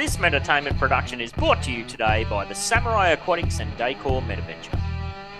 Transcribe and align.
This 0.00 0.18
entertainment 0.18 0.78
production 0.78 1.20
is 1.20 1.30
brought 1.30 1.62
to 1.64 1.70
you 1.70 1.84
today 1.84 2.24
by 2.24 2.46
the 2.46 2.54
Samurai 2.54 3.10
Aquatics 3.10 3.60
and 3.60 3.70
Decor 3.76 4.22
Metaventure. 4.22 4.80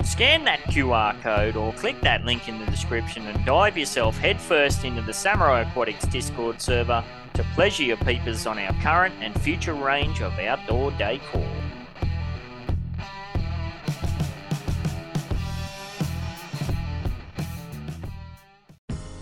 Scan 0.05 0.45
that 0.45 0.61
QR 0.65 1.19
code 1.23 1.57
or 1.57 1.73
click 1.73 1.99
that 2.03 2.27
link 2.27 2.47
in 2.47 2.59
the 2.59 2.67
description 2.67 3.27
and 3.27 3.43
dive 3.47 3.79
yourself 3.79 4.19
headfirst 4.19 4.85
into 4.85 5.01
the 5.01 5.15
Samurai 5.15 5.63
Aquatics 5.63 6.05
Discord 6.09 6.61
server 6.61 7.03
to 7.33 7.43
pleasure 7.55 7.85
your 7.85 7.97
peepers 7.97 8.47
on 8.47 8.59
our 8.59 8.75
current 8.83 9.15
and 9.23 9.33
future 9.41 9.73
range 9.73 10.21
of 10.21 10.39
outdoor 10.39 10.91
decor. 10.91 11.49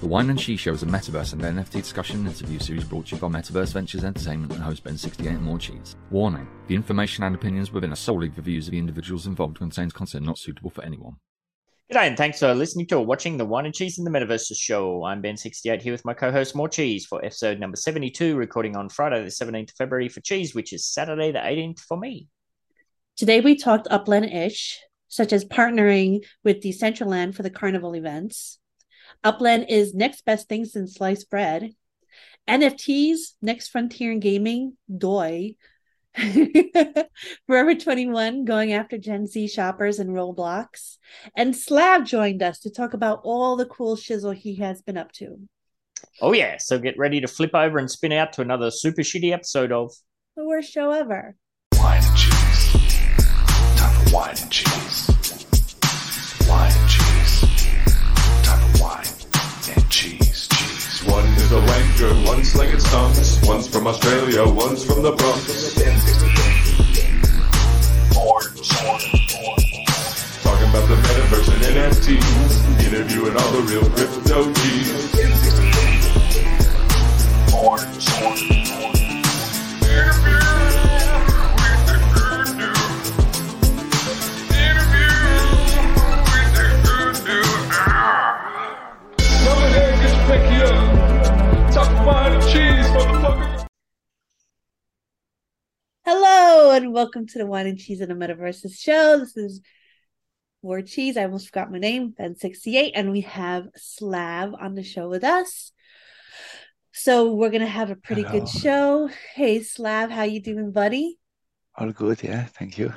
The 0.09 0.15
Whine 0.15 0.31
and 0.31 0.39
Cheese 0.39 0.61
Show 0.61 0.73
is 0.73 0.83
a 0.83 0.87
metaverse 0.87 1.35
and 1.35 1.43
NFT 1.43 1.83
discussion 1.83 2.21
and 2.21 2.29
interview 2.29 2.59
series 2.59 2.85
brought 2.85 3.09
to 3.09 3.15
you 3.15 3.21
by 3.21 3.29
Metaverse 3.29 3.75
Ventures 3.75 4.05
Entertainment 4.05 4.51
and 4.55 4.63
host 4.63 4.83
Ben68 4.83 5.27
and 5.27 5.47
Morecheese. 5.47 5.97
Warning 6.11 6.49
the 6.67 6.75
information 6.75 7.25
and 7.25 7.35
opinions 7.35 7.73
within 7.73 7.93
are 7.93 7.95
solely 7.95 8.29
the 8.29 8.41
views 8.41 8.69
of 8.69 8.71
the 8.71 8.79
individuals 8.79 9.27
involved 9.27 9.59
contains 9.59 9.93
content 9.93 10.25
not 10.25 10.39
suitable 10.39 10.71
for 10.71 10.83
anyone. 10.83 11.17
G'day 11.93 12.07
and 12.07 12.17
thanks 12.17 12.39
for 12.39 12.55
listening 12.55 12.87
to 12.87 12.97
or 12.97 13.05
watching 13.05 13.37
the 13.37 13.45
Whine 13.45 13.67
and 13.67 13.75
Cheese 13.75 13.99
in 13.99 14.05
the 14.05 14.11
Metaverse 14.11 14.51
show. 14.57 15.05
I'm 15.05 15.21
Ben68 15.21 15.83
here 15.83 15.93
with 15.93 16.07
my 16.07 16.15
co-host 16.15 16.55
Morecheese 16.55 17.05
for 17.05 17.23
episode 17.23 17.61
number 17.61 17.77
72, 17.77 18.35
recording 18.35 18.77
on 18.77 18.89
Friday 18.89 19.23
the 19.23 19.29
17th 19.29 19.73
of 19.73 19.77
February 19.77 20.09
for 20.09 20.23
Cheese, 20.23 20.55
which 20.55 20.73
is 20.73 20.87
Saturday 20.87 21.33
the 21.33 21.39
18th 21.39 21.81
for 21.81 21.99
me. 21.99 22.29
Today 23.19 23.41
we 23.41 23.57
talked 23.57 23.89
upland-ish, 23.91 24.81
such 25.09 25.35
as 25.35 25.45
partnering 25.45 26.25
with 26.45 26.63
Decentraland 26.63 27.35
for 27.35 27.43
the 27.43 27.51
carnival 27.51 27.95
events. 27.95 28.59
Upland 29.25 29.67
is 29.69 29.95
next 29.95 30.25
best 30.25 30.49
thing 30.49 30.65
since 30.65 30.95
sliced 30.95 31.31
bread. 31.31 31.73
NFTs, 32.49 33.35
next 33.43 33.69
frontier 33.69 34.13
in 34.13 34.21
gaming, 34.21 34.77
DOI. 34.97 35.57
Forever 37.47 37.75
21 37.75 38.45
going 38.45 38.73
after 38.73 38.99
Gen 38.99 39.27
Z 39.27 39.49
shoppers 39.49 39.99
and 39.99 40.11
Roblox. 40.11 40.97
And 41.37 41.55
Slav 41.55 42.05
joined 42.05 42.43
us 42.43 42.61
to 42.61 42.71
talk 42.71 42.95
about 42.95 43.21
all 43.25 43.57
the 43.57 43.67
cool 43.67 43.97
shizzle 43.97 44.35
he 44.35 44.57
has 44.57 44.83
been 44.83 44.97
up 44.97 45.13
to. 45.13 45.39
Oh, 46.21 46.33
yeah. 46.33 46.57
So 46.59 46.79
get 46.79 46.99
ready 46.99 47.21
to 47.21 47.29
flip 47.29 47.55
over 47.55 47.79
and 47.79 47.91
spin 47.91 48.13
out 48.13 48.33
to 48.35 48.41
another 48.41 48.71
super 48.71 49.03
shitty 49.03 49.33
episode 49.33 49.73
of 49.73 49.93
The 50.37 50.45
worst 50.45 50.73
show 50.73 50.91
ever. 50.91 51.37
Wine 51.75 52.03
and 52.03 52.17
cheese. 52.17 52.99
Time 53.77 54.07
for 54.07 54.15
wine 54.15 54.37
and 54.41 54.51
cheese. 54.51 55.18
Is 61.49 61.55
a 61.55 61.61
wanker, 61.61 62.27
one's 62.27 62.53
slinging 62.53 62.79
stunts. 62.79 63.41
One's 63.47 63.67
from 63.67 63.87
Australia, 63.87 64.45
one's 64.45 64.85
from 64.85 65.03
the 65.03 65.13
Bronx. 65.13 65.75
Talking 70.43 70.69
about 70.69 70.89
the 70.89 70.97
metaverse 70.97 71.49
and 71.55 71.63
NFTs. 71.77 72.53
Interviewing 72.87 73.37
all 73.37 73.53
the 73.53 73.61
real 73.63 73.89
crypto 73.91 74.53
G's. 74.53 75.09
Hello 96.11 96.71
and 96.71 96.95
welcome 96.95 97.27
to 97.27 97.37
the 97.37 97.45
Whine 97.45 97.67
and 97.67 97.79
Cheese 97.79 98.01
in 98.01 98.09
the 98.09 98.15
Metaverse 98.15 98.75
show. 98.75 99.19
This 99.19 99.37
is 99.37 99.61
War 100.63 100.81
Cheese. 100.81 101.19
I 101.19 101.25
almost 101.25 101.49
forgot 101.49 101.71
my 101.71 101.77
name, 101.77 102.15
Ben68, 102.19 102.93
and 102.95 103.11
we 103.11 103.21
have 103.21 103.69
Slav 103.77 104.55
on 104.59 104.75
the 104.75 104.83
show 104.83 105.11
with 105.11 105.23
us. 105.23 105.71
So 106.95 107.35
we're 107.35 107.51
gonna 107.51 107.67
have 107.67 107.91
a 107.91 107.95
pretty 107.95 108.23
Hello. 108.23 108.41
good 108.41 108.49
show. 108.49 109.11
Hey 109.35 109.63
Slav, 109.63 110.11
how 110.11 110.23
you 110.23 110.41
doing, 110.41 110.73
buddy? 110.73 111.19
All 111.77 111.93
good, 111.93 112.23
yeah. 112.23 112.47
Thank 112.47 112.79
you. 112.79 112.91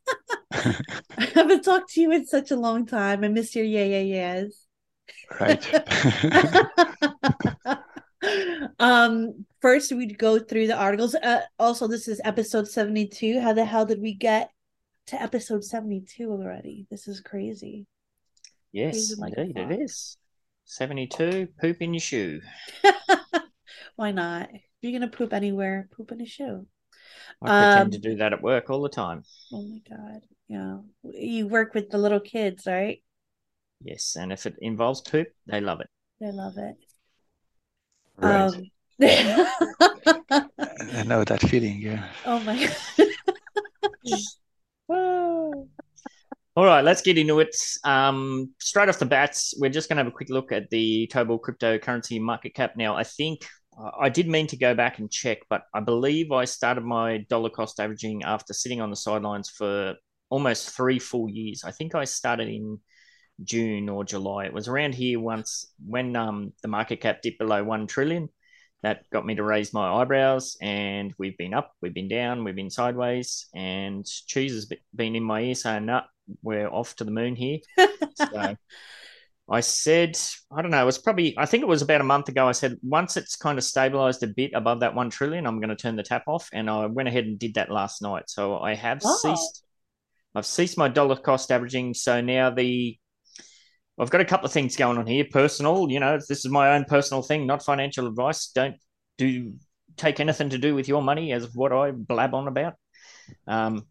I 0.50 0.74
haven't 1.34 1.64
talked 1.64 1.92
to 1.92 2.00
you 2.00 2.12
in 2.12 2.26
such 2.26 2.50
a 2.50 2.56
long 2.56 2.86
time. 2.86 3.24
I 3.24 3.28
miss 3.28 3.54
your 3.54 3.66
yeah 3.66 3.84
yeah 3.84 4.00
yeahs. 4.00 4.64
Right. 5.38 5.62
um 8.78 9.44
first 9.60 9.92
we'd 9.92 10.18
go 10.18 10.38
through 10.38 10.66
the 10.66 10.76
articles 10.76 11.14
uh, 11.14 11.42
also 11.58 11.86
this 11.86 12.08
is 12.08 12.20
episode 12.24 12.68
72 12.68 13.40
how 13.40 13.52
the 13.52 13.64
hell 13.64 13.84
did 13.86 14.00
we 14.00 14.14
get 14.14 14.50
to 15.06 15.20
episode 15.20 15.64
72 15.64 16.30
already 16.30 16.86
this 16.90 17.08
is 17.08 17.20
crazy 17.20 17.86
Yes, 18.70 18.92
Crazy 18.92 19.14
like 19.20 19.32
indeed, 19.38 19.56
it 19.56 19.80
is. 19.80 20.18
72, 20.66 21.48
poop 21.58 21.80
in 21.80 21.94
your 21.94 22.00
shoe. 22.00 22.40
why 23.96 24.10
not 24.12 24.50
if 24.52 24.60
you're 24.82 24.92
gonna 24.92 25.10
poop 25.10 25.32
anywhere 25.32 25.88
poop 25.96 26.12
in 26.12 26.20
a 26.20 26.26
shoe 26.26 26.66
I 27.42 27.46
pretend 27.48 27.84
Um, 27.86 27.90
to 27.92 27.98
do 27.98 28.16
that 28.16 28.32
at 28.34 28.42
work 28.42 28.68
all 28.70 28.82
the 28.82 28.88
time. 28.90 29.24
oh 29.52 29.62
my 29.62 29.80
god 29.88 30.20
yeah 30.48 30.78
you 31.14 31.48
work 31.48 31.74
with 31.74 31.90
the 31.90 31.98
little 31.98 32.20
kids 32.20 32.66
right 32.66 33.02
Yes, 33.80 34.16
and 34.16 34.32
if 34.32 34.44
it 34.44 34.56
involves 34.60 35.00
poop, 35.00 35.28
they 35.46 35.60
love 35.60 35.80
it. 35.80 35.88
they 36.20 36.32
love 36.32 36.58
it 36.58 36.76
right. 38.16 38.46
um 38.46 38.70
I 39.00 39.46
know 41.06 41.24
that 41.24 41.40
feeling, 41.48 41.80
yeah. 41.80 42.08
oh 42.26 42.40
my 42.40 42.68
All 46.56 46.64
right, 46.64 46.82
let's 46.82 47.02
get 47.02 47.16
into 47.16 47.38
it. 47.38 47.54
Um, 47.84 48.52
straight 48.58 48.88
off 48.88 48.98
the 48.98 49.06
bats, 49.06 49.54
we're 49.58 49.70
just 49.70 49.88
going 49.88 49.98
to 49.98 50.02
have 50.02 50.12
a 50.12 50.16
quick 50.16 50.28
look 50.28 50.50
at 50.50 50.68
the 50.70 51.08
Tobal 51.12 51.38
cryptocurrency 51.38 52.20
market 52.20 52.54
cap. 52.54 52.72
Now, 52.76 52.96
I 52.96 53.04
think 53.04 53.46
uh, 53.80 53.90
I 54.00 54.08
did 54.08 54.26
mean 54.26 54.48
to 54.48 54.56
go 54.56 54.74
back 54.74 54.98
and 54.98 55.08
check, 55.08 55.38
but 55.48 55.62
I 55.72 55.78
believe 55.78 56.32
I 56.32 56.46
started 56.46 56.82
my 56.82 57.18
dollar 57.30 57.50
cost 57.50 57.78
averaging 57.78 58.24
after 58.24 58.52
sitting 58.52 58.80
on 58.80 58.90
the 58.90 58.96
sidelines 58.96 59.50
for 59.50 59.94
almost 60.30 60.70
three 60.70 60.98
full 60.98 61.28
years. 61.28 61.62
I 61.64 61.70
think 61.70 61.94
I 61.94 62.02
started 62.02 62.48
in 62.48 62.80
June 63.44 63.88
or 63.88 64.04
July. 64.04 64.46
It 64.46 64.52
was 64.52 64.66
around 64.66 64.96
here 64.96 65.20
once 65.20 65.64
when 65.86 66.16
um, 66.16 66.54
the 66.62 66.68
market 66.68 67.00
cap 67.00 67.22
dipped 67.22 67.38
below 67.38 67.62
one 67.62 67.86
trillion. 67.86 68.30
That 68.82 69.08
got 69.10 69.26
me 69.26 69.34
to 69.34 69.42
raise 69.42 69.72
my 69.72 69.88
eyebrows, 69.88 70.56
and 70.60 71.12
we've 71.18 71.36
been 71.36 71.54
up, 71.54 71.72
we've 71.82 71.94
been 71.94 72.08
down, 72.08 72.44
we've 72.44 72.54
been 72.54 72.70
sideways, 72.70 73.46
and 73.54 74.06
cheese 74.06 74.52
has 74.52 74.72
been 74.94 75.16
in 75.16 75.24
my 75.24 75.40
ear 75.40 75.54
saying, 75.54 75.86
"Nah, 75.86 76.02
we're 76.42 76.68
off 76.68 76.94
to 76.96 77.04
the 77.04 77.10
moon 77.10 77.34
here." 77.34 77.58
so 78.14 78.56
I 79.50 79.60
said, 79.60 80.18
I 80.52 80.60
don't 80.60 80.70
know, 80.70 80.82
it 80.82 80.86
was 80.86 80.98
probably, 80.98 81.34
I 81.38 81.46
think 81.46 81.62
it 81.62 81.68
was 81.68 81.80
about 81.80 82.02
a 82.02 82.04
month 82.04 82.28
ago. 82.28 82.46
I 82.46 82.52
said, 82.52 82.76
once 82.82 83.16
it's 83.16 83.34
kind 83.34 83.56
of 83.56 83.64
stabilized 83.64 84.22
a 84.22 84.26
bit 84.26 84.50
above 84.54 84.80
that 84.80 84.94
1 84.94 85.08
trillion, 85.08 85.46
I'm 85.46 85.58
going 85.58 85.70
to 85.70 85.76
turn 85.76 85.96
the 85.96 86.02
tap 86.02 86.24
off. 86.26 86.50
And 86.52 86.68
I 86.68 86.84
went 86.86 87.08
ahead 87.08 87.24
and 87.24 87.38
did 87.38 87.54
that 87.54 87.70
last 87.70 88.02
night. 88.02 88.24
So 88.28 88.58
I 88.58 88.74
have 88.74 89.02
ceased, 89.02 89.64
I've 90.34 90.44
ceased 90.44 90.76
my 90.76 90.88
dollar 90.88 91.16
cost 91.16 91.50
averaging. 91.50 91.94
So 91.94 92.20
now 92.20 92.50
the, 92.50 92.98
I've 94.00 94.10
got 94.10 94.20
a 94.20 94.24
couple 94.24 94.46
of 94.46 94.52
things 94.52 94.76
going 94.76 94.98
on 94.98 95.06
here. 95.06 95.24
Personal, 95.30 95.90
you 95.90 95.98
know, 95.98 96.16
this 96.16 96.44
is 96.44 96.48
my 96.48 96.74
own 96.74 96.84
personal 96.84 97.22
thing, 97.22 97.46
not 97.46 97.64
financial 97.64 98.06
advice. 98.06 98.48
Don't 98.54 98.76
do, 99.16 99.54
take 99.96 100.20
anything 100.20 100.50
to 100.50 100.58
do 100.58 100.74
with 100.74 100.88
your 100.88 101.02
money 101.02 101.32
as 101.32 101.54
what 101.54 101.72
I 101.72 101.90
blab 101.90 102.34
on 102.34 102.46
about. 102.46 102.74
Um, 103.46 103.86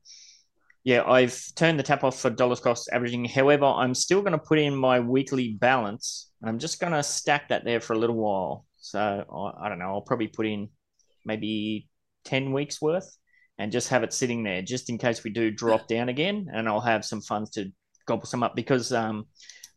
yeah, 0.84 1.03
I've 1.03 1.38
turned 1.56 1.78
the 1.78 1.84
tap 1.84 2.06
off 2.06 2.17
for 2.17 2.29
dollars 2.29 2.62
cost 2.62 2.90
averaging. 2.94 3.25
However, 3.25 3.66
I'm 3.66 3.94
still 3.94 4.22
going 4.22 4.31
to 4.31 4.38
put 4.38 4.59
in 4.59 4.73
my 4.73 5.01
weekly 5.01 5.57
balance. 5.59 6.31
And 6.41 6.50
I'm 6.50 6.59
just 6.59 6.79
going 6.79 6.94
to 6.94 7.03
stack 7.03 7.50
that 7.50 7.66
there 7.66 7.81
for 7.81 7.91
a 7.91 7.97
little 7.97 8.16
while. 8.16 8.66
So 8.78 9.00
I, 9.00 9.66
I 9.66 9.69
don't 9.69 9.79
know. 9.79 9.88
I'll 9.88 10.01
probably 10.01 10.28
put 10.28 10.47
in 10.47 10.69
maybe 11.25 11.90
10 12.23 12.53
weeks 12.53 12.81
worth 12.81 13.17
and 13.58 13.72
just 13.72 13.90
have 13.90 14.03
it 14.03 14.14
sitting 14.14 14.43
there 14.43 14.61
just 14.61 14.90
in 14.90 14.97
case 14.97 15.26
we 15.26 15.31
do 15.31 15.52
drop 15.52 15.90
down 15.90 16.08
again. 16.08 16.47
And 16.53 16.70
I'll 16.70 16.79
have 16.79 17.03
some 17.03 17.22
funds 17.22 17.49
to 17.52 17.70
gobble 18.05 18.26
some 18.26 18.43
up 18.43 18.55
because 18.55 18.93
um, 18.93 19.26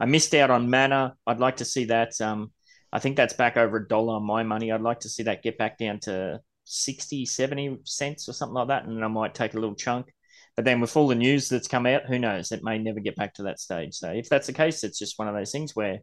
I 0.01 0.07
missed 0.07 0.35
out 0.35 0.51
on 0.51 0.71
Mana. 0.71 1.15
I'd 1.27 1.41
like 1.41 1.59
to 1.59 1.65
see 1.65 1.85
that. 1.87 2.21
Um, 2.21 2.53
I 2.93 2.99
think 2.99 3.17
that's 3.17 3.35
back 3.35 3.57
over 3.57 3.77
a 3.79 3.89
dollar 3.89 4.15
on 4.17 4.25
my 4.25 4.43
money. 4.43 4.73
I'd 4.73 4.81
like 4.81 5.01
to 5.01 5.09
see 5.09 5.25
that 5.25 5.43
get 5.43 5.59
back 5.59 5.79
down 5.79 6.01
to 6.01 6.41
60, 6.65 7.27
70 7.27 7.79
cents 7.85 8.29
or 8.29 8.33
something 8.33 8.55
like 8.55 8.69
that. 8.69 8.85
And 8.85 8.97
then 8.97 9.05
I 9.05 9.09
might 9.09 9.35
take 9.35 9.55
a 9.55 9.61
little 9.61 9.75
chunk. 9.77 10.13
But 10.57 10.65
then 10.65 10.81
with 10.81 10.97
all 10.97 11.09
the 11.09 11.15
news 11.15 11.49
that's 11.49 11.69
come 11.69 11.87
out, 11.87 12.07
who 12.07 12.19
knows? 12.19 12.53
It 12.53 12.65
may 12.65 12.79
never 12.79 13.01
get 13.01 13.17
back 13.17 13.35
to 13.35 13.45
that 13.45 13.61
stage. 13.61 13.95
So 13.95 14.11
if 14.11 14.29
that's 14.29 14.47
the 14.49 14.53
case, 14.53 14.83
it's 14.85 14.99
just 14.99 15.19
one 15.19 15.29
of 15.29 15.35
those 15.35 15.53
things 15.53 15.77
where, 15.77 16.01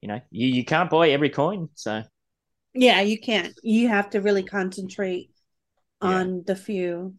you 0.00 0.08
know, 0.08 0.20
you, 0.30 0.48
you 0.48 0.64
can't 0.64 0.90
buy 0.90 1.10
every 1.10 1.30
coin. 1.30 1.68
So 1.74 2.02
yeah 2.74 3.00
you 3.00 3.18
can't 3.18 3.54
you 3.62 3.88
have 3.88 4.10
to 4.10 4.20
really 4.20 4.42
concentrate 4.42 5.30
Yeah. 6.02 6.22
on 6.22 6.44
the 6.46 6.56
few 6.56 7.14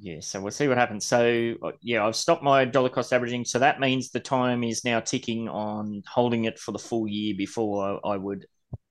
yeah, 0.00 0.20
so 0.20 0.40
we'll 0.40 0.50
see 0.50 0.66
what 0.68 0.78
happens. 0.78 1.04
So 1.06 1.54
uh, 1.62 1.72
yeah, 1.82 2.06
I've 2.06 2.16
stopped 2.16 2.42
my 2.42 2.64
dollar 2.64 2.88
cost 2.88 3.12
averaging. 3.12 3.44
So 3.44 3.58
that 3.58 3.80
means 3.80 4.10
the 4.10 4.20
time 4.20 4.64
is 4.64 4.84
now 4.84 5.00
ticking 5.00 5.48
on 5.48 6.02
holding 6.06 6.44
it 6.44 6.58
for 6.58 6.72
the 6.72 6.78
full 6.78 7.06
year 7.06 7.34
before 7.36 8.00
I, 8.04 8.12
I 8.12 8.16
would, 8.16 8.46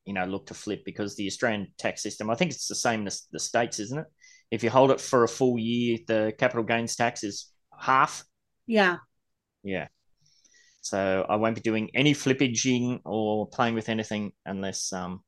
you 0.06 0.14
know, 0.14 0.26
look 0.26 0.48
to 0.48 0.54
flip 0.54 0.84
because 0.86 1.16
the 1.16 1.28
Australian 1.28 1.68
tax 1.78 2.04
system, 2.04 2.30
I 2.30 2.36
think 2.36 2.52
it's 2.52 2.68
the 2.68 2.76
same 2.76 3.08
as 3.08 3.24
the 3.32 3.40
states, 3.40 3.80
isn't 3.80 4.00
it? 4.00 4.08
if 4.52 4.64
you 4.64 4.70
hold 4.70 4.92
it 4.92 5.02
for 5.02 5.24
a 5.24 5.28
full 5.28 5.60
year, 5.60 6.00
the 6.08 6.34
capital 6.38 6.64
gains 6.64 6.96
tax 6.96 7.24
is 7.24 7.52
half. 7.78 8.24
Yeah. 8.66 8.98
Yeah. 9.64 9.88
So 10.82 11.26
I 11.28 11.36
won't 11.36 11.56
be 11.56 11.62
doing 11.62 11.92
any 11.94 12.14
flippaging 12.14 13.02
or 13.06 13.48
playing 13.48 13.76
with 13.76 13.90
anything 13.90 14.32
unless 14.46 14.92
um 14.94 15.22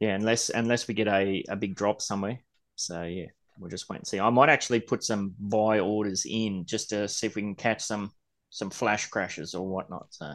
yeah, 0.00 0.14
unless 0.14 0.50
unless 0.50 0.86
we 0.86 0.94
get 0.94 1.08
a, 1.08 1.44
a 1.48 1.56
big 1.56 1.74
drop 1.74 2.02
somewhere. 2.02 2.40
So 2.74 3.02
yeah, 3.02 3.26
we'll 3.58 3.70
just 3.70 3.88
wait 3.88 3.98
and 3.98 4.06
see. 4.06 4.20
I 4.20 4.30
might 4.30 4.48
actually 4.50 4.80
put 4.80 5.02
some 5.04 5.34
buy 5.38 5.80
orders 5.80 6.26
in 6.28 6.64
just 6.66 6.90
to 6.90 7.08
see 7.08 7.26
if 7.26 7.34
we 7.36 7.42
can 7.42 7.54
catch 7.54 7.82
some 7.82 8.12
some 8.50 8.70
flash 8.70 9.06
crashes 9.08 9.54
or 9.54 9.66
whatnot. 9.68 10.06
So 10.10 10.34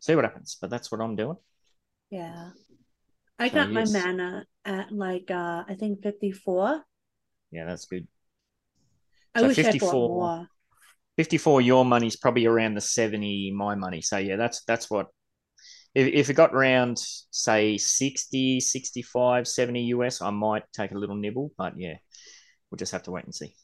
see 0.00 0.14
what 0.14 0.24
happens. 0.24 0.56
But 0.60 0.70
that's 0.70 0.90
what 0.92 1.00
I'm 1.00 1.16
doing. 1.16 1.36
Yeah. 2.10 2.50
I 3.38 3.48
So, 3.50 3.56
got 3.56 3.72
my 3.72 3.84
mana 3.86 4.46
at 4.64 4.92
like 4.92 5.30
uh 5.30 5.64
I 5.68 5.74
think 5.74 6.02
54. 6.02 6.84
Yeah, 7.50 7.66
that's 7.66 7.86
good. 7.86 8.06
I 9.34 9.42
So 9.42 9.48
wish 9.48 9.62
I 9.64 9.72
bought 9.72 10.00
54. 10.00 10.06
more. 10.06 10.48
54 11.16 11.60
your 11.60 11.84
money's 11.84 12.16
probably 12.16 12.46
around 12.46 12.74
the 12.74 12.80
70 12.80 13.52
my 13.52 13.74
money 13.74 14.00
so 14.00 14.16
yeah 14.18 14.36
that's 14.36 14.62
that's 14.64 14.90
what 14.90 15.08
if, 15.94 16.06
if 16.08 16.30
it 16.30 16.34
got 16.34 16.54
around 16.54 16.98
say 17.30 17.76
60 17.76 18.60
65 18.60 19.46
70 19.46 19.80
us 19.82 20.22
i 20.22 20.30
might 20.30 20.64
take 20.72 20.92
a 20.92 20.98
little 20.98 21.16
nibble 21.16 21.50
but 21.56 21.74
yeah 21.76 21.96
we'll 22.72 22.78
just 22.78 22.92
have 22.92 23.02
to 23.04 23.10
wait 23.10 23.24
and 23.24 23.34
see. 23.34 23.54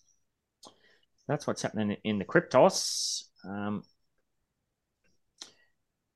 That's 1.26 1.46
what's 1.46 1.62
happening 1.62 1.96
in 2.04 2.18
the 2.18 2.24
cryptos 2.24 3.22
um 3.44 3.82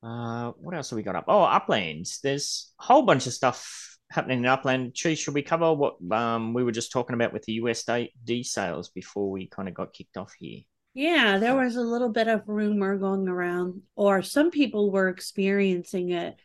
uh 0.02 0.50
what 0.58 0.74
else 0.74 0.90
have 0.90 0.96
we 0.96 1.02
got 1.02 1.16
up? 1.16 1.24
Oh 1.28 1.42
uplands. 1.42 2.20
There's 2.22 2.72
a 2.80 2.84
whole 2.84 3.02
bunch 3.02 3.26
of 3.26 3.32
stuff 3.32 3.96
happening 4.10 4.40
in 4.40 4.46
upland. 4.46 4.94
Cheese, 4.94 5.18
should 5.18 5.34
we 5.34 5.42
cover 5.42 5.72
what 5.72 5.96
um 6.10 6.54
we 6.54 6.64
were 6.64 6.72
just 6.72 6.92
talking 6.92 7.14
about 7.14 7.32
with 7.32 7.44
the 7.44 7.60
usd 7.60 8.46
sales 8.46 8.90
before 8.90 9.30
we 9.30 9.46
kind 9.46 9.68
of 9.68 9.74
got 9.74 9.94
kicked 9.94 10.16
off 10.16 10.34
here 10.38 10.60
Yeah, 10.94 11.38
there 11.38 11.56
was 11.56 11.76
a 11.76 11.80
little 11.80 12.10
bit 12.10 12.28
of 12.28 12.42
rumor 12.46 12.98
going 12.98 13.26
around, 13.28 13.82
or 13.96 14.22
some 14.22 14.50
people 14.50 14.90
were 14.90 15.08
experiencing 15.08 16.10
it 16.10 16.36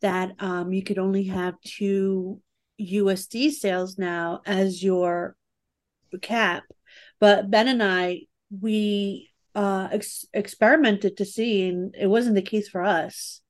that 0.00 0.32
um, 0.40 0.72
you 0.72 0.82
could 0.82 0.98
only 0.98 1.24
have 1.24 1.54
two 1.60 2.40
USD 2.80 3.52
sales 3.52 3.98
now 3.98 4.40
as 4.44 4.82
your 4.82 5.36
cap. 6.20 6.64
But 7.20 7.50
Ben 7.50 7.68
and 7.68 7.82
I, 7.82 8.22
we 8.60 9.30
uh, 9.54 9.88
ex- 9.92 10.26
experimented 10.32 11.18
to 11.18 11.24
see, 11.24 11.68
and 11.68 11.94
it 11.98 12.08
wasn't 12.08 12.34
the 12.34 12.42
case 12.42 12.68
for 12.68 12.82
us. 12.82 13.40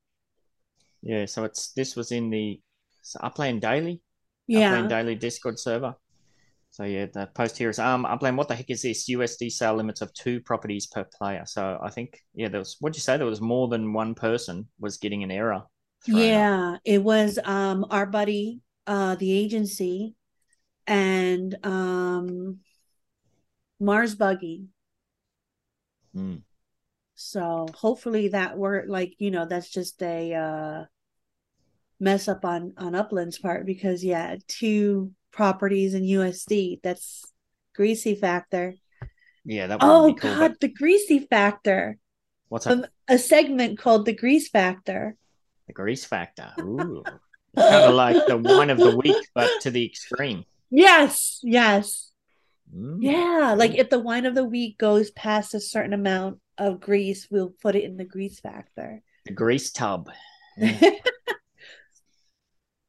Yeah, 1.03 1.25
so 1.27 1.45
it's 1.45 1.73
this 1.73 1.97
was 1.97 2.13
in 2.13 2.31
the 2.31 2.61
it's 3.01 3.17
Upland 3.21 3.63
Daily, 3.63 4.01
Yeah, 4.47 4.69
Upland 4.75 4.91
Daily 4.91 5.15
Discord 5.15 5.59
server. 5.59 5.95
So 6.73 6.85
yeah, 6.85 7.05
the 7.13 7.27
post 7.35 7.59
here 7.59 7.69
is 7.69 7.79
um 7.79 8.07
Upland. 8.07 8.39
What 8.39 8.49
the 8.49 8.55
heck 8.55 8.71
is 8.71 8.81
this? 8.81 9.09
USD 9.09 9.53
sale 9.53 9.75
limits 9.75 10.01
of 10.01 10.13
two 10.15 10.41
properties 10.41 10.87
per 10.87 11.05
player. 11.05 11.43
So 11.45 11.79
I 11.83 11.91
think 11.91 12.19
yeah, 12.35 12.49
there 12.49 12.61
was. 12.61 12.77
What'd 12.81 12.97
you 12.97 13.03
say? 13.03 13.19
There 13.19 13.27
was 13.27 13.43
more 13.43 13.69
than 13.69 13.93
one 13.93 14.15
person 14.15 14.69
was 14.81 14.97
getting 14.97 15.23
an 15.23 15.31
error. 15.31 15.65
thrown 16.07 16.17
up. 16.19 16.23
yeah, 16.25 16.77
it 16.87 17.03
was 17.05 17.39
um, 17.45 17.85
our 17.91 18.07
buddy, 18.07 18.63
uh, 18.87 19.17
the 19.17 19.33
agency, 19.33 20.15
and 20.87 21.55
um, 21.63 22.61
Mars 23.79 24.15
Buggy. 24.15 24.65
Mm. 26.17 26.41
So 27.15 27.67
hopefully 27.75 28.29
that 28.29 28.57
were 28.57 28.85
like, 28.89 29.15
you 29.19 29.31
know, 29.31 29.45
that's 29.45 29.69
just 29.69 30.03
a 30.03 30.33
uh 30.35 30.85
mess 32.01 32.29
up 32.29 32.47
on 32.47 32.73
on 32.79 32.95
Upland's 32.95 33.39
part 33.39 33.67
because 33.67 34.03
yeah, 34.03 34.37
two 34.49 35.13
properties 35.33 35.95
in 35.95 36.05
USD, 36.05 36.81
that's 36.83 37.25
greasy 37.75 38.15
factor. 38.15 38.75
Yeah, 39.45 39.67
that. 39.69 39.79
Oh 39.81 40.15
cool, 40.19 40.31
god, 40.31 40.39
but 40.39 40.61
the 40.61 40.69
greasy 40.69 41.19
factor. 41.21 41.99
what's 42.49 42.67
up? 42.67 42.79
Um, 42.79 42.87
a 43.09 43.19
segment 43.19 43.79
called 43.79 44.07
the 44.07 44.15
grease 44.15 44.49
factor. 44.49 45.17
the 45.67 45.73
grease 45.73 46.05
factor. 46.05 46.53
Ooh, 46.61 47.03
kind 47.57 47.85
of 47.85 47.95
like 47.95 48.27
the 48.27 48.37
wine 48.37 48.71
of 48.71 48.79
the 48.79 48.97
week, 48.97 49.29
but 49.35 49.51
to 49.63 49.71
the 49.71 49.85
extreme. 49.85 50.45
Yes, 50.71 51.41
yes. 51.43 52.11
Mm. 52.75 52.99
Yeah, 53.01 53.55
like 53.57 53.75
if 53.75 53.91
the 53.91 53.99
wine 53.99 54.27
of 54.27 54.35
the 54.35 54.45
week 54.45 54.79
goes 54.79 55.11
past 55.11 55.55
a 55.55 55.61
certain 55.61 55.93
amount 55.93 56.39
of 56.57 56.81
grease, 56.81 57.27
we'll 57.31 57.53
put 57.61 57.75
it 57.75 57.85
in 57.85 57.97
the 57.97 58.05
grease 58.05 58.41
factor. 58.41 59.03
the 59.27 59.33
grease 59.33 59.73
tub. 59.73 60.11
Yeah. 60.57 60.91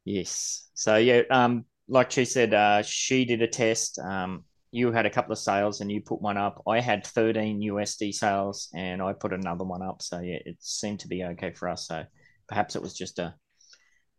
Yes. 0.06 0.68
So 0.74 0.98
yeah, 0.98 1.22
um, 1.30 1.66
like 1.88 2.12
she 2.12 2.26
said, 2.26 2.54
uh, 2.54 2.82
she 2.82 3.26
did 3.26 3.42
a 3.42 3.48
test. 3.48 4.00
Um, 4.00 4.46
you 4.72 4.92
had 4.92 5.06
a 5.06 5.10
couple 5.10 5.32
of 5.32 5.38
sales 5.38 5.82
and 5.82 5.92
you 5.92 6.02
put 6.02 6.22
one 6.22 6.38
up. 6.38 6.64
I 6.68 6.80
had 6.80 7.06
13 7.06 7.62
USD 7.62 8.14
sales 8.14 8.70
and 8.74 9.02
I 9.02 9.14
put 9.14 9.34
another 9.34 9.64
one 9.64 9.84
up. 9.84 10.02
So 10.02 10.20
yeah, 10.20 10.40
it 10.46 10.58
seemed 10.60 11.02
to 11.02 11.08
be 11.08 11.24
okay 11.24 11.52
for 11.52 11.70
us. 11.70 11.88
So 11.88 12.04
perhaps 12.48 12.76
it 12.76 12.82
was 12.82 12.94
just 12.94 13.20
a 13.20 13.36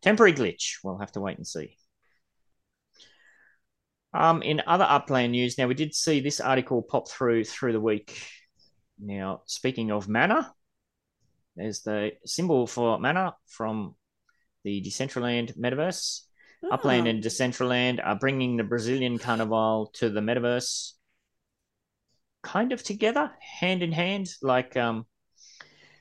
temporary 0.02 0.32
glitch. 0.32 0.76
We'll 0.84 0.98
have 0.98 1.12
to 1.12 1.20
wait 1.20 1.38
and 1.38 1.46
see. 1.46 1.76
Um, 4.12 4.42
in 4.42 4.62
other 4.64 4.86
upland 4.88 5.32
news, 5.32 5.58
now 5.58 5.66
we 5.66 5.74
did 5.74 5.92
see 5.92 6.20
this 6.20 6.38
article 6.38 6.82
pop 6.82 7.10
through 7.10 7.44
through 7.44 7.72
the 7.72 7.80
week. 7.80 8.16
Now, 9.00 9.42
speaking 9.46 9.90
of 9.90 10.08
mana, 10.08 10.52
there's 11.56 11.82
the 11.82 12.12
symbol 12.24 12.68
for 12.68 13.00
mana 13.00 13.34
from 13.48 13.96
the 14.62 14.80
Decentraland 14.80 15.58
metaverse. 15.58 16.20
Upland 16.70 17.06
Oh. 17.06 17.10
and 17.10 17.22
Decentraland 17.22 18.00
are 18.04 18.16
bringing 18.16 18.56
the 18.56 18.64
Brazilian 18.64 19.18
Carnival 19.18 19.90
to 19.94 20.10
the 20.10 20.20
metaverse 20.20 20.92
kind 22.42 22.72
of 22.72 22.82
together, 22.82 23.32
hand 23.40 23.82
in 23.82 23.92
hand. 23.92 24.28
Like, 24.42 24.76
um, 24.76 25.06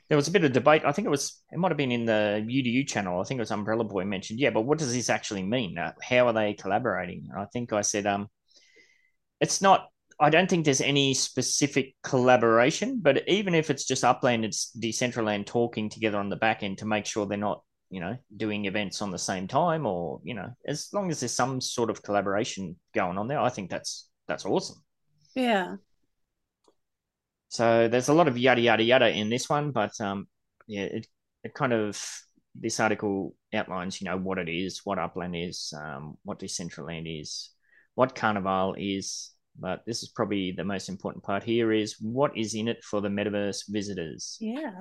there 0.09 0.17
was 0.17 0.27
a 0.27 0.31
bit 0.31 0.43
of 0.43 0.51
debate. 0.51 0.83
I 0.85 0.91
think 0.91 1.05
it 1.05 1.11
was, 1.11 1.41
it 1.51 1.57
might 1.57 1.71
have 1.71 1.77
been 1.77 1.91
in 1.91 2.05
the 2.05 2.45
UDU 2.45 2.87
channel. 2.87 3.19
I 3.19 3.23
think 3.23 3.39
it 3.39 3.41
was 3.41 3.51
Umbrella 3.51 3.83
Boy 3.83 4.03
mentioned, 4.05 4.39
yeah, 4.39 4.49
but 4.49 4.61
what 4.61 4.77
does 4.77 4.93
this 4.93 5.09
actually 5.09 5.43
mean? 5.43 5.77
Uh, 5.77 5.93
how 6.01 6.27
are 6.27 6.33
they 6.33 6.53
collaborating? 6.53 7.29
I 7.35 7.45
think 7.45 7.73
I 7.73 7.81
said, 7.81 8.05
um, 8.05 8.29
it's 9.39 9.61
not, 9.61 9.87
I 10.19 10.29
don't 10.29 10.49
think 10.49 10.65
there's 10.65 10.81
any 10.81 11.13
specific 11.13 11.95
collaboration, 12.03 12.99
but 13.01 13.27
even 13.27 13.55
if 13.55 13.69
it's 13.69 13.85
just 13.85 14.03
Upland 14.03 14.43
and 14.43 14.53
Decentraland 14.53 15.45
talking 15.45 15.89
together 15.89 16.17
on 16.17 16.29
the 16.29 16.35
back 16.35 16.61
end 16.61 16.79
to 16.79 16.85
make 16.85 17.05
sure 17.05 17.25
they're 17.25 17.37
not 17.37 17.63
you 17.93 17.99
know, 17.99 18.17
doing 18.35 18.65
events 18.65 19.03
on 19.03 19.11
the 19.11 19.19
same 19.19 19.47
time, 19.47 19.85
or 19.85 20.19
you 20.23 20.33
know, 20.33 20.49
as 20.65 20.89
long 20.93 21.11
as 21.11 21.19
there's 21.19 21.31
some 21.31 21.61
sort 21.61 21.91
of 21.91 22.01
collaboration 22.01 22.75
going 22.95 23.19
on 23.19 23.27
there, 23.27 23.39
I 23.39 23.49
think 23.49 23.69
that's 23.69 24.09
that's 24.27 24.45
awesome. 24.45 24.77
Yeah. 25.35 25.75
So 27.49 27.87
there's 27.87 28.09
a 28.09 28.13
lot 28.13 28.27
of 28.27 28.35
yada 28.35 28.61
yada 28.61 28.81
yada 28.81 29.09
in 29.09 29.29
this 29.29 29.47
one, 29.47 29.69
but 29.71 29.91
um, 30.01 30.27
yeah, 30.65 30.85
it 30.85 31.05
it 31.43 31.53
kind 31.53 31.71
of 31.71 32.03
this 32.55 32.79
article 32.79 33.35
outlines, 33.53 34.01
you 34.01 34.05
know, 34.05 34.17
what 34.17 34.39
it 34.39 34.49
is, 34.49 34.81
what 34.83 34.97
Upland 34.97 35.35
is, 35.35 35.71
um, 35.77 36.17
what 36.23 36.39
Decentraland 36.39 37.21
is, 37.21 37.51
what 37.93 38.15
Carnival 38.15 38.73
is. 38.75 39.29
But 39.59 39.83
this 39.85 40.01
is 40.01 40.09
probably 40.09 40.51
the 40.51 40.63
most 40.63 40.89
important 40.89 41.23
part 41.23 41.43
here 41.43 41.71
is 41.71 41.97
what 42.01 42.35
is 42.35 42.55
in 42.55 42.67
it 42.67 42.83
for 42.83 43.01
the 43.01 43.09
metaverse 43.09 43.65
visitors. 43.69 44.35
Yeah. 44.41 44.71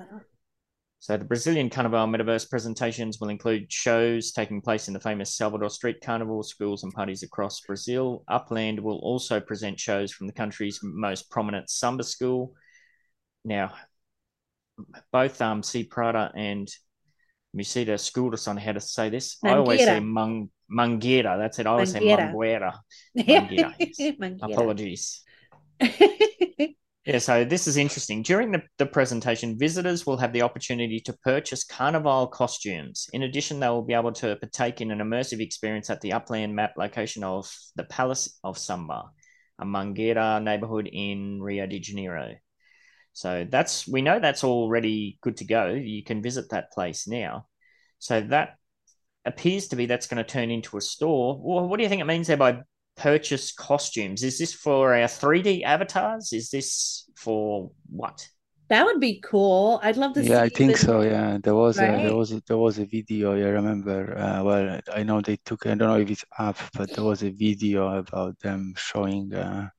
So 1.03 1.17
the 1.17 1.25
Brazilian 1.25 1.69
Carnival 1.69 2.07
Metaverse 2.07 2.49
presentations 2.49 3.19
will 3.19 3.27
include 3.27 3.69
shows 3.69 4.31
taking 4.31 4.61
place 4.61 4.87
in 4.87 4.93
the 4.93 5.01
famous 5.01 5.35
Salvador 5.35 5.69
Street 5.69 5.97
Carnival, 6.01 6.43
schools 6.43 6.83
and 6.83 6.93
parties 6.93 7.23
across 7.23 7.59
Brazil. 7.59 8.23
Upland 8.29 8.79
will 8.79 8.99
also 8.99 9.41
present 9.41 9.77
shows 9.77 10.13
from 10.13 10.27
the 10.27 10.33
country's 10.33 10.79
most 10.81 11.29
prominent 11.29 11.69
samba 11.69 12.05
school. 12.05 12.53
Now, 13.43 13.73
both 15.11 15.41
um, 15.41 15.61
C. 15.61 15.83
Prada 15.83 16.31
and 16.37 16.73
Musita 17.53 17.99
schooled 17.99 18.33
us 18.33 18.47
on 18.47 18.55
how 18.55 18.71
to 18.71 18.79
say 18.79 19.09
this. 19.09 19.39
I 19.43 19.57
always 19.57 19.81
say 19.81 19.99
Mangueira. 19.99 20.05
Mang- 20.05 20.49
Mangueira. 20.71 21.37
That's 21.37 21.59
it. 21.59 21.67
I 21.67 21.71
always 21.71 21.91
say 21.91 21.99
Mangueira. 21.99 22.79
Mangueira, 23.17 23.73
yes. 23.77 24.15
Mangueira. 24.17 24.53
Apologies. 24.53 25.21
Yeah, 27.05 27.17
so 27.17 27.43
this 27.43 27.67
is 27.67 27.75
interesting. 27.75 28.21
During 28.21 28.53
the, 28.53 28.61
the 28.77 28.85
presentation, 28.85 29.59
visitors 29.59 30.05
will 30.05 30.15
have 30.17 30.31
the 30.31 30.41
opportunity 30.41 31.01
to 31.01 31.11
purchase 31.11 31.65
carnival 31.65 32.27
costumes. 32.27 33.09
In 33.11 33.23
addition, 33.23 33.59
they 33.59 33.67
will 33.67 33.81
be 33.81 33.93
able 33.93 34.13
to 34.13 34.37
partake 34.37 34.79
in 34.79 34.89
an 34.89 34.99
immersive 34.99 35.41
experience 35.41 35.89
at 35.89 35.99
the 35.99 36.13
upland 36.13 36.55
map 36.55 36.75
location 36.77 37.25
of 37.25 37.53
the 37.75 37.83
Palace 37.83 38.39
of 38.45 38.57
Samba, 38.57 39.09
a 39.59 39.65
Mangueira 39.65 40.41
neighborhood 40.41 40.87
in 40.87 41.41
Rio 41.41 41.67
de 41.67 41.79
Janeiro. 41.81 42.35
So 43.11 43.45
that's 43.49 43.85
we 43.85 44.01
know 44.01 44.19
that's 44.19 44.45
already 44.45 45.17
good 45.21 45.37
to 45.37 45.45
go. 45.45 45.67
You 45.67 46.03
can 46.03 46.23
visit 46.23 46.49
that 46.51 46.71
place 46.71 47.05
now. 47.05 47.47
So 47.99 48.21
that 48.21 48.55
appears 49.25 49.67
to 49.67 49.75
be 49.75 49.87
that's 49.87 50.07
going 50.07 50.23
to 50.23 50.29
turn 50.29 50.51
into 50.51 50.77
a 50.77 50.81
store. 50.81 51.37
Well, 51.41 51.67
what 51.67 51.77
do 51.77 51.83
you 51.83 51.89
think 51.89 52.01
it 52.01 52.05
means 52.05 52.27
there 52.27 52.37
by 52.37 52.61
purchase 52.95 53.51
costumes? 53.51 54.23
Is 54.23 54.37
this 54.37 54.53
for 54.53 54.93
our 54.93 55.07
3D 55.07 55.63
avatars? 55.63 56.33
Is 56.33 56.49
this 56.49 57.09
for 57.15 57.71
what? 57.89 58.27
That 58.69 58.85
would 58.85 58.99
be 58.99 59.21
cool. 59.21 59.79
I'd 59.83 59.97
love 59.97 60.13
to 60.13 60.23
Yeah, 60.23 60.41
I 60.41 60.49
think 60.49 60.71
the 60.73 60.77
so. 60.77 61.01
Yeah, 61.01 61.37
there 61.43 61.53
was 61.53 61.77
a 61.77 61.81
there 61.81 62.15
was 62.15 62.31
a, 62.31 62.41
there 62.47 62.57
was 62.57 62.79
a 62.79 62.85
video. 62.85 63.33
I 63.33 63.49
remember. 63.49 64.17
Uh, 64.17 64.43
well, 64.43 64.79
I 64.91 65.03
know 65.03 65.21
they 65.21 65.37
took. 65.45 65.65
I 65.65 65.75
don't 65.75 65.89
know 65.89 65.99
if 65.99 66.09
it's 66.09 66.25
up, 66.39 66.57
but 66.73 66.89
there 66.93 67.03
was 67.03 67.23
a 67.23 67.29
video 67.29 67.97
about 67.97 68.39
them 68.39 68.73
showing 68.77 69.33
uh, 69.33 69.69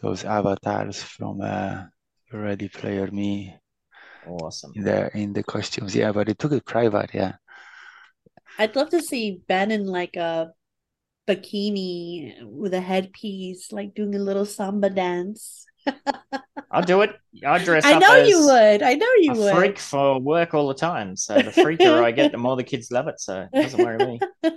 those 0.00 0.24
avatars 0.24 1.02
from 1.02 1.42
uh, 1.42 1.84
Ready 2.32 2.68
Player 2.68 3.08
Me 3.12 3.54
Awesome. 4.26 4.72
in 4.74 4.84
the 4.84 5.16
in 5.16 5.32
the 5.32 5.42
costumes. 5.42 5.94
Yeah, 5.94 6.12
but 6.12 6.26
they 6.26 6.34
took 6.34 6.52
it 6.52 6.64
private. 6.64 7.10
Yeah. 7.12 7.34
I'd 8.58 8.74
love 8.76 8.90
to 8.90 9.02
see 9.02 9.42
Ben 9.48 9.70
in 9.70 9.86
like 9.86 10.16
a 10.16 10.52
bikini 11.28 12.42
with 12.44 12.74
a 12.74 12.80
headpiece, 12.80 13.72
like 13.72 13.94
doing 13.94 14.14
a 14.14 14.18
little 14.18 14.44
samba 14.44 14.90
dance. 14.90 15.66
I'll 16.70 16.82
do 16.82 17.02
it. 17.02 17.14
I 17.46 17.58
dress 17.64 17.84
I 17.84 17.98
know 17.98 18.16
you 18.16 18.46
would. 18.46 18.82
I 18.82 18.94
know 18.94 19.12
you 19.18 19.32
a 19.32 19.38
would. 19.38 19.54
freak 19.54 19.78
for 19.78 20.18
work 20.18 20.54
all 20.54 20.68
the 20.68 20.74
time. 20.74 21.16
So 21.16 21.34
the 21.34 21.50
freaker 21.50 22.02
I 22.02 22.10
get, 22.12 22.32
the 22.32 22.38
more 22.38 22.56
the 22.56 22.64
kids 22.64 22.90
love 22.90 23.08
it. 23.08 23.20
So 23.20 23.46
it 23.52 23.62
doesn't 23.62 23.82
worry 23.82 23.98
me. 23.98 24.20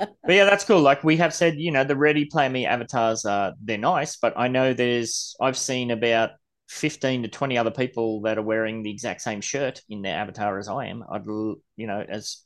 But 0.00 0.34
yeah, 0.34 0.44
that's 0.44 0.64
cool. 0.64 0.80
Like 0.80 1.04
we 1.04 1.18
have 1.18 1.34
said, 1.34 1.58
you 1.58 1.70
know, 1.72 1.84
the 1.84 1.96
Ready 1.96 2.24
Play 2.24 2.48
Me 2.48 2.64
avatars 2.64 3.26
are 3.26 3.52
they're 3.62 3.76
nice, 3.76 4.16
but 4.16 4.32
I 4.34 4.48
know 4.48 4.72
there's 4.72 5.36
I've 5.40 5.58
seen 5.58 5.90
about 5.90 6.30
fifteen 6.68 7.22
to 7.22 7.28
twenty 7.28 7.58
other 7.58 7.70
people 7.70 8.22
that 8.22 8.38
are 8.38 8.42
wearing 8.42 8.82
the 8.82 8.90
exact 8.90 9.20
same 9.20 9.42
shirt 9.42 9.82
in 9.90 10.00
their 10.00 10.16
avatar 10.16 10.58
as 10.58 10.68
I 10.68 10.86
am. 10.86 11.04
I'd 11.10 11.26
you 11.26 11.86
know 11.86 12.02
as 12.08 12.38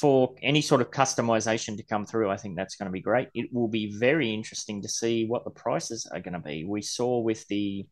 for 0.00 0.34
any 0.42 0.62
sort 0.62 0.80
of 0.80 0.90
customization 0.90 1.76
to 1.76 1.82
come 1.82 2.06
through, 2.06 2.30
I 2.30 2.38
think 2.38 2.56
that's 2.56 2.76
going 2.76 2.86
to 2.86 2.92
be 2.92 3.02
great. 3.02 3.28
It 3.34 3.52
will 3.52 3.68
be 3.68 3.92
very 3.98 4.32
interesting 4.32 4.80
to 4.80 4.88
see 4.88 5.26
what 5.26 5.44
the 5.44 5.50
prices 5.50 6.08
are 6.10 6.20
going 6.20 6.32
to 6.32 6.40
be. 6.40 6.64
We 6.64 6.80
saw 6.80 7.20
with 7.20 7.46
the 7.48 7.86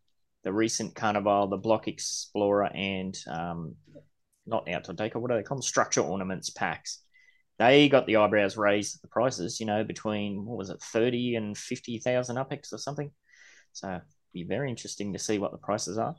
the 0.44 0.52
recent 0.52 0.94
Carnival, 0.94 1.48
the 1.48 1.56
Block 1.58 1.88
Explorer, 1.88 2.70
and 2.72 3.18
um, 3.26 3.74
not 4.46 4.68
Outdoor 4.70 4.94
Decor, 4.94 5.20
what 5.20 5.30
do 5.30 5.36
they 5.36 5.42
call 5.42 5.58
them? 5.58 5.62
Structure 5.62 6.00
ornaments 6.00 6.48
packs. 6.48 7.02
They 7.58 7.88
got 7.88 8.06
the 8.06 8.16
eyebrows 8.16 8.56
raised 8.56 8.96
at 8.96 9.02
the 9.02 9.08
prices, 9.08 9.60
you 9.60 9.66
know, 9.66 9.84
between 9.84 10.46
what 10.46 10.56
was 10.56 10.70
it, 10.70 10.80
thirty 10.80 11.34
and 11.34 11.58
fifty 11.58 11.98
thousand 11.98 12.36
upex 12.36 12.72
or 12.72 12.78
something. 12.78 13.10
So 13.72 14.00
be 14.32 14.44
very 14.44 14.70
interesting 14.70 15.12
to 15.12 15.18
see 15.18 15.38
what 15.38 15.52
the 15.52 15.58
prices 15.58 15.98
are 15.98 16.14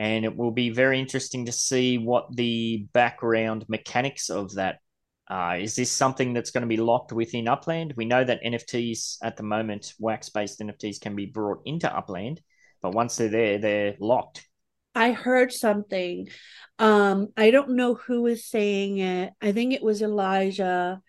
and 0.00 0.24
it 0.24 0.34
will 0.34 0.50
be 0.50 0.70
very 0.70 0.98
interesting 0.98 1.44
to 1.44 1.52
see 1.52 1.98
what 1.98 2.34
the 2.34 2.86
background 2.94 3.66
mechanics 3.68 4.30
of 4.30 4.54
that 4.54 4.78
are. 5.28 5.58
Is 5.58 5.76
this 5.76 5.92
something 5.92 6.32
that's 6.32 6.50
going 6.50 6.62
to 6.62 6.66
be 6.66 6.78
locked 6.78 7.12
within 7.12 7.46
Upland? 7.46 7.92
We 7.98 8.06
know 8.06 8.24
that 8.24 8.42
NFTs 8.42 9.18
at 9.22 9.36
the 9.36 9.42
moment, 9.42 9.92
wax 9.98 10.30
based 10.30 10.58
NFTs, 10.58 11.02
can 11.02 11.14
be 11.14 11.26
brought 11.26 11.60
into 11.66 11.94
Upland, 11.94 12.40
but 12.80 12.94
once 12.94 13.16
they're 13.16 13.28
there, 13.28 13.58
they're 13.58 13.96
locked. 14.00 14.48
I 14.94 15.12
heard 15.12 15.52
something. 15.52 16.30
Um, 16.78 17.28
I 17.36 17.50
don't 17.50 17.76
know 17.76 17.92
who 17.92 18.22
was 18.22 18.46
saying 18.46 18.98
it. 19.00 19.34
I 19.42 19.52
think 19.52 19.74
it 19.74 19.82
was 19.82 20.00
Elijah. 20.00 21.02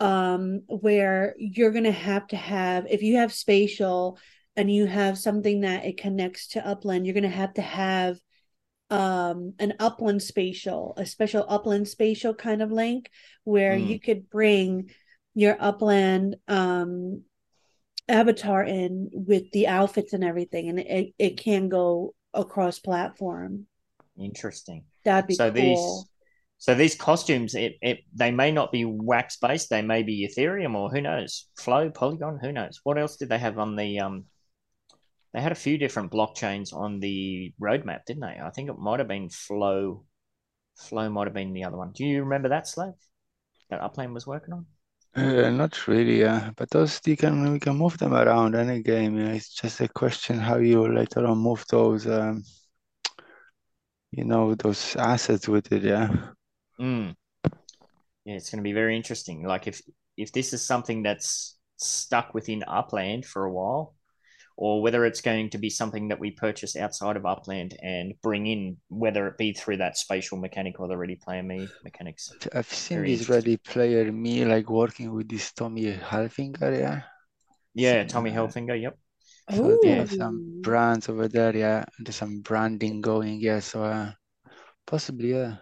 Um, 0.00 0.62
where 0.68 1.34
you're 1.38 1.72
gonna 1.72 1.90
have 1.90 2.28
to 2.28 2.36
have 2.36 2.86
if 2.88 3.02
you 3.02 3.16
have 3.16 3.32
spatial 3.32 4.18
and 4.58 4.70
you 4.70 4.86
have 4.86 5.16
something 5.18 5.62
that 5.62 5.86
it 5.86 5.96
connects 5.98 6.48
to 6.48 6.66
upland, 6.66 7.06
you're 7.06 7.14
gonna 7.14 7.28
have 7.44 7.54
to 7.54 7.62
have 7.62 8.18
um 8.90 9.54
an 9.58 9.74
upland 9.78 10.22
spatial, 10.22 10.94
a 10.98 11.06
special 11.06 11.44
upland 11.48 11.88
spatial 11.88 12.34
kind 12.34 12.62
of 12.62 12.72
link 12.72 13.10
where 13.44 13.76
Mm. 13.78 13.90
you 13.92 14.00
could 14.00 14.28
bring 14.30 14.90
your 15.34 15.56
upland 15.60 16.36
um 16.48 17.22
avatar 18.08 18.64
in 18.64 19.10
with 19.12 19.50
the 19.52 19.66
outfits 19.68 20.12
and 20.14 20.24
everything, 20.24 20.68
and 20.68 20.78
it 20.80 21.14
it 21.18 21.38
can 21.38 21.68
go 21.68 22.14
across 22.34 22.78
platform. 22.78 23.66
Interesting. 24.18 24.84
That'd 25.04 25.28
be 25.28 25.34
so 25.34 25.50
cool. 25.50 25.54
these 25.54 26.04
so 26.60 26.74
these 26.74 26.96
costumes 26.96 27.54
it, 27.54 27.76
it 27.80 27.98
they 28.14 28.32
may 28.32 28.50
not 28.50 28.72
be 28.72 28.84
wax 28.84 29.36
based 29.36 29.70
they 29.70 29.82
may 29.82 30.02
be 30.02 30.26
ethereum 30.28 30.74
or 30.74 30.90
who 30.90 31.00
knows 31.00 31.46
flow 31.56 31.88
polygon 31.88 32.38
who 32.42 32.50
knows 32.50 32.80
what 32.82 32.98
else 32.98 33.16
did 33.16 33.28
they 33.28 33.38
have 33.38 33.58
on 33.58 33.76
the 33.76 34.00
um 34.00 34.24
they 35.32 35.40
had 35.40 35.52
a 35.52 35.56
few 35.66 35.78
different 35.78 36.10
blockchains 36.10 36.72
on 36.74 37.00
the 37.00 37.52
roadmap 37.60 38.04
didn't 38.06 38.22
they 38.22 38.38
i 38.42 38.50
think 38.50 38.68
it 38.68 38.78
might 38.78 38.98
have 39.00 39.08
been 39.08 39.28
flow 39.28 40.04
flow 40.76 41.08
might 41.10 41.26
have 41.26 41.34
been 41.34 41.52
the 41.52 41.64
other 41.64 41.76
one 41.76 41.92
do 41.92 42.04
you 42.04 42.22
remember 42.22 42.48
that 42.48 42.66
Slav 42.66 42.94
that 43.70 43.80
upland 43.80 44.14
was 44.14 44.26
working 44.26 44.54
on 44.54 44.66
Uh, 45.14 45.50
not 45.50 45.88
really, 45.88 46.20
yeah. 46.20 46.50
But 46.56 46.70
those 46.70 47.00
you 47.06 47.16
can 47.16 47.52
we 47.52 47.58
can 47.60 47.76
move 47.76 47.98
them 47.98 48.14
around 48.14 48.54
any 48.54 48.82
game. 48.82 49.18
Yeah. 49.18 49.32
It's 49.32 49.52
just 49.54 49.80
a 49.80 49.88
question 49.88 50.38
how 50.38 50.58
you 50.58 50.86
later 50.94 51.26
on 51.26 51.38
move 51.38 51.64
those 51.68 52.06
um 52.06 52.44
you 54.10 54.24
know 54.24 54.54
those 54.54 54.96
assets 54.96 55.48
with 55.48 55.72
it, 55.72 55.82
yeah. 55.82 56.08
Mm. 56.80 57.14
Yeah, 58.24 58.34
it's 58.34 58.50
going 58.50 58.58
to 58.58 58.62
be 58.62 58.72
very 58.72 58.96
interesting. 58.96 59.42
Like 59.42 59.66
if 59.66 59.82
if 60.16 60.32
this 60.32 60.52
is 60.52 60.64
something 60.64 61.02
that's 61.02 61.58
stuck 61.76 62.34
within 62.34 62.64
Upland 62.66 63.24
for 63.24 63.44
a 63.44 63.52
while, 63.52 63.94
or 64.60 64.82
whether 64.82 65.06
it's 65.06 65.20
going 65.20 65.48
to 65.48 65.56
be 65.56 65.70
something 65.70 66.08
that 66.08 66.18
we 66.18 66.32
purchase 66.32 66.74
outside 66.74 67.16
of 67.16 67.24
Upland 67.24 67.78
and 67.80 68.12
bring 68.24 68.48
in, 68.48 68.76
whether 68.88 69.28
it 69.28 69.38
be 69.38 69.52
through 69.52 69.76
that 69.76 69.96
spatial 69.96 70.36
mechanic 70.36 70.80
or 70.80 70.88
the 70.88 70.96
Ready 70.96 71.14
Player 71.14 71.44
Me 71.44 71.68
mechanics. 71.84 72.32
I've 72.52 72.66
seen 72.66 72.98
Very 72.98 73.14
this. 73.14 73.28
Ready 73.28 73.56
Player 73.56 74.10
Me 74.10 74.44
like 74.44 74.68
working 74.68 75.14
with 75.14 75.28
this 75.28 75.52
Tommy 75.52 75.94
Hilfiger, 75.94 76.76
yeah. 76.76 77.02
Yeah, 77.72 78.00
Some, 78.00 78.08
Tommy 78.08 78.32
Hilfiger. 78.32 78.82
Yep. 78.82 78.98
So 79.54 79.78
they 79.80 79.90
have 79.90 80.10
some 80.10 80.60
brands 80.60 81.08
over 81.08 81.28
there, 81.28 81.56
yeah. 81.56 81.84
There's 82.00 82.16
some 82.16 82.40
branding 82.40 83.00
going, 83.00 83.38
yeah. 83.38 83.60
So 83.60 83.84
uh, 83.84 84.10
possibly, 84.84 85.34
yeah. 85.34 85.58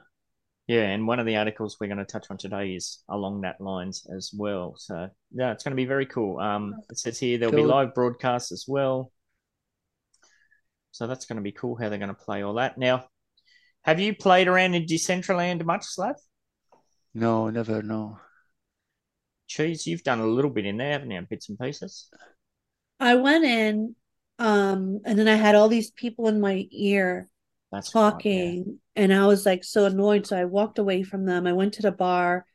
Yeah, 0.66 0.82
and 0.82 1.06
one 1.06 1.20
of 1.20 1.26
the 1.26 1.36
articles 1.36 1.76
we're 1.80 1.86
going 1.86 1.98
to 1.98 2.04
touch 2.04 2.26
on 2.28 2.38
today 2.38 2.70
is 2.70 3.04
along 3.08 3.42
that 3.42 3.60
lines 3.60 4.04
as 4.14 4.32
well. 4.36 4.74
So 4.76 5.08
yeah, 5.32 5.52
it's 5.52 5.62
going 5.62 5.72
to 5.72 5.76
be 5.76 5.86
very 5.86 6.06
cool. 6.06 6.40
Um, 6.40 6.74
it 6.90 6.98
says 6.98 7.18
here 7.18 7.38
there'll 7.38 7.54
be 7.54 7.62
live 7.62 7.94
broadcasts 7.94 8.50
as 8.50 8.64
well. 8.66 9.12
So 10.90 11.06
that's 11.06 11.26
going 11.26 11.36
to 11.36 11.42
be 11.42 11.52
cool 11.52 11.76
how 11.76 11.88
they're 11.88 11.98
going 11.98 12.08
to 12.08 12.14
play 12.14 12.42
all 12.42 12.54
that. 12.54 12.78
Now, 12.78 13.04
have 13.82 14.00
you 14.00 14.16
played 14.16 14.48
around 14.48 14.74
in 14.74 14.86
Decentraland 14.86 15.64
much, 15.64 15.84
Slav? 15.84 16.16
No, 17.14 17.48
never 17.50 17.82
No. 17.82 18.18
Cheese, 19.46 19.86
you've 19.86 20.02
done 20.02 20.18
a 20.18 20.26
little 20.26 20.50
bit 20.50 20.66
in 20.66 20.76
there, 20.76 20.92
haven't 20.92 21.10
you? 21.10 21.20
Bits 21.30 21.48
and 21.48 21.58
pieces. 21.58 22.08
I 22.98 23.14
went 23.14 23.44
in, 23.44 23.94
um, 24.40 25.00
and 25.04 25.16
then 25.16 25.28
I 25.28 25.36
had 25.36 25.54
all 25.54 25.68
these 25.68 25.92
people 25.92 26.26
in 26.26 26.40
my 26.40 26.66
ear 26.72 27.28
That's 27.76 27.94
right, 27.94 28.00
yeah. 28.00 28.10
talking, 28.10 28.78
and 28.94 29.12
I 29.12 29.26
was 29.26 29.46
like 29.46 29.64
so 29.64 29.84
annoyed. 29.84 30.26
So 30.26 30.36
I 30.36 30.44
walked 30.44 30.78
away 30.78 31.02
from 31.02 31.26
them. 31.26 31.46
I 31.46 31.52
went 31.52 31.74
to 31.74 31.82
the 31.82 31.92
bar, 31.92 32.46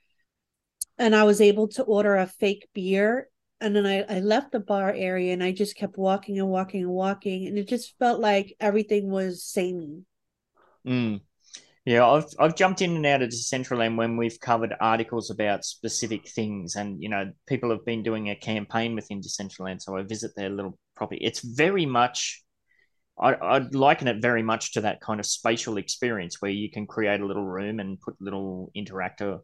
and 0.98 1.16
I 1.16 1.24
was 1.24 1.42
able 1.42 1.68
to 1.70 1.84
order 1.84 2.16
a 2.16 2.28
fake 2.28 2.68
beer. 2.74 3.28
And 3.60 3.76
then 3.76 3.86
I, 3.86 4.02
I 4.10 4.20
left 4.22 4.52
the 4.52 4.60
bar 4.60 4.92
area 4.92 5.34
and 5.34 5.44
I 5.44 5.52
just 5.52 5.76
kept 5.76 5.96
walking 5.96 6.40
and 6.40 6.50
walking 6.50 6.82
and 6.82 6.90
walking. 6.90 7.46
And 7.46 7.60
it 7.60 7.68
just 7.68 7.96
felt 8.00 8.20
like 8.20 8.56
everything 8.60 9.12
was 9.12 9.44
samey. 9.44 10.02
Mm. 10.88 11.22
Yeah, 11.86 12.08
I've 12.08 12.26
I've 12.40 12.56
jumped 12.56 12.82
in 12.82 12.96
and 12.96 13.06
out 13.06 13.24
of 13.24 13.30
Decentraland 13.30 13.98
when 13.98 14.16
we've 14.16 14.40
covered 14.40 14.76
articles 14.80 15.32
about 15.32 15.66
specific 15.66 16.28
things, 16.28 16.76
and 16.76 17.02
you 17.02 17.10
know, 17.10 17.32
people 17.48 17.72
have 17.72 17.84
been 17.86 18.04
doing 18.04 18.30
a 18.30 18.36
campaign 18.36 18.94
within 18.94 19.20
Decentraland, 19.20 19.82
so 19.82 19.98
I 19.98 20.04
visit 20.04 20.32
their 20.36 20.50
little 20.50 20.78
property. 20.96 21.22
It's 21.24 21.40
very 21.40 21.88
much, 21.88 22.44
I, 23.22 23.36
I'd 23.36 23.76
liken 23.76 24.08
it 24.08 24.22
very 24.22 24.42
much 24.42 24.74
to 24.74 24.82
that 24.82 25.02
kind 25.02 25.20
of 25.20 25.26
spatial 25.26 25.78
experience 25.78 26.42
where 26.42 26.52
you 26.52 26.72
can 26.72 26.88
create 26.88 27.22
a 27.22 27.26
little 27.26 27.46
room 27.46 27.80
and 27.80 28.02
put 28.02 28.16
little 28.20 28.72
interactor, 28.76 29.42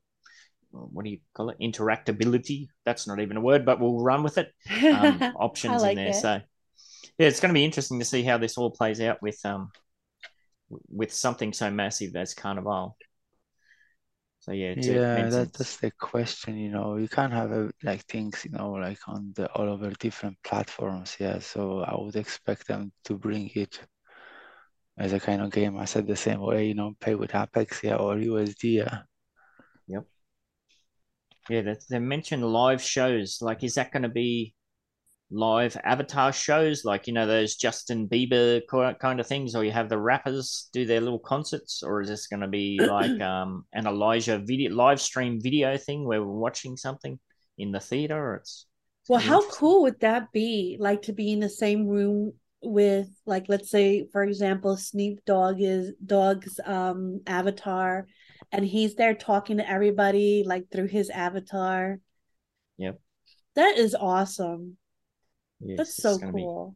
what 0.72 1.06
do 1.06 1.12
you 1.12 1.20
call 1.36 1.50
it, 1.50 1.58
interactability. 1.62 2.68
That's 2.86 3.08
not 3.08 3.20
even 3.20 3.38
a 3.38 3.42
word, 3.42 3.66
but 3.66 3.80
we'll 3.80 4.02
run 4.02 4.24
with 4.24 4.38
it. 4.38 4.52
Um, 4.84 5.22
options 5.40 5.82
like 5.82 5.92
in 5.92 5.96
there. 5.98 6.10
it. 6.10 6.16
So 6.16 6.42
yeah, 7.18 7.28
it's 7.28 7.40
going 7.40 7.50
to 7.50 7.58
be 7.58 7.66
interesting 7.66 8.00
to 8.00 8.06
see 8.06 8.24
how 8.24 8.38
this 8.38 8.58
all 8.58 8.72
plays 8.72 9.00
out 9.00 9.22
with 9.22 9.40
um 9.46 9.72
with 10.90 11.14
something 11.14 11.54
so 11.54 11.72
massive 11.72 12.16
as 12.16 12.34
Carnival. 12.34 12.98
So 14.48 14.54
yeah, 14.54 14.76
to 14.76 15.02
Yeah, 15.04 15.30
that 15.30 15.54
that's 15.54 15.78
the 15.78 15.92
question, 15.92 16.56
you 16.58 16.70
know. 16.70 16.98
You 16.98 17.08
can't 17.10 17.34
have 17.34 17.52
uh, 17.52 17.70
like 17.84 18.06
things, 18.06 18.46
you 18.46 18.52
know, 18.52 18.72
like 18.74 19.00
on 19.08 19.34
the 19.36 19.52
all 19.54 19.68
over 19.70 19.90
different 19.92 20.38
platforms. 20.44 21.18
Yeah, 21.20 21.40
so 21.40 21.82
I 21.82 21.96
would 22.00 22.16
expect 22.16 22.68
them 22.68 22.92
to 23.06 23.16
bring 23.18 23.50
it 23.56 23.80
as 24.98 25.14
a 25.14 25.20
kind 25.20 25.42
of 25.42 25.52
game. 25.52 25.78
I 25.78 25.86
said 25.86 26.08
the 26.08 26.16
same 26.16 26.40
way, 26.42 26.68
you 26.68 26.76
know, 26.76 26.94
pay 27.00 27.16
with 27.16 27.34
Apex, 27.36 27.84
yeah, 27.84 27.96
or 27.96 28.18
USD, 28.20 28.78
yeah. 28.78 29.02
Yep. 29.88 30.06
Yeah, 31.50 31.74
they 31.90 32.00
mentioned 32.00 32.44
live 32.46 32.82
shows. 32.82 33.42
Like, 33.42 33.64
is 33.64 33.76
that 33.76 33.92
going 33.92 34.04
to 34.04 34.10
be 34.10 34.54
live 35.30 35.76
avatar 35.84 36.32
shows, 36.32 36.86
like 36.86 37.08
you 37.08 37.14
know 37.14 37.28
those 37.28 37.56
Justin 37.56 38.08
Bieber 38.08 38.62
kind 39.00 39.20
of 39.20 39.28
things, 39.28 39.56
or 39.56 39.64
you 39.64 39.72
have 39.72 39.90
the 39.90 39.98
rappers 39.98 40.70
do 40.74 40.86
their 40.86 41.02
little 41.02 41.20
concerts, 41.20 41.84
or 41.84 42.02
is 42.02 42.10
this 42.10 42.28
going 42.28 42.42
to 42.42 42.48
be 42.48 42.80
like 42.90 43.20
um 43.22 43.66
an 43.74 43.88
Elijah 43.88 44.40
video 44.40 44.74
live 44.74 45.02
stream 45.02 45.40
video 45.42 45.78
thing 45.78 46.06
where 46.06 46.24
we're 46.24 46.40
watching 46.40 46.78
something 46.78 47.20
in 47.58 47.72
the 47.72 47.80
theater? 47.80 48.18
Or 48.18 48.36
it's, 48.36 48.66
it's 49.02 49.10
Well, 49.10 49.20
how 49.20 49.48
cool 49.50 49.84
would 49.84 50.00
that 50.02 50.32
be? 50.32 50.78
Like 50.80 51.04
to 51.04 51.14
be 51.14 51.32
in 51.32 51.40
the 51.40 51.50
same 51.50 51.88
room 51.88 52.34
with 52.64 53.08
like 53.26 53.46
let's 53.48 53.70
say 53.70 54.08
for 54.12 54.24
example 54.24 54.76
Snoop 54.76 55.20
Dogg 55.26 55.62
is 55.62 55.94
Dog's 56.04 56.60
um 56.66 57.22
avatar 57.28 58.08
and 58.52 58.66
he's 58.66 58.96
there 58.96 59.14
talking 59.14 59.58
to 59.58 59.70
everybody 59.70 60.44
like 60.46 60.66
through 60.72 60.88
his 60.88 61.10
avatar. 61.10 62.00
Yep. 62.78 63.00
That 63.56 63.78
is 63.78 63.96
awesome. 63.96 64.78
Yes, 65.60 65.78
That's 65.78 65.90
it's 65.92 66.02
so 66.04 66.18
gonna 66.18 66.34
be- 66.34 66.42
cool. 66.42 66.76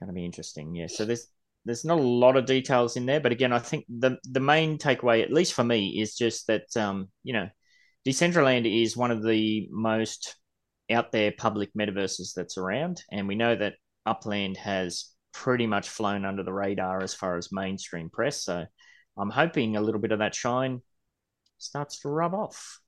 going 0.00 0.08
to 0.08 0.12
be 0.12 0.24
interesting. 0.24 0.74
Yeah. 0.74 0.86
So 0.88 1.04
there's 1.04 1.28
there's 1.64 1.84
not 1.84 1.98
a 1.98 2.02
lot 2.02 2.36
of 2.36 2.44
details 2.46 2.96
in 2.96 3.06
there, 3.06 3.20
but 3.20 3.32
again, 3.32 3.52
I 3.52 3.58
think 3.58 3.86
the 3.88 4.18
the 4.24 4.40
main 4.40 4.76
takeaway, 4.78 5.22
at 5.22 5.32
least 5.32 5.54
for 5.54 5.64
me, 5.64 6.00
is 6.00 6.14
just 6.14 6.46
that 6.48 6.76
um, 6.76 7.08
you 7.22 7.32
know, 7.32 7.48
Decentraland 8.06 8.66
is 8.82 8.96
one 8.96 9.10
of 9.10 9.22
the 9.22 9.68
most 9.70 10.36
out 10.90 11.10
there 11.12 11.32
public 11.32 11.70
metaverses 11.72 12.34
that's 12.34 12.58
around, 12.58 13.02
and 13.10 13.26
we 13.26 13.34
know 13.34 13.54
that 13.56 13.76
Upland 14.04 14.58
has 14.58 15.10
pretty 15.32 15.66
much 15.66 15.88
flown 15.88 16.24
under 16.26 16.42
the 16.42 16.52
radar 16.52 17.02
as 17.02 17.14
far 17.14 17.36
as 17.38 17.50
mainstream 17.50 18.10
press. 18.10 18.42
So 18.44 18.66
I'm 19.16 19.30
hoping 19.30 19.76
a 19.76 19.80
little 19.80 20.00
bit 20.00 20.12
of 20.12 20.18
that 20.18 20.34
shine 20.34 20.82
starts 21.58 22.00
to 22.00 22.08
rub 22.10 22.34
off. 22.34 22.78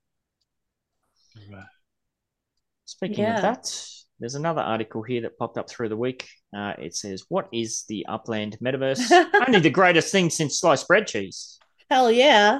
Speaking 2.85 3.23
Yeah. 3.23 3.35
of 3.37 3.41
that, 3.41 3.87
there's 4.19 4.35
another 4.35 4.61
article 4.61 5.03
here 5.03 5.21
that 5.21 5.37
popped 5.37 5.57
up 5.57 5.69
through 5.69 5.89
the 5.89 5.97
week. 5.97 6.27
Uh, 6.55 6.73
it 6.77 6.95
says, 6.95 7.25
"What 7.29 7.47
is 7.53 7.83
the 7.87 8.05
Upland 8.07 8.57
metaverse? 8.63 9.11
Only 9.47 9.59
the 9.59 9.69
greatest 9.69 10.11
thing 10.11 10.29
since 10.29 10.59
sliced 10.59 10.87
bread 10.87 11.07
cheese." 11.07 11.59
Hell 11.89 12.11
yeah. 12.11 12.59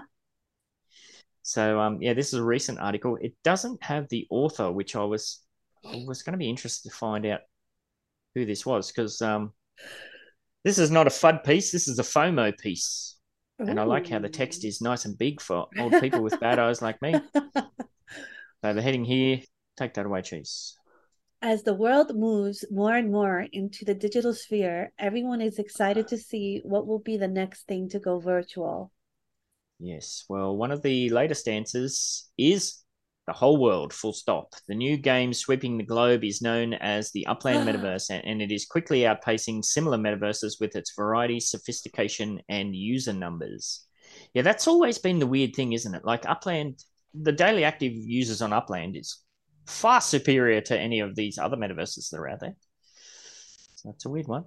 So, 1.43 1.79
um, 1.79 2.01
yeah, 2.01 2.13
this 2.13 2.27
is 2.27 2.39
a 2.39 2.43
recent 2.43 2.79
article. 2.79 3.17
It 3.19 3.33
doesn't 3.43 3.81
have 3.83 4.07
the 4.09 4.27
author, 4.29 4.71
which 4.71 4.95
I 4.95 5.03
was 5.03 5.41
I 5.85 6.03
was 6.07 6.23
going 6.23 6.33
to 6.33 6.37
be 6.37 6.49
interested 6.49 6.89
to 6.89 6.95
find 6.95 7.25
out 7.25 7.41
who 8.35 8.45
this 8.45 8.65
was 8.65 8.91
because 8.91 9.21
um, 9.21 9.53
this 10.63 10.77
is 10.77 10.91
not 10.91 11.07
a 11.07 11.11
FUD 11.11 11.43
piece. 11.43 11.71
This 11.71 11.87
is 11.87 11.99
a 11.99 12.03
FOMO 12.03 12.57
piece, 12.57 13.15
and 13.59 13.79
I 13.79 13.83
like 13.83 14.07
how 14.07 14.19
the 14.19 14.29
text 14.29 14.65
is 14.65 14.81
nice 14.81 15.05
and 15.05 15.17
big 15.17 15.41
for 15.41 15.67
old 15.79 15.93
people 16.01 16.21
with 16.21 16.39
bad 16.39 16.59
eyes 16.59 16.81
like 16.81 17.01
me. 17.01 17.15
So 18.63 18.73
the 18.73 18.81
heading 18.81 19.05
here, 19.05 19.41
take 19.77 19.93
that 19.93 20.05
away, 20.05 20.21
cheese. 20.23 20.76
As 21.41 21.61
the 21.61 21.75
world 21.75 22.15
moves 22.15 22.65
more 22.71 22.95
and 22.95 23.11
more 23.11 23.41
into 23.51 23.85
the 23.85 23.93
digital 23.93 24.33
sphere, 24.33 24.91
everyone 24.97 25.39
is 25.39 25.59
excited 25.59 26.07
to 26.07 26.17
see 26.17 26.61
what 26.63 26.87
will 26.87 26.99
be 26.99 27.15
the 27.15 27.27
next 27.27 27.67
thing 27.67 27.89
to 27.89 27.99
go 27.99 28.19
virtual. 28.19 28.91
Yes. 29.79 30.25
Well, 30.27 30.57
one 30.57 30.71
of 30.71 30.81
the 30.81 31.09
latest 31.11 31.47
answers 31.47 32.27
is 32.39 32.79
the 33.27 33.33
whole 33.33 33.57
world, 33.57 33.93
full 33.93 34.13
stop. 34.13 34.55
The 34.67 34.73
new 34.73 34.97
game 34.97 35.31
sweeping 35.31 35.77
the 35.77 35.83
globe 35.83 36.23
is 36.23 36.41
known 36.41 36.73
as 36.73 37.11
the 37.11 37.27
Upland 37.27 37.67
Metaverse, 37.67 38.19
and, 38.23 38.41
it 38.41 38.51
is 38.51 38.65
quickly 38.65 39.01
outpacing 39.01 39.63
similar 39.63 39.97
metaverses 39.99 40.59
with 40.59 40.75
its 40.75 40.95
variety, 40.95 41.39
sophistication, 41.39 42.41
and 42.49 42.75
user 42.75 43.13
numbers. 43.13 43.85
Yeah, 44.33 44.41
that's 44.41 44.67
always 44.67 44.97
been 44.97 45.19
the 45.19 45.27
weird 45.27 45.53
thing, 45.53 45.73
isn't 45.73 45.93
it? 45.93 46.05
Like 46.05 46.27
Upland, 46.27 46.83
the 47.13 47.31
daily 47.31 47.63
active 47.63 47.93
users 47.93 48.41
on 48.41 48.53
Upland 48.53 48.97
is 48.97 49.21
far 49.67 50.01
superior 50.01 50.61
to 50.61 50.79
any 50.79 50.99
of 51.01 51.15
these 51.15 51.37
other 51.37 51.57
metaverses 51.57 52.09
that 52.09 52.17
are 52.17 52.29
out 52.29 52.39
there. 52.39 52.55
So 53.75 53.89
that's 53.89 54.05
a 54.05 54.09
weird 54.09 54.27
one. 54.27 54.45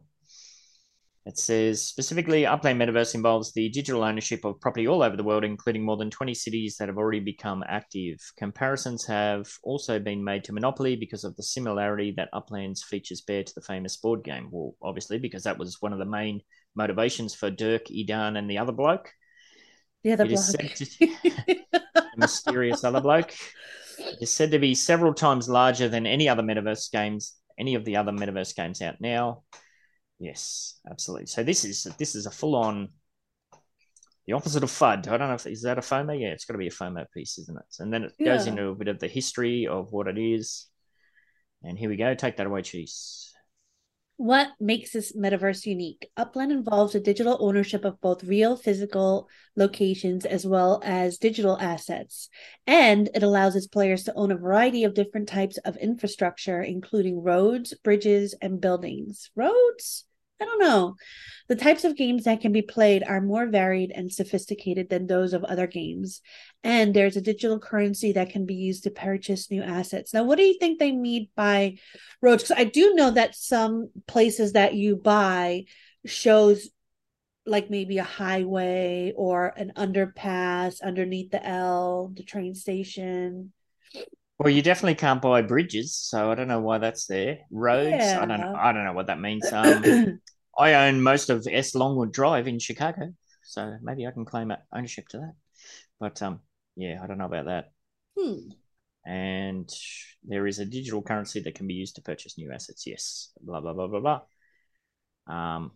It 1.26 1.38
says 1.38 1.86
specifically, 1.86 2.46
Upland 2.46 2.80
Metaverse 2.80 3.14
involves 3.14 3.52
the 3.52 3.68
digital 3.68 4.02
ownership 4.02 4.44
of 4.44 4.58
property 4.58 4.88
all 4.88 5.02
over 5.02 5.16
the 5.16 5.22
world, 5.22 5.44
including 5.44 5.84
more 5.84 5.98
than 5.98 6.10
20 6.10 6.32
cities 6.32 6.76
that 6.78 6.88
have 6.88 6.96
already 6.96 7.20
become 7.20 7.62
active. 7.68 8.16
Comparisons 8.38 9.04
have 9.06 9.46
also 9.62 9.98
been 9.98 10.24
made 10.24 10.44
to 10.44 10.54
Monopoly 10.54 10.96
because 10.96 11.22
of 11.24 11.36
the 11.36 11.42
similarity 11.42 12.14
that 12.16 12.30
Upland's 12.32 12.82
features 12.82 13.20
bear 13.20 13.44
to 13.44 13.54
the 13.54 13.60
famous 13.60 13.98
board 13.98 14.24
game. 14.24 14.48
Well, 14.50 14.74
obviously, 14.82 15.18
because 15.18 15.44
that 15.44 15.58
was 15.58 15.76
one 15.80 15.92
of 15.92 15.98
the 15.98 16.06
main 16.06 16.40
motivations 16.74 17.34
for 17.34 17.50
Dirk, 17.50 17.88
Idan, 17.90 18.38
and 18.38 18.50
the 18.50 18.58
other 18.58 18.72
bloke, 18.72 19.12
The 20.02 20.12
other 20.12 20.24
It 20.24 20.32
is 20.32 20.56
block. 20.56 20.76
said 20.76 20.88
the 20.98 21.58
mysterious 22.16 22.82
other 22.82 23.02
bloke. 23.02 23.34
Is 24.20 24.32
said 24.32 24.50
to 24.52 24.58
be 24.58 24.74
several 24.74 25.14
times 25.14 25.48
larger 25.48 25.88
than 25.88 26.06
any 26.06 26.28
other 26.28 26.42
metaverse 26.42 26.90
games, 26.90 27.34
any 27.58 27.74
of 27.74 27.84
the 27.84 27.96
other 27.96 28.12
metaverse 28.12 28.54
games 28.54 28.82
out 28.82 29.00
now. 29.00 29.42
Yes, 30.18 30.78
absolutely. 30.90 31.26
So 31.26 31.42
this 31.42 31.64
is 31.64 31.84
this 31.98 32.14
is 32.14 32.26
a 32.26 32.30
full 32.30 32.54
on 32.54 32.90
the 34.26 34.34
opposite 34.34 34.62
of 34.62 34.70
FUD. 34.70 35.08
I 35.08 35.16
don't 35.16 35.28
know 35.28 35.34
if 35.34 35.46
is 35.46 35.62
that 35.62 35.78
a 35.78 35.80
FOMO? 35.80 36.18
Yeah, 36.18 36.28
it's 36.28 36.44
got 36.44 36.52
to 36.52 36.58
be 36.58 36.68
a 36.68 36.70
FOMO 36.70 37.06
piece, 37.12 37.38
isn't 37.38 37.58
it? 37.58 37.76
And 37.78 37.92
then 37.92 38.04
it 38.04 38.24
goes 38.24 38.46
into 38.46 38.68
a 38.68 38.74
bit 38.74 38.88
of 38.88 38.98
the 38.98 39.08
history 39.08 39.66
of 39.66 39.92
what 39.92 40.08
it 40.08 40.18
is. 40.18 40.66
And 41.62 41.78
here 41.78 41.88
we 41.88 41.96
go. 41.96 42.14
Take 42.14 42.36
that 42.36 42.46
away, 42.46 42.62
Cheese. 42.62 43.29
What 44.20 44.48
makes 44.60 44.92
this 44.92 45.16
metaverse 45.16 45.64
unique? 45.64 46.10
Upland 46.14 46.52
involves 46.52 46.92
the 46.92 47.00
digital 47.00 47.38
ownership 47.40 47.86
of 47.86 48.02
both 48.02 48.22
real 48.22 48.54
physical 48.54 49.30
locations 49.56 50.26
as 50.26 50.46
well 50.46 50.82
as 50.84 51.16
digital 51.16 51.56
assets. 51.58 52.28
And 52.66 53.08
it 53.14 53.22
allows 53.22 53.56
its 53.56 53.66
players 53.66 54.04
to 54.04 54.14
own 54.14 54.30
a 54.30 54.36
variety 54.36 54.84
of 54.84 54.92
different 54.92 55.26
types 55.26 55.56
of 55.64 55.78
infrastructure, 55.78 56.60
including 56.60 57.22
roads, 57.22 57.72
bridges, 57.82 58.34
and 58.42 58.60
buildings. 58.60 59.30
Roads? 59.34 60.04
I 60.40 60.44
don't 60.44 60.60
know. 60.60 60.96
The 61.48 61.56
types 61.56 61.84
of 61.84 61.96
games 61.96 62.24
that 62.24 62.40
can 62.40 62.52
be 62.52 62.62
played 62.62 63.02
are 63.02 63.20
more 63.20 63.46
varied 63.46 63.90
and 63.94 64.10
sophisticated 64.10 64.88
than 64.88 65.06
those 65.06 65.32
of 65.32 65.44
other 65.44 65.66
games. 65.66 66.22
And 66.62 66.94
there's 66.94 67.16
a 67.16 67.20
digital 67.20 67.58
currency 67.58 68.12
that 68.12 68.30
can 68.30 68.46
be 68.46 68.54
used 68.54 68.84
to 68.84 68.90
purchase 68.90 69.50
new 69.50 69.62
assets. 69.62 70.14
Now, 70.14 70.24
what 70.24 70.38
do 70.38 70.44
you 70.44 70.56
think 70.58 70.78
they 70.78 70.92
mean 70.92 71.28
by 71.34 71.78
roads? 72.22 72.44
Because 72.44 72.56
I 72.56 72.64
do 72.64 72.94
know 72.94 73.10
that 73.10 73.34
some 73.34 73.90
places 74.06 74.52
that 74.52 74.74
you 74.74 74.96
buy 74.96 75.64
shows 76.06 76.68
like 77.46 77.68
maybe 77.68 77.98
a 77.98 78.04
highway 78.04 79.12
or 79.16 79.52
an 79.56 79.72
underpass 79.76 80.80
underneath 80.80 81.30
the 81.30 81.44
L, 81.44 82.12
the 82.14 82.22
train 82.22 82.54
station. 82.54 83.52
Well, 84.40 84.48
you 84.48 84.62
definitely 84.62 84.94
can't 84.94 85.20
buy 85.20 85.42
bridges, 85.42 85.94
so 85.94 86.30
I 86.30 86.34
don't 86.34 86.48
know 86.48 86.60
why 86.60 86.78
that's 86.78 87.04
there. 87.04 87.40
Roads, 87.50 88.02
I 88.02 88.24
don't 88.24 88.40
know. 88.40 88.54
I 88.58 88.72
don't 88.72 88.84
know 88.84 88.94
what 88.94 89.08
that 89.08 89.20
means. 89.20 89.52
Um, 89.52 90.18
I 90.58 90.72
own 90.88 91.02
most 91.02 91.28
of 91.28 91.46
S 91.46 91.74
Longwood 91.74 92.10
Drive 92.10 92.48
in 92.48 92.58
Chicago, 92.58 93.12
so 93.44 93.76
maybe 93.82 94.06
I 94.06 94.12
can 94.12 94.24
claim 94.24 94.50
ownership 94.74 95.08
to 95.08 95.18
that. 95.18 95.34
But 95.98 96.22
um, 96.22 96.40
yeah, 96.74 97.00
I 97.02 97.06
don't 97.06 97.18
know 97.18 97.26
about 97.26 97.44
that. 97.44 97.72
Hmm. 98.18 98.48
And 99.04 99.68
there 100.24 100.46
is 100.46 100.58
a 100.58 100.64
digital 100.64 101.02
currency 101.02 101.40
that 101.40 101.54
can 101.54 101.66
be 101.66 101.74
used 101.74 101.96
to 101.96 102.02
purchase 102.02 102.38
new 102.38 102.50
assets. 102.50 102.86
Yes, 102.86 103.32
blah 103.42 103.60
blah 103.60 103.74
blah 103.74 103.88
blah 103.88 104.00
blah. 104.00 104.20
Um, 105.26 105.72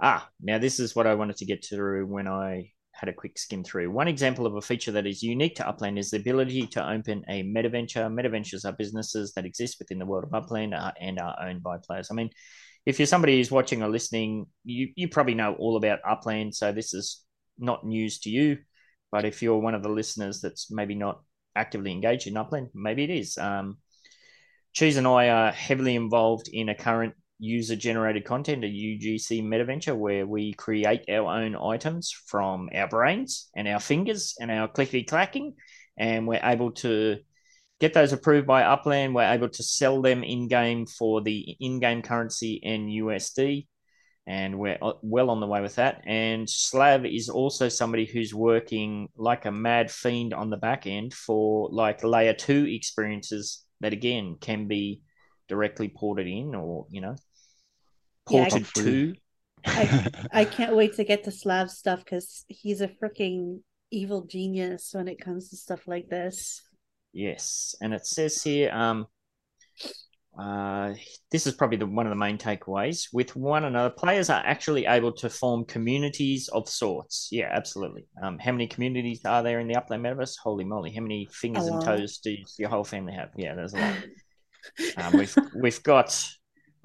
ah, 0.00 0.26
now 0.40 0.56
this 0.56 0.80
is 0.80 0.96
what 0.96 1.06
I 1.06 1.16
wanted 1.16 1.36
to 1.36 1.44
get 1.44 1.64
to 1.64 2.06
when 2.06 2.28
I 2.28 2.72
had 2.96 3.10
a 3.10 3.12
quick 3.12 3.38
skim 3.38 3.62
through. 3.62 3.90
One 3.90 4.08
example 4.08 4.46
of 4.46 4.56
a 4.56 4.62
feature 4.62 4.92
that 4.92 5.06
is 5.06 5.22
unique 5.22 5.56
to 5.56 5.68
Upland 5.68 5.98
is 5.98 6.10
the 6.10 6.16
ability 6.16 6.66
to 6.68 6.90
open 6.90 7.24
a 7.28 7.42
metaventure. 7.42 8.10
Metaventures 8.10 8.64
are 8.64 8.72
businesses 8.72 9.34
that 9.34 9.44
exist 9.44 9.76
within 9.78 9.98
the 9.98 10.06
world 10.06 10.24
of 10.24 10.34
Upland 10.34 10.74
uh, 10.74 10.92
and 10.98 11.18
are 11.18 11.36
owned 11.46 11.62
by 11.62 11.76
players. 11.76 12.08
I 12.10 12.14
mean, 12.14 12.30
if 12.86 12.98
you're 12.98 13.06
somebody 13.06 13.36
who's 13.36 13.50
watching 13.50 13.82
or 13.82 13.88
listening, 13.88 14.46
you 14.64 14.88
you 14.96 15.08
probably 15.08 15.34
know 15.34 15.54
all 15.54 15.76
about 15.76 15.98
Upland, 16.08 16.54
so 16.54 16.72
this 16.72 16.94
is 16.94 17.22
not 17.58 17.84
news 17.84 18.20
to 18.20 18.30
you. 18.30 18.58
But 19.12 19.24
if 19.24 19.42
you're 19.42 19.58
one 19.58 19.74
of 19.74 19.82
the 19.82 19.90
listeners 19.90 20.40
that's 20.40 20.70
maybe 20.70 20.94
not 20.94 21.20
actively 21.54 21.92
engaged 21.92 22.26
in 22.26 22.36
Upland, 22.36 22.68
maybe 22.74 23.04
it 23.04 23.10
is. 23.10 23.36
Um, 23.36 23.78
Cheese 24.72 24.96
and 24.96 25.06
I 25.06 25.28
are 25.28 25.52
heavily 25.52 25.96
involved 25.96 26.48
in 26.52 26.68
a 26.68 26.74
current 26.74 27.14
user 27.38 27.76
generated 27.76 28.24
content, 28.24 28.64
a 28.64 28.68
UGC 28.68 29.42
metaventure, 29.42 29.96
where 29.96 30.26
we 30.26 30.52
create 30.54 31.04
our 31.08 31.26
own 31.26 31.56
items 31.56 32.10
from 32.26 32.68
our 32.74 32.88
brains 32.88 33.48
and 33.56 33.68
our 33.68 33.80
fingers 33.80 34.34
and 34.40 34.50
our 34.50 34.68
clicky 34.68 35.06
clacking. 35.06 35.54
and 35.98 36.26
we're 36.26 36.40
able 36.42 36.72
to 36.72 37.18
get 37.80 37.94
those 37.94 38.12
approved 38.12 38.46
by 38.46 38.62
Upland. 38.62 39.14
We're 39.14 39.32
able 39.32 39.48
to 39.48 39.62
sell 39.62 40.02
them 40.02 40.22
in 40.22 40.48
game 40.48 40.86
for 40.86 41.20
the 41.22 41.56
in 41.60 41.80
game 41.80 42.02
currency 42.02 42.60
and 42.64 42.88
USD. 42.88 43.66
And 44.28 44.58
we're 44.58 44.78
uh, 44.82 44.94
well 45.02 45.30
on 45.30 45.38
the 45.40 45.46
way 45.46 45.60
with 45.60 45.76
that. 45.76 46.02
And 46.04 46.50
Slav 46.50 47.06
is 47.06 47.28
also 47.28 47.68
somebody 47.68 48.06
who's 48.06 48.34
working 48.34 49.08
like 49.16 49.44
a 49.44 49.52
mad 49.52 49.90
fiend 49.90 50.34
on 50.34 50.50
the 50.50 50.56
back 50.56 50.86
end 50.86 51.14
for 51.14 51.68
like 51.70 52.02
layer 52.02 52.34
two 52.34 52.66
experiences 52.68 53.64
that 53.80 53.92
again 53.92 54.36
can 54.40 54.66
be 54.66 55.02
directly 55.48 55.88
ported 55.88 56.26
in 56.26 56.56
or, 56.56 56.86
you 56.90 57.00
know, 57.00 57.14
Yeah, 58.30 58.44
I- 58.44 58.48
I, 59.64 60.10
I 60.32 60.44
can't 60.44 60.76
wait 60.76 60.94
to 60.96 61.04
get 61.04 61.24
to 61.24 61.30
Slav 61.30 61.70
stuff 61.70 62.04
because 62.04 62.44
he's 62.48 62.80
a 62.80 62.88
freaking 62.88 63.60
evil 63.90 64.22
genius 64.26 64.90
when 64.92 65.08
it 65.08 65.20
comes 65.20 65.50
to 65.50 65.56
stuff 65.56 65.86
like 65.86 66.08
this. 66.08 66.62
Yes, 67.12 67.74
and 67.80 67.94
it 67.94 68.06
says 68.06 68.42
here, 68.42 68.70
um, 68.72 69.06
uh, 70.38 70.92
this 71.30 71.46
is 71.46 71.54
probably 71.54 71.78
the, 71.78 71.86
one 71.86 72.04
of 72.06 72.10
the 72.10 72.16
main 72.16 72.36
takeaways. 72.36 73.08
With 73.12 73.34
one 73.34 73.64
another, 73.64 73.88
players 73.88 74.28
are 74.28 74.42
actually 74.44 74.84
able 74.84 75.12
to 75.14 75.30
form 75.30 75.64
communities 75.64 76.48
of 76.48 76.68
sorts. 76.68 77.28
Yeah, 77.32 77.48
absolutely. 77.50 78.06
Um, 78.22 78.38
how 78.38 78.52
many 78.52 78.66
communities 78.66 79.24
are 79.24 79.42
there 79.42 79.60
in 79.60 79.66
the 79.66 79.76
Upland 79.76 80.04
Metaverse? 80.04 80.36
Holy 80.42 80.64
moly! 80.64 80.92
How 80.92 81.00
many 81.00 81.26
fingers 81.32 81.66
and 81.66 81.82
toes 81.82 82.18
does 82.18 82.54
your 82.58 82.68
whole 82.68 82.84
family 82.84 83.14
have? 83.14 83.30
Yeah, 83.36 83.54
there's 83.54 83.74
a 83.74 83.78
lot. 83.78 83.94
Um, 84.96 85.16
we've 85.16 85.36
we've 85.54 85.82
got 85.84 86.28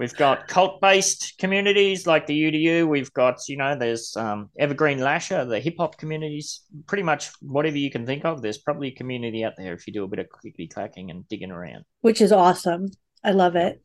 We've 0.02 0.16
got 0.16 0.48
cult-based 0.48 1.36
communities 1.38 2.08
like 2.08 2.26
the 2.26 2.34
UDU. 2.34 2.88
We've 2.88 3.14
got, 3.14 3.48
you 3.48 3.56
know, 3.56 3.78
there's 3.78 4.18
um, 4.18 4.50
Evergreen 4.58 5.00
Lasher, 5.00 5.46
the 5.46 5.60
hip 5.60 5.76
hop 5.78 6.00
communities. 6.00 6.62
Pretty 6.88 7.04
much 7.04 7.30
whatever 7.40 7.78
you 7.78 7.92
can 7.92 8.08
think 8.08 8.26
of, 8.26 8.42
there's 8.42 8.58
probably 8.58 8.88
a 8.88 8.96
community 8.96 9.46
out 9.46 9.54
there 9.60 9.76
if 9.76 9.86
you 9.86 9.94
do 9.94 10.04
a 10.04 10.08
bit 10.08 10.18
of 10.18 10.26
clicky 10.30 10.68
clacking 10.68 11.12
and 11.12 11.28
digging 11.28 11.52
around. 11.52 11.86
Which 12.00 12.20
is 12.20 12.32
awesome. 12.32 12.88
I 13.24 13.30
love 13.30 13.56
it. 13.56 13.80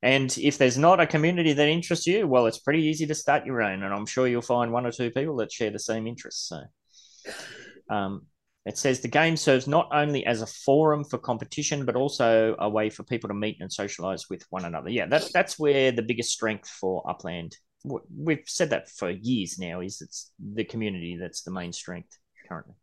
And 0.00 0.34
if 0.38 0.56
there's 0.56 0.78
not 0.78 1.00
a 1.00 1.06
community 1.06 1.52
that 1.52 1.68
interests 1.68 2.06
you, 2.06 2.26
well, 2.26 2.46
it's 2.46 2.60
pretty 2.60 2.84
easy 2.84 3.04
to 3.04 3.14
start 3.14 3.44
your 3.44 3.60
own, 3.60 3.82
and 3.82 3.92
I'm 3.92 4.06
sure 4.06 4.26
you'll 4.26 4.40
find 4.40 4.72
one 4.72 4.86
or 4.86 4.90
two 4.90 5.10
people 5.10 5.36
that 5.36 5.52
share 5.52 5.70
the 5.70 5.78
same 5.78 6.06
interests. 6.06 6.48
So, 6.48 7.94
um, 7.94 8.22
it 8.66 8.76
says 8.76 8.98
the 8.98 9.08
game 9.08 9.36
serves 9.36 9.68
not 9.68 9.88
only 9.92 10.26
as 10.26 10.42
a 10.42 10.46
forum 10.46 11.04
for 11.04 11.18
competition, 11.18 11.86
but 11.86 11.94
also 11.94 12.56
a 12.58 12.68
way 12.68 12.90
for 12.90 13.04
people 13.04 13.28
to 13.28 13.34
meet 13.34 13.58
and 13.60 13.72
socialize 13.72 14.28
with 14.28 14.44
one 14.50 14.64
another. 14.64 14.90
Yeah, 14.90 15.06
that, 15.06 15.30
that's 15.32 15.56
where 15.56 15.92
the 15.92 16.02
biggest 16.02 16.32
strength 16.32 16.68
for 16.68 17.08
Upland. 17.08 17.56
We've 17.84 18.42
said 18.44 18.70
that 18.70 18.90
for 18.90 19.08
years 19.08 19.56
now. 19.60 19.80
Is 19.80 20.00
it's 20.00 20.32
the 20.40 20.64
community 20.64 21.16
that's 21.16 21.42
the 21.42 21.52
main 21.52 21.72
strength 21.72 22.18
currently. 22.48 22.74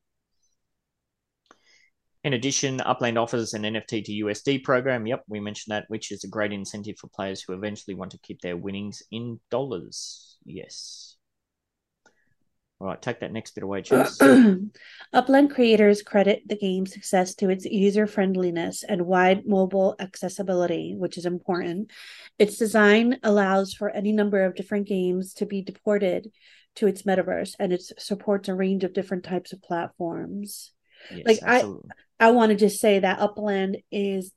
In 2.24 2.32
addition, 2.32 2.80
Upland 2.80 3.17
offers 3.17 3.54
an 3.54 3.63
NFT 3.63 4.06
to 4.06 4.24
USD 4.24 4.63
program. 4.63 5.06
Yep, 5.06 5.26
we 5.28 5.41
mentioned 5.41 5.76
that, 5.76 5.84
which 5.89 6.13
is 6.13 6.24
a 6.24 6.30
great 6.30 6.54
incentive 6.54 6.98
for 6.98 7.10
players 7.10 7.41
who 7.41 7.52
eventually 7.52 7.96
want 7.96 8.12
to 8.12 8.19
keep 8.19 8.39
their 8.39 8.56
winnings 8.56 9.04
in 9.12 9.41
dollars. 9.52 10.38
Yes. 10.46 11.12
All 12.84 12.89
right, 12.89 13.02
take 13.02 13.22
that 13.22 13.32
next 13.32 13.56
bit 13.56 13.63
away, 13.63 13.82
Cheese. 13.82 14.19
Upland 15.13 15.52
creators 15.52 16.02
credit 16.02 16.41
the 16.46 16.58
game's 16.58 16.91
success 16.91 17.34
to 17.36 17.50
its 17.50 17.63
user 17.63 18.06
friendliness 18.06 18.84
and 18.84 19.06
wide 19.06 19.48
mobile 19.48 19.96
accessibility, 20.00 20.93
which 20.93 21.17
is 21.17 21.26
important. 21.26 21.91
Its 22.38 22.58
design 22.58 23.19
allows 23.24 23.74
for 23.74 23.89
any 23.89 24.12
number 24.12 24.43
of 24.43 24.56
different 24.56 24.86
games 24.86 25.34
to 25.36 25.46
be 25.46 25.62
deported 25.62 26.30
to 26.76 26.88
its 26.88 27.04
metaverse, 27.04 27.56
and 27.58 27.72
it 27.72 27.84
supports 28.00 28.50
a 28.50 28.54
range 28.54 28.84
of 28.84 28.91
different 28.91 29.24
types 29.24 29.54
of 29.54 29.62
platforms. 29.62 30.74
Yes, 31.10 31.24
like 31.26 31.39
absolutely. 31.41 31.89
I, 32.19 32.28
I 32.28 32.32
want 32.32 32.50
to 32.50 32.58
just 32.58 32.82
say 32.82 33.00
that 33.00 33.19
Upland 33.19 33.78
is, 33.93 34.34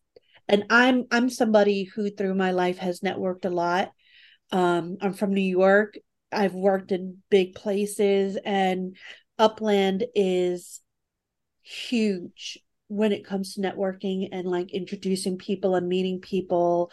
and 0.46 0.66
I'm 0.70 1.06
I'm 1.10 1.30
somebody 1.30 1.82
who 1.82 2.10
through 2.10 2.36
my 2.36 2.52
life 2.52 2.78
has 2.78 3.00
networked 3.00 3.44
a 3.44 3.50
lot. 3.50 3.90
Um, 4.52 4.98
I'm 5.00 5.14
from 5.14 5.34
New 5.34 5.40
York, 5.40 5.98
I've 6.32 6.54
worked 6.54 6.92
in 6.92 7.18
big 7.30 7.54
places 7.54 8.36
and 8.44 8.96
Upland 9.38 10.04
is 10.14 10.80
huge 11.62 12.58
when 12.88 13.12
it 13.12 13.26
comes 13.26 13.54
to 13.54 13.60
networking 13.60 14.28
and 14.32 14.46
like 14.46 14.72
introducing 14.72 15.38
people 15.38 15.74
and 15.74 15.88
meeting 15.88 16.20
people. 16.20 16.90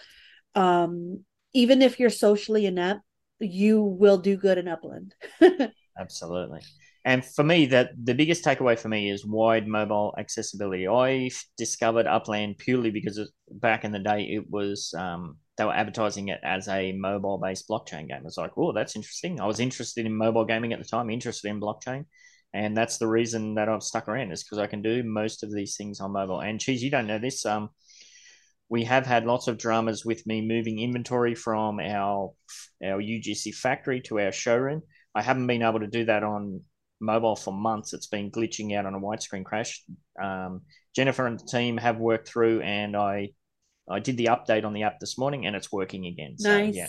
Um, 0.56 1.24
even 1.54 1.82
if 1.82 2.00
you're 2.00 2.10
socially 2.10 2.66
inept, 2.66 3.02
you 3.40 3.82
will 3.84 4.18
do 4.18 4.38
good 4.38 4.58
in 4.58 4.68
Upland. 4.68 5.14
Absolutely. 6.00 6.62
And 7.06 7.24
for 7.24 7.44
me, 7.44 7.66
that 7.68 7.92
the 8.02 8.16
biggest 8.16 8.46
takeaway 8.46 8.80
for 8.80 8.88
me 8.88 9.10
is 9.10 9.26
wide 9.26 9.68
mobile 9.68 10.16
accessibility. 10.18 10.88
I 10.88 11.30
discovered 11.58 12.08
Upland 12.08 12.58
purely 12.58 12.92
because 12.92 13.20
back 13.52 13.84
in 13.84 13.92
the 13.92 14.00
day 14.00 14.24
it 14.24 14.50
was 14.50 14.94
um, 14.98 15.38
they 15.58 15.66
were 15.66 15.74
advertising 15.76 16.30
it 16.30 16.40
as 16.44 16.68
a 16.68 16.94
mobile 16.94 17.38
based 17.38 17.68
blockchain 17.70 18.08
game. 18.08 18.24
It's 18.26 18.38
like, 18.38 18.52
oh, 18.58 18.72
that's 18.72 18.96
interesting. 18.96 19.40
I 19.40 19.46
was 19.46 19.60
interested 19.60 20.06
in 20.06 20.16
mobile 20.16 20.46
gaming 20.46 20.74
at 20.74 20.80
the 20.80 20.86
time, 20.86 21.10
interested 21.10 21.50
in 21.50 21.62
blockchain. 21.62 22.06
And 22.54 22.78
that's 22.78 22.98
the 22.98 23.08
reason 23.08 23.56
that 23.56 23.70
I've 23.70 23.84
stuck 23.84 24.08
around 24.08 24.32
is 24.32 24.44
because 24.44 24.60
I 24.60 24.68
can 24.68 24.82
do 24.82 25.04
most 25.04 25.44
of 25.44 25.52
these 25.52 25.76
things 25.76 26.00
on 26.00 26.12
mobile. 26.12 26.40
And 26.40 26.60
cheese, 26.60 26.84
you 26.84 26.92
don't 26.92 27.08
know 27.08 27.20
this. 27.20 27.46
Um, 27.46 27.70
we 28.70 28.84
have 28.86 29.06
had 29.06 29.26
lots 29.26 29.48
of 29.48 29.58
dramas 29.58 30.06
with 30.06 30.26
me 30.26 30.42
moving 30.42 30.80
inventory 30.80 31.36
from 31.36 31.80
our 31.80 32.34
our 32.84 33.02
UGC 33.02 33.54
factory 33.56 34.02
to 34.02 34.20
our 34.20 34.32
showroom. 34.32 34.82
I 35.16 35.22
haven't 35.22 35.48
been 35.48 35.64
able 35.64 35.80
to 35.80 35.88
do 35.88 36.06
that 36.06 36.24
on 36.24 36.62
mobile 37.00 37.36
for 37.36 37.54
months. 37.54 37.94
It's 37.94 38.08
been 38.08 38.32
glitching 38.32 38.76
out 38.76 38.86
on 38.86 38.96
a 38.96 39.00
white 39.00 39.22
screen 39.22 39.44
crash. 39.44 39.84
Um, 40.22 40.62
Jennifer 40.96 41.28
and 41.28 41.40
the 41.40 41.46
team 41.46 41.78
have 41.78 41.98
worked 41.98 42.28
through, 42.28 42.62
and 42.62 42.96
I 42.96 43.30
I 43.90 44.00
did 44.00 44.18
the 44.18 44.26
update 44.26 44.66
on 44.66 44.74
the 44.74 44.84
app 44.84 45.00
this 45.00 45.18
morning, 45.18 45.46
and 45.46 45.56
it's 45.56 45.72
working 45.72 46.06
again. 46.06 46.38
So, 46.38 46.58
nice. 46.58 46.76
yeah. 46.76 46.88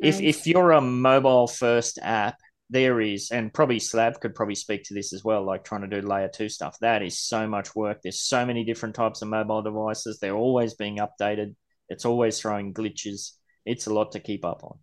Nice. 0.00 0.18
If 0.18 0.20
if 0.20 0.46
you're 0.46 0.72
a 0.72 0.80
mobile 0.80 1.46
first 1.46 1.98
app, 2.02 2.36
there 2.68 3.00
is, 3.00 3.30
and 3.30 3.52
probably 3.52 3.78
Slav 3.78 4.20
could 4.20 4.34
probably 4.34 4.54
speak 4.54 4.84
to 4.84 4.94
this 4.94 5.12
as 5.12 5.22
well, 5.22 5.44
like 5.44 5.64
trying 5.64 5.88
to 5.88 6.00
do 6.00 6.06
layer 6.06 6.28
two 6.28 6.48
stuff. 6.48 6.76
That 6.80 7.02
is 7.02 7.18
so 7.18 7.46
much 7.46 7.74
work. 7.74 7.98
There's 8.02 8.20
so 8.20 8.44
many 8.44 8.64
different 8.64 8.94
types 8.94 9.22
of 9.22 9.28
mobile 9.28 9.62
devices. 9.62 10.18
They're 10.18 10.34
always 10.34 10.74
being 10.74 10.98
updated. 10.98 11.54
It's 11.88 12.04
always 12.04 12.40
throwing 12.40 12.74
glitches. 12.74 13.32
It's 13.64 13.86
a 13.86 13.94
lot 13.94 14.12
to 14.12 14.20
keep 14.20 14.44
up 14.44 14.64
on. 14.64 14.78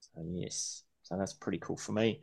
So 0.00 0.24
yes, 0.34 0.82
so 1.02 1.16
that's 1.16 1.34
pretty 1.34 1.58
cool 1.58 1.76
for 1.76 1.92
me. 1.92 2.20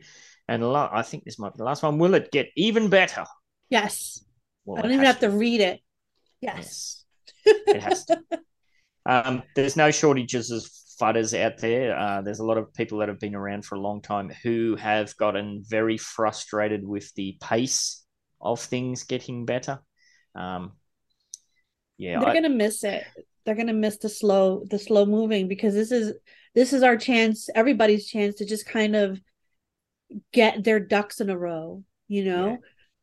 And 0.48 0.62
la- 0.62 0.90
I 0.92 1.02
think 1.02 1.24
this 1.24 1.38
might 1.38 1.54
be 1.54 1.58
the 1.58 1.64
last 1.64 1.82
one. 1.82 1.98
Will 1.98 2.14
it 2.14 2.30
get 2.30 2.48
even 2.56 2.88
better? 2.88 3.24
Yes. 3.70 4.22
Well, 4.64 4.78
I 4.78 4.82
don't 4.82 4.92
even 4.92 5.06
have 5.06 5.20
to 5.20 5.28
to. 5.28 5.36
read 5.36 5.60
it. 5.60 5.80
Yes. 6.40 7.01
It 7.44 7.82
has 7.82 8.04
to. 8.06 8.22
Um, 9.04 9.42
there's 9.56 9.76
no 9.76 9.90
shortages 9.90 10.50
of 10.50 10.62
fudders 11.00 11.36
out 11.38 11.58
there. 11.58 11.98
Uh, 11.98 12.22
there's 12.22 12.38
a 12.38 12.44
lot 12.44 12.58
of 12.58 12.72
people 12.74 12.98
that 12.98 13.08
have 13.08 13.18
been 13.18 13.34
around 13.34 13.64
for 13.64 13.74
a 13.74 13.80
long 13.80 14.00
time 14.02 14.30
who 14.42 14.76
have 14.76 15.16
gotten 15.16 15.64
very 15.68 15.96
frustrated 15.98 16.86
with 16.86 17.12
the 17.14 17.36
pace 17.40 18.04
of 18.40 18.60
things 18.60 19.04
getting 19.04 19.44
better. 19.44 19.80
Um, 20.34 20.72
yeah, 21.98 22.20
They're 22.20 22.28
I- 22.28 22.34
gonna 22.34 22.48
miss 22.48 22.84
it. 22.84 23.04
They're 23.44 23.56
gonna 23.56 23.72
miss 23.72 23.98
the 23.98 24.08
slow, 24.08 24.64
the 24.70 24.78
slow 24.78 25.04
moving 25.04 25.48
because 25.48 25.74
this 25.74 25.90
is 25.90 26.14
this 26.54 26.72
is 26.72 26.82
our 26.82 26.96
chance, 26.96 27.48
everybody's 27.54 28.06
chance 28.06 28.36
to 28.36 28.44
just 28.44 28.66
kind 28.66 28.94
of 28.94 29.20
get 30.32 30.62
their 30.62 30.78
ducks 30.78 31.20
in 31.20 31.28
a 31.30 31.36
row. 31.36 31.82
You 32.08 32.24
know, 32.24 32.52
uh, 32.54 32.56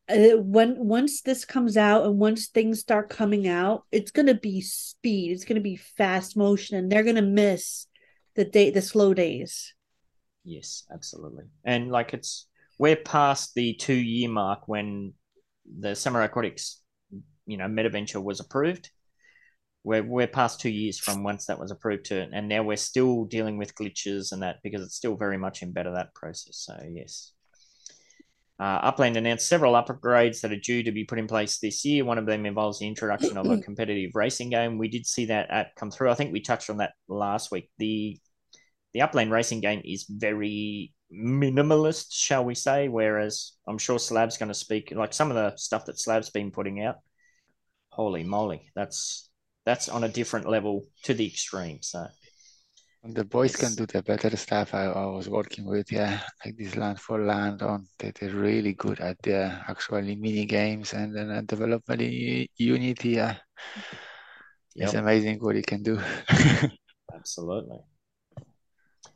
Uh, 0.09 0.37
when 0.37 0.75
once 0.77 1.21
this 1.21 1.45
comes 1.45 1.77
out 1.77 2.05
and 2.05 2.17
once 2.17 2.47
things 2.47 2.79
start 2.79 3.09
coming 3.09 3.47
out, 3.47 3.83
it's 3.91 4.11
gonna 4.11 4.33
be 4.33 4.59
speed. 4.59 5.31
It's 5.31 5.45
gonna 5.45 5.59
be 5.59 5.75
fast 5.75 6.35
motion, 6.35 6.77
and 6.77 6.91
they're 6.91 7.03
gonna 7.03 7.21
miss 7.21 7.85
the 8.35 8.45
day, 8.45 8.71
the 8.71 8.81
slow 8.81 9.13
days. 9.13 9.73
Yes, 10.43 10.85
absolutely. 10.91 11.43
And 11.63 11.91
like 11.91 12.13
it's 12.13 12.47
we're 12.79 12.95
past 12.95 13.53
the 13.53 13.73
two 13.73 13.93
year 13.93 14.29
mark 14.29 14.67
when 14.67 15.13
the 15.65 15.95
Samurai 15.95 16.25
Aquatics, 16.25 16.81
you 17.45 17.57
know, 17.57 17.67
MetaVenture 17.67 18.23
was 18.23 18.39
approved. 18.39 18.89
We're 19.83 20.03
we're 20.03 20.27
past 20.27 20.59
two 20.59 20.69
years 20.69 20.97
from 20.97 21.23
once 21.23 21.45
that 21.45 21.59
was 21.59 21.71
approved 21.71 22.05
to 22.05 22.27
and 22.33 22.49
now 22.49 22.63
we're 22.63 22.77
still 22.77 23.25
dealing 23.25 23.57
with 23.57 23.75
glitches 23.75 24.31
and 24.31 24.41
that 24.41 24.57
because 24.63 24.81
it's 24.81 24.95
still 24.95 25.15
very 25.15 25.37
much 25.37 25.61
in 25.61 25.71
beta 25.71 25.91
that 25.91 26.15
process. 26.15 26.57
So 26.57 26.77
yes. 26.91 27.33
Uh, 28.59 28.79
Upland 28.83 29.15
announced 29.15 29.47
several 29.47 29.73
upgrades 29.73 30.41
that 30.41 30.51
are 30.51 30.59
due 30.59 30.83
to 30.83 30.91
be 30.91 31.05
put 31.05 31.17
in 31.17 31.27
place 31.27 31.59
this 31.59 31.85
year. 31.85 32.03
One 32.03 32.17
of 32.17 32.25
them 32.25 32.45
involves 32.45 32.79
the 32.79 32.87
introduction 32.87 33.37
of 33.37 33.45
a 33.45 33.57
competitive 33.63 34.11
racing 34.15 34.49
game. 34.49 34.77
We 34.77 34.89
did 34.89 35.05
see 35.05 35.25
that 35.25 35.49
app 35.49 35.75
come 35.75 35.91
through. 35.91 36.09
I 36.09 36.15
think 36.15 36.33
we 36.33 36.41
touched 36.41 36.69
on 36.69 36.77
that 36.77 36.91
last 37.07 37.51
week. 37.51 37.69
The 37.77 38.17
the 38.93 39.01
Upland 39.01 39.31
racing 39.31 39.61
game 39.61 39.81
is 39.85 40.05
very 40.09 40.93
minimalist, 41.13 42.07
shall 42.11 42.43
we 42.43 42.55
say? 42.55 42.87
Whereas 42.87 43.53
I'm 43.67 43.77
sure 43.77 43.99
Slav's 43.99 44.37
going 44.37 44.49
to 44.49 44.55
speak 44.55 44.91
like 44.95 45.13
some 45.13 45.29
of 45.29 45.35
the 45.35 45.55
stuff 45.55 45.85
that 45.85 45.99
Slav's 45.99 46.29
been 46.29 46.51
putting 46.51 46.83
out. 46.83 46.95
Holy 47.91 48.23
moly, 48.23 48.71
that's 48.75 49.29
that's 49.65 49.87
on 49.87 50.03
a 50.03 50.09
different 50.09 50.49
level 50.49 50.87
to 51.03 51.13
the 51.13 51.25
extreme. 51.25 51.81
So 51.81 52.07
And 53.03 53.15
the 53.15 53.23
boys 53.23 53.55
can 53.55 53.75
do 53.75 53.85
the 53.85 54.03
better 54.03 54.35
stuff 54.35 54.73
I, 54.73 54.85
I 54.85 55.05
was 55.05 55.29
working 55.29 55.65
with, 55.65 55.89
yeah, 55.89 56.19
like 56.43 56.57
this 56.57 56.75
Land 56.75 56.99
for 56.99 57.23
Land 57.23 57.61
on. 57.61 57.87
They, 57.97 58.11
they're 58.11 58.31
really 58.31 58.73
good 58.73 58.99
at 58.99 59.21
the 59.21 59.57
actually 59.69 60.17
mini 60.17 60.45
games 60.45 60.91
and 60.93 61.15
then 61.15 61.31
uh, 61.31 61.41
development 61.45 62.01
in 62.01 62.47
Unity. 62.57 63.11
Yeah, 63.11 63.37
it's 64.75 64.95
amazing 64.95 65.39
what 65.39 65.55
you 65.55 65.61
can 65.61 65.81
do. 65.81 65.99
Absolutely. 67.13 67.79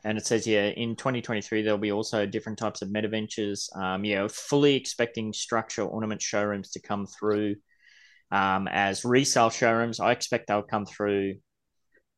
And 0.06 0.18
it 0.18 0.26
says, 0.26 0.48
yeah, 0.48 0.68
in 0.68 0.96
2023, 0.96 1.62
there'll 1.62 1.78
be 1.78 1.92
also 1.92 2.26
different 2.26 2.58
types 2.58 2.82
of 2.82 2.92
meta 2.92 3.08
ventures. 3.08 3.70
Um, 3.76 4.04
yeah, 4.06 4.28
fully 4.30 4.76
expecting 4.76 5.34
structure 5.34 5.84
ornament 5.84 6.22
showrooms 6.22 6.72
to 6.72 6.82
come 6.82 7.06
through 7.06 7.56
um, 8.32 8.68
as 8.70 9.06
resale 9.06 9.50
showrooms. 9.50 10.00
I 10.00 10.12
expect 10.12 10.48
they'll 10.48 10.62
come 10.62 10.86
through 10.86 11.36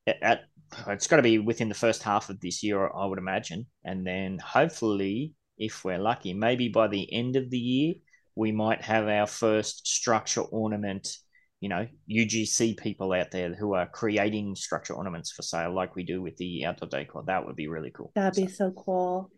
at, 0.08 0.18
at 0.22 0.40
it's 0.88 1.08
got 1.08 1.18
to 1.18 1.22
be 1.22 1.40
within 1.40 1.70
the 1.70 1.76
first 1.76 2.04
half 2.04 2.30
of 2.30 2.40
this 2.40 2.64
year, 2.64 2.90
I 2.90 3.06
would 3.06 3.20
imagine. 3.20 3.68
And 3.84 4.06
then 4.06 4.40
hopefully, 4.40 5.34
if 5.58 5.84
we're 5.86 6.00
lucky, 6.00 6.34
maybe 6.34 6.70
by 6.70 6.88
the 6.88 7.12
end 7.14 7.36
of 7.36 7.50
the 7.50 7.58
year, 7.58 7.96
we 8.36 8.52
might 8.52 8.82
have 8.82 9.08
our 9.08 9.28
first 9.28 9.88
structure 9.88 10.42
ornament 10.42 11.18
you 11.62 11.70
know, 11.70 11.88
UGC 12.12 12.78
people 12.78 13.12
out 13.14 13.32
there 13.32 13.54
who 13.56 13.74
are 13.74 13.88
creating 13.88 14.56
structure 14.56 14.94
ornaments 14.94 15.32
for 15.32 15.42
sale, 15.42 15.74
like 15.74 15.96
we 15.96 16.04
do 16.04 16.22
with 16.22 16.38
the 16.38 16.66
outdoor 16.66 16.90
decor. 16.90 17.24
That 17.26 17.46
would 17.46 17.56
be 17.56 17.68
really 17.68 17.92
cool. 17.92 18.12
That'd 18.14 18.36
be 18.36 18.52
So 18.52 18.70
so 18.70 18.72
cool. 18.72 19.32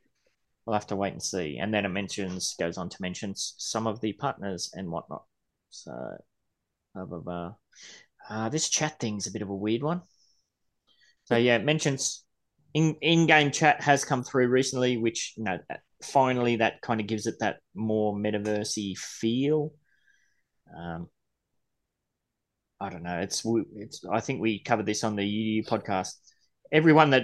we'll 0.66 0.74
have 0.74 0.88
to 0.88 0.96
wait 0.96 1.14
and 1.14 1.24
see. 1.24 1.58
And 1.58 1.74
then 1.74 1.86
it 1.86 1.90
mentions, 1.90 2.56
goes 2.60 2.78
on 2.78 2.90
to 2.90 2.98
mention 3.00 3.34
some 3.36 3.88
of 3.88 4.02
the 4.02 4.14
partners 4.14 4.72
and 4.74 4.90
whatnot. 4.90 5.24
So, 5.70 6.18
blah, 6.94 7.06
blah, 7.06 7.20
blah. 7.20 7.54
Uh, 8.30 8.50
this 8.50 8.68
chat 8.68 9.00
thing's 9.00 9.28
a 9.28 9.32
bit 9.32 9.42
of 9.42 9.50
a 9.50 9.56
weird 9.56 9.84
one. 9.84 10.02
So 11.28 11.36
yeah, 11.36 11.58
it 11.58 11.66
mentions 11.66 12.24
in 12.74 12.96
in-game 13.02 13.52
chat 13.52 13.82
has 13.82 14.06
come 14.06 14.24
through 14.24 14.48
recently, 14.48 14.98
which 14.98 15.34
you 15.38 15.44
know 15.44 15.58
finally 16.04 16.58
that 16.58 16.82
kind 16.82 17.02
of 17.02 17.08
gives 17.08 17.28
it 17.28 17.36
that 17.40 17.58
more 17.76 18.16
metaversey 18.16 18.98
feel. 18.98 19.74
Um, 20.76 21.10
I 22.80 22.90
don't 22.90 23.04
know. 23.04 23.20
It's 23.20 23.44
it's. 23.76 24.06
I 24.10 24.20
think 24.20 24.40
we 24.40 24.60
covered 24.60 24.86
this 24.86 25.04
on 25.04 25.16
the 25.16 25.24
UU 25.26 25.64
podcast. 25.64 26.14
Everyone 26.72 27.10
that 27.12 27.24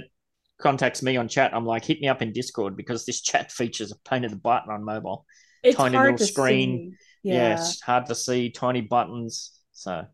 contacts 0.59 1.03
me 1.03 1.17
on 1.17 1.27
chat, 1.27 1.53
I'm 1.53 1.65
like, 1.65 1.85
hit 1.85 2.01
me 2.01 2.07
up 2.07 2.21
in 2.21 2.33
Discord 2.33 2.75
because 2.75 3.05
this 3.05 3.21
chat 3.29 3.51
features 3.51 3.91
a 3.91 4.09
pain 4.09 4.23
in 4.23 4.31
the 4.31 4.37
button 4.37 4.71
on 4.71 4.83
mobile. 4.83 5.25
It's 5.63 5.77
Tiny 5.77 5.95
hard 5.95 6.11
little 6.13 6.25
to 6.25 6.31
screen. 6.31 6.91
see. 7.23 7.29
Yeah. 7.29 7.33
Yeah. 7.35 7.53
it's 7.53 7.81
hard 7.81 8.07
to 8.07 8.15
see, 8.15 8.49
tiny 8.49 8.81
buttons. 8.81 9.59
So 9.71 10.05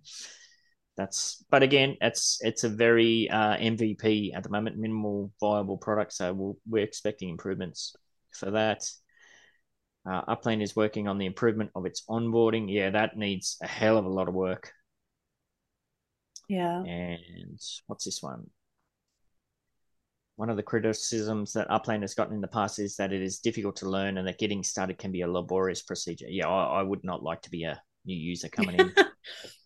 that's. 1.00 1.44
But 1.50 1.64
again, 1.64 1.96
it's 2.02 2.40
it's 2.42 2.66
a 2.66 2.70
very 2.70 3.30
uh, 3.30 3.56
MVP 3.56 4.36
at 4.36 4.44
the 4.44 4.50
moment, 4.50 4.78
minimal 4.78 5.32
viable 5.40 5.78
product. 5.78 6.14
So 6.14 6.34
we'll, 6.34 6.58
we're 6.68 6.84
expecting 6.84 7.30
improvements 7.30 7.96
for 8.34 8.52
that. 8.52 8.90
Uh, 10.10 10.22
Upland 10.28 10.62
is 10.62 10.76
working 10.76 11.08
on 11.08 11.18
the 11.18 11.26
improvement 11.26 11.72
of 11.76 11.86
its 11.86 12.04
onboarding. 12.10 12.66
Yeah, 12.68 12.90
that 12.92 13.18
needs 13.18 13.58
a 13.64 13.68
hell 13.68 13.98
of 13.98 14.06
a 14.06 14.10
lot 14.10 14.28
of 14.28 14.34
work. 14.34 14.74
Yeah. 16.50 16.84
And 16.84 17.60
what's 17.88 18.06
this 18.06 18.22
one? 18.22 18.50
One 20.36 20.50
of 20.50 20.58
the 20.58 20.64
criticisms 20.64 21.54
that 21.54 21.70
Upland 21.70 22.04
has 22.04 22.16
gotten 22.16 22.34
in 22.34 22.42
the 22.42 22.48
past 22.48 22.80
is 22.80 22.96
that 22.96 23.14
it 23.14 23.22
is 23.22 23.40
difficult 23.40 23.76
to 23.78 23.90
learn 23.90 24.18
and 24.18 24.28
that 24.28 24.40
getting 24.40 24.64
started 24.64 24.98
can 24.98 25.12
be 25.12 25.22
a 25.22 25.32
laborious 25.32 25.82
procedure. 25.82 26.28
Yeah, 26.30 26.48
I, 26.48 26.80
I 26.80 26.84
would 26.84 27.04
not 27.04 27.24
like 27.24 27.42
to 27.44 27.52
be 27.52 27.64
a 27.64 27.82
new 28.06 28.16
user 28.16 28.50
coming 28.50 28.80
in. 28.80 28.94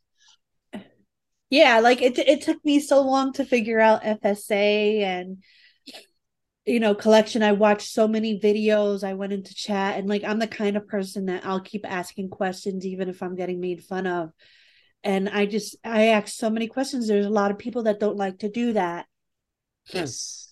yeah 1.53 1.79
like 1.79 2.01
it 2.01 2.17
it 2.17 2.41
took 2.41 2.63
me 2.65 2.79
so 2.79 3.01
long 3.01 3.31
to 3.31 3.45
figure 3.45 3.79
out 3.79 4.01
fsa 4.01 5.01
and 5.03 5.43
you 6.65 6.79
know 6.79 6.95
collection 6.95 7.43
i 7.43 7.51
watched 7.51 7.87
so 7.87 8.07
many 8.07 8.39
videos 8.39 9.03
i 9.03 9.13
went 9.13 9.33
into 9.33 9.53
chat 9.53 9.99
and 9.99 10.09
like 10.09 10.23
i'm 10.23 10.39
the 10.39 10.47
kind 10.47 10.75
of 10.75 10.87
person 10.87 11.27
that 11.27 11.45
i'll 11.45 11.61
keep 11.61 11.85
asking 11.87 12.27
questions 12.27 12.87
even 12.87 13.07
if 13.07 13.21
i'm 13.21 13.35
getting 13.35 13.59
made 13.59 13.83
fun 13.83 14.07
of 14.07 14.31
and 15.03 15.29
i 15.29 15.45
just 15.45 15.75
i 15.83 16.07
ask 16.07 16.29
so 16.29 16.49
many 16.49 16.67
questions 16.67 17.07
there's 17.07 17.27
a 17.27 17.29
lot 17.29 17.51
of 17.51 17.59
people 17.59 17.83
that 17.83 17.99
don't 17.99 18.17
like 18.17 18.39
to 18.39 18.49
do 18.49 18.73
that 18.73 19.05
yes. 19.93 20.49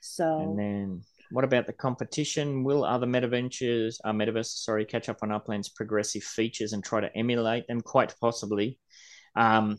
so 0.00 0.40
And 0.40 0.58
then 0.58 1.02
what 1.30 1.44
about 1.44 1.66
the 1.66 1.72
competition? 1.72 2.62
Will 2.62 2.84
other 2.84 3.06
metaventures, 3.06 3.96
uh, 4.04 4.12
metaverses, 4.12 4.64
sorry, 4.64 4.84
catch 4.84 5.08
up 5.08 5.20
on 5.22 5.30
Upland's 5.30 5.70
progressive 5.70 6.22
features 6.22 6.74
and 6.74 6.84
try 6.84 7.00
to 7.00 7.16
emulate 7.16 7.66
them? 7.68 7.80
Quite 7.80 8.14
possibly. 8.20 8.78
Um, 9.34 9.78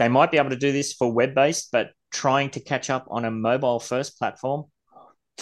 they 0.00 0.08
might 0.08 0.32
be 0.32 0.38
able 0.38 0.50
to 0.50 0.56
do 0.56 0.72
this 0.72 0.92
for 0.92 1.12
web 1.12 1.34
based, 1.34 1.68
but 1.70 1.90
trying 2.10 2.50
to 2.50 2.60
catch 2.60 2.90
up 2.90 3.06
on 3.08 3.24
a 3.24 3.30
mobile 3.30 3.78
first 3.78 4.18
platform, 4.18 4.64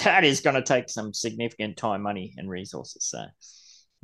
that 0.04 0.24
is 0.24 0.40
going 0.40 0.56
to 0.56 0.62
take 0.62 0.90
some 0.90 1.14
significant 1.14 1.78
time, 1.78 2.02
money, 2.02 2.34
and 2.36 2.50
resources. 2.50 3.06
So, 3.06 3.24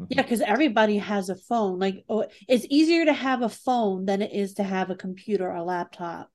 mhm. 0.01 0.07
yeah 0.09 0.23
because 0.23 0.41
everybody 0.41 0.99
has 0.99 1.29
a 1.29 1.37
phone 1.37 1.79
like 1.79 2.05
oh, 2.09 2.25
it's 2.49 2.67
easier 2.71 3.05
to 3.05 3.13
have 3.13 3.43
a 3.43 3.49
phone 3.49 4.07
than 4.07 4.23
it 4.23 4.33
is 4.33 4.55
to 4.55 4.63
have 4.63 4.91
a 4.91 4.97
computer 4.97 5.53
or 5.53 5.61
laptop 5.61 6.31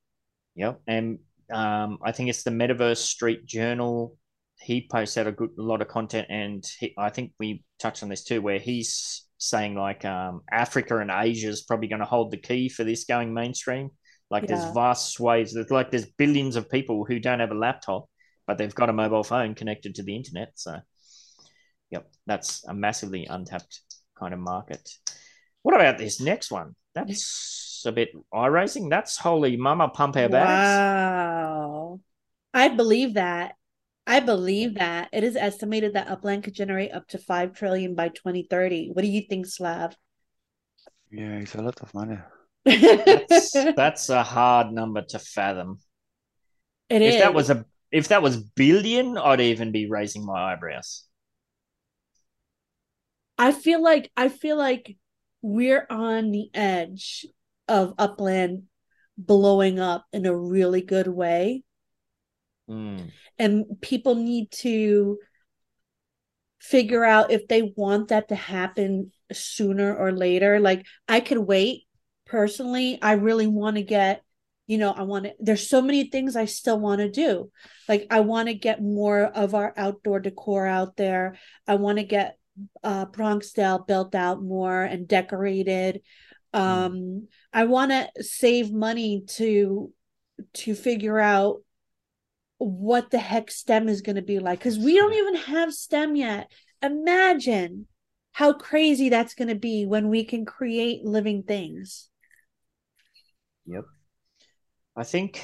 Yep. 0.60 0.82
And 0.88 1.20
um, 1.54 2.00
I 2.04 2.12
think 2.12 2.30
it's 2.30 2.44
the 2.44 2.52
Metaverse 2.52 2.98
Street 2.98 3.46
Journal. 3.46 4.18
He 4.60 4.88
posts 4.92 5.18
out 5.18 5.26
a 5.26 5.32
good 5.32 5.52
a 5.58 5.62
lot 5.62 5.82
of 5.82 5.88
content, 5.88 6.28
and 6.30 6.66
he, 6.80 6.94
I 6.98 7.10
think 7.10 7.32
we 7.40 7.64
touched 7.80 8.04
on 8.04 8.10
this 8.10 8.26
too, 8.26 8.42
where 8.42 8.60
he's 8.60 9.26
saying 9.38 9.76
like 9.76 10.04
um, 10.04 10.42
Africa 10.52 10.98
and 10.98 11.10
Asia 11.10 11.48
is 11.48 11.62
probably 11.62 11.88
going 11.88 12.02
to 12.02 12.06
hold 12.06 12.32
the 12.32 12.38
key 12.38 12.68
for 12.68 12.84
this 12.84 13.06
going 13.06 13.34
mainstream. 13.34 13.92
Like 14.30 14.44
Yeah. 14.44 14.56
there's 14.56 14.74
vast 14.74 15.14
swathes. 15.14 15.54
There's 15.54 15.72
like 15.72 15.92
there's 15.92 16.06
billions 16.06 16.56
of 16.56 16.70
people 16.70 17.06
who 17.06 17.20
don't 17.20 17.40
have 17.40 17.52
a 17.52 17.56
laptop, 17.56 18.10
but 18.48 18.58
they've 18.58 18.74
got 18.74 18.90
a 18.90 18.94
mobile 18.94 19.24
phone 19.24 19.56
connected 19.56 19.96
to 19.96 20.04
the 20.04 20.16
internet. 20.16 20.52
So, 20.56 20.80
yep, 21.90 22.10
that's 22.26 22.64
a 22.68 22.74
massively 22.74 23.26
untapped 23.26 23.82
kind 24.18 24.34
of 24.34 24.40
market. 24.40 24.90
What 25.64 25.76
about 25.76 25.98
this 25.98 26.22
next 26.22 26.52
one? 26.52 26.76
That's 26.96 27.84
a 27.86 27.92
bit 27.92 28.10
eye 28.34 28.48
raising. 28.48 28.90
That's 28.90 29.18
holy 29.18 29.58
mama 29.58 29.90
pump 29.90 30.16
our 30.18 30.30
bags. 30.30 30.50
Wow. 30.50 32.00
I 32.54 32.70
believe 32.70 33.16
that. 33.16 33.56
I 34.08 34.20
believe 34.20 34.76
that. 34.76 35.10
It 35.14 35.24
is 35.24 35.36
estimated 35.36 35.94
that 35.94 36.10
Upland 36.10 36.44
could 36.44 36.54
generate 36.56 36.92
up 36.92 37.08
to 37.10 37.18
5 37.20 37.54
trillion 37.54 37.96
by 37.96 38.10
2030. 38.10 38.90
What 38.92 39.04
do 39.04 39.08
you 39.08 39.22
think, 39.30 39.46
Slav? 39.46 39.96
Yeah, 41.12 41.38
it's 41.38 41.56
a 41.56 41.62
lot 41.62 41.82
of 41.82 41.94
money. 41.94 42.18
That's 42.66 43.52
that's 43.76 44.10
a 44.10 44.24
hard 44.24 44.72
number 44.72 45.02
to 45.10 45.20
fathom. 45.20 45.80
It 46.90 47.02
if 47.02 47.16
is. 47.16 47.22
that 47.22 47.34
was 47.34 47.50
a 47.50 47.66
if 47.92 48.10
that 48.10 48.22
was 48.22 48.38
billion, 48.38 49.18
I'd 49.18 49.42
even 49.42 49.72
be 49.72 49.90
raising 49.90 50.26
my 50.26 50.54
eyebrows. 50.54 51.06
I 53.38 53.52
feel 53.52 53.82
like 53.82 54.12
I 54.18 54.30
feel 54.30 54.58
like 54.58 54.98
we're 55.42 55.88
on 55.90 56.32
the 56.32 56.50
edge 56.54 57.26
of 57.68 57.94
Upland 57.98 58.64
blowing 59.18 59.80
up 59.80 60.06
in 60.12 60.26
a 60.26 60.36
really 60.36 60.82
good 60.82 61.08
way. 61.08 61.64
Mm. 62.70 63.10
and 63.40 63.66
people 63.82 64.14
need 64.14 64.52
to 64.52 65.18
figure 66.60 67.04
out 67.04 67.32
if 67.32 67.48
they 67.48 67.74
want 67.76 68.10
that 68.10 68.28
to 68.30 68.36
happen 68.36 69.12
sooner 69.32 69.96
or 69.96 70.12
later 70.12 70.60
like 70.60 70.86
i 71.08 71.20
could 71.20 71.40
wait 71.40 71.88
personally 72.30 73.00
i 73.02 73.14
really 73.14 73.48
want 73.48 73.76
to 73.76 73.82
get 73.82 74.24
you 74.68 74.78
know 74.78 74.92
i 74.92 75.02
want 75.02 75.26
to 75.26 75.34
there's 75.40 75.68
so 75.68 75.82
many 75.82 76.10
things 76.10 76.36
i 76.36 76.46
still 76.46 76.80
want 76.80 77.00
to 77.00 77.10
do. 77.10 77.52
Like 77.88 78.06
i 78.12 78.20
want 78.20 78.50
to 78.50 78.54
get 78.54 78.82
more 78.82 79.24
of 79.24 79.56
our 79.56 79.74
outdoor 79.76 80.20
decor 80.20 80.68
out 80.68 80.96
there. 80.96 81.38
I 81.68 81.76
want 81.76 81.98
to 81.98 82.04
get 82.04 82.38
uh 82.84 83.08
bronxdale 83.08 83.88
built 83.88 84.14
out 84.14 84.44
more 84.44 84.84
and 84.84 85.08
decorated. 85.08 86.02
Um 86.54 87.28
i 87.52 87.66
want 87.66 87.92
to 87.92 88.24
save 88.24 88.72
money 88.72 89.24
to 89.38 89.92
to 90.54 90.76
figure 90.76 91.20
out 91.20 91.62
what 92.60 93.10
the 93.10 93.18
heck 93.18 93.50
STEM 93.50 93.90
is 93.90 94.02
going 94.02 94.18
to 94.18 94.22
be 94.22 94.40
like 94.40 94.60
because 94.60 94.78
we 94.78 94.96
don't 94.96 95.14
even 95.14 95.36
have 95.36 95.74
STEM 95.74 96.16
yet. 96.16 96.52
Imagine 96.84 97.88
how 98.34 98.54
crazy 98.54 99.10
that's 99.10 99.34
going 99.34 99.48
to 99.48 99.56
be 99.56 99.86
when 99.86 100.10
we 100.10 100.24
can 100.26 100.46
create 100.46 101.04
living 101.04 101.44
things. 101.44 102.09
Yep. 103.70 103.86
I 104.96 105.04
think 105.04 105.44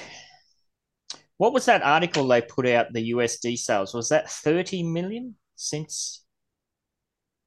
what 1.37 1.53
was 1.53 1.65
that 1.65 1.83
article 1.83 2.27
they 2.27 2.41
put 2.41 2.67
out 2.67 2.91
the 2.91 3.11
USD 3.11 3.57
sales? 3.57 3.93
Was 3.93 4.09
that 4.09 4.29
30 4.29 4.83
million 4.83 5.35
since 5.55 6.25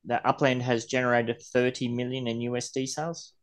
that 0.04 0.24
Upland 0.24 0.62
has 0.62 0.86
generated 0.86 1.42
30 1.42 1.88
million 1.88 2.26
in 2.28 2.38
USD 2.38 2.86
sales? 2.86 3.34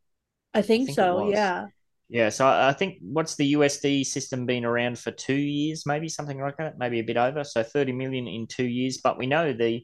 I 0.54 0.62
think, 0.62 0.88
think 0.88 0.96
so. 0.96 1.30
Yeah. 1.30 1.68
Yeah, 2.08 2.30
so 2.30 2.46
I 2.46 2.70
I 2.70 2.74
think 2.74 3.00
what's 3.02 3.36
the 3.36 3.54
USD 3.54 4.06
system 4.06 4.46
been 4.46 4.64
around 4.64 5.00
for 5.00 5.10
two 5.12 5.34
years, 5.34 5.88
maybe 5.88 6.08
something 6.08 6.40
like 6.40 6.58
that, 6.58 6.78
maybe 6.78 7.00
a 7.00 7.04
bit 7.04 7.18
over. 7.18 7.44
So 7.44 7.64
30 7.64 7.94
million 7.94 8.28
in 8.28 8.46
two 8.46 8.66
years. 8.66 9.00
But 9.04 9.18
we 9.18 9.26
know 9.26 9.54
the 9.54 9.84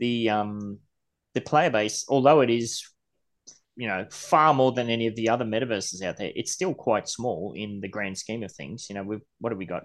the 0.00 0.30
um 0.30 0.78
the 1.34 1.42
player 1.42 1.70
base, 1.70 2.06
although 2.08 2.40
it 2.40 2.48
is 2.48 2.82
you 3.76 3.88
know 3.88 4.06
far 4.10 4.52
more 4.54 4.72
than 4.72 4.90
any 4.90 5.06
of 5.06 5.16
the 5.16 5.28
other 5.28 5.44
metaverses 5.44 6.02
out 6.02 6.16
there, 6.16 6.32
it's 6.34 6.52
still 6.52 6.74
quite 6.74 7.08
small 7.08 7.54
in 7.56 7.80
the 7.80 7.88
grand 7.88 8.18
scheme 8.18 8.42
of 8.42 8.52
things. 8.52 8.86
You 8.88 8.94
know, 8.94 9.02
we've 9.02 9.22
what 9.40 9.52
have 9.52 9.58
we 9.58 9.66
got? 9.66 9.84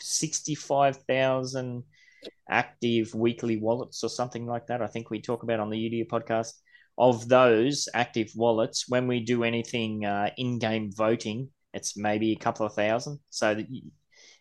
65,000 0.00 1.84
active 2.48 3.14
weekly 3.14 3.56
wallets 3.58 4.02
or 4.02 4.08
something 4.08 4.46
like 4.46 4.66
that. 4.66 4.82
I 4.82 4.86
think 4.86 5.10
we 5.10 5.20
talk 5.20 5.42
about 5.42 5.60
on 5.60 5.70
the 5.70 5.78
UDU 5.78 6.06
podcast. 6.08 6.52
Of 6.96 7.28
those 7.28 7.88
active 7.92 8.30
wallets, 8.36 8.88
when 8.88 9.08
we 9.08 9.18
do 9.18 9.42
anything 9.42 10.04
uh, 10.04 10.30
in-game 10.36 10.92
voting, 10.94 11.48
it's 11.72 11.96
maybe 11.96 12.30
a 12.30 12.36
couple 12.36 12.66
of 12.66 12.74
thousand. 12.74 13.18
So 13.30 13.54
that 13.54 13.68
you- 13.68 13.90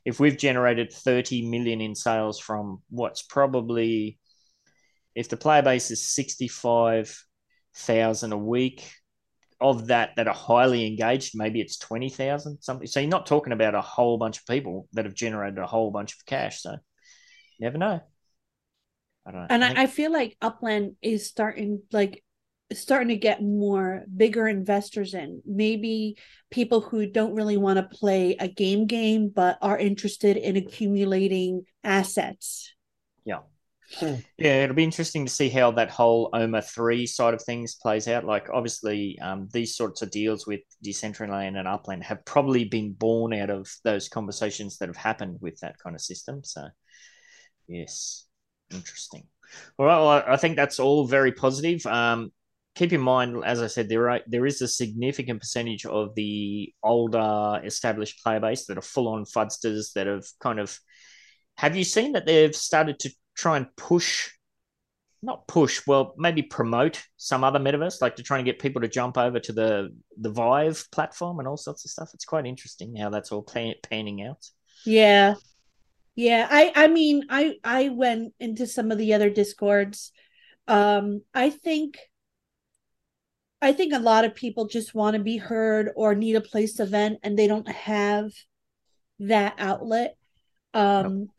if 0.06 0.20
we've 0.20 0.38
generated 0.38 0.92
30 0.92 1.50
million 1.50 1.82
in 1.82 1.96
sales 1.96 2.40
from 2.40 2.84
what's 2.90 3.22
probably 3.22 4.20
if 5.16 5.30
the 5.30 5.38
player 5.38 5.62
base 5.62 5.92
is 5.92 6.04
65,000 7.74 8.32
a 8.34 8.38
week 8.38 8.92
of 9.62 9.88
that 9.88 10.12
that 10.18 10.28
are 10.28 10.34
highly 10.34 10.86
engaged 10.86 11.38
maybe 11.38 11.62
it's 11.62 11.78
20,000 11.78 12.62
something 12.62 12.88
so 12.88 13.00
you're 13.00 13.10
not 13.10 13.26
talking 13.26 13.54
about 13.54 13.76
a 13.76 13.82
whole 13.82 14.18
bunch 14.18 14.40
of 14.40 14.46
people 14.46 14.88
that 14.94 15.06
have 15.06 15.14
generated 15.14 15.58
a 15.58 15.68
whole 15.68 15.92
bunch 15.92 16.14
of 16.14 16.26
cash 16.26 16.62
so 16.62 16.76
never 17.60 17.78
know 17.78 18.02
I 19.26 19.32
don't 19.32 19.42
know. 19.42 19.48
And 19.50 19.64
think- 19.64 19.78
I, 19.78 19.84
I 19.84 19.88
feel 19.88 20.12
like 20.12 20.38
Upland 20.42 20.96
is 21.02 21.28
starting 21.28 21.82
like 21.92 22.24
starting 22.74 23.10
to 23.10 23.16
get 23.16 23.42
more 23.42 24.04
bigger 24.16 24.48
investors 24.48 25.14
in. 25.14 25.42
Maybe 25.46 26.18
people 26.50 26.82
who 26.82 27.06
don't 27.06 27.36
really 27.36 27.58
want 27.58 27.78
to 27.78 27.98
play 27.98 28.36
a 28.40 28.48
game 28.48 28.86
game 28.88 29.32
but 29.34 29.58
are 29.62 29.78
interested 29.78 30.38
in 30.38 30.58
accumulating 30.58 31.66
assets. 31.84 32.74
Yeah. 33.26 33.40
Yeah, 34.02 34.64
it'll 34.64 34.76
be 34.76 34.84
interesting 34.84 35.26
to 35.26 35.32
see 35.32 35.50
how 35.50 35.72
that 35.72 35.90
whole 35.90 36.30
OMA 36.34 36.62
three 36.62 37.06
side 37.06 37.34
of 37.34 37.42
things 37.44 37.76
plays 37.76 38.08
out. 38.08 38.26
Like, 38.26 38.50
obviously, 38.52 39.20
um, 39.20 39.48
these 39.54 39.76
sorts 39.76 40.02
of 40.02 40.12
deals 40.12 40.48
with 40.48 40.62
Decentraland 40.84 41.58
and 41.58 41.68
Upland 41.68 42.04
have 42.04 42.26
probably 42.26 42.66
been 42.66 42.94
born 42.94 43.34
out 43.34 43.50
of 43.50 43.70
those 43.84 44.10
conversations 44.10 44.78
that 44.78 44.90
have 44.90 44.98
happened 44.98 45.38
with 45.42 45.60
that 45.60 45.78
kind 45.78 45.96
of 45.96 46.02
system. 46.02 46.44
So, 46.44 46.68
yes, 47.68 48.26
interesting. 48.72 49.28
All 49.78 49.86
right, 49.86 50.00
well, 50.00 50.24
I, 50.28 50.38
think 50.38 50.56
that's 50.56 50.80
all 50.80 51.06
very 51.06 51.32
positive. 51.32 51.86
Um, 51.86 52.32
keep 52.76 52.94
in 52.94 53.02
mind, 53.02 53.44
as 53.46 53.62
I 53.62 53.68
said, 53.68 53.88
there 53.88 54.10
are 54.10 54.22
there 54.28 54.46
is 54.46 54.62
a 54.62 54.68
significant 54.68 55.40
percentage 55.40 55.86
of 55.86 56.16
the 56.16 56.74
older 56.82 57.62
established 57.64 58.24
player 58.24 58.40
base 58.40 58.66
that 58.66 58.78
are 58.78 58.82
full 58.82 59.08
on 59.08 59.26
fudsters 59.26 59.94
that 59.94 60.08
have 60.08 60.26
kind 60.40 60.60
of. 60.60 60.78
Have 61.58 61.76
you 61.76 61.84
seen 61.84 62.14
that 62.14 62.26
they've 62.26 62.56
started 62.56 62.98
to 63.00 63.14
try 63.36 63.58
and 63.58 63.68
push, 63.76 64.30
not 65.22 65.48
push, 65.48 65.86
well, 65.88 66.14
maybe 66.18 66.42
promote 66.42 67.04
some 67.18 67.44
other 67.44 67.60
metaverse, 67.60 68.02
like 68.02 68.16
to 68.18 68.24
try 68.24 68.38
and 68.38 68.46
get 68.46 68.60
people 68.60 68.82
to 68.82 68.88
jump 68.88 69.18
over 69.18 69.40
to 69.40 69.54
the 69.54 69.96
the 70.18 70.32
Vive 70.32 70.86
platform 70.92 71.40
and 71.40 71.48
all 71.48 71.58
sorts 71.58 71.86
of 71.86 71.92
stuff. 71.92 72.10
It's 72.14 72.26
quite 72.26 72.46
interesting 72.46 72.96
how 72.96 73.10
that's 73.10 73.32
all 73.32 73.44
pan- 73.44 73.76
panning 73.84 74.24
out. 74.24 74.46
Yeah. 74.86 75.36
Yeah, 76.16 76.48
I 76.50 76.72
I 76.76 76.88
mean, 76.88 77.24
I 77.30 77.56
I 77.64 77.90
went 77.90 78.34
into 78.40 78.68
some 78.68 78.92
of 78.92 78.98
the 78.98 79.14
other 79.14 79.30
discords. 79.30 80.12
Um 80.68 81.22
I 81.34 81.50
think 81.50 81.98
I 83.62 83.72
think 83.72 83.94
a 83.94 84.00
lot 84.00 84.26
of 84.26 84.36
people 84.36 84.68
just 84.68 84.94
want 84.94 85.16
to 85.16 85.24
be 85.24 85.38
heard 85.38 85.90
or 85.96 86.16
need 86.16 86.36
a 86.36 86.42
place 86.42 86.76
to 86.76 86.86
vent 86.86 87.20
and 87.24 87.38
they 87.40 87.48
don't 87.48 87.70
have 87.70 88.32
that 89.20 89.56
outlet. 89.58 90.18
Um 90.74 91.30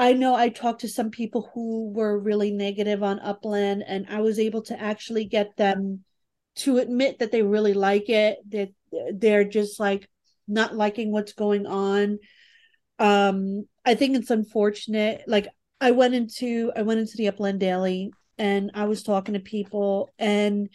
I 0.00 0.14
know 0.14 0.34
I 0.34 0.48
talked 0.48 0.80
to 0.80 0.88
some 0.88 1.10
people 1.10 1.50
who 1.52 1.90
were 1.90 2.18
really 2.18 2.50
negative 2.50 3.02
on 3.02 3.20
Upland 3.20 3.84
and 3.86 4.06
I 4.08 4.22
was 4.22 4.38
able 4.38 4.62
to 4.62 4.80
actually 4.80 5.26
get 5.26 5.58
them 5.58 6.04
to 6.56 6.78
admit 6.78 7.18
that 7.18 7.30
they 7.32 7.42
really 7.42 7.74
like 7.74 8.08
it, 8.08 8.38
that 8.48 8.70
they're 9.12 9.44
just 9.44 9.78
like 9.78 10.08
not 10.48 10.74
liking 10.74 11.12
what's 11.12 11.34
going 11.34 11.66
on. 11.66 12.18
Um 12.98 13.66
i 13.84 13.94
think 13.94 14.16
it's 14.16 14.30
unfortunate. 14.30 15.24
Like 15.26 15.48
i 15.82 15.90
went 15.90 16.14
into 16.14 16.72
i 16.74 16.80
went 16.80 17.00
into 17.00 17.18
the 17.18 17.28
upland 17.28 17.60
daily 17.60 18.10
and 18.38 18.70
i 18.72 18.84
was 18.84 19.02
talking 19.02 19.34
to 19.34 19.40
people 19.40 20.08
and 20.18 20.70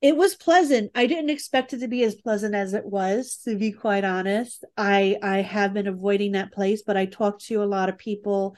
it 0.00 0.16
was 0.16 0.36
pleasant. 0.36 0.92
I 0.94 1.06
didn't 1.06 1.30
expect 1.30 1.72
it 1.72 1.80
to 1.80 1.88
be 1.88 2.04
as 2.04 2.14
pleasant 2.14 2.54
as 2.54 2.72
it 2.72 2.84
was 2.84 3.40
to 3.44 3.56
be 3.56 3.72
quite 3.72 4.04
honest. 4.04 4.64
I 4.76 5.18
i 5.22 5.38
have 5.38 5.74
been 5.74 5.86
avoiding 5.86 6.32
that 6.32 6.52
place 6.52 6.82
but 6.82 6.96
i 6.96 7.06
talked 7.06 7.46
to 7.46 7.62
a 7.62 7.66
lot 7.66 7.88
of 7.88 7.98
people 7.98 8.56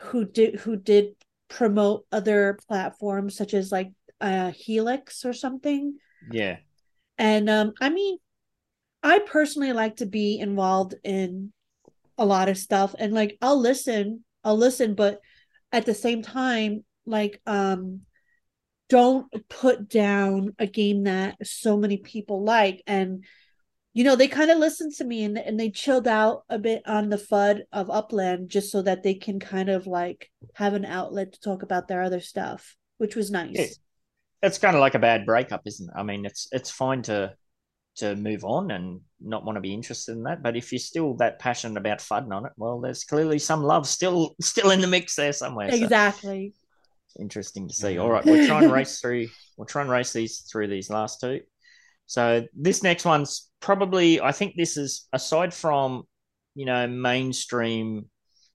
who 0.00 0.24
did 0.24 0.56
who 0.60 0.76
did 0.76 1.14
promote 1.48 2.04
other 2.12 2.58
platforms 2.68 3.36
such 3.36 3.54
as 3.54 3.72
like 3.72 3.90
uh 4.20 4.50
helix 4.50 5.24
or 5.24 5.32
something. 5.32 5.96
Yeah, 6.30 6.58
and 7.16 7.48
um 7.48 7.72
i 7.80 7.88
mean 7.88 8.18
i 9.02 9.18
personally 9.18 9.72
like 9.72 9.96
to 9.96 10.06
be 10.06 10.38
involved 10.38 10.94
in 11.04 11.52
a 12.18 12.26
lot 12.26 12.48
of 12.48 12.58
stuff 12.58 12.94
and 12.98 13.14
like 13.14 13.38
I'll 13.40 13.60
listen, 13.60 14.24
I'll 14.44 14.56
listen, 14.56 14.94
but 14.94 15.20
at 15.72 15.86
the 15.86 15.94
same 15.94 16.22
time, 16.22 16.84
like 17.06 17.40
um 17.46 18.02
don't 18.88 19.26
put 19.48 19.88
down 19.88 20.54
a 20.58 20.66
game 20.66 21.04
that 21.04 21.36
so 21.46 21.76
many 21.76 21.98
people 21.98 22.42
like 22.42 22.82
and 22.86 23.24
you 23.92 24.04
know 24.04 24.16
they 24.16 24.28
kind 24.28 24.50
of 24.50 24.58
listened 24.58 24.92
to 24.94 25.04
me 25.04 25.24
and, 25.24 25.38
and 25.38 25.58
they 25.58 25.70
chilled 25.70 26.06
out 26.08 26.44
a 26.48 26.58
bit 26.58 26.82
on 26.86 27.08
the 27.08 27.16
FUD 27.18 27.62
of 27.72 27.90
Upland 27.90 28.48
just 28.48 28.70
so 28.70 28.82
that 28.82 29.02
they 29.02 29.14
can 29.14 29.40
kind 29.40 29.68
of 29.68 29.86
like 29.86 30.30
have 30.54 30.74
an 30.74 30.84
outlet 30.84 31.32
to 31.32 31.40
talk 31.40 31.62
about 31.62 31.88
their 31.88 32.02
other 32.02 32.20
stuff, 32.20 32.76
which 32.98 33.16
was 33.16 33.30
nice. 33.30 33.50
Yeah. 33.54 33.66
it's 34.42 34.58
kind 34.58 34.76
of 34.76 34.80
like 34.80 34.94
a 34.94 34.98
bad 35.00 35.26
breakup, 35.26 35.62
isn't 35.66 35.88
it? 35.88 35.94
I 35.98 36.02
mean, 36.02 36.24
it's 36.24 36.48
it's 36.52 36.70
fine 36.70 37.02
to 37.02 37.34
to 37.96 38.14
move 38.16 38.44
on 38.44 38.70
and 38.70 39.00
not 39.20 39.44
want 39.44 39.56
to 39.56 39.60
be 39.60 39.74
interested 39.74 40.12
in 40.12 40.22
that, 40.24 40.42
but 40.42 40.56
if 40.56 40.72
you're 40.72 40.78
still 40.78 41.14
that 41.14 41.38
passionate 41.40 41.78
about 41.78 41.98
fudding 41.98 42.32
on 42.32 42.46
it, 42.46 42.52
well, 42.56 42.80
there's 42.80 43.04
clearly 43.04 43.38
some 43.40 43.62
love 43.64 43.86
still 43.88 44.36
still 44.40 44.70
in 44.70 44.80
the 44.80 44.86
mix 44.86 45.16
there 45.16 45.32
somewhere. 45.32 45.72
So 45.72 45.84
Exactly. 45.84 46.54
Interesting 47.18 47.68
to 47.68 47.74
see. 47.74 47.98
All 47.98 48.10
right, 48.10 48.24
we'll 48.24 48.46
try 48.46 48.62
and 48.62 48.72
race 48.72 49.00
through. 49.00 49.28
We'll 49.56 49.66
try 49.66 49.82
and 49.82 49.90
race 49.90 50.12
these 50.12 50.40
through 50.50 50.68
these 50.68 50.90
last 50.90 51.20
two. 51.20 51.40
So 52.06 52.46
this 52.54 52.82
next 52.82 53.04
one's 53.04 53.50
probably. 53.60 54.20
I 54.20 54.32
think 54.32 54.54
this 54.56 54.76
is 54.76 55.06
aside 55.12 55.52
from 55.52 56.04
you 56.54 56.66
know 56.66 56.86
mainstream 56.86 58.06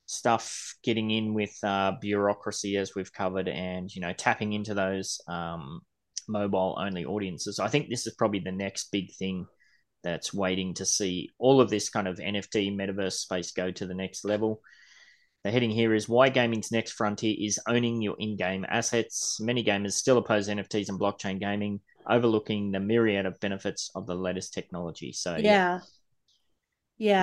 stuff 0.06 0.76
getting 0.84 1.12
in 1.12 1.34
with 1.34 1.56
uh, 1.64 1.94
bureaucracy 2.02 2.78
as 2.78 2.96
we've 2.96 3.14
covered, 3.14 3.48
and 3.48 3.94
you 3.94 4.02
know 4.02 4.14
tapping 4.14 4.54
into 4.54 4.74
those 4.74 5.22
um, 5.28 5.82
mobile 6.28 6.78
only 6.80 7.06
audiences. 7.06 7.60
I 7.60 7.68
think 7.68 7.90
this 7.90 8.08
is 8.08 8.16
probably 8.16 8.40
the 8.40 8.52
next 8.52 8.92
big 8.92 9.14
thing 9.14 9.46
that's 10.04 10.34
waiting 10.34 10.74
to 10.76 10.86
see 10.86 11.30
all 11.40 11.62
of 11.62 11.70
this 11.70 11.90
kind 11.90 12.08
of 12.08 12.18
NFT 12.18 12.76
metaverse 12.76 13.14
space 13.14 13.52
go 13.52 13.72
to 13.72 13.86
the 13.86 13.94
next 13.94 14.26
level. 14.26 14.62
The 15.44 15.52
heading 15.52 15.72
here 15.72 15.94
is 15.94 16.08
why 16.08 16.30
gaming's 16.30 16.72
next 16.72 16.94
frontier 16.94 17.36
is 17.38 17.60
owning 17.68 18.02
your 18.02 18.16
in-game 18.18 18.66
assets. 18.70 19.40
Many 19.42 19.64
gamers 19.64 19.94
still 19.94 20.18
oppose 20.18 20.48
NFTs 20.48 20.88
and 20.90 21.00
blockchain 21.00 21.40
gaming, 21.40 21.82
overlooking 22.10 22.72
the 22.72 22.80
myriad 22.80 23.26
of 23.26 23.40
benefits 23.42 23.92
of 23.94 24.08
the 24.08 24.16
latest 24.16 24.54
technology. 24.54 25.12
So 25.12 25.36
Yeah. 25.36 25.42
Yeah, 25.42 25.80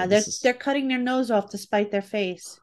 Yeah, 0.02 0.06
they're 0.06 0.18
is- 0.18 0.40
they're 0.40 0.52
cutting 0.52 0.88
their 0.88 0.98
nose 0.98 1.30
off 1.30 1.50
to 1.50 1.58
spite 1.58 1.90
their 1.90 2.02
face. 2.02 2.60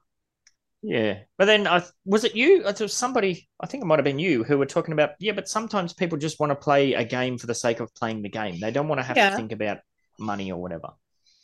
Yeah, 0.84 1.22
but 1.40 1.46
then 1.46 1.66
I 1.66 1.84
was 2.06 2.24
it 2.24 2.36
you? 2.36 2.64
It 2.68 2.80
was 2.80 2.94
somebody. 2.94 3.50
I 3.60 3.66
think 3.66 3.82
it 3.84 3.88
might 3.88 3.98
have 3.98 4.06
been 4.06 4.20
you 4.20 4.44
who 4.44 4.60
were 4.60 4.68
talking 4.68 4.94
about. 4.94 5.12
Yeah, 5.20 5.32
but 5.32 5.50
sometimes 5.50 5.92
people 5.94 6.20
just 6.20 6.40
want 6.40 6.52
to 6.52 6.56
play 6.56 6.94
a 6.94 7.04
game 7.04 7.40
for 7.40 7.48
the 7.48 7.56
sake 7.56 7.80
of 7.80 7.94
playing 7.96 8.22
the 8.22 8.30
game. 8.30 8.60
They 8.60 8.70
don't 8.70 8.88
want 8.88 9.00
to 9.00 9.04
have 9.04 9.18
Yeah. 9.18 9.32
to 9.32 9.36
think 9.36 9.52
about 9.52 9.80
money 10.20 10.52
or 10.52 10.62
whatever. 10.62 10.90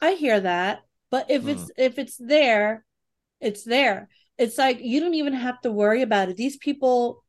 I 0.02 0.14
hear 0.14 0.40
that, 0.40 0.84
but 1.10 1.32
if 1.32 1.48
it's 1.48 1.64
Hmm. 1.64 1.68
if 1.78 1.98
it's 1.98 2.16
there, 2.18 2.86
it's 3.40 3.64
there. 3.64 4.10
It's 4.38 4.58
like 4.58 4.80
you 4.82 5.00
don't 5.00 5.14
even 5.14 5.34
have 5.34 5.60
to 5.62 5.72
worry 5.72 6.02
about 6.02 6.30
it. 6.30 6.38
These 6.38 6.58
people 6.58 7.24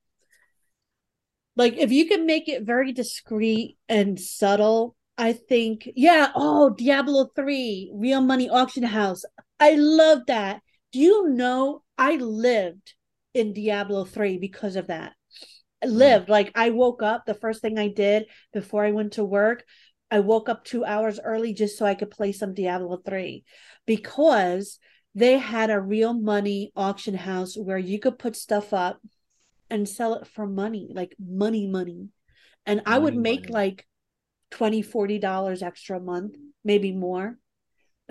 like 1.56 1.76
if 1.76 1.92
you 1.92 2.06
can 2.06 2.26
make 2.26 2.48
it 2.48 2.64
very 2.64 2.92
discreet 2.92 3.76
and 3.88 4.18
subtle, 4.18 4.96
I 5.16 5.32
think 5.32 5.88
yeah, 5.94 6.30
oh, 6.34 6.70
Diablo 6.70 7.30
3, 7.36 7.92
Real 7.94 8.20
Money 8.20 8.48
Auction 8.48 8.82
House. 8.82 9.22
I 9.60 9.74
love 9.76 10.20
that. 10.26 10.60
Do 10.92 10.98
you 10.98 11.28
know 11.28 11.82
I 11.96 12.16
lived 12.16 12.94
in 13.34 13.52
Diablo 13.52 14.04
3 14.04 14.38
because 14.38 14.76
of 14.76 14.88
that? 14.88 15.12
I 15.82 15.86
mm. 15.86 15.92
lived 15.92 16.28
like 16.28 16.50
I 16.54 16.70
woke 16.70 17.02
up 17.02 17.24
the 17.26 17.34
first 17.34 17.60
thing 17.60 17.78
I 17.78 17.88
did 17.88 18.26
before 18.52 18.84
I 18.84 18.92
went 18.92 19.14
to 19.14 19.24
work 19.24 19.64
I 20.14 20.20
woke 20.20 20.48
up 20.48 20.64
two 20.64 20.84
hours 20.84 21.18
early 21.18 21.52
just 21.52 21.76
so 21.76 21.84
I 21.84 21.96
could 21.96 22.10
play 22.10 22.30
some 22.30 22.54
Diablo 22.54 22.98
3 23.04 23.44
because 23.84 24.78
they 25.14 25.38
had 25.38 25.70
a 25.70 25.80
real 25.80 26.12
money 26.12 26.72
auction 26.74 27.14
house 27.14 27.56
where 27.56 27.78
you 27.78 27.98
could 27.98 28.18
put 28.18 28.36
stuff 28.36 28.72
up 28.72 29.00
and 29.70 29.88
sell 29.88 30.14
it 30.14 30.26
for 30.26 30.46
money, 30.46 30.90
like 30.92 31.14
money, 31.18 31.66
money. 31.66 32.08
And 32.66 32.82
I 32.86 32.98
would 32.98 33.16
make 33.16 33.42
money. 33.42 33.52
like 33.52 33.86
20 34.50 34.82
40 34.82 35.18
dollars 35.18 35.62
extra 35.62 35.98
a 35.98 36.00
month, 36.00 36.36
maybe 36.64 36.92
more, 36.92 37.38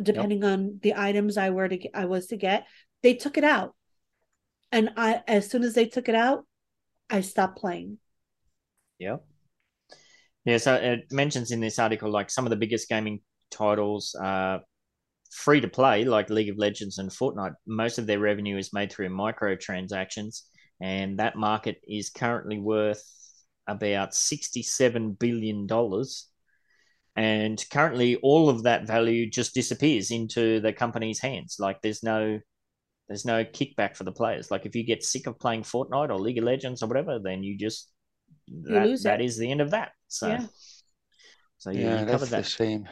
depending 0.02 0.44
on 0.44 0.80
the 0.82 0.96
items 0.96 1.38
I 1.38 1.50
were 1.50 1.68
to 1.68 1.78
get, 1.78 1.92
I 1.94 2.06
was 2.06 2.28
to 2.28 2.38
get. 2.38 2.68
They 3.02 3.16
took 3.16 3.38
it 3.38 3.44
out. 3.44 3.76
And 4.72 4.92
I 4.98 5.24
as 5.28 5.50
soon 5.50 5.64
as 5.64 5.74
they 5.74 5.86
took 5.86 6.10
it 6.10 6.16
out, 6.16 6.46
I 7.10 7.22
stopped 7.22 7.58
playing. 7.58 8.00
Yeah. 8.98 9.18
Yeah, 10.46 10.58
so 10.58 10.76
it 10.76 11.12
mentions 11.12 11.52
in 11.52 11.62
this 11.62 11.80
article 11.80 12.12
like 12.12 12.30
some 12.30 12.46
of 12.46 12.50
the 12.50 12.58
biggest 12.58 12.90
gaming 12.90 13.22
titles 13.50 14.16
are 14.20 14.62
free 15.36 15.62
to 15.62 15.68
play, 15.68 16.04
like 16.06 16.30
League 16.30 16.50
of 16.50 16.58
Legends 16.58 16.98
and 16.98 17.10
Fortnite. 17.10 17.54
Most 17.66 17.98
of 17.98 18.06
their 18.06 18.20
revenue 18.20 18.58
is 18.58 18.74
made 18.74 18.92
through 18.92 19.10
microtransactions, 19.10 20.44
and 20.82 21.20
that 21.20 21.36
market 21.36 21.78
is 21.88 22.10
currently 22.10 22.60
worth 22.60 23.04
about 23.68 24.14
$67 24.14 25.18
billion. 25.20 25.68
And 27.16 27.64
currently, 27.72 28.16
all 28.18 28.50
of 28.50 28.64
that 28.64 28.88
value 28.88 29.30
just 29.30 29.54
disappears 29.54 30.10
into 30.12 30.60
the 30.62 30.74
company's 30.74 31.20
hands. 31.20 31.58
Like, 31.60 31.82
there's 31.82 32.04
no 32.04 32.40
there's 33.08 33.26
no 33.26 33.44
kickback 33.44 33.96
for 33.96 34.06
the 34.06 34.12
players. 34.12 34.50
Like 34.50 34.66
if 34.66 34.76
you 34.76 34.84
get 34.86 35.04
sick 35.04 35.28
of 35.28 35.38
playing 35.40 35.64
Fortnite 35.64 36.10
or 36.10 36.18
League 36.20 36.38
of 36.38 36.46
Legends 36.46 36.82
or 36.82 36.88
whatever, 36.88 37.20
then 37.20 37.44
you 37.44 37.58
just 37.58 37.92
that, 38.68 38.88
lose 38.88 39.04
that 39.04 39.22
it. 39.22 39.22
is 39.22 39.38
the 39.38 39.52
end 39.52 39.62
of 39.62 39.72
that. 39.72 39.92
So 40.08 40.28
Yeah. 40.30 40.48
so 41.58 41.72
yeah, 41.72 41.96
Yeah, 41.96 42.06
that's 42.06 42.12
covered 42.12 42.30
the 42.30 42.36
that. 42.38 42.46
shame. 42.46 42.88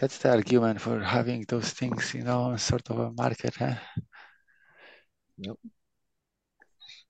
That's 0.00 0.18
the 0.18 0.30
argument 0.30 0.80
for 0.80 1.00
having 1.00 1.44
those 1.48 1.70
things, 1.70 2.14
you 2.14 2.22
know, 2.22 2.56
sort 2.56 2.90
of 2.90 2.98
a 2.98 3.12
market, 3.12 3.54
huh? 3.56 3.76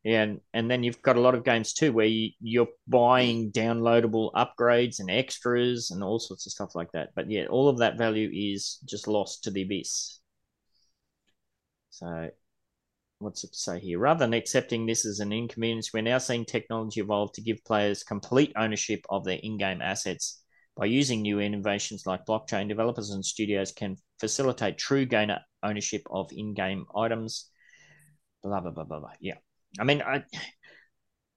Yeah, 0.02 0.22
and, 0.22 0.40
and 0.52 0.70
then 0.70 0.82
you've 0.82 1.00
got 1.00 1.16
a 1.16 1.20
lot 1.20 1.34
of 1.34 1.44
games 1.44 1.72
too 1.72 1.92
where 1.92 2.06
you, 2.06 2.30
you're 2.40 2.68
buying 2.86 3.50
downloadable 3.52 4.32
upgrades 4.34 5.00
and 5.00 5.10
extras 5.10 5.90
and 5.90 6.04
all 6.04 6.18
sorts 6.18 6.44
of 6.44 6.52
stuff 6.52 6.74
like 6.74 6.92
that. 6.92 7.10
But 7.16 7.30
yeah, 7.30 7.46
all 7.46 7.68
of 7.70 7.78
that 7.78 7.96
value 7.96 8.30
is 8.32 8.78
just 8.84 9.08
lost 9.08 9.44
to 9.44 9.50
the 9.50 9.62
abyss. 9.62 10.20
So 11.88 12.28
what's 13.18 13.44
it 13.44 13.54
say 13.54 13.80
here? 13.80 13.98
Rather 13.98 14.26
than 14.26 14.34
accepting 14.34 14.84
this 14.84 15.06
as 15.06 15.20
an 15.20 15.32
inconvenience, 15.32 15.94
we're 15.94 16.02
now 16.02 16.18
seeing 16.18 16.44
technology 16.44 17.00
evolve 17.00 17.32
to 17.32 17.40
give 17.40 17.64
players 17.64 18.02
complete 18.02 18.52
ownership 18.56 19.06
of 19.08 19.24
their 19.24 19.38
in-game 19.42 19.80
assets. 19.80 20.43
By 20.76 20.86
using 20.86 21.22
new 21.22 21.38
innovations 21.38 22.04
like 22.04 22.26
blockchain, 22.26 22.68
developers 22.68 23.10
and 23.10 23.24
studios 23.24 23.70
can 23.72 23.96
facilitate 24.18 24.76
true 24.76 25.06
gainer 25.06 25.40
ownership 25.62 26.02
of 26.10 26.30
in-game 26.32 26.86
items. 26.96 27.48
Blah 28.42 28.60
blah 28.60 28.72
blah 28.72 28.84
blah 28.84 29.00
blah. 29.00 29.12
Yeah, 29.20 29.36
I 29.78 29.84
mean, 29.84 30.02
I, 30.02 30.24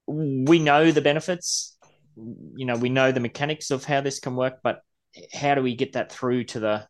we 0.07 0.59
know 0.59 0.91
the 0.91 1.01
benefits. 1.01 1.77
You 2.15 2.65
know, 2.65 2.75
we 2.75 2.89
know 2.89 3.11
the 3.11 3.19
mechanics 3.19 3.69
of 3.69 3.83
how 3.85 4.01
this 4.01 4.19
can 4.19 4.35
work, 4.35 4.59
but 4.63 4.79
how 5.33 5.53
do 5.53 5.61
we 5.61 5.75
get 5.75 5.93
that 5.93 6.11
through 6.11 6.45
to 6.45 6.59
the 6.59 6.88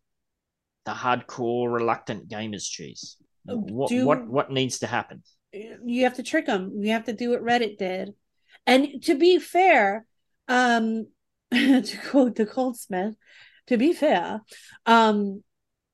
the 0.86 0.94
hardcore 0.94 1.72
reluctant 1.72 2.30
gamers 2.30 2.64
cheese? 2.64 3.18
What 3.44 3.90
Do- 3.90 4.06
what 4.06 4.28
what 4.28 4.52
needs 4.52 4.80
to 4.80 4.88
happen? 4.88 5.24
you 5.54 6.04
have 6.04 6.16
to 6.16 6.24
trick 6.24 6.46
them. 6.46 6.74
You 6.82 6.92
have 6.92 7.06
to 7.06 7.14
do 7.14 7.32
what 7.32 7.42
Reddit 7.42 7.78
did. 7.78 8.14
And 8.66 9.02
to 9.04 9.16
be 9.16 9.40
fair, 9.40 10.06
um, 10.48 11.08
to 11.52 11.98
quote 12.10 12.36
the 12.36 12.46
Goldsmith, 12.46 13.16
to 13.68 13.78
be 13.78 13.94
fair, 13.94 14.42
um, 14.86 15.44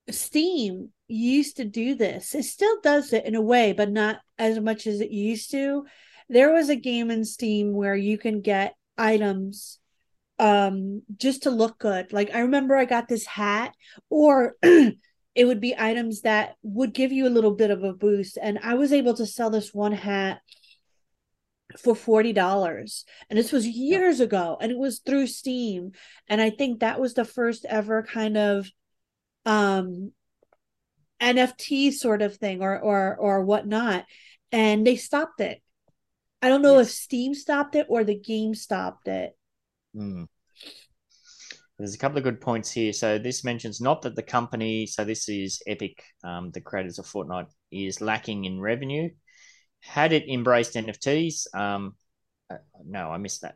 Steam 0.10 0.90
used 1.08 1.58
to 1.58 1.66
do 1.66 1.96
this. 1.96 2.34
It 2.36 2.44
still 2.44 2.82
does 2.82 3.14
it 3.14 3.26
in 3.26 3.36
a 3.36 3.42
way, 3.42 3.74
but 3.74 3.92
not 3.92 4.20
as 4.38 4.60
much 4.60 4.88
as 4.88 5.00
it 5.00 5.12
used 5.12 5.52
to. 5.52 5.86
There 6.30 6.52
was 6.54 6.70
a 6.70 6.76
game 6.76 7.12
in 7.12 7.26
Steam 7.26 7.74
where 7.74 7.96
you 7.96 8.18
can 8.18 8.42
get 8.42 8.76
items 8.98 9.80
um 10.40 11.04
just 11.18 11.44
to 11.44 11.52
look 11.52 11.78
good. 11.78 12.12
Like 12.12 12.34
I 12.34 12.40
remember 12.40 12.76
I 12.76 12.86
got 12.86 13.08
this 13.08 13.26
hat 13.26 13.74
or 14.10 14.56
it 14.64 15.46
would 15.46 15.62
be 15.62 15.76
items 15.78 16.22
that 16.22 16.56
would 16.64 16.94
give 16.94 17.12
you 17.12 17.28
a 17.28 17.30
little 17.36 17.54
bit 17.56 17.70
of 17.70 17.84
a 17.84 17.94
boost 17.94 18.38
and 18.42 18.60
I 18.64 18.74
was 18.74 18.92
able 18.92 19.14
to 19.16 19.26
sell 19.26 19.50
this 19.50 19.74
one 19.74 19.92
hat 19.92 20.42
for 21.80 21.96
$40 21.96 23.04
and 23.30 23.40
this 23.40 23.52
was 23.52 23.68
years 23.68 24.20
ago 24.20 24.58
and 24.62 24.72
it 24.72 24.78
was 24.78 25.00
through 25.00 25.28
Steam 25.28 25.92
and 26.28 26.42
I 26.42 26.50
think 26.50 26.80
that 26.80 27.00
was 27.00 27.14
the 27.14 27.26
first 27.26 27.66
ever 27.66 28.04
kind 28.04 28.38
of 28.38 28.70
um 29.46 30.12
NFT 31.22 31.94
sort 31.94 32.22
of 32.22 32.36
thing 32.38 32.62
or 32.62 32.80
or 32.80 33.16
or 33.16 33.46
whatnot 33.46 34.06
and 34.52 34.86
they 34.86 34.96
stopped 34.96 35.42
it. 35.42 35.62
I 36.42 36.50
don't 36.50 36.62
know 36.62 36.80
if 36.80 36.90
Steam 36.90 37.34
stopped 37.34 37.76
it 37.76 37.88
or 37.90 38.04
the 38.04 38.20
game 38.20 38.54
stopped 38.54 39.08
it. 39.08 39.32
Hmm. 39.96 40.26
There's 41.80 41.96
a 41.96 41.98
couple 41.98 42.18
of 42.18 42.24
good 42.24 42.40
points 42.40 42.72
here. 42.72 42.94
So 42.94 43.18
this 43.18 43.44
mentions 43.44 43.82
not 43.82 44.04
that 44.04 44.16
the 44.16 44.24
company, 44.24 44.86
so 44.86 45.04
this 45.04 45.28
is 45.28 45.62
Epic, 45.66 46.04
um, 46.24 46.52
the 46.52 46.62
creators 46.62 47.00
of 47.00 47.06
Fortnite, 47.06 47.48
is 47.72 48.00
lacking 48.00 48.46
in 48.46 48.60
revenue. 48.60 49.10
Had 49.84 50.14
it 50.14 50.30
embraced 50.30 50.76
NFTs, 50.76 51.54
um, 51.54 51.96
uh, 52.50 52.58
no, 52.86 53.10
I 53.10 53.18
missed 53.18 53.42
that. 53.42 53.56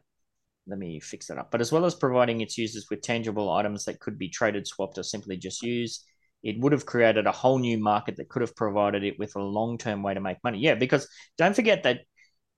Let 0.67 0.77
me 0.77 0.99
fix 0.99 1.27
that 1.27 1.37
up. 1.37 1.51
But 1.51 1.61
as 1.61 1.71
well 1.71 1.85
as 1.85 1.95
providing 1.95 2.41
its 2.41 2.57
users 2.57 2.87
with 2.89 3.01
tangible 3.01 3.49
items 3.49 3.85
that 3.85 3.99
could 3.99 4.19
be 4.19 4.29
traded, 4.29 4.67
swapped, 4.67 4.97
or 4.97 5.03
simply 5.03 5.37
just 5.37 5.63
used, 5.63 6.03
it 6.43 6.59
would 6.59 6.73
have 6.73 6.85
created 6.85 7.25
a 7.25 7.31
whole 7.31 7.57
new 7.57 7.77
market 7.77 8.17
that 8.17 8.29
could 8.29 8.41
have 8.41 8.55
provided 8.55 9.03
it 9.03 9.17
with 9.17 9.35
a 9.35 9.41
long-term 9.41 10.03
way 10.03 10.13
to 10.13 10.19
make 10.19 10.37
money. 10.43 10.59
Yeah, 10.59 10.75
because 10.75 11.07
don't 11.37 11.55
forget 11.55 11.83
that 11.83 12.01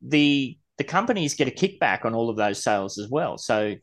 the 0.02 0.58
the 0.78 0.84
companies 0.86 1.36
get 1.36 1.48
a 1.48 1.52
kickback 1.52 2.06
on 2.06 2.16
all 2.16 2.30
of 2.30 2.38
those 2.38 2.64
sales 2.64 2.98
as 2.98 3.10
well. 3.10 3.38
So 3.38 3.76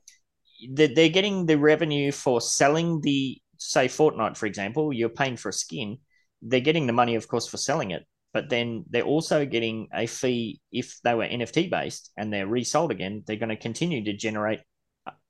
they're, 0.73 0.89
they're 0.95 1.09
getting 1.11 1.45
the 1.45 1.59
revenue 1.59 2.11
for 2.11 2.41
selling 2.41 3.03
the 3.03 3.39
say 3.59 3.87
Fortnite, 3.87 4.37
for 4.37 4.47
example. 4.47 4.93
You're 4.93 5.11
paying 5.11 5.37
for 5.37 5.51
a 5.51 5.53
skin. 5.53 5.99
They're 6.43 6.61
getting 6.61 6.87
the 6.87 6.93
money, 6.93 7.15
of 7.15 7.29
course, 7.29 7.47
for 7.47 7.59
selling 7.59 7.91
it. 7.91 8.05
But 8.33 8.51
then 8.51 8.85
they're 8.91 9.03
also 9.03 9.47
getting 9.47 9.89
a 9.95 10.07
fee 10.07 10.61
if 10.71 10.99
they 11.03 11.15
were 11.15 11.25
NFT 11.25 11.71
based 11.71 12.13
and 12.17 12.33
they're 12.33 12.47
resold 12.47 12.91
again. 12.91 13.23
They're 13.27 13.37
going 13.37 13.49
to 13.49 13.57
continue 13.57 14.05
to 14.05 14.13
generate, 14.13 14.61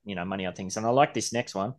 you 0.04 0.14
know, 0.14 0.24
money 0.24 0.46
on 0.46 0.54
things. 0.54 0.76
And 0.76 0.84
I 0.84 0.90
like 0.90 1.14
this 1.14 1.32
next 1.32 1.54
one. 1.54 1.74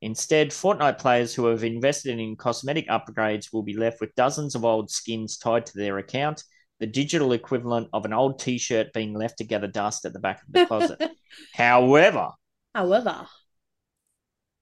Instead, 0.00 0.50
Fortnite 0.50 0.98
players 0.98 1.34
who 1.34 1.46
have 1.46 1.64
invested 1.64 2.18
in 2.18 2.36
cosmetic 2.36 2.86
upgrades 2.88 3.52
will 3.52 3.64
be 3.64 3.76
left 3.76 4.00
with 4.00 4.14
dozens 4.14 4.54
of 4.54 4.64
old 4.64 4.90
skins 4.90 5.38
tied 5.38 5.66
to 5.66 5.72
their 5.76 5.98
account, 5.98 6.44
the 6.78 6.86
digital 6.86 7.32
equivalent 7.32 7.88
of 7.92 8.04
an 8.04 8.12
old 8.12 8.38
t 8.38 8.58
shirt 8.58 8.92
being 8.92 9.12
left 9.14 9.38
to 9.38 9.44
gather 9.44 9.66
dust 9.66 10.04
at 10.04 10.12
the 10.12 10.20
back 10.20 10.42
of 10.42 10.52
the 10.52 10.66
closet. 10.66 11.10
However, 11.54 12.30
However, 12.74 13.26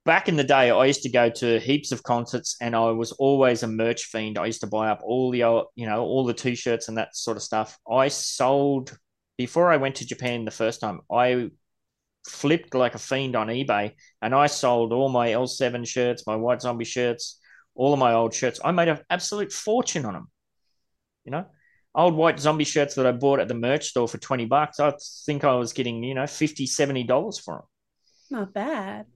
back 0.07 0.29
in 0.29 0.37
the 0.37 0.45
day, 0.45 0.71
I 0.71 0.87
used 0.87 1.03
to 1.03 1.11
go 1.11 1.29
to 1.29 1.59
heaps 1.61 1.93
of 1.93 2.03
concerts, 2.03 2.57
and 2.63 2.75
I 2.75 2.91
was 2.93 3.13
always 3.13 3.63
a 3.63 3.69
merch 3.69 4.05
fiend. 4.05 4.39
I 4.39 4.47
used 4.47 4.63
to 4.63 4.67
buy 4.67 4.89
up 4.89 5.01
all 5.05 5.31
the, 5.31 5.39
you 5.75 5.87
know, 5.87 6.03
all 6.03 6.25
the 6.25 6.33
t-shirts 6.33 6.89
and 6.89 6.97
that 6.97 7.15
sort 7.15 7.37
of 7.37 7.43
stuff. 7.43 7.79
I 7.91 8.09
sold 8.09 8.97
before 9.37 9.71
I 9.71 9.77
went 9.77 9.97
to 9.97 10.07
Japan 10.07 10.47
the 10.47 10.51
first 10.51 10.81
time. 10.81 11.01
I 11.13 11.51
flipped 12.27 12.75
like 12.75 12.95
a 12.95 12.99
fiend 12.99 13.37
on 13.37 13.49
eBay, 13.49 13.93
and 14.23 14.35
I 14.35 14.47
sold 14.47 14.93
all 14.93 15.11
my 15.11 15.29
L7 15.29 15.87
shirts, 15.87 16.27
my 16.27 16.37
White 16.37 16.63
Zombie 16.63 16.85
shirts, 16.87 17.39
all 17.75 17.93
of 17.93 17.99
my 17.99 18.15
old 18.15 18.33
shirts. 18.33 18.61
I 18.65 18.71
made 18.73 18.89
an 18.89 19.01
absolute 19.11 19.53
fortune 19.53 20.07
on 20.07 20.15
them. 20.15 20.31
You 21.25 21.33
know, 21.33 21.47
old 21.95 22.15
White 22.15 22.41
Zombie 22.41 22.65
shirts 22.65 22.95
that 22.95 23.07
I 23.07 23.13
bought 23.13 23.41
at 23.41 23.49
the 23.49 23.55
merch 23.55 23.89
store 23.89 24.09
for 24.09 24.19
twenty 24.19 24.47
bucks. 24.47 24.81
I 24.81 24.95
think 25.27 25.45
I 25.45 25.55
was 25.57 25.73
getting, 25.73 26.03
you 26.03 26.15
know, 26.15 26.27
50 26.27 26.67
dollars 27.05 27.39
for 27.39 27.55
them. 27.57 27.65
not 28.31 28.55
bad. 28.55 29.07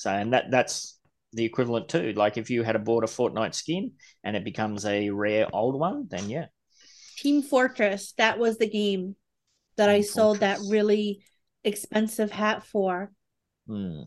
So, 0.00 0.10
and 0.10 0.32
that 0.32 0.50
that's 0.50 0.98
the 1.34 1.44
equivalent 1.44 1.90
too. 1.90 2.14
Like 2.14 2.38
if 2.38 2.48
you 2.48 2.62
had 2.62 2.74
a 2.74 2.78
bought 2.78 3.04
a 3.04 3.06
Fortnite 3.06 3.54
skin 3.54 3.92
and 4.24 4.34
it 4.34 4.44
becomes 4.44 4.86
a 4.86 5.10
rare 5.10 5.46
old 5.52 5.78
one, 5.78 6.06
then 6.08 6.30
yeah, 6.30 6.46
Team 7.18 7.42
Fortress, 7.42 8.12
that 8.16 8.38
was 8.38 8.56
the 8.56 8.66
game 8.66 9.16
that 9.76 9.90
I 9.90 9.98
Team 9.98 10.04
sold 10.04 10.38
that 10.38 10.58
really 10.68 11.22
expensive 11.64 12.30
hat 12.30 12.64
for. 12.64 13.12
Hmm. 13.66 14.04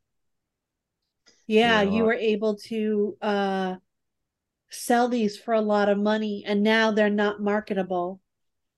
Yeah, 1.45 1.83
Yeah, 1.83 1.91
you 1.91 2.03
were 2.05 2.13
able 2.13 2.55
to 2.69 3.17
uh 3.21 3.75
sell 4.71 5.09
these 5.09 5.37
for 5.37 5.53
a 5.53 5.61
lot 5.61 5.89
of 5.89 5.99
money 5.99 6.43
and 6.47 6.63
now 6.63 6.89
they're 6.89 7.11
not 7.11 7.39
marketable 7.39 8.19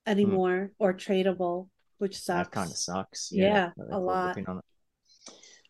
anymore 0.06 0.72
or 0.80 0.94
tradable, 0.94 1.70
which 2.00 2.20
sucks. 2.20 2.50
that 2.50 2.52
kind 2.52 2.70
of 2.70 2.78
sucks. 2.78 3.32
Yeah, 3.32 3.72
they 3.78 3.96
a 3.96 4.00
lot. 4.00 4.36
pin 4.36 4.46
on 4.48 4.58
it. 4.58 4.66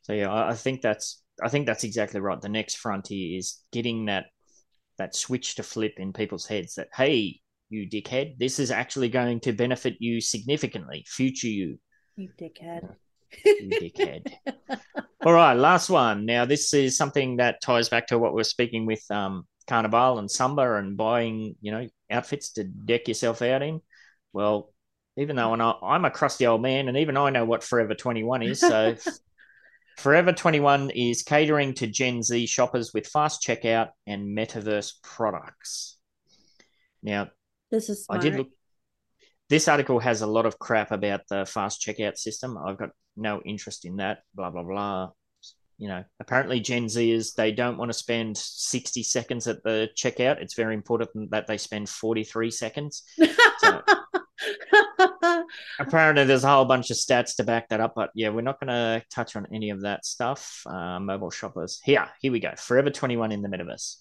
So 0.01 0.13
yeah, 0.13 0.31
I, 0.31 0.49
I 0.49 0.53
think 0.55 0.81
that's 0.81 1.21
I 1.43 1.49
think 1.49 1.65
that's 1.65 1.83
exactly 1.83 2.19
right. 2.19 2.39
The 2.39 2.49
next 2.49 2.77
frontier 2.77 3.37
is 3.37 3.59
getting 3.71 4.05
that 4.05 4.25
that 4.97 5.15
switch 5.15 5.55
to 5.55 5.63
flip 5.63 5.95
in 5.97 6.13
people's 6.13 6.45
heads 6.45 6.75
that 6.75 6.87
hey, 6.93 7.41
you 7.69 7.89
dickhead, 7.89 8.37
this 8.37 8.59
is 8.59 8.71
actually 8.71 9.09
going 9.09 9.39
to 9.41 9.51
benefit 9.51 9.95
you 9.99 10.21
significantly, 10.21 11.03
future 11.07 11.47
you. 11.47 11.77
You 12.15 12.29
dickhead. 12.39 12.95
you 13.43 13.69
dickhead. 13.69 14.31
All 15.25 15.33
right, 15.33 15.53
last 15.55 15.89
one. 15.89 16.25
Now, 16.25 16.45
this 16.45 16.73
is 16.73 16.95
something 16.97 17.37
that 17.37 17.61
ties 17.61 17.89
back 17.89 18.07
to 18.07 18.19
what 18.19 18.33
we 18.33 18.41
are 18.41 18.45
speaking 18.45 18.85
with 18.85 19.03
um, 19.09 19.45
Carnival 19.67 20.19
and 20.19 20.29
Samba 20.29 20.75
and 20.75 20.95
buying, 20.95 21.55
you 21.61 21.71
know, 21.71 21.87
outfits 22.11 22.51
to 22.53 22.63
deck 22.63 23.07
yourself 23.07 23.41
out 23.41 23.63
in. 23.63 23.81
Well, 24.33 24.71
even 25.17 25.35
though 25.35 25.53
I- 25.53 25.95
I'm 25.95 26.05
a 26.05 26.11
crusty 26.11 26.45
old 26.45 26.61
man, 26.61 26.87
and 26.87 26.97
even 26.97 27.17
I 27.17 27.31
know 27.31 27.45
what 27.45 27.63
Forever 27.63 27.95
21 27.95 28.43
is, 28.43 28.59
so 28.59 28.95
Forever 29.97 30.33
21 30.33 30.89
is 30.91 31.23
catering 31.23 31.73
to 31.75 31.87
Gen 31.87 32.21
Z 32.21 32.45
shoppers 32.47 32.93
with 32.93 33.07
fast 33.07 33.41
checkout 33.41 33.89
and 34.05 34.37
metaverse 34.37 34.93
products. 35.01 35.97
Now, 37.01 37.29
This 37.71 37.89
is 37.89 38.05
smart. 38.05 38.19
I 38.19 38.23
did 38.23 38.37
look. 38.37 38.49
This 39.47 39.67
article 39.67 39.99
has 39.99 40.21
a 40.21 40.27
lot 40.27 40.45
of 40.45 40.57
crap 40.59 40.91
about 40.91 41.21
the 41.29 41.45
fast 41.45 41.81
checkout 41.81 42.17
system. 42.17 42.57
I've 42.57 42.77
got 42.77 42.89
no 43.15 43.41
interest 43.45 43.85
in 43.85 43.97
that. 43.97 44.19
Blah 44.33 44.49
blah 44.49 44.63
blah. 44.63 45.09
You 45.77 45.89
know, 45.89 46.03
apparently 46.19 46.61
Gen 46.61 46.87
Z 46.89 47.11
is 47.11 47.33
they 47.33 47.51
don't 47.51 47.77
want 47.77 47.89
to 47.91 47.97
spend 47.97 48.37
sixty 48.37 49.03
seconds 49.03 49.47
at 49.47 49.61
the 49.63 49.89
checkout. 49.95 50.41
It's 50.41 50.55
very 50.55 50.73
important 50.73 51.31
that 51.31 51.47
they 51.47 51.57
spend 51.57 51.89
forty 51.89 52.23
three 52.23 52.51
seconds. 52.51 53.03
So- 53.59 53.81
Apparently, 55.79 56.23
there's 56.25 56.43
a 56.43 56.49
whole 56.49 56.65
bunch 56.65 56.91
of 56.91 56.97
stats 56.97 57.35
to 57.37 57.43
back 57.43 57.69
that 57.69 57.79
up. 57.79 57.93
But 57.95 58.11
yeah, 58.15 58.29
we're 58.29 58.41
not 58.41 58.59
going 58.59 58.69
to 58.69 59.03
touch 59.13 59.35
on 59.35 59.47
any 59.53 59.69
of 59.69 59.81
that 59.81 60.05
stuff. 60.05 60.61
Uh, 60.65 60.99
mobile 60.99 61.31
shoppers. 61.31 61.79
Here, 61.83 62.07
here 62.21 62.31
we 62.31 62.39
go. 62.39 62.51
Forever 62.57 62.89
twenty 62.89 63.17
one 63.17 63.31
in 63.31 63.41
the 63.41 63.49
metaverse. 63.49 63.97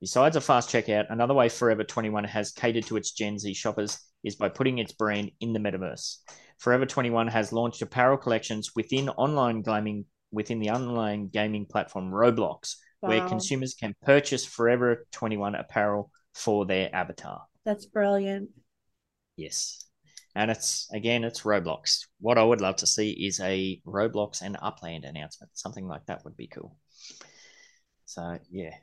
Besides 0.00 0.36
a 0.36 0.40
fast 0.40 0.70
checkout, 0.70 1.06
another 1.10 1.34
way 1.34 1.50
Forever 1.50 1.84
21 1.84 2.24
has 2.24 2.52
catered 2.52 2.86
to 2.86 2.96
its 2.96 3.12
Gen 3.12 3.38
Z 3.38 3.52
shoppers 3.52 3.98
is 4.24 4.34
by 4.34 4.48
putting 4.48 4.78
its 4.78 4.92
brand 4.92 5.30
in 5.40 5.52
the 5.52 5.58
metaverse. 5.58 6.16
Forever 6.58 6.86
21 6.86 7.28
has 7.28 7.52
launched 7.52 7.82
apparel 7.82 8.16
collections 8.16 8.70
within 8.74 9.10
online 9.10 9.60
gaming 9.60 10.06
within 10.32 10.60
the 10.60 10.70
online 10.70 11.28
gaming 11.28 11.66
platform 11.66 12.10
Roblox, 12.10 12.76
where 13.00 13.26
consumers 13.28 13.74
can 13.74 13.94
purchase 14.02 14.44
Forever 14.44 15.06
21 15.12 15.54
apparel 15.54 16.10
for 16.34 16.64
their 16.64 16.94
avatar. 16.94 17.42
That's 17.64 17.84
brilliant. 17.84 18.50
Yes. 19.36 19.84
And 20.34 20.50
it's 20.50 20.88
again, 20.92 21.24
it's 21.24 21.42
Roblox. 21.42 22.06
What 22.20 22.38
I 22.38 22.44
would 22.44 22.60
love 22.60 22.76
to 22.76 22.86
see 22.86 23.10
is 23.10 23.40
a 23.40 23.80
Roblox 23.86 24.42
and 24.42 24.56
Upland 24.62 25.04
announcement. 25.04 25.50
Something 25.54 25.88
like 25.88 26.06
that 26.06 26.24
would 26.24 26.36
be 26.36 26.46
cool. 26.46 26.76
So 28.06 28.38
yeah. 28.50 28.74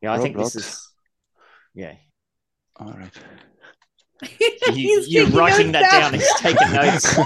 Yeah, 0.00 0.12
I 0.12 0.18
think 0.18 0.36
this 0.36 0.56
is 0.56 0.88
yeah. 1.74 1.94
All 2.76 2.92
right. 2.92 3.12
you, 4.72 5.04
you're 5.08 5.26
writing 5.28 5.72
that 5.72 5.90
down. 5.90 6.14
He's 6.14 6.34
taking 6.36 6.72
notes. 6.72 7.18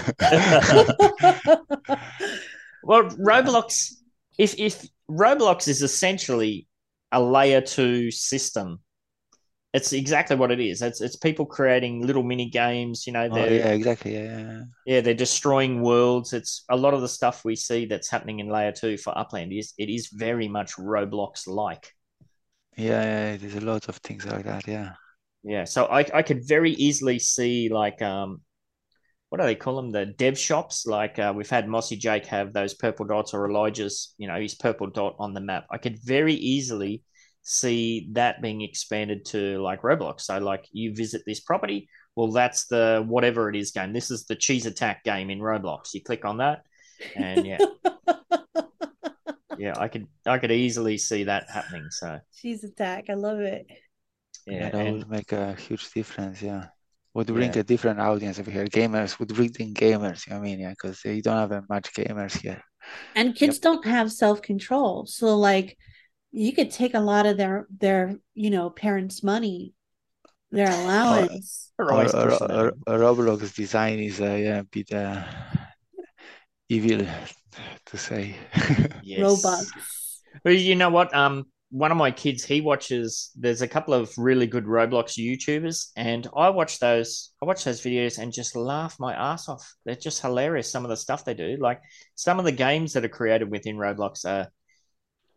Well, 2.84 3.04
Roblox, 3.04 3.94
if 4.38 4.58
if 4.58 4.86
Roblox 5.10 5.68
is 5.68 5.82
essentially 5.82 6.68
a 7.10 7.20
layer 7.20 7.62
two 7.62 8.10
system, 8.10 8.80
it's 9.74 9.92
exactly 9.92 10.36
what 10.36 10.52
it 10.52 10.60
is. 10.60 10.80
It's 10.82 11.00
it's 11.00 11.16
people 11.16 11.44
creating 11.44 12.06
little 12.06 12.22
mini 12.22 12.48
games. 12.48 13.06
You 13.06 13.12
know, 13.12 13.28
Oh, 13.30 13.44
yeah, 13.44 13.72
exactly. 13.72 14.14
Yeah, 14.14 14.38
yeah. 14.38 14.62
yeah, 14.86 15.00
they're 15.00 15.14
destroying 15.14 15.82
worlds. 15.82 16.32
It's 16.32 16.64
a 16.70 16.76
lot 16.76 16.94
of 16.94 17.00
the 17.00 17.08
stuff 17.08 17.44
we 17.44 17.56
see 17.56 17.84
that's 17.84 18.08
happening 18.08 18.38
in 18.38 18.48
layer 18.48 18.72
two 18.72 18.96
for 18.96 19.16
Upland 19.18 19.52
is 19.52 19.74
it 19.76 19.90
is 19.90 20.08
very 20.12 20.48
much 20.48 20.76
Roblox 20.76 21.48
like. 21.48 21.92
Yeah, 22.76 23.02
yeah, 23.02 23.36
there's 23.36 23.56
a 23.56 23.60
lot 23.60 23.88
of 23.88 23.96
things 23.96 24.24
like 24.24 24.44
that. 24.44 24.66
Yeah. 24.66 24.92
Yeah, 25.42 25.64
so 25.64 25.86
I 25.86 26.06
I 26.14 26.22
could 26.22 26.46
very 26.46 26.70
easily 26.72 27.18
see 27.18 27.68
like 27.68 28.00
um 28.00 28.40
what 29.28 29.40
do 29.40 29.46
they 29.46 29.56
call 29.56 29.76
them? 29.76 29.90
The 29.90 30.06
dev 30.06 30.38
shops. 30.38 30.86
Like 30.86 31.18
uh, 31.18 31.32
we've 31.34 31.50
had 31.50 31.66
Mossy 31.66 31.96
Jake 31.96 32.26
have 32.26 32.52
those 32.52 32.74
purple 32.74 33.04
dots 33.04 33.34
or 33.34 33.50
Elijah's, 33.50 34.14
you 34.16 34.28
know, 34.28 34.40
his 34.40 34.54
purple 34.54 34.86
dot 34.88 35.16
on 35.18 35.34
the 35.34 35.40
map. 35.40 35.66
I 35.72 35.78
could 35.78 35.98
very 36.04 36.34
easily 36.34 37.02
see 37.44 38.08
that 38.12 38.42
being 38.42 38.62
expanded 38.62 39.24
to 39.26 39.62
like 39.62 39.82
Roblox. 39.82 40.22
So 40.22 40.38
like 40.38 40.66
you 40.72 40.94
visit 40.94 41.22
this 41.26 41.40
property, 41.40 41.88
well 42.16 42.32
that's 42.32 42.66
the 42.66 43.04
whatever 43.06 43.48
it 43.48 43.56
is 43.56 43.70
game. 43.70 43.92
This 43.92 44.10
is 44.10 44.24
the 44.24 44.34
cheese 44.36 44.66
attack 44.66 45.04
game 45.04 45.30
in 45.30 45.38
Roblox. 45.38 45.94
You 45.94 46.02
click 46.02 46.24
on 46.24 46.38
that 46.38 46.62
and 47.16 47.46
yeah, 47.46 47.58
yeah, 49.58 49.74
I 49.78 49.88
could 49.88 50.06
I 50.26 50.38
could 50.38 50.50
easily 50.52 50.98
see 50.98 51.24
that 51.24 51.48
happening. 51.50 51.86
So 51.90 52.18
Cheese 52.34 52.64
attack. 52.64 53.04
I 53.10 53.14
love 53.14 53.40
it. 53.40 53.66
yeah, 54.46 54.70
that 54.70 54.74
and 54.86 54.98
would 54.98 55.10
make 55.10 55.32
a 55.32 55.54
huge 55.54 55.90
difference. 55.92 56.42
Yeah. 56.42 56.66
Would 57.14 57.28
bring 57.28 57.52
Yeah. 57.52 57.60
a 57.60 57.62
different 57.62 58.00
audience 58.00 58.40
over 58.40 58.50
here. 58.50 58.64
Gamers 58.66 59.18
would 59.20 59.32
bring 59.32 59.54
in 59.60 59.72
gamers. 59.72 60.26
You 60.26 60.32
know 60.32 60.40
what 60.40 60.46
I 60.46 60.50
mean? 60.50 60.60
Yeah, 60.60 60.70
because 60.70 61.04
you 61.04 61.22
don't 61.22 61.36
have 61.36 61.50
that 61.50 61.68
much 61.68 61.92
gamers 61.92 62.40
here. 62.40 62.60
And 63.14 63.36
kids 63.36 63.58
don't 63.60 63.86
have 63.86 64.10
self 64.10 64.42
control. 64.42 65.06
So 65.06 65.36
like 65.38 65.78
you 66.34 66.52
could 66.52 66.72
take 66.72 66.94
a 66.94 67.00
lot 67.00 67.26
of 67.26 67.36
their 67.36 67.66
their, 67.70 68.16
you 68.34 68.50
know, 68.50 68.68
parents' 68.68 69.22
money, 69.22 69.72
their 70.50 70.68
allowance. 70.68 71.70
They're 71.78 71.90
Or, 71.90 72.04
or, 72.04 72.32
or, 72.52 72.72
or 72.86 72.98
Roblox 72.98 73.54
design 73.54 73.98
is 73.98 74.20
uh, 74.20 74.34
yeah, 74.34 74.58
a 74.60 74.64
bit 74.64 74.92
uh, 74.92 75.24
evil 76.68 77.06
to 77.86 77.96
say. 77.96 78.36
Yes. 79.02 79.20
Robux. 79.20 79.66
Well, 80.44 80.54
you 80.54 80.76
know 80.76 80.88
what? 80.88 81.14
Um, 81.14 81.44
one 81.70 81.90
of 81.90 81.96
my 81.96 82.10
kids, 82.10 82.44
he 82.44 82.60
watches. 82.60 83.30
There's 83.36 83.60
a 83.60 83.68
couple 83.68 83.92
of 83.92 84.10
really 84.16 84.46
good 84.46 84.64
Roblox 84.64 85.18
YouTubers, 85.18 85.90
and 85.96 86.26
I 86.34 86.48
watch 86.50 86.78
those. 86.78 87.32
I 87.42 87.46
watch 87.46 87.64
those 87.64 87.82
videos 87.82 88.18
and 88.18 88.32
just 88.32 88.56
laugh 88.56 88.96
my 88.98 89.14
ass 89.14 89.48
off. 89.48 89.74
They're 89.84 89.94
just 89.94 90.22
hilarious. 90.22 90.70
Some 90.70 90.84
of 90.84 90.90
the 90.90 90.96
stuff 90.96 91.24
they 91.24 91.34
do, 91.34 91.58
like 91.60 91.80
some 92.14 92.38
of 92.38 92.44
the 92.44 92.52
games 92.52 92.92
that 92.92 93.04
are 93.04 93.08
created 93.08 93.50
within 93.50 93.76
Roblox, 93.76 94.24
are 94.24 94.48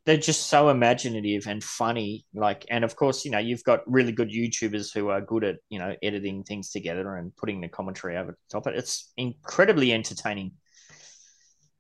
they're 0.07 0.15
just 0.17 0.47
so 0.47 0.69
imaginative 0.69 1.47
and 1.47 1.61
funny. 1.61 2.25
Like, 2.33 2.65
and 2.69 2.85
of 2.85 2.95
course, 2.95 3.25
you 3.25 3.31
know, 3.31 3.39
you've 3.39 3.63
got 3.65 3.81
really 3.85 4.13
good 4.13 4.29
YouTubers 4.29 4.93
who 4.93 5.09
are 5.09 5.19
good 5.21 5.43
at 5.43 5.57
you 5.69 5.79
know 5.79 5.95
editing 6.01 6.43
things 6.43 6.71
together 6.71 7.17
and 7.17 7.35
putting 7.35 7.59
the 7.61 7.67
commentary 7.67 8.15
over 8.17 8.31
the 8.31 8.37
top. 8.49 8.67
It 8.67 8.75
it's 8.77 9.11
incredibly 9.17 9.91
entertaining. 9.91 10.53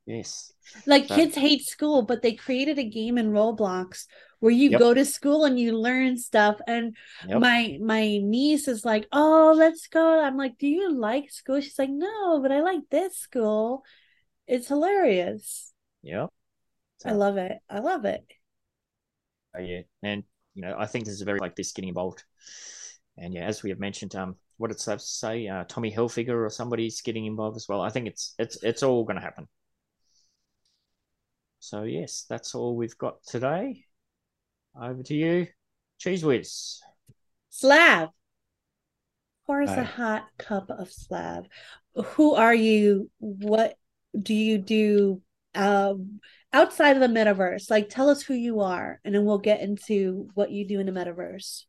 Yes. 0.05 0.51
Like 0.85 1.07
So- 1.07 1.15
kids 1.15 1.35
hate 1.35 1.63
school, 1.65 2.01
but 2.01 2.21
they 2.21 2.33
created 2.33 2.77
a 2.79 2.83
game 2.83 3.17
in 3.17 3.31
Roblox 3.31 4.05
where 4.39 4.51
you 4.51 4.69
Yep. 4.71 4.79
go 4.79 4.93
to 4.93 5.05
school 5.05 5.45
and 5.45 5.59
you 5.59 5.77
learn 5.77 6.17
stuff. 6.17 6.59
And 6.67 6.95
Yep. 7.27 7.39
my 7.41 7.77
my 7.81 8.17
niece 8.17 8.67
is 8.67 8.83
like, 8.85 9.07
"Oh, 9.11 9.53
let's 9.57 9.87
go." 9.87 10.19
I'm 10.19 10.37
like, 10.37 10.57
"Do 10.57 10.67
you 10.67 10.91
like 10.91 11.31
school?" 11.31 11.61
She's 11.61 11.79
like, 11.79 11.89
"No, 11.89 12.41
but 12.41 12.51
I 12.51 12.61
like 12.61 12.89
this 12.89 13.17
school. 13.17 13.83
It's 14.47 14.67
hilarious. 14.67 15.73
Yep. 17.05 17.13
I 17.13 17.15
love 17.15 17.37
it. 17.37 17.57
I 17.69 17.79
love 17.79 18.05
it." 18.05 18.25
Oh, 19.55 19.61
yeah, 19.61 19.81
and 20.03 20.23
you 20.53 20.61
know, 20.61 20.75
I 20.77 20.85
think 20.85 21.05
this 21.05 21.13
is 21.13 21.21
very 21.21 21.39
like 21.39 21.55
this 21.55 21.71
getting 21.71 21.89
involved, 21.89 22.23
and 23.17 23.33
yeah, 23.33 23.45
as 23.45 23.63
we 23.63 23.69
have 23.69 23.79
mentioned, 23.79 24.15
um, 24.15 24.35
what 24.57 24.69
did 24.69 24.79
Slav 24.79 25.01
say? 25.01 25.47
Uh, 25.47 25.63
Tommy 25.67 25.91
Hilfiger 25.91 26.45
or 26.45 26.49
somebody's 26.49 27.01
getting 27.01 27.25
involved 27.25 27.57
as 27.57 27.67
well. 27.67 27.81
I 27.81 27.89
think 27.89 28.07
it's 28.07 28.33
it's 28.39 28.61
it's 28.63 28.83
all 28.83 29.03
going 29.03 29.17
to 29.17 29.21
happen. 29.21 29.47
So 31.59 31.83
yes, 31.83 32.25
that's 32.29 32.55
all 32.55 32.75
we've 32.75 32.97
got 32.97 33.23
today. 33.23 33.83
Over 34.79 35.03
to 35.03 35.15
you, 35.15 35.47
Cheese 35.97 36.23
Whiz. 36.23 36.81
Slav. 37.49 38.09
Pour 39.45 39.61
us 39.61 39.69
Hi. 39.69 39.81
a 39.81 39.83
hot 39.83 40.27
cup 40.37 40.69
of 40.69 40.91
Slav. 40.91 41.45
Who 41.95 42.35
are 42.35 42.53
you? 42.53 43.09
What 43.19 43.77
do 44.19 44.33
you 44.33 44.57
do 44.57 45.21
um, 45.57 46.19
outside 46.53 46.95
of 46.95 47.01
the 47.01 47.07
metaverse? 47.07 47.69
Like, 47.69 47.89
tell 47.89 48.09
us 48.09 48.21
who 48.21 48.33
you 48.33 48.61
are, 48.61 48.99
and 49.03 49.13
then 49.13 49.25
we'll 49.25 49.39
get 49.39 49.61
into 49.61 50.29
what 50.33 50.51
you 50.51 50.67
do 50.67 50.79
in 50.79 50.85
the 50.85 50.91
metaverse. 50.91 51.63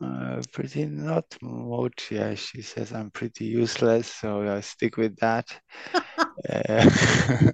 Uh, 0.00 0.42
pretty 0.52 0.86
not 0.86 1.24
much. 1.40 2.10
Yeah, 2.10 2.34
she 2.34 2.62
says 2.62 2.92
I'm 2.92 3.10
pretty 3.10 3.44
useless, 3.44 4.08
so 4.08 4.42
I 4.42 4.60
stick 4.60 4.96
with 4.96 5.16
that. 5.16 5.46
Uh, 6.48 6.88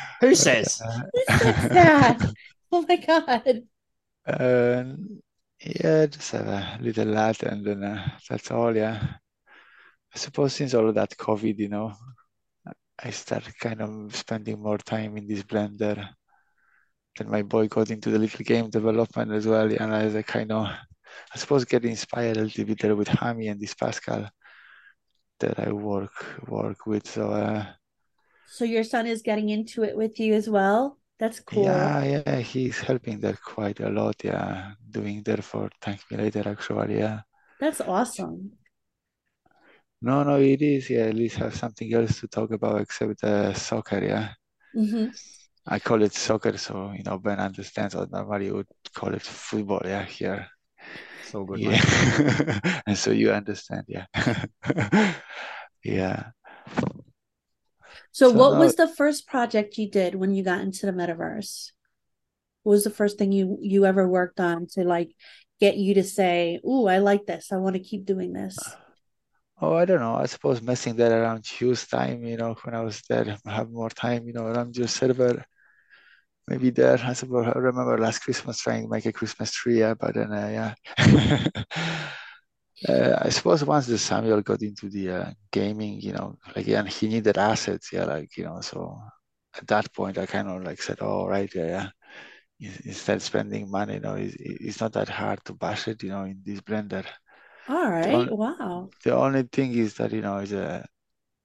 Who 0.20 0.34
says? 0.34 0.78
That? 1.28 2.32
Oh 2.70 2.84
my 2.88 2.96
god. 2.96 3.62
Uh, 4.26 4.84
yeah, 5.60 6.06
just 6.06 6.30
have 6.32 6.46
a 6.46 6.78
little 6.80 7.08
lad, 7.08 7.42
and 7.42 7.64
then 7.64 7.82
uh, 7.82 8.08
that's 8.28 8.50
all. 8.50 8.76
Yeah, 8.76 9.02
I 10.14 10.18
suppose 10.18 10.54
since 10.54 10.74
all 10.74 10.88
of 10.88 10.94
that 10.94 11.16
COVID, 11.16 11.58
you 11.58 11.68
know, 11.68 11.92
I 13.02 13.10
started 13.10 13.58
kind 13.58 13.80
of 13.82 14.14
spending 14.16 14.60
more 14.60 14.78
time 14.78 15.16
in 15.16 15.26
this 15.26 15.42
blender. 15.42 16.08
Then 17.16 17.28
my 17.30 17.42
boy 17.42 17.66
got 17.68 17.90
into 17.90 18.10
the 18.10 18.18
little 18.18 18.44
game 18.44 18.70
development 18.70 19.32
as 19.32 19.46
well, 19.46 19.70
and 19.72 19.94
I 19.94 20.04
was 20.04 20.14
like, 20.14 20.26
kind 20.26 20.52
of, 20.52 20.66
I 20.66 21.38
suppose, 21.38 21.64
get 21.64 21.84
inspired 21.84 22.36
a 22.36 22.42
little 22.42 22.64
bit 22.64 22.78
there 22.80 22.96
with 22.96 23.08
Hami 23.08 23.50
and 23.50 23.60
this 23.60 23.74
Pascal 23.74 24.28
that 25.40 25.58
I 25.60 25.70
work 25.72 26.12
work 26.48 26.86
with. 26.86 27.06
So 27.06 27.30
uh, 27.30 27.66
So 28.46 28.64
your 28.64 28.84
son 28.84 29.06
is 29.06 29.22
getting 29.22 29.48
into 29.50 29.82
it 29.82 29.96
with 29.96 30.18
you 30.20 30.34
as 30.34 30.48
well. 30.48 30.98
That's 31.18 31.40
cool. 31.40 31.64
yeah, 31.64 32.04
yeah, 32.26 32.36
he's 32.40 32.78
helping 32.80 33.20
there 33.20 33.38
quite 33.44 33.80
a 33.80 33.88
lot. 33.90 34.16
Yeah, 34.24 34.72
doing 34.90 35.22
there 35.22 35.42
for 35.42 35.70
Thank 35.80 36.00
Me 36.10 36.16
Later 36.16 36.48
actually. 36.48 36.98
Yeah. 36.98 37.20
That's 37.60 37.80
awesome. 37.80 38.52
No, 40.02 40.22
no, 40.22 40.36
it 40.38 40.60
is. 40.60 40.90
Yeah, 40.90 41.06
at 41.06 41.14
least 41.14 41.36
have 41.36 41.54
something 41.54 41.92
else 41.94 42.20
to 42.20 42.28
talk 42.28 42.50
about 42.50 42.80
except 42.80 43.24
uh, 43.24 43.52
soccer. 43.54 44.04
Yeah, 44.04 44.28
hmm 44.74 45.06
I 45.66 45.78
call 45.78 46.02
it 46.02 46.12
soccer, 46.12 46.56
so 46.58 46.92
you 46.92 47.02
know 47.04 47.18
Ben 47.18 47.38
understands. 47.40 47.94
Or 47.94 48.06
normally 48.10 48.50
would 48.50 48.68
call 48.94 49.14
it 49.14 49.22
football. 49.22 49.80
Yeah, 49.84 50.04
here. 50.04 50.46
It's 51.22 51.34
all 51.34 51.44
good. 51.44 51.60
mate. 51.62 51.80
Yeah, 51.82 52.82
and 52.86 52.98
so 52.98 53.12
you 53.12 53.32
understand. 53.32 53.84
Yeah, 53.88 54.06
yeah. 55.84 56.24
So, 58.12 58.28
So 58.30 58.30
what 58.32 58.54
now- 58.54 58.60
was 58.60 58.76
the 58.76 58.88
first 58.88 59.26
project 59.26 59.78
you 59.78 59.90
did 59.90 60.14
when 60.14 60.34
you 60.34 60.44
got 60.44 60.60
into 60.60 60.84
the 60.86 60.92
metaverse? 60.92 61.72
What 62.62 62.72
was 62.72 62.84
the 62.84 62.90
first 62.90 63.18
thing 63.18 63.32
you 63.32 63.58
you 63.60 63.86
ever 63.86 64.06
worked 64.08 64.40
on 64.40 64.66
to 64.74 64.84
like 64.84 65.14
get 65.60 65.76
you 65.76 65.94
to 65.94 66.04
say, 66.04 66.60
"Ooh, 66.64 66.86
I 66.86 66.98
like 66.98 67.24
this. 67.26 67.52
I 67.52 67.56
want 67.56 67.74
to 67.76 67.80
keep 67.82 68.04
doing 68.04 68.32
this." 68.34 68.58
Oh, 69.64 69.74
I 69.76 69.84
don't 69.84 70.00
know. 70.00 70.16
I 70.16 70.26
suppose 70.26 70.60
messing 70.62 70.96
that 70.96 71.10
around 71.12 71.46
Hugh's 71.46 71.86
time. 71.86 72.24
You 72.24 72.36
know, 72.36 72.54
when 72.62 72.74
I 72.74 72.80
was 72.82 73.00
there, 73.08 73.36
have 73.46 73.70
more 73.70 73.90
time. 73.90 74.26
You 74.26 74.32
know, 74.34 74.46
around 74.46 74.76
your 74.76 74.88
server. 74.88 75.44
Maybe 76.46 76.70
there. 76.70 76.98
I 77.02 77.14
suppose 77.14 77.46
I 77.46 77.58
remember 77.58 77.96
last 77.98 78.18
Christmas 78.20 78.58
trying 78.58 78.82
to 78.84 78.88
make 78.88 79.06
a 79.06 79.12
Christmas 79.12 79.50
tree. 79.50 79.80
Yeah, 79.80 79.94
but 79.94 80.14
then 80.14 80.32
uh, 80.32 80.74
yeah. 80.98 81.62
Uh, 82.88 83.16
I 83.22 83.28
suppose 83.30 83.64
once 83.64 83.86
the 83.86 83.98
Samuel 83.98 84.42
got 84.42 84.62
into 84.62 84.90
the 84.90 85.10
uh, 85.10 85.30
gaming, 85.52 86.00
you 86.00 86.12
know, 86.12 86.36
like 86.56 86.68
and 86.68 86.88
he 86.88 87.08
needed 87.08 87.38
assets, 87.38 87.92
yeah, 87.92 88.04
like 88.04 88.36
you 88.36 88.44
know, 88.44 88.60
so 88.60 88.98
at 89.56 89.66
that 89.68 89.92
point 89.94 90.18
I 90.18 90.26
kind 90.26 90.48
of 90.48 90.62
like 90.64 90.82
said, 90.82 90.98
oh 91.00 91.26
right, 91.26 91.50
yeah, 91.54 91.66
yeah. 91.66 91.88
In- 92.70 92.82
Instead 92.86 93.22
spending 93.22 93.70
money, 93.70 93.94
you 93.94 94.00
know, 94.00 94.14
it's, 94.16 94.36
it's 94.40 94.80
not 94.80 94.92
that 94.94 95.08
hard 95.10 95.44
to 95.46 95.54
bash 95.54 95.88
it, 95.88 96.02
you 96.02 96.10
know, 96.10 96.24
in 96.24 96.40
this 96.44 96.60
blender. 96.62 97.04
All 97.68 97.90
right. 97.90 98.14
only- 98.14 98.32
Wow. 98.34 98.90
The 99.04 99.14
only 99.14 99.42
thing 99.44 99.74
is 99.74 99.94
that 99.94 100.12
you 100.12 100.20
know, 100.20 100.38
it's 100.38 100.52
a, 100.52 100.86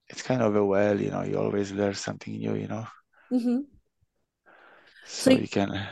it's 0.07 0.21
kind 0.21 0.41
of 0.41 0.55
a 0.55 0.65
well, 0.65 0.99
you 0.99 1.11
know, 1.11 1.23
you 1.23 1.37
always 1.37 1.71
learn 1.71 1.93
something 1.93 2.33
new, 2.37 2.55
you 2.55 2.67
know, 2.67 2.85
hmm 3.29 3.59
so 5.05 5.31
So- 5.31 5.37
you 5.37 5.47
can. 5.47 5.87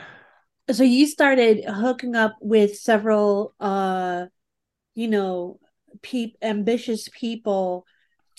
So 0.70 0.82
you 0.84 1.06
started 1.06 1.64
hooking 1.64 2.14
up 2.14 2.36
with 2.42 2.76
several, 2.76 3.54
uh, 3.58 4.26
you 4.94 5.08
know, 5.08 5.60
peop 6.02 6.36
ambitious 6.42 7.08
people 7.08 7.86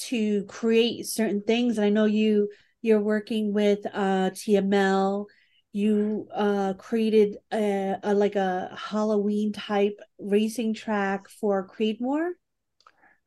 to 0.10 0.44
create 0.46 1.08
certain 1.08 1.42
things. 1.42 1.78
And 1.78 1.86
I 1.86 1.90
know 1.90 2.06
you 2.06 2.50
you're 2.84 3.02
working 3.02 3.52
with 3.52 3.80
uh 3.92 4.30
TML. 4.30 5.26
You 5.72 6.28
uh 6.34 6.74
created 6.78 7.38
a, 7.54 7.98
a 8.04 8.14
like 8.14 8.36
a 8.36 8.76
Halloween 8.76 9.54
type 9.54 10.00
racing 10.20 10.74
track 10.74 11.30
for 11.30 11.68
Creedmoor. 11.68 12.32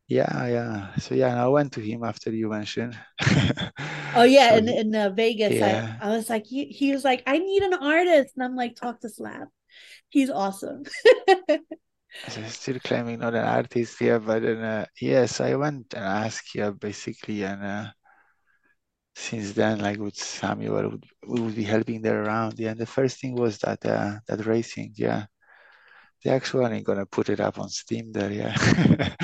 Yeah, 0.09 0.47
yeah. 0.47 0.95
So 0.97 1.15
yeah, 1.15 1.31
and 1.31 1.41
I 1.41 1.49
went 1.49 1.73
to 1.75 1.81
him 1.81 2.05
after 2.05 2.31
you 2.31 2.49
mentioned. 2.51 2.99
Oh 4.15 4.25
yeah, 4.25 4.53
So 4.53 4.57
in 4.57 4.69
in 4.69 4.95
uh, 4.95 5.09
Vegas, 5.11 5.61
yeah. 5.61 5.63
I, 5.63 5.85
I 5.99 6.11
was 6.11 6.29
like, 6.29 6.45
he, 6.47 6.67
he 6.67 6.93
was 6.93 7.03
like, 7.05 7.23
I 7.27 7.39
need 7.39 7.63
an 7.63 7.75
artist, 7.75 8.35
and 8.37 8.45
I'm 8.45 8.57
like, 8.57 8.77
talk 8.77 9.01
to 9.01 9.09
Slav. 9.09 9.49
He's 10.11 10.31
awesome. 10.31 10.85
So 12.29 12.43
still 12.49 12.81
claiming 12.81 13.21
not 13.21 13.35
an 13.35 13.45
artist 13.45 13.99
here, 13.99 14.19
but 14.21 14.43
then 14.43 14.59
uh, 14.59 14.87
yes, 15.01 15.41
I 15.41 15.55
went 15.55 15.95
and 15.95 16.05
asked 16.05 16.51
here 16.53 16.73
basically, 16.73 17.45
and 17.45 17.63
uh, 17.63 17.91
since 19.15 19.53
then, 19.53 19.81
like 19.81 19.99
with 19.99 20.17
Samuel, 20.17 20.91
would, 20.91 21.05
we 21.27 21.41
would 21.41 21.55
be 21.55 21.65
helping 21.65 22.03
there 22.03 22.23
around. 22.25 22.59
Yeah, 22.59 22.71
and 22.71 22.81
the 22.81 22.87
first 22.87 23.21
thing 23.21 23.35
was 23.35 23.59
that 23.59 23.85
uh, 23.85 24.19
that 24.27 24.47
racing. 24.47 24.93
Yeah, 24.97 25.27
they 26.25 26.31
actually 26.31 26.81
gonna 26.83 27.07
put 27.07 27.29
it 27.29 27.41
up 27.41 27.59
on 27.59 27.69
Steam 27.69 28.13
there. 28.13 28.33
Yeah, 28.33 28.55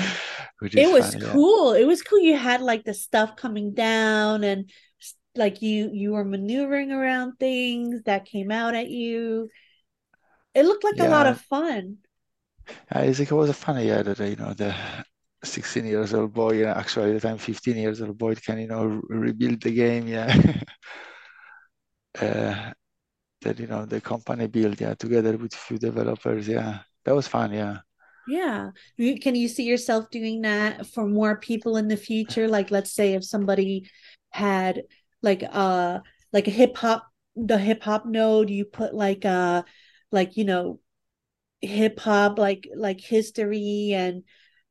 it 0.61 0.91
was 0.91 1.15
yeah. 1.15 1.31
cool. 1.31 1.73
It 1.73 1.85
was 1.85 2.01
cool. 2.01 2.19
You 2.19 2.37
had 2.37 2.61
like 2.61 2.83
the 2.83 2.93
stuff 2.93 3.35
coming 3.35 3.73
down, 3.73 4.43
and 4.43 4.69
like 5.35 5.61
you 5.61 5.89
you 5.93 6.11
were 6.11 6.25
maneuvering 6.25 6.91
around 6.91 7.37
things 7.39 8.03
that 8.03 8.25
came 8.25 8.51
out 8.51 8.75
at 8.75 8.89
you. 8.89 9.49
It 10.53 10.63
looked 10.63 10.83
like 10.83 10.99
a 10.99 11.09
lot 11.09 11.27
of 11.27 11.41
fun. 11.41 11.97
Uh, 12.93 12.99
it's 12.99 13.19
like 13.19 13.31
it 13.31 13.35
was 13.35 13.49
a 13.49 13.53
funny 13.53 13.87
yeah 13.87 14.01
that 14.01 14.19
uh, 14.19 14.23
you 14.23 14.35
know 14.35 14.53
the 14.53 14.75
16 15.43 15.85
years 15.85 16.13
old 16.13 16.33
boy, 16.33 16.65
actually 16.65 17.11
at 17.11 17.21
the 17.21 17.27
time 17.27 17.37
15 17.37 17.77
years 17.77 18.01
old 18.01 18.17
boy 18.17 18.35
can 18.35 18.59
you 18.59 18.67
know 18.67 19.01
rebuild 19.09 19.61
the 19.61 19.71
game. 19.71 20.07
Yeah. 20.07 20.35
uh, 22.21 22.71
that 23.41 23.59
you 23.59 23.67
know 23.67 23.85
the 23.85 24.01
company 24.01 24.47
built 24.47 24.81
yeah 24.81 24.93
together 24.95 25.37
with 25.37 25.53
few 25.55 25.77
developers 25.77 26.47
yeah 26.47 26.79
that 27.05 27.15
was 27.15 27.27
fun 27.27 27.53
yeah 27.53 27.79
Yeah. 28.25 28.71
Can 28.97 29.35
you 29.35 29.47
see 29.47 29.63
yourself 29.63 30.09
doing 30.11 30.41
that 30.41 30.85
for 30.85 31.07
more 31.07 31.39
people 31.39 31.77
in 31.77 31.87
the 31.87 31.97
future? 31.97 32.47
Like, 32.47 32.69
let's 32.69 32.93
say 32.93 33.13
if 33.13 33.23
somebody 33.25 33.89
had 34.31 34.83
like 35.23 35.43
uh 35.51 35.99
like 36.31 36.47
a 36.47 36.51
hip 36.51 36.77
hop 36.77 37.07
the 37.35 37.57
hip 37.57 37.83
hop 37.83 38.05
node, 38.05 38.49
you 38.49 38.65
put 38.65 38.93
like 38.93 39.25
uh 39.25 39.63
like 40.11 40.37
you 40.37 40.45
know 40.45 40.79
hip 41.61 41.99
hop 41.99 42.39
like 42.39 42.69
like 42.75 43.01
history 43.01 43.93
and 43.95 44.23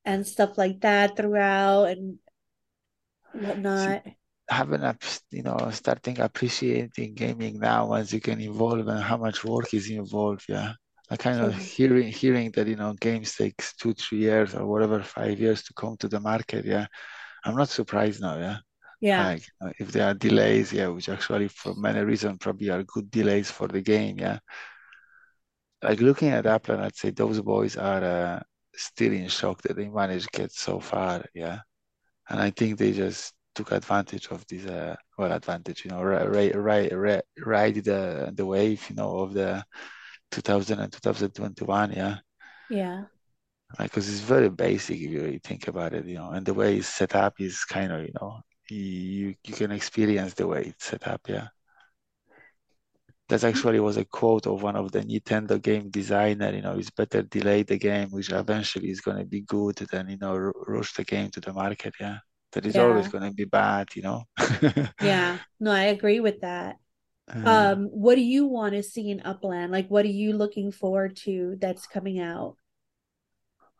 and 0.09 0.27
stuff 0.27 0.57
like 0.57 0.81
that 0.81 1.17
throughout 1.17 1.85
and 1.85 2.19
whatnot. 3.33 4.03
having 4.49 4.81
a 4.81 4.97
you 5.31 5.43
know 5.43 5.59
starting 5.71 6.19
appreciating 6.21 7.13
gaming 7.15 7.59
now 7.61 7.87
once 7.87 8.11
you 8.15 8.21
can 8.21 8.41
evolve 8.41 8.89
and 8.89 9.03
how 9.03 9.19
much 9.19 9.45
work 9.45 9.73
is 9.75 9.91
involved 9.91 10.45
yeah. 10.49 10.73
I 11.11 11.17
kind 11.17 11.41
of 11.41 11.55
hearing 11.55 12.09
hearing 12.09 12.51
that 12.53 12.67
you 12.67 12.77
know 12.77 12.95
games 12.95 13.35
takes 13.35 13.75
two 13.77 13.93
three 13.93 14.21
years 14.29 14.55
or 14.55 14.65
whatever 14.67 15.03
five 15.03 15.39
years 15.39 15.63
to 15.65 15.75
come 15.75 15.97
to 15.99 16.09
the 16.09 16.21
market 16.21 16.65
yeah. 16.65 16.87
I'm 17.45 17.57
not 17.57 17.69
surprised 17.69 18.23
now 18.23 18.39
yeah. 18.39 18.59
Yeah. 19.01 19.27
like 19.27 19.45
uh, 19.63 19.73
if 19.79 19.93
there 19.93 20.07
are 20.09 20.15
delays 20.15 20.73
yeah 20.73 20.89
which 20.89 21.11
actually 21.11 21.49
for 21.49 21.75
many 21.75 22.01
reasons 22.01 22.39
probably 22.39 22.71
are 22.71 22.83
good 22.83 23.11
delays 23.11 23.51
for 23.51 23.69
the 23.69 23.83
game 23.83 24.19
yeah. 24.19 24.39
Like 25.83 26.01
looking 26.01 26.31
at 26.31 26.47
Apple 26.47 26.81
I'd 26.81 26.97
say 26.97 27.11
those 27.11 27.41
boys 27.41 27.77
are 27.77 28.05
uh, 28.05 28.41
still 28.79 29.13
in 29.13 29.29
shock 29.29 29.63
that 29.63 29.77
they 29.77 29.89
managed 29.89 30.33
to 30.33 30.41
get 30.41 30.53
so 30.53 30.81
far 30.81 31.25
yeah? 31.35 31.61
And 32.31 32.41
I 32.41 32.51
think 32.51 32.79
they 32.79 32.93
just 32.93 33.35
took 33.55 33.73
advantage 33.73 34.29
of 34.29 34.47
this 34.47 34.67
uh, 34.67 34.95
well 35.19 35.33
advantage 35.33 35.85
you 35.85 35.91
know 35.91 36.03
right 36.03 36.29
right 36.29 36.57
right 36.57 37.23
ride 37.45 37.75
the 37.77 38.33
the 38.35 38.47
wave 38.47 38.89
you 38.89 38.97
know 38.97 39.19
of 39.19 39.35
the 39.35 39.65
2000 40.31 40.79
and 40.79 40.93
2021 40.93 41.93
yeah? 41.93 42.19
Yeah. 42.71 43.05
because 43.79 44.09
it's 44.09 44.21
very 44.21 44.49
basic 44.49 44.97
if 44.97 45.11
you 45.11 45.21
really 45.23 45.41
think 45.43 45.69
about 45.69 45.95
it 45.95 46.07
you 46.07 46.15
know 46.17 46.31
and 46.31 46.47
the 46.47 46.55
way 46.55 46.77
it's 46.77 46.89
set 46.89 47.15
up 47.15 47.41
is 47.41 47.65
kind 47.65 47.93
of 47.93 48.03
you 48.03 48.13
know 48.21 48.41
you 48.71 49.35
you 49.45 49.55
can 49.55 49.73
experience 49.73 50.35
the 50.35 50.47
way 50.47 50.63
it's 50.67 50.85
set 50.87 51.07
up 51.09 51.21
yeah 51.29 51.49
that 53.29 53.45
actually 53.45 53.81
was 53.81 53.97
a 53.97 54.05
quote 54.05 54.47
of 54.47 54.63
one 54.63 54.77
of 54.77 54.93
the 54.93 55.01
Nintendo 55.03 55.61
game 55.61 55.91
designer 55.91 56.53
you 56.55 56.63
know 56.63 56.77
it's 56.79 56.91
better 56.91 57.23
delay 57.23 57.63
the 57.63 57.79
game 57.79 58.09
which 58.11 58.31
eventually 58.33 58.91
is 58.91 59.01
going 59.01 59.19
to 59.19 59.25
be 59.25 59.43
good 59.43 59.77
than 59.93 60.09
you 60.09 60.19
know 60.19 60.33
r- 60.35 60.53
rush 60.67 60.93
the 60.95 61.05
game 61.05 61.31
to 61.31 61.41
the 61.41 61.53
market 61.53 61.95
yeah 62.01 62.19
that 62.53 62.67
is 62.67 62.79
always 62.79 63.09
going 63.09 63.25
to 63.25 63.33
be 63.35 63.45
bad 63.45 63.89
you 63.95 64.03
know 64.03 64.23
Yeah. 64.99 65.39
No, 65.61 65.71
I 65.73 65.85
agree 65.85 66.21
with 66.21 66.41
that. 66.41 66.77
Uh, 67.29 67.39
Um, 67.45 67.87
what 67.87 68.17
do 68.17 68.23
you 68.23 68.47
want 68.47 68.75
to 68.75 68.83
see 68.85 69.11
in 69.11 69.23
Upland? 69.25 69.73
Like, 69.73 69.89
what 69.89 70.05
are 70.07 70.09
you 70.09 70.35
looking 70.35 70.73
forward 70.73 71.17
to 71.25 71.57
that's 71.61 71.87
coming 71.87 72.21
out? 72.21 72.57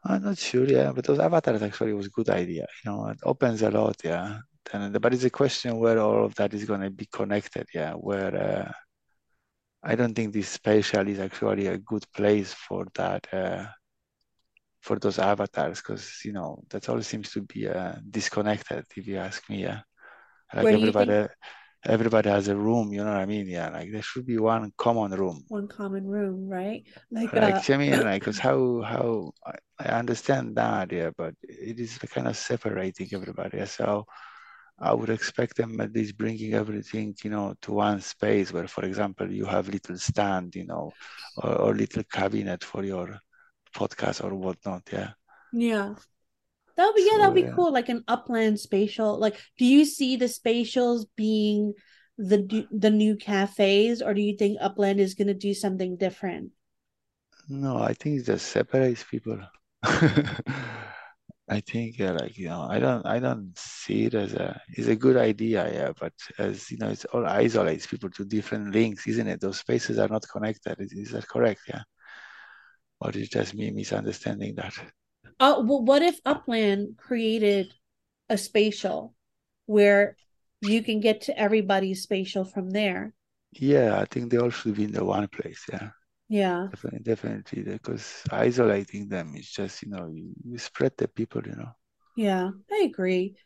I'm 0.05 0.23
not 0.23 0.39
sure, 0.39 0.65
yeah, 0.65 0.93
but 0.93 1.05
those 1.05 1.19
avatars 1.19 1.63
actually 1.63 1.93
was 1.93 2.07
a 2.07 2.11
good 2.11 2.31
idea. 2.31 2.67
You 2.85 2.91
know, 2.91 3.09
it 3.09 3.19
opens 3.25 3.63
a 3.63 3.71
lot, 3.71 3.97
yeah. 4.05 4.41
And 4.73 5.01
but 5.01 5.15
it's 5.15 5.25
a 5.25 5.31
question 5.31 5.79
where 5.79 5.99
all 5.99 6.25
of 6.25 6.35
that 6.37 6.55
is 6.55 6.65
going 6.65 6.83
to 6.83 6.91
be 6.91 7.07
connected, 7.13 7.67
yeah. 7.75 7.93
Where 7.95 8.35
uh, 8.37 8.73
I 9.83 9.95
don't 9.97 10.15
think 10.15 10.33
this 10.33 10.49
spatial 10.49 11.09
is 11.09 11.19
actually 11.21 11.67
a 11.67 11.79
good 11.79 12.05
place 12.13 12.53
for 12.55 12.87
that, 12.95 13.27
uh, 13.33 13.67
for 14.81 14.99
those 14.99 15.19
avatars, 15.19 15.79
because 15.81 16.21
you 16.25 16.33
know 16.33 16.63
that 16.71 16.89
all 16.89 17.03
seems 17.03 17.31
to 17.33 17.43
be 17.43 17.69
uh, 17.69 17.95
disconnected. 18.11 18.85
If 18.97 19.07
you 19.07 19.17
ask 19.19 19.49
me, 19.51 19.63
yeah. 19.63 19.81
Like 20.55 20.65
Where 20.65 20.75
everybody, 20.75 21.29
everybody 21.85 22.31
has 22.31 22.49
a 22.49 22.57
room. 22.57 22.93
You 22.93 23.05
know 23.05 23.13
what 23.13 23.21
I 23.21 23.27
mean? 23.27 23.47
Yeah. 23.49 23.71
Like 23.71 23.93
there 23.93 24.03
should 24.03 24.27
be 24.27 24.39
one 24.39 24.73
common 24.79 25.13
room. 25.13 25.45
One 25.49 25.69
common 25.69 26.07
room, 26.07 26.49
right? 26.49 26.85
Like, 27.11 27.33
like 27.33 27.35
uh, 27.35 27.41
Like, 27.41 27.71
I 27.71 27.77
mean, 27.77 28.03
like, 28.05 28.23
'cause 28.23 28.39
how 28.49 28.83
how 28.83 29.33
I, 29.47 29.55
I 29.79 29.89
understand 29.99 30.57
that, 30.57 30.93
yeah, 30.93 31.11
but 31.17 31.35
it 31.43 31.79
is 31.81 31.99
kind 31.99 32.29
of 32.29 32.37
separating 32.37 33.09
everybody. 33.13 33.65
So 33.67 34.07
I 34.81 34.95
would 34.95 35.11
expect 35.11 35.57
them 35.57 35.81
at 35.81 35.93
least 35.93 36.17
bringing 36.17 36.55
everything, 36.55 37.15
you 37.25 37.31
know, 37.31 37.55
to 37.63 37.73
one 37.73 38.01
space 38.01 38.53
where, 38.53 38.69
for 38.69 38.85
example, 38.85 39.31
you 39.31 39.45
have 39.45 39.69
little 39.69 39.99
stand, 39.99 40.55
you 40.55 40.67
know, 40.67 40.93
or, 41.37 41.55
or 41.57 41.75
little 41.75 42.05
cabinet 42.05 42.63
for 42.63 42.85
your 42.85 43.19
podcast 43.75 44.25
or 44.25 44.35
whatnot. 44.35 44.83
Yeah. 44.93 45.11
yeah. 45.53 45.95
That 46.77 46.87
would 46.87 46.95
be 46.95 47.09
yeah, 47.11 47.19
that 47.19 47.27
would 47.33 47.35
be 47.35 47.49
yeah. 47.49 47.55
cool. 47.57 47.73
Like 47.73 47.89
an 47.89 48.05
upland 48.07 48.61
spatial. 48.61 49.19
Like, 49.19 49.41
do 49.59 49.65
you 49.65 49.85
see 49.85 50.15
the 50.15 50.27
spatials 50.27 51.07
being 51.17 51.75
the 52.19 52.67
the 52.71 52.91
new 52.91 53.17
cafes, 53.17 54.03
or 54.03 54.15
do 54.15 54.21
you 54.21 54.37
think 54.37 54.59
Upland 54.61 55.01
is 55.01 55.15
gonna 55.15 55.35
do 55.35 55.55
something 55.55 55.97
different? 55.97 56.51
No, 57.49 57.79
I 57.79 57.95
think 57.95 58.21
it 58.21 58.27
just 58.27 58.47
separates 58.47 59.05
people. 59.05 59.41
I 61.51 61.61
think 61.61 61.99
yeah, 61.99 62.13
like 62.13 62.37
you 62.37 62.49
know, 62.49 62.67
I 62.69 62.79
don't 62.79 63.07
I 63.07 63.19
don't 63.19 63.57
see 63.59 64.05
it 64.05 64.15
as 64.15 64.35
a 64.35 64.61
it's 64.69 64.89
a 64.89 64.97
good 64.97 65.17
idea, 65.17 65.73
yeah, 65.73 65.93
but 65.99 66.13
as 66.39 66.71
you 66.71 66.77
know, 66.79 66.89
it's 66.91 67.07
all 67.07 67.27
isolates 67.27 67.87
people 67.87 68.11
to 68.11 68.25
different 68.25 68.73
links, 68.75 69.07
isn't 69.07 69.27
it? 69.27 69.41
Those 69.41 69.59
spaces 69.61 69.99
are 69.99 70.09
not 70.09 70.29
connected. 70.29 70.81
Is, 70.81 70.93
is 70.93 71.11
that 71.13 71.27
correct? 71.27 71.63
Yeah. 71.69 71.83
Or 73.01 73.11
is 73.11 73.17
it 73.17 73.31
just 73.33 73.55
me 73.55 73.71
misunderstanding 73.71 74.55
that? 74.57 74.75
Uh, 75.41 75.63
well, 75.65 75.83
what 75.83 76.03
if 76.03 76.21
Upland 76.25 76.97
created 76.97 77.75
a 78.29 78.39
spatial 78.39 79.15
where 79.67 80.17
you 80.61 80.83
can 80.83 81.01
get 81.01 81.23
to 81.23 81.39
everybody's 81.39 82.03
spatial 82.03 82.45
from 82.45 82.71
there? 82.71 83.15
Yeah, 83.53 83.99
I 84.01 84.05
think 84.07 84.31
they 84.31 84.39
all 84.39 84.51
should 84.51 84.77
be 84.77 84.85
in 84.85 84.93
the 84.93 85.05
one 85.05 85.29
place. 85.29 85.65
Yeah, 85.71 85.91
Yeah. 86.29 86.69
definitely, 86.71 87.01
definitely, 87.01 87.63
because 87.63 88.23
isolating 88.31 89.09
them 89.09 89.35
is 89.37 89.51
just 89.51 89.83
you 89.83 89.89
know 89.91 90.09
you, 90.09 90.33
you 90.45 90.59
spread 90.59 90.93
the 90.97 91.09
people, 91.09 91.43
you 91.47 91.57
know. 91.57 91.73
Yeah, 92.17 92.51
I 92.71 92.83
agree. 92.85 93.37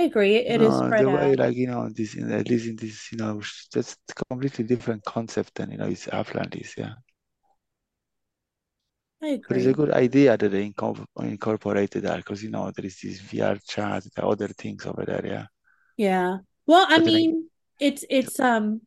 I 0.00 0.04
agree. 0.04 0.36
It 0.36 0.60
You 0.60 0.62
is 0.62 0.78
spread 0.78 1.06
the 1.06 1.10
way 1.10 1.34
out. 1.34 1.34
like 1.34 1.56
you 1.56 1.66
know 1.66 1.88
this 1.88 2.14
in 2.14 2.30
at 2.30 2.48
least 2.48 2.66
in 2.68 2.76
this 2.76 3.10
you 3.10 3.18
know 3.18 3.42
that's 3.72 3.96
completely 4.28 4.64
different 4.64 5.04
concept 5.04 5.54
than 5.56 5.72
you 5.72 5.78
know 5.78 5.86
it's 5.88 6.06
Upland 6.12 6.54
is. 6.54 6.74
Yeah. 6.76 6.94
I 9.22 9.28
agree. 9.28 9.38
But 9.46 9.56
it's 9.58 9.66
a 9.66 9.72
good 9.72 9.92
idea 9.92 10.36
that 10.36 10.48
they 10.50 10.68
incorpor- 10.68 11.06
incorporated 11.20 12.02
that 12.02 12.16
because 12.16 12.42
you 12.42 12.50
know 12.50 12.72
there 12.72 12.86
is 12.86 12.98
this 13.00 13.20
VR 13.20 13.56
chat, 13.68 14.02
the 14.16 14.26
other 14.26 14.48
things 14.48 14.84
over 14.84 15.04
there. 15.04 15.24
Yeah, 15.24 15.46
Yeah. 15.96 16.38
Well, 16.66 16.86
I 16.88 16.98
But 16.98 17.04
then 17.04 17.16
I- 17.16 17.24
mean, 17.24 17.48
it's 17.78 18.04
it's 18.10 18.38
um 18.40 18.82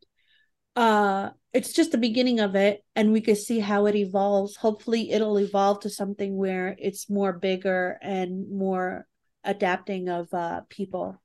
uh 0.76 1.30
it's 1.52 1.72
just 1.72 1.92
the 1.92 1.98
beginning 1.98 2.40
of 2.40 2.54
it 2.54 2.84
and 2.94 3.12
we 3.12 3.20
could 3.22 3.38
see 3.38 3.60
how 3.60 3.86
it 3.86 3.94
evolves. 3.96 4.56
Hopefully 4.56 5.10
it'll 5.12 5.38
evolve 5.38 5.80
to 5.80 5.90
something 5.90 6.36
where 6.36 6.76
it's 6.78 7.08
more 7.10 7.32
bigger 7.32 7.98
and 8.02 8.50
more 8.50 9.06
adapting 9.44 10.08
of 10.08 10.32
uh 10.34 10.62
people. 10.68 11.20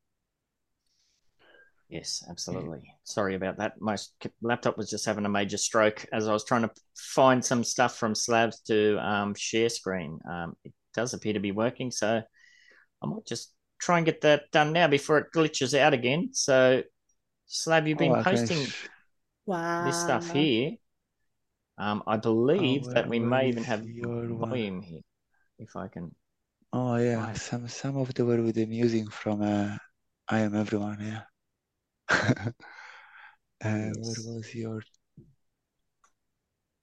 Yes, 1.89 2.23
absolutely. 2.29 2.95
Sorry 3.03 3.35
about 3.35 3.57
that. 3.57 3.81
My 3.81 3.97
laptop 4.41 4.77
was 4.77 4.89
just 4.89 5.05
having 5.05 5.25
a 5.25 5.29
major 5.29 5.57
stroke 5.57 6.05
as 6.13 6.25
I 6.27 6.31
was 6.31 6.45
trying 6.45 6.61
to 6.61 6.71
find 6.95 7.43
some 7.43 7.65
stuff 7.65 7.97
from 7.97 8.15
Slav's 8.15 8.61
to 8.61 8.97
um, 9.05 9.35
share 9.35 9.67
screen. 9.67 10.19
Um, 10.29 10.55
it 10.63 10.73
does 10.93 11.13
appear 11.13 11.33
to 11.33 11.41
be 11.41 11.51
working, 11.51 11.91
so 11.91 12.21
I 13.03 13.07
might 13.07 13.25
just 13.25 13.53
try 13.79 13.97
and 13.97 14.05
get 14.05 14.21
that 14.21 14.51
done 14.51 14.73
now 14.73 14.87
before 14.87 15.17
it 15.19 15.27
glitches 15.35 15.77
out 15.77 15.93
again. 15.93 16.29
So, 16.33 16.83
Slav, 17.47 17.87
you've 17.87 17.97
been 17.99 18.11
Oh, 18.11 18.15
I 18.15 18.23
posting 18.23 18.67
sh- 18.67 18.87
Wow. 19.45 19.85
this 19.85 19.97
stuff 19.97 20.31
here. 20.31 20.71
Um, 21.77 22.03
I 22.05 22.17
believe 22.17 22.83
Oh, 22.83 22.93
that 22.93 23.09
we 23.09 23.19
may 23.19 23.49
even 23.49 23.63
have 23.63 23.83
your 23.87 24.33
one? 24.33 24.49
volume 24.49 24.81
here, 24.81 25.01
if 25.59 25.75
I 25.75 25.87
can 25.87 26.13
Oh 26.73 26.95
yeah, 26.95 27.17
Right. 27.27 27.37
some 27.37 27.67
some 27.67 27.97
of 27.97 28.13
the 28.13 28.25
were 28.25 28.41
with 28.41 28.55
the 28.55 28.65
music 28.65 29.11
from 29.11 29.41
uh, 29.41 29.77
I 30.29 30.39
Am 30.39 30.55
Everyone. 30.55 30.99
Yeah. 31.01 31.23
uh, 32.09 32.51
Where 33.61 33.93
was 34.35 34.53
your? 34.55 34.81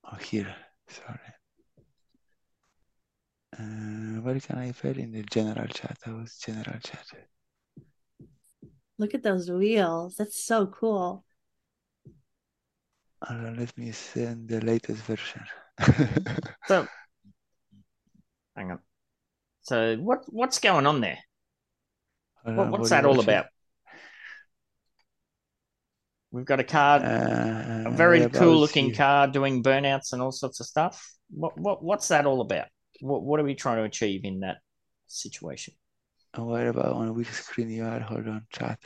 Oh, 0.04 0.16
here. 0.16 0.54
Sorry. 0.88 1.18
Uh, 3.58 4.20
where 4.22 4.40
can 4.40 4.58
I 4.58 4.72
find 4.72 4.96
in 4.98 5.12
the 5.12 5.22
general 5.22 5.66
chat? 5.68 5.98
That 6.04 6.14
was 6.14 6.38
general 6.38 6.78
chat. 6.80 7.06
Look 8.98 9.14
at 9.14 9.22
those 9.22 9.50
wheels. 9.50 10.16
That's 10.16 10.42
so 10.42 10.66
cool. 10.66 11.24
Uh, 13.22 13.52
let 13.56 13.76
me 13.76 13.90
send 13.92 14.48
the 14.48 14.60
latest 14.60 15.02
version. 15.04 15.42
So, 16.66 16.86
hang 18.56 18.72
on. 18.72 18.78
So, 19.62 19.96
what 19.96 20.20
what's 20.32 20.58
going 20.58 20.86
on 20.86 21.00
there? 21.00 21.18
What, 22.44 22.68
what's 22.68 22.82
what 22.82 22.88
that 22.90 23.04
all 23.04 23.14
watching? 23.14 23.30
about? 23.30 23.46
We've 26.30 26.44
got 26.44 26.60
a 26.60 26.64
card, 26.64 27.02
Uh, 27.02 27.84
a 27.86 27.90
very 27.90 28.28
cool 28.30 28.60
looking 28.60 28.88
you- 28.88 28.94
car 28.94 29.26
doing 29.26 29.62
burnouts 29.62 30.12
and 30.12 30.20
all 30.22 30.32
sorts 30.32 30.60
of 30.60 30.66
stuff. 30.66 31.14
What 31.30 31.58
what 31.58 31.82
what's 31.82 32.08
that 32.08 32.26
all 32.26 32.40
about? 32.40 32.68
What 33.00 33.22
what 33.22 33.40
are 33.40 33.44
we 33.44 33.54
trying 33.54 33.78
to 33.78 33.84
achieve 33.84 34.24
in 34.24 34.40
that 34.40 34.58
situation? 35.06 35.74
uh, 36.38 36.44
Where 36.44 36.68
about 36.68 36.94
on 36.94 37.14
which 37.14 37.30
screen 37.30 37.70
you 37.70 37.84
are? 37.84 38.00
Hold 38.00 38.28
on, 38.28 38.46
chat. 38.52 38.78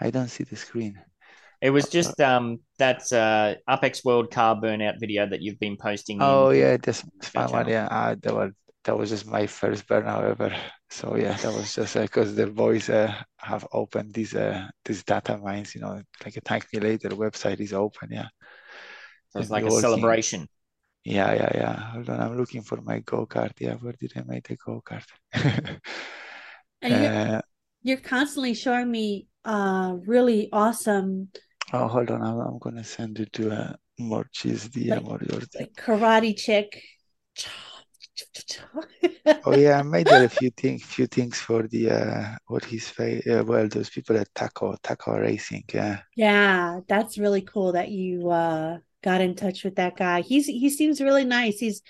I 0.00 0.10
don't 0.10 0.28
see 0.28 0.44
the 0.44 0.56
screen. 0.56 1.00
It 1.64 1.70
was 1.70 1.88
just 1.88 2.20
um 2.20 2.46
that 2.78 3.00
uh 3.12 3.54
Upex 3.74 4.04
World 4.04 4.30
car 4.30 4.54
burnout 4.62 5.00
video 5.00 5.22
that 5.30 5.40
you've 5.44 5.58
been 5.66 5.76
posting 5.88 6.18
Oh 6.20 6.50
in 6.50 6.58
yeah, 6.60 6.76
that's 6.76 7.02
your 7.34 7.44
my 7.46 7.50
one. 7.50 7.68
Yeah, 7.68 7.86
uh, 7.98 8.14
that 8.22 8.34
was 8.34 8.50
that 8.84 8.96
was 8.98 9.08
just 9.14 9.26
my 9.26 9.46
first 9.46 9.86
burnout 9.88 10.24
ever. 10.32 10.50
So 10.90 11.16
yeah, 11.16 11.36
that 11.42 11.52
was 11.58 11.74
just 11.74 11.94
because 11.94 12.34
the 12.36 12.46
boys 12.46 12.90
uh, 12.90 13.12
have 13.38 13.66
opened 13.72 14.12
these 14.12 14.34
uh 14.34 14.68
these 14.84 15.02
data 15.04 15.38
mines. 15.38 15.74
You 15.74 15.80
know, 15.80 15.94
like 16.24 16.36
a 16.36 16.42
Thank 16.42 16.64
Me 16.72 16.80
Later 16.80 17.08
website 17.24 17.60
is 17.60 17.72
open. 17.72 18.08
Yeah, 18.12 18.28
So 19.30 19.40
it's 19.40 19.48
And 19.48 19.50
like 19.56 19.64
a 19.64 19.66
all 19.68 19.80
think- 19.80 19.88
celebration. 19.88 20.40
yeah, 21.04 21.32
yeah, 21.40 21.52
yeah. 21.62 21.76
Hold 21.92 22.10
on, 22.10 22.20
I'm 22.20 22.36
looking 22.36 22.62
for 22.62 22.78
my 22.82 22.98
go 23.00 23.26
kart. 23.26 23.52
Yeah, 23.58 23.76
where 23.82 23.96
did 23.98 24.12
I 24.16 24.22
make 24.32 24.46
the 24.48 24.56
go 24.56 24.82
kart? 24.88 25.08
And 26.82 26.92
you're, 27.02 27.36
Uh, 27.36 27.40
you're 27.82 28.04
constantly 28.16 28.52
showing 28.54 28.90
me 28.90 29.28
uh 29.46 29.96
really 30.06 30.48
awesome 30.52 31.28
oh, 31.74 31.88
hold 31.88 32.10
on, 32.10 32.22
I'm, 32.22 32.38
I'm 32.40 32.58
gonna 32.58 32.84
send 32.84 33.18
it 33.20 33.32
to 33.34 33.50
uh, 33.50 33.72
Morecheese 34.00 34.68
DM 34.70 34.88
Like- 34.90 35.04
or 35.06 35.18
your 35.30 35.40
thing. 35.42 35.62
like 35.62 35.74
karate 35.74 36.36
chick. 36.36 36.82
Oh 39.44 39.54
yeah, 39.56 39.78
I 39.78 39.82
made 39.96 40.08
a 40.08 40.28
few 40.28 40.50
things, 40.50 40.82
few 40.84 41.06
things 41.06 41.38
for 41.38 41.66
the 41.66 41.90
uh, 41.90 42.36
what 42.46 42.64
his 42.64 42.88
face. 42.88 43.26
Uh, 43.26 43.42
well, 43.46 43.68
those 43.68 43.90
people 43.90 44.16
at 44.16 44.32
Taco 44.34 44.76
Taco 44.82 45.12
Racing. 45.18 45.64
Yeah. 45.72 46.00
Yeah, 46.16 46.80
that's 46.88 47.18
really 47.18 47.42
cool 47.42 47.72
that 47.72 47.88
you 47.90 48.30
uh 48.30 48.78
got 49.02 49.20
in 49.20 49.34
touch 49.34 49.64
with 49.64 49.76
that 49.76 49.96
guy. 49.96 50.20
He's 50.20 50.46
he 50.46 50.70
seems 50.70 51.00
really 51.00 51.24
nice. 51.24 51.58
He's 51.58 51.82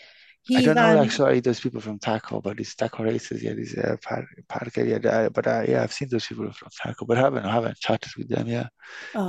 I 0.52 0.60
don't 0.60 0.78
know 0.78 0.96
um 0.96 0.98
actually 0.98 1.40
those 1.40 1.60
people 1.60 1.80
from 1.80 1.98
Taco, 1.98 2.40
but 2.40 2.60
it's 2.60 2.74
Taco 2.74 3.02
Races. 3.04 3.42
Yeah, 3.42 3.54
this 3.54 3.76
uh, 3.76 3.96
park, 4.02 4.26
park 4.48 4.76
area. 4.78 4.98
Uh, 5.00 5.28
but 5.30 5.46
uh, 5.46 5.64
yeah, 5.68 5.82
I've 5.82 5.92
seen 5.92 6.08
those 6.10 6.26
people 6.26 6.50
from 6.52 6.68
Taco, 6.82 7.06
but 7.06 7.18
I 7.18 7.20
haven't 7.22 7.44
I 7.44 7.52
haven't 7.52 7.78
chatted 7.78 8.12
with 8.16 8.28
them. 8.28 8.46
Yeah, 8.46 8.68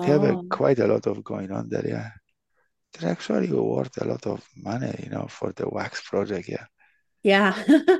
they 0.02 0.12
have 0.12 0.24
a, 0.24 0.38
oh 0.38 0.46
quite 0.50 0.80
a 0.80 0.88
lot 0.88 1.08
of 1.08 1.24
going 1.24 1.52
on 1.52 1.70
there. 1.70 1.88
Yeah, 1.88 2.10
they're 2.94 3.12
actually 3.12 3.52
worth 3.54 3.98
a 4.02 4.06
lot 4.06 4.28
of 4.28 4.48
money, 4.56 4.96
you 5.04 5.10
know, 5.10 5.28
for 5.30 5.52
the 5.54 5.70
wax 5.70 6.02
project. 6.10 6.50
Yeah. 6.50 6.66
yeah. 7.24 7.56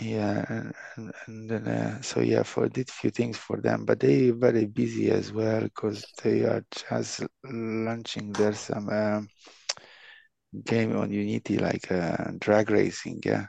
Yeah, 0.00 0.44
and, 0.48 0.74
and, 0.96 1.12
and 1.26 1.50
then 1.50 1.68
uh, 1.68 2.02
so 2.02 2.20
yeah, 2.20 2.42
for 2.42 2.68
did 2.68 2.90
few 2.90 3.10
things 3.10 3.36
for 3.38 3.60
them, 3.60 3.84
but 3.84 4.00
they 4.00 4.30
very 4.30 4.66
busy 4.66 5.10
as 5.12 5.32
well 5.32 5.60
because 5.62 6.04
they 6.22 6.42
are 6.42 6.64
just 6.90 7.22
launching 7.44 8.34
their 8.34 8.54
some 8.54 8.88
um, 8.88 9.28
game 10.64 10.96
on 10.96 11.10
Unity 11.10 11.58
like 11.58 11.90
uh, 11.90 12.32
drag 12.38 12.70
racing. 12.70 13.20
Yeah, 13.24 13.46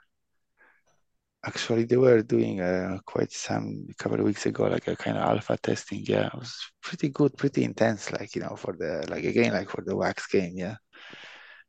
actually 1.46 1.86
they 1.86 1.98
were 1.98 2.22
doing 2.22 2.62
uh, 2.62 2.98
quite 3.06 3.32
some 3.32 3.88
couple 3.98 4.20
of 4.20 4.26
weeks 4.26 4.46
ago 4.46 4.66
like 4.66 4.88
a 4.88 4.96
kind 4.96 5.18
of 5.18 5.24
alpha 5.24 5.58
testing. 5.62 6.04
Yeah, 6.06 6.28
it 6.28 6.36
was 6.36 6.56
pretty 6.82 7.10
good, 7.10 7.38
pretty 7.38 7.64
intense. 7.64 8.12
Like 8.12 8.36
you 8.36 8.42
know 8.42 8.56
for 8.56 8.76
the 8.78 9.06
like 9.10 9.24
again 9.24 9.54
like 9.54 9.70
for 9.70 9.84
the 9.86 9.96
wax 9.96 10.28
game. 10.28 10.54
Yeah 10.56 10.76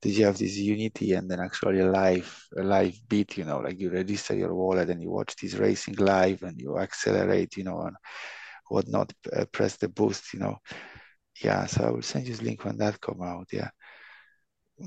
did 0.03 0.17
you 0.17 0.27
have 0.27 0.39
this 0.39 0.57
Unity 0.57 1.15
and 1.15 1.31
then 1.31 1.41
actually 1.41 1.81
a 1.81 1.91
live 1.91 2.49
a 2.57 2.63
live 2.63 2.97
beat, 3.09 3.37
you 3.39 3.45
know, 3.45 3.59
like 3.59 3.81
you 3.81 3.91
register 3.91 4.35
your 4.37 4.55
wallet 4.55 4.91
and 4.91 5.03
you 5.03 5.11
watch 5.11 5.35
this 5.37 5.55
racing 5.55 5.95
live 5.97 6.43
and 6.43 6.61
you 6.61 6.79
accelerate, 6.79 7.57
you 7.57 7.65
know, 7.65 7.81
and 7.81 7.97
whatnot, 8.69 9.13
uh, 9.35 9.45
press 9.47 9.77
the 9.77 9.89
boost, 9.89 10.33
you 10.35 10.41
know. 10.41 10.59
Yeah, 11.43 11.67
so 11.67 11.85
I 11.85 11.91
will 11.91 12.03
send 12.03 12.27
you 12.29 12.35
the 12.35 12.45
link 12.45 12.65
when 12.65 12.77
that 12.79 13.01
come 13.01 13.23
out, 13.23 13.49
yeah. 13.53 13.71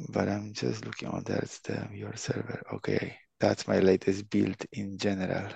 But 0.10 0.30
I'm 0.30 0.54
just 0.54 0.86
looking 0.86 1.10
on 1.10 1.24
that's 1.24 1.60
the 1.60 1.88
your 1.94 2.16
server. 2.16 2.62
Okay, 2.74 3.18
that's 3.40 3.68
my 3.68 3.80
latest 3.80 4.30
build 4.30 4.58
in 4.72 4.98
general. 4.98 5.52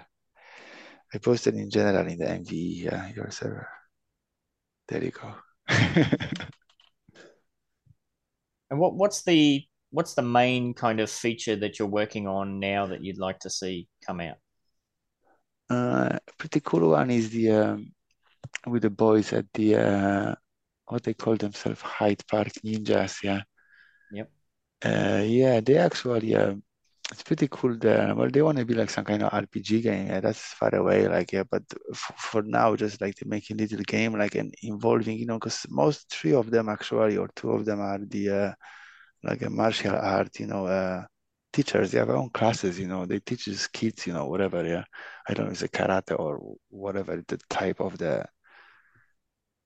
I 1.14 1.18
posted 1.20 1.56
in 1.56 1.70
general 1.70 2.08
in 2.08 2.18
the 2.18 2.26
MVE, 2.26 2.84
yeah, 2.86 3.12
your 3.16 3.30
server. 3.30 3.68
There 4.88 5.04
you 5.04 5.12
go. 5.12 5.36
And 8.74 8.80
what 8.80 8.96
what's 8.96 9.22
the 9.22 9.64
what's 9.92 10.16
the 10.16 10.24
main 10.24 10.74
kind 10.74 11.00
of 11.00 11.08
feature 11.08 11.56
that 11.58 11.78
you're 11.78 11.88
working 11.88 12.28
on 12.28 12.60
now 12.60 12.88
that 12.88 13.04
you'd 13.04 13.20
like 13.20 13.38
to 13.42 13.50
see 13.52 13.88
come 14.04 14.20
out? 14.20 14.38
Uh, 15.70 16.18
pretty 16.40 16.60
cool 16.60 16.90
one 16.90 17.12
is 17.12 17.30
the 17.30 17.52
um, 17.52 17.94
with 18.66 18.82
the 18.82 18.90
boys 18.90 19.32
at 19.32 19.46
the 19.54 19.76
uh, 19.76 20.36
what 20.88 21.04
they 21.04 21.14
call 21.14 21.36
themselves 21.36 21.82
Hyde 21.82 22.24
Park 22.28 22.48
Ninjas. 22.66 23.22
Yeah. 23.22 23.42
Yep. 24.14 24.32
Uh, 24.86 25.24
yeah, 25.26 25.62
they 25.62 25.78
actually 25.78 26.36
uh, 26.36 26.56
it's 27.12 27.24
pretty 27.24 27.48
cool 27.52 27.78
there. 27.78 28.16
Well, 28.16 28.30
they 28.32 28.42
want 28.44 28.58
to 28.60 28.66
be 28.66 28.76
like 28.76 28.90
some 28.92 29.06
kind 29.06 29.24
of 29.24 29.34
RPG 29.34 29.82
game. 29.82 30.08
Yeah, 30.08 30.22
that's 30.22 30.42
far 30.42 30.76
away. 30.76 31.08
Like 31.08 31.34
yeah, 31.34 31.44
but 31.50 31.64
f- 31.92 32.14
for 32.18 32.44
now, 32.44 32.76
just 32.78 33.02
like 33.02 33.16
to 33.18 33.28
make 33.28 33.50
a 33.52 33.56
little 33.56 33.80
game 33.80 34.14
like 34.18 34.36
and 34.36 34.54
involving, 34.64 35.18
you 35.20 35.26
know, 35.28 35.40
because 35.40 35.66
most 35.70 36.10
three 36.12 36.34
of 36.36 36.52
them 36.52 36.70
actually 36.70 37.18
or 37.18 37.30
two 37.36 37.52
of 37.52 37.66
them 37.66 37.82
are 37.82 38.00
the 38.00 38.30
uh, 38.30 38.54
like 39.24 39.44
a 39.44 39.50
martial 39.52 39.96
art, 39.96 40.40
you 40.40 40.48
know, 40.48 40.68
uh, 40.68 41.04
teachers. 41.54 41.92
They 41.92 42.00
have 42.00 42.10
their 42.10 42.18
own 42.18 42.32
classes. 42.32 42.80
You 42.80 42.88
know, 42.90 43.06
they 43.06 43.20
teach 43.22 43.48
these 43.48 43.68
kids, 43.68 44.08
you 44.08 44.14
know, 44.14 44.28
whatever. 44.28 44.66
Yeah. 44.66 44.86
I 45.30 45.36
don't 45.36 45.48
know, 45.48 45.54
it's 45.54 45.64
a 45.64 45.70
karate 45.70 46.20
or 46.20 46.42
whatever 46.70 47.24
the 47.28 47.40
type 47.50 47.82
of 47.82 47.98
the 48.00 48.26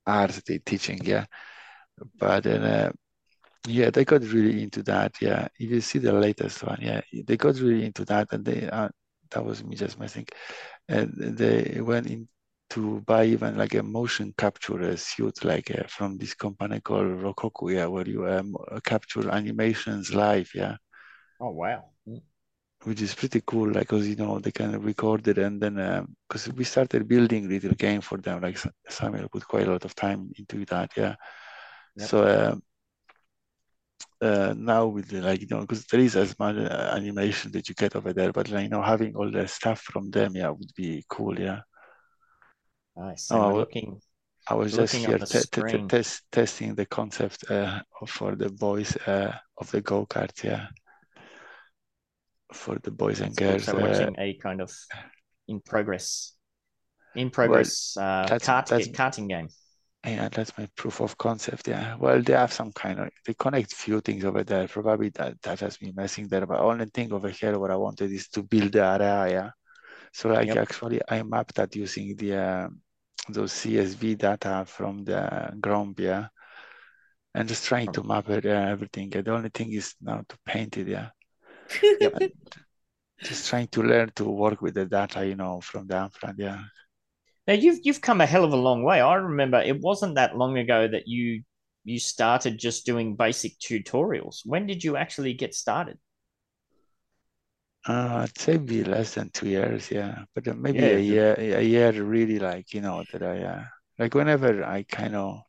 art 0.05 0.31
they 0.45 0.59
teaching, 0.59 0.99
yeah. 1.03 1.25
But 2.19 2.43
then, 2.45 2.63
uh, 2.63 2.91
yeah, 3.67 3.89
they 3.91 4.05
got 4.05 4.21
really 4.23 4.63
into 4.63 4.83
that, 4.83 5.15
yeah. 5.21 5.47
If 5.59 5.69
you 5.71 5.81
see 5.81 5.99
the 5.99 6.13
latest 6.13 6.63
one, 6.63 6.79
yeah, 6.81 7.01
they 7.25 7.37
got 7.37 7.55
really 7.59 7.85
into 7.85 8.05
that, 8.05 8.29
and 8.33 8.45
they 8.45 8.69
uh, 8.69 8.89
that 9.31 9.45
was 9.45 9.63
me 9.63 9.75
just 9.75 9.99
messing, 9.99 10.27
and 10.89 11.13
they 11.17 11.81
went 11.81 12.07
in 12.07 12.27
to 12.71 13.01
buy 13.01 13.25
even 13.25 13.57
like 13.57 13.75
a 13.75 13.83
motion 13.83 14.33
capture 14.37 14.97
suit, 14.97 15.45
like 15.45 15.71
uh, 15.71 15.83
from 15.87 16.17
this 16.17 16.33
company 16.35 16.81
called 16.81 17.07
Rokoko, 17.07 17.73
yeah, 17.73 17.87
where 17.87 18.07
you 18.07 18.27
um, 18.29 18.55
capture 18.83 19.29
animations 19.31 20.13
live, 20.13 20.49
yeah 20.55 20.77
Oh 21.39 21.49
wow. 21.51 21.89
which 22.83 23.01
is 23.01 23.15
pretty 23.15 23.41
cool 23.45 23.67
like 23.71 23.87
because 23.87 24.07
you 24.07 24.15
know 24.15 24.39
they 24.39 24.51
can 24.51 24.79
record 24.81 25.27
it 25.27 25.37
and 25.37 25.61
then 25.61 25.75
because 26.27 26.47
we 26.53 26.63
started 26.63 27.07
building 27.07 27.49
little 27.49 27.73
game 27.73 28.01
for 28.01 28.17
them 28.19 28.41
like 28.41 28.57
Samuel 28.89 29.29
put 29.29 29.47
quite 29.47 29.67
a 29.67 29.71
lot 29.71 29.85
of 29.85 29.95
time 29.95 30.31
into 30.37 30.63
that 30.65 30.91
yeah 30.95 31.15
Yep. 31.95 32.11
so 32.11 32.17
um, 32.27 32.61
uh, 34.21 34.53
now 34.57 34.87
with 34.87 35.07
the, 35.09 35.21
like 35.21 35.41
you 35.41 35.47
know 35.49 35.61
because 35.61 35.85
there 35.85 35.99
is 35.99 36.15
as 36.15 36.37
much 36.39 36.55
uh, 36.57 36.93
animation 36.95 37.51
that 37.51 37.69
you 37.69 37.75
get 37.75 37.95
over 37.95 38.13
there 38.13 38.31
but 38.31 38.49
like, 38.49 38.63
you 38.63 38.69
know 38.69 38.81
having 38.81 39.15
all 39.15 39.29
the 39.31 39.47
stuff 39.47 39.81
from 39.81 40.09
them 40.11 40.35
yeah 40.35 40.49
would 40.49 40.71
be 40.75 41.03
cool 41.09 41.39
yeah 41.39 41.61
Nice. 42.95 43.27
Oh, 43.31 43.49
we're 43.49 43.59
looking 43.59 44.01
I 44.49 44.55
was 44.55 44.73
just 44.73 44.95
here 44.95 45.19
te- 45.19 45.39
te- 45.51 45.61
te- 45.61 45.87
test, 45.87 46.23
testing 46.31 46.73
the 46.73 46.85
concept 46.85 47.51
uh, 47.51 47.81
for 48.07 48.35
the 48.35 48.49
boys 48.49 48.95
uh, 49.05 49.35
of 49.57 49.69
the 49.71 49.81
go-kart 49.81 50.43
yeah 50.43 50.67
for 52.53 52.79
the 52.81 52.91
boys 52.91 53.19
and 53.19 53.35
girls 53.35 53.65
so 53.65 53.77
uh, 53.77 53.81
watching 53.81 54.15
a 54.17 54.33
kind 54.35 54.61
of 54.61 54.71
in 55.47 55.59
progress 55.59 56.33
in 57.15 57.29
progress 57.29 57.95
uh 57.97 58.25
that's- 58.27 58.47
kart, 58.47 58.67
that's- 58.69 58.87
karting 58.87 59.27
game. 59.27 59.49
Yeah, 60.07 60.29
that's 60.29 60.57
my 60.57 60.67
proof 60.75 61.01
of 61.01 61.17
concept. 61.17 61.67
Yeah. 61.67 61.95
Well, 61.97 62.21
they 62.21 62.33
have 62.33 62.53
some 62.53 62.71
kind 62.71 62.99
of 62.99 63.09
they 63.25 63.33
connect 63.33 63.73
few 63.75 63.99
things 64.01 64.23
over 64.23 64.43
there. 64.43 64.67
Probably 64.67 65.09
that 65.09 65.41
that 65.41 65.59
has 65.59 65.77
been 65.77 65.93
messing 65.95 66.27
there. 66.29 66.45
But 66.45 66.61
only 66.61 66.85
thing 66.85 67.11
over 67.11 67.29
here 67.29 67.59
what 67.59 67.71
I 67.71 67.75
wanted 67.75 68.11
is 68.11 68.29
to 68.29 68.43
build 68.43 68.71
the 68.71 68.83
area. 68.85 69.29
Yeah. 69.29 69.49
So 70.13 70.29
like 70.29 70.47
Yep. 70.47 70.57
actually 70.57 71.01
I 71.09 71.23
mapped 71.23 71.55
that 71.55 71.75
using 71.75 72.15
the 72.15 72.35
uh, 72.35 72.69
those 73.29 73.51
CSV 73.51 74.15
data 74.15 74.63
from 74.65 75.03
the 75.03 75.51
Gromp, 75.59 75.99
yeah. 75.99 76.29
And 77.33 77.47
just 77.47 77.65
trying 77.65 77.91
to 77.91 78.03
map 78.03 78.29
it 78.29 78.45
uh, 78.45 78.49
everything. 78.49 79.15
And 79.15 79.25
the 79.25 79.31
only 79.33 79.49
thing 79.49 79.71
is 79.73 79.95
now 80.01 80.23
to 80.27 80.37
paint 80.45 80.77
it, 80.77 80.87
yeah. 80.87 81.09
Just 83.23 83.49
trying 83.49 83.67
to 83.69 83.83
learn 83.83 84.11
to 84.15 84.25
work 84.25 84.61
with 84.61 84.75
the 84.75 84.85
data, 84.85 85.25
you 85.25 85.35
know, 85.35 85.59
from 85.61 85.87
the 85.87 85.95
Upland. 85.97 86.37
Yeah. 86.39 86.63
Now 87.47 87.53
you've 87.53 87.79
you've 87.83 88.01
come 88.01 88.21
a 88.21 88.25
hell 88.27 88.43
of 88.43 88.53
a 88.53 88.57
long 88.57 88.83
way. 88.83 89.01
I 89.01 89.15
remember 89.15 89.59
it 89.59 89.79
wasn't 89.81 90.15
that 90.15 90.37
long 90.37 90.57
ago 90.57 90.87
that 90.87 91.07
you 91.07 91.43
you 91.83 91.99
started 91.99 92.57
just 92.59 92.85
doing 92.85 93.15
basic 93.15 93.57
tutorials. 93.59 94.41
When 94.45 94.67
did 94.67 94.83
you 94.83 94.97
actually 94.97 95.33
get 95.33 95.55
started? 95.55 95.97
Uh, 97.87 98.23
I'd 98.27 98.37
say 98.37 98.57
be 98.57 98.83
less 98.83 99.15
than 99.15 99.29
two 99.31 99.47
years, 99.49 99.89
yeah. 99.91 100.25
But 100.35 100.45
maybe 100.57 100.91
Yeah, 100.91 100.93
a 100.93 100.99
year, 100.99 101.33
a 101.37 101.61
year 101.61 101.91
really 102.03 102.37
like, 102.39 102.73
you 102.73 102.81
know, 102.81 103.03
that 103.11 103.23
I 103.23 103.43
uh, 103.43 103.65
like 103.97 104.13
whenever 104.13 104.63
I 104.63 104.83
kind 104.83 105.15
of 105.15 105.41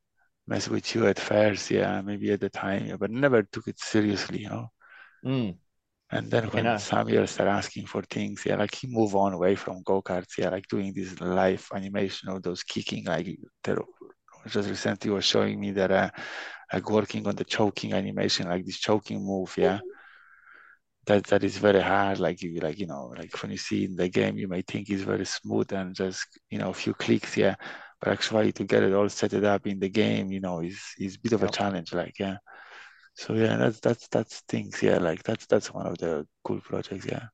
mess 0.46 0.68
with 0.68 0.94
you 0.94 1.06
at 1.08 1.18
first, 1.18 1.70
yeah, 1.70 2.00
maybe 2.02 2.30
at 2.32 2.40
the 2.40 2.50
time, 2.50 2.86
yeah, 2.86 2.96
but 2.96 3.10
never 3.10 3.42
took 3.42 3.66
it 3.68 3.80
seriously, 3.80 4.42
you 4.42 4.48
know. 4.50 4.68
Mm, 5.24 5.58
And 6.10 6.30
then 6.30 6.44
when 6.46 6.64
know. 6.64 6.78
Samuel 6.78 7.26
started 7.26 7.50
asking 7.52 7.86
for 7.86 8.02
things, 8.02 8.42
yeah, 8.46 8.56
like 8.56 8.74
he 8.74 8.86
moved 8.88 9.14
on 9.14 9.34
away 9.34 9.54
from 9.56 9.82
go-karts, 9.84 10.38
yeah, 10.38 10.48
like 10.48 10.66
doing 10.68 10.92
this 10.94 11.20
live 11.20 11.68
animation 11.74 12.30
of 12.30 12.42
those 12.42 12.62
kicking, 12.62 13.04
like 13.04 13.38
just 14.46 14.70
recently 14.70 15.10
was 15.10 15.24
showing 15.24 15.60
me 15.60 15.72
that 15.72 15.90
uh 15.90 16.10
like 16.72 16.88
working 16.90 17.26
on 17.26 17.36
the 17.36 17.44
choking 17.44 17.92
animation, 17.92 18.48
like 18.48 18.64
this 18.64 18.78
choking 18.78 19.22
move, 19.22 19.54
yeah. 19.58 19.80
That 21.06 21.24
that 21.24 21.44
is 21.44 21.58
very 21.58 21.80
hard. 21.80 22.20
Like 22.20 22.42
you 22.42 22.60
like, 22.60 22.78
you 22.78 22.86
know, 22.86 23.14
like 23.16 23.42
when 23.42 23.50
you 23.52 23.58
see 23.58 23.84
in 23.84 23.96
the 23.96 24.08
game, 24.08 24.38
you 24.38 24.48
may 24.48 24.62
think 24.62 24.88
it's 24.88 25.02
very 25.02 25.24
smooth 25.24 25.72
and 25.72 25.94
just, 25.94 26.26
you 26.50 26.58
know, 26.58 26.70
a 26.70 26.74
few 26.74 26.94
clicks, 26.94 27.36
yeah. 27.36 27.54
But 28.00 28.12
actually 28.12 28.52
to 28.52 28.64
get 28.64 28.82
it 28.82 28.94
all 28.94 29.08
set 29.08 29.32
it 29.32 29.44
up 29.44 29.66
in 29.66 29.78
the 29.78 29.88
game, 29.88 30.30
you 30.30 30.40
know, 30.40 30.60
is 30.60 30.80
is 30.98 31.16
a 31.16 31.20
bit 31.20 31.32
of 31.32 31.42
a 31.42 31.48
challenge, 31.48 31.92
like, 31.92 32.18
yeah. 32.18 32.36
So 33.18 33.34
yeah, 33.34 33.56
that's 33.58 33.80
that's 33.80 34.08
that's 34.08 34.40
things, 34.48 34.82
yeah, 34.82 34.96
like 34.98 35.22
that's 35.22 35.44
that's 35.46 35.74
one 35.74 35.86
of 35.86 35.98
the 35.98 36.26
cool 36.44 36.60
projects, 36.62 37.04
yeah. 37.04 37.26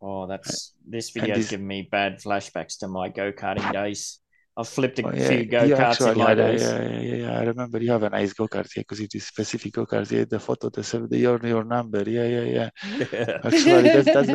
Oh, 0.00 0.26
that's 0.26 0.74
this 0.86 1.10
video's 1.10 1.46
this- 1.46 1.48
giving 1.48 1.66
me 1.66 1.88
bad 1.90 2.18
flashbacks 2.20 2.78
to 2.80 2.88
my 2.88 3.08
go 3.08 3.32
karting 3.32 3.72
days. 3.72 4.20
I've 4.56 4.68
flipped 4.68 4.98
a 4.98 5.04
Oh, 5.04 5.12
yeah, 5.14 5.18
few 5.18 5.46
go 5.46 5.70
karts 5.70 6.06
in 6.06 6.16
my 6.16 6.34
days. 6.34 6.78
yeah, 6.80 7.00
yeah, 7.00 7.14
yeah. 7.16 7.38
I 7.38 7.42
remember 7.44 7.78
you 7.82 7.90
have 7.92 8.04
a 8.04 8.10
nice 8.10 8.32
go-kart, 8.32 8.68
yeah, 8.74 8.80
because 8.82 9.00
it 9.00 9.14
is 9.14 9.26
specific 9.26 9.74
go-kart, 9.74 10.10
yeah, 10.10 10.24
the 10.24 10.38
photo, 10.40 10.70
the 10.70 10.82
seven, 10.82 11.08
the 11.10 11.18
your 11.18 11.38
your 11.46 11.64
number, 11.64 12.02
yeah, 12.08 12.24
yeah, 12.26 12.42
yeah. 12.56 12.70
Actually, 13.44 13.88
that's 13.90 14.08
that's 14.10 14.30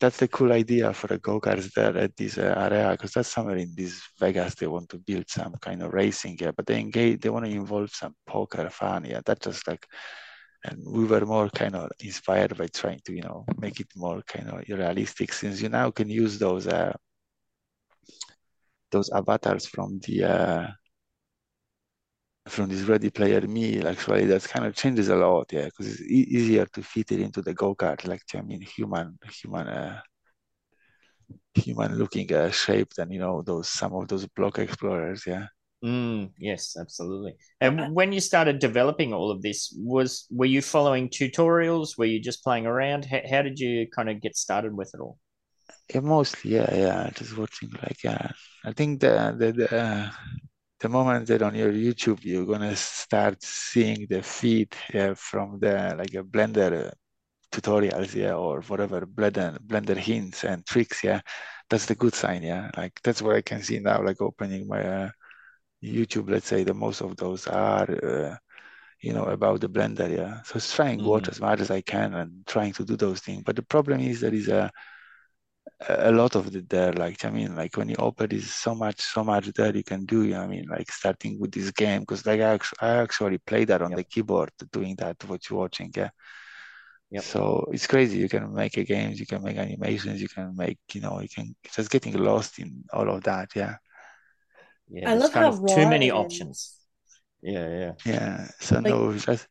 that's 0.00 0.16
the 0.16 0.28
cool 0.28 0.52
idea 0.52 0.92
for 0.92 1.06
the 1.08 1.18
go-karts 1.18 1.72
there 1.74 1.96
at 1.96 2.16
this 2.16 2.38
uh, 2.38 2.54
area, 2.56 2.90
because 2.92 3.12
that's 3.12 3.28
somewhere 3.28 3.56
in 3.56 3.72
this 3.76 4.00
Vegas 4.18 4.54
they 4.54 4.66
want 4.66 4.88
to 4.88 4.98
build 4.98 5.28
some 5.28 5.54
kind 5.60 5.82
of 5.82 5.92
racing, 5.92 6.38
yeah, 6.40 6.52
but 6.56 6.66
they 6.66 6.80
engage, 6.80 7.20
they 7.20 7.28
want 7.30 7.44
to 7.44 7.50
involve 7.50 7.90
some 7.90 8.14
poker 8.26 8.70
fun, 8.70 9.04
yeah. 9.04 9.20
That's 9.24 9.44
just 9.46 9.68
like, 9.68 9.86
and 10.64 10.78
we 10.86 11.04
were 11.04 11.24
more 11.26 11.48
kind 11.50 11.76
of 11.76 11.90
inspired 12.00 12.56
by 12.56 12.66
trying 12.68 13.00
to, 13.04 13.12
you 13.14 13.22
know, 13.22 13.44
make 13.58 13.80
it 13.80 13.88
more 13.94 14.22
kind 14.22 14.48
of 14.50 14.64
realistic, 14.68 15.32
since 15.32 15.60
you 15.62 15.68
now 15.68 15.90
can 15.90 16.08
use 16.08 16.38
those 16.38 16.66
uh 16.66 16.92
those 18.90 19.10
avatars 19.10 19.66
from 19.66 20.00
the 20.00 20.24
uh 20.24 20.66
from 22.48 22.68
this 22.68 22.82
Ready 22.82 23.10
Player 23.10 23.40
Me, 23.42 23.82
actually, 23.82 24.26
that 24.26 24.44
kind 24.44 24.66
of 24.66 24.74
changes 24.74 25.08
a 25.08 25.16
lot, 25.16 25.52
yeah, 25.52 25.66
because 25.66 25.88
it's 25.88 26.00
e- 26.02 26.26
easier 26.30 26.66
to 26.66 26.82
fit 26.82 27.12
it 27.12 27.20
into 27.20 27.42
the 27.42 27.54
go-kart, 27.54 28.06
like 28.06 28.22
I 28.34 28.42
mean, 28.42 28.60
human, 28.62 29.18
human, 29.30 29.68
uh, 29.68 30.00
human-looking 31.54 32.32
uh, 32.32 32.50
shape 32.50 32.92
than 32.94 33.10
you 33.10 33.18
know 33.18 33.42
those 33.42 33.68
some 33.68 33.94
of 33.94 34.08
those 34.08 34.26
block 34.28 34.58
explorers, 34.58 35.24
yeah. 35.26 35.46
Mm, 35.84 36.32
yes, 36.38 36.76
absolutely. 36.78 37.36
And 37.60 37.94
when 37.94 38.12
you 38.12 38.20
started 38.20 38.58
developing 38.58 39.14
all 39.14 39.30
of 39.30 39.40
this, 39.40 39.72
was 39.78 40.26
were 40.30 40.44
you 40.46 40.60
following 40.60 41.08
tutorials? 41.08 41.96
Were 41.96 42.04
you 42.04 42.20
just 42.20 42.44
playing 42.44 42.66
around? 42.66 43.06
How, 43.06 43.20
how 43.30 43.42
did 43.42 43.58
you 43.58 43.86
kind 43.88 44.10
of 44.10 44.20
get 44.20 44.36
started 44.36 44.74
with 44.76 44.90
it 44.94 45.00
all? 45.00 45.18
Yeah, 45.92 46.00
mostly, 46.00 46.52
yeah, 46.52 46.74
yeah, 46.74 47.10
just 47.14 47.36
watching, 47.36 47.70
like, 47.82 48.02
yeah. 48.04 48.30
I 48.64 48.72
think 48.72 49.00
the 49.00 49.34
the 49.36 49.52
the, 49.52 49.76
uh, 49.76 50.10
the 50.80 50.88
moment 50.88 51.26
that 51.28 51.42
on 51.42 51.54
your 51.54 51.72
YouTube 51.72 52.24
you're 52.24 52.46
gonna 52.46 52.76
start 52.76 53.42
seeing 53.42 54.06
the 54.08 54.22
feed, 54.22 54.74
yeah, 54.94 55.14
from 55.14 55.58
the 55.60 55.94
like 55.98 56.14
a 56.14 56.22
Blender 56.24 56.88
uh, 56.88 56.90
tutorials, 57.52 58.14
yeah, 58.14 58.34
or 58.34 58.62
whatever 58.62 59.02
Blender 59.06 59.58
Blender 59.60 59.96
hints 59.96 60.44
and 60.44 60.66
tricks, 60.66 61.04
yeah, 61.04 61.20
that's 61.70 61.86
the 61.86 61.94
good 61.96 62.14
sign, 62.14 62.42
yeah. 62.42 62.70
Like 62.76 63.00
that's 63.04 63.22
what 63.22 63.36
I 63.36 63.42
can 63.42 63.62
see 63.62 63.78
now, 63.80 64.02
like 64.04 64.20
opening 64.22 64.68
my 64.68 64.82
uh, 64.84 65.10
YouTube, 65.82 66.30
let's 66.30 66.46
say, 66.46 66.64
the 66.64 66.74
most 66.74 67.00
of 67.02 67.16
those 67.16 67.46
are, 67.46 67.88
uh, 68.04 68.36
you 69.00 69.12
know, 69.12 69.24
about 69.26 69.60
the 69.60 69.68
Blender, 69.68 70.10
yeah. 70.14 70.42
So 70.42 70.56
it's 70.56 70.74
trying 70.74 71.02
watch 71.02 71.28
Mhm. 71.28 71.30
as 71.30 71.40
much 71.40 71.60
as 71.60 71.70
I 71.70 71.80
can 71.82 72.14
and 72.14 72.46
trying 72.46 72.72
to 72.74 72.84
do 72.84 72.96
those 72.96 73.20
things. 73.20 73.42
But 73.44 73.56
the 73.56 73.62
problem 73.62 74.00
is 74.00 74.20
there 74.20 74.34
is 74.34 74.48
a 74.48 74.70
a 75.88 76.12
lot 76.12 76.36
of 76.36 76.54
it 76.54 76.68
there. 76.68 76.92
Like 76.92 77.24
I 77.24 77.30
mean, 77.30 77.54
like 77.56 77.76
when 77.76 77.88
you 77.88 77.96
open, 77.98 78.28
there's 78.30 78.52
so 78.52 78.74
much, 78.74 79.00
so 79.00 79.24
much 79.24 79.46
there 79.54 79.74
you 79.76 79.84
can 79.84 80.04
do. 80.04 80.22
You 80.24 80.34
know 80.34 80.42
i 80.42 80.46
mean, 80.46 80.66
like 80.68 80.90
starting 80.90 81.38
with 81.40 81.52
this 81.52 81.70
game 81.70 82.00
because 82.00 82.26
like 82.26 82.40
I 82.40 82.54
actually, 82.54 82.78
I 82.82 82.96
actually 82.98 83.38
play 83.38 83.64
that 83.66 83.82
on 83.82 83.90
Yep. 83.90 83.98
the 83.98 84.04
keyboard, 84.04 84.50
doing 84.72 84.94
that 84.96 85.22
what 85.24 85.48
you're 85.48 85.58
watching, 85.58 85.92
yeah. 85.96 86.10
Yep. 87.10 87.24
So 87.24 87.68
it's 87.72 87.86
crazy. 87.86 88.18
You 88.18 88.28
can 88.28 88.52
make 88.54 88.76
a 88.76 88.84
games, 88.84 89.18
you 89.18 89.26
can 89.26 89.42
make 89.42 89.56
animations, 89.56 90.20
you 90.22 90.28
can 90.28 90.54
make, 90.56 90.78
you 90.92 91.00
know, 91.00 91.20
you 91.20 91.28
can 91.28 91.54
just 91.74 91.90
getting 91.90 92.14
lost 92.16 92.58
in 92.58 92.84
all 92.92 93.08
of 93.10 93.22
that, 93.24 93.50
yeah. 93.56 93.76
Yeah, 94.88 95.10
I 95.10 95.10
there's 95.12 95.22
love 95.22 95.32
kind 95.32 95.46
how 95.46 95.52
of 95.52 95.66
too 95.66 95.86
many 95.88 96.08
it 96.08 96.10
is. 96.10 96.12
options. 96.12 96.76
Yeah, 97.42 97.68
yeah. 97.68 97.92
Yeah. 98.04 98.48
So 98.60 98.76
Like- 98.76 98.84
no, 98.84 99.10
it's 99.10 99.24
just 99.26 99.48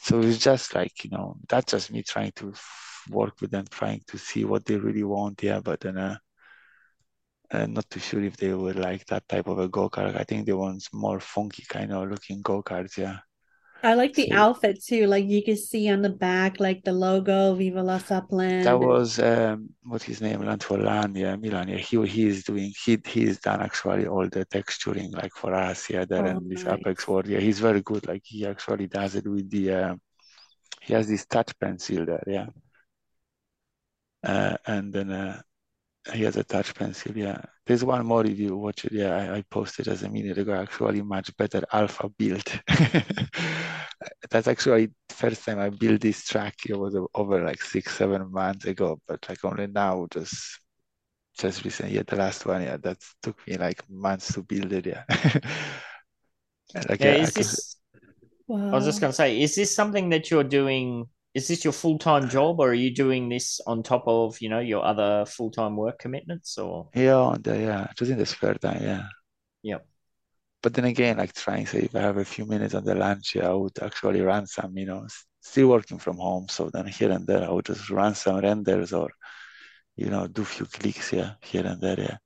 so 0.00 0.20
it's 0.20 0.38
just 0.38 0.74
like, 0.74 1.04
you 1.04 1.10
know, 1.10 1.36
that's 1.48 1.72
just 1.72 1.90
me 1.90 2.02
trying 2.02 2.32
to 2.36 2.50
f- 2.50 2.87
work 3.10 3.40
with 3.40 3.50
them, 3.50 3.64
trying 3.70 4.02
to 4.08 4.18
see 4.18 4.44
what 4.44 4.64
they 4.64 4.76
really 4.76 5.04
want, 5.04 5.42
yeah. 5.42 5.60
But 5.60 5.80
then 5.80 5.96
uh, 5.98 6.16
I'm 7.50 7.72
not 7.74 7.88
too 7.90 8.00
sure 8.00 8.22
if 8.22 8.36
they 8.36 8.52
would 8.52 8.76
like 8.76 9.06
that 9.06 9.26
type 9.28 9.46
of 9.48 9.58
a 9.58 9.68
go-kart. 9.68 10.16
I 10.16 10.24
think 10.24 10.46
they 10.46 10.52
want 10.52 10.86
more 10.92 11.20
funky 11.20 11.64
kind 11.68 11.92
of 11.92 12.10
looking 12.10 12.42
go-karts, 12.42 12.98
yeah. 12.98 13.18
I 13.80 13.94
like 13.94 14.12
the 14.14 14.26
So- 14.28 14.36
outfit 14.36 14.82
too. 14.84 15.06
Like 15.06 15.24
you 15.26 15.40
can 15.44 15.56
see 15.56 15.88
on 15.88 16.02
the 16.02 16.10
back, 16.10 16.58
like 16.58 16.82
the 16.82 16.92
logo, 16.92 17.54
Viva 17.54 17.80
La 17.80 18.00
Upland. 18.10 18.64
That 18.64 18.80
was 18.80 19.20
um, 19.20 19.68
what 19.84 20.02
his 20.02 20.20
name, 20.20 20.40
Lantuolan, 20.40 21.16
yeah, 21.16 21.36
Milan. 21.36 21.68
Yeah, 21.68 21.76
he 21.76 22.04
he 22.06 22.26
is 22.26 22.42
doing 22.42 22.72
he 22.84 22.98
he's 23.06 23.38
done 23.38 23.60
actually 23.62 24.08
all 24.08 24.28
the 24.28 24.44
texturing 24.46 25.12
like 25.14 25.32
for 25.32 25.54
us, 25.54 25.88
yeah, 25.90 26.04
there 26.04 26.24
Oh, 26.26 26.30
and 26.30 26.50
this 26.50 26.64
nice. 26.64 26.74
Apex 26.80 27.06
World. 27.06 27.28
Yeah, 27.28 27.38
he's 27.38 27.60
very 27.60 27.80
good. 27.82 28.04
Like 28.08 28.22
he 28.24 28.44
actually 28.46 28.88
does 28.88 29.14
it 29.14 29.28
with 29.28 29.48
the 29.48 29.72
uh, 29.72 29.94
he 30.82 30.94
has 30.94 31.06
this 31.06 31.24
touch 31.26 31.56
pencil 31.60 32.04
there, 32.04 32.24
yeah. 32.26 32.46
Uh, 34.22 34.56
and 34.66 34.92
then 34.92 35.10
uh, 35.10 35.40
he 36.14 36.24
has 36.24 36.36
a 36.36 36.44
touch 36.44 36.74
pencil, 36.74 37.16
yeah. 37.16 37.42
There's 37.66 37.84
one 37.84 38.06
more 38.06 38.26
if 38.26 38.38
you 38.38 38.56
watch 38.56 38.84
it, 38.86 38.92
yeah. 38.92 39.16
I, 39.16 39.38
I 39.38 39.42
posted 39.50 39.88
as 39.88 40.02
a 40.02 40.10
minute 40.10 40.38
ago, 40.38 40.54
actually 40.54 41.02
much 41.02 41.36
better 41.36 41.62
alpha 41.72 42.08
build. 42.10 42.44
That's 44.30 44.48
actually 44.48 44.90
first 45.10 45.44
time 45.44 45.58
I 45.58 45.70
built 45.70 46.00
this 46.00 46.24
track. 46.24 46.54
It 46.68 46.78
was 46.78 46.96
over 47.14 47.44
like 47.44 47.62
six, 47.62 47.96
seven 47.96 48.30
months 48.32 48.64
ago, 48.66 49.00
but 49.06 49.26
like 49.28 49.44
only 49.44 49.66
now, 49.66 50.06
just 50.12 50.60
just 51.38 51.64
recently, 51.64 51.94
yeah, 51.96 52.02
the 52.06 52.16
last 52.16 52.46
one, 52.46 52.62
yeah, 52.62 52.76
that 52.78 52.98
took 53.22 53.46
me 53.46 53.56
like 53.56 53.88
months 53.88 54.34
to 54.34 54.42
build 54.42 54.72
it, 54.72 54.86
yeah. 54.86 55.04
Like, 56.88 57.04
Yeah, 57.04 57.12
I 57.20 57.30
is 57.30 57.30
can- 57.30 57.44
this 57.46 57.76
Wow. 58.48 58.72
I 58.72 58.76
was 58.76 58.84
just 58.86 59.00
going 59.00 59.10
to 59.12 59.16
say, 59.16 59.40
is 59.42 59.54
this 59.54 59.74
something 59.74 60.10
that 60.10 60.30
you're 60.30 60.44
doing? 60.44 61.08
Is 61.34 61.48
this 61.48 61.64
your 61.64 61.72
full 61.72 61.98
time 61.98 62.28
job, 62.28 62.60
or 62.60 62.70
are 62.70 62.74
you 62.74 62.94
doing 62.94 63.28
this 63.28 63.60
on 63.66 63.82
top 63.82 64.04
of 64.06 64.40
you 64.40 64.48
know 64.48 64.60
your 64.60 64.84
other 64.84 65.24
full 65.26 65.50
time 65.50 65.76
work 65.76 65.98
commitments? 65.98 66.58
Or 66.58 66.88
Yeah, 66.94 67.14
on 67.16 67.42
the, 67.42 67.58
yeah, 67.58 67.88
just 67.96 68.10
in 68.10 68.18
the 68.18 68.26
spare 68.26 68.54
time, 68.54 68.82
yeah. 68.82 69.08
Yep. 69.62 69.86
But 70.62 70.74
then 70.74 70.84
again, 70.86 71.16
like 71.18 71.34
trying, 71.34 71.64
to 71.66 71.70
say, 71.70 71.78
if 71.80 71.94
I 71.96 72.00
have 72.00 72.16
a 72.18 72.24
few 72.24 72.44
minutes 72.46 72.74
on 72.74 72.84
the 72.84 72.94
lunch, 72.94 73.34
yeah, 73.36 73.48
I 73.48 73.54
would 73.54 73.78
actually 73.82 74.20
run 74.20 74.46
some, 74.46 74.76
you 74.76 74.86
know, 74.86 75.06
still 75.40 75.68
working 75.68 75.98
from 75.98 76.16
home. 76.18 76.48
So 76.48 76.70
then 76.70 76.86
here 76.86 77.10
and 77.12 77.26
there, 77.26 77.44
I 77.44 77.50
would 77.50 77.66
just 77.66 77.90
run 77.90 78.14
some 78.14 78.40
renders 78.40 78.92
or, 78.92 79.08
you 79.96 80.10
know, 80.10 80.26
do 80.26 80.42
a 80.42 80.44
few 80.44 80.66
clicks, 80.66 81.12
yeah, 81.12 81.34
here 81.42 81.66
and 81.66 81.80
there, 81.80 81.98
yeah. 82.00 82.16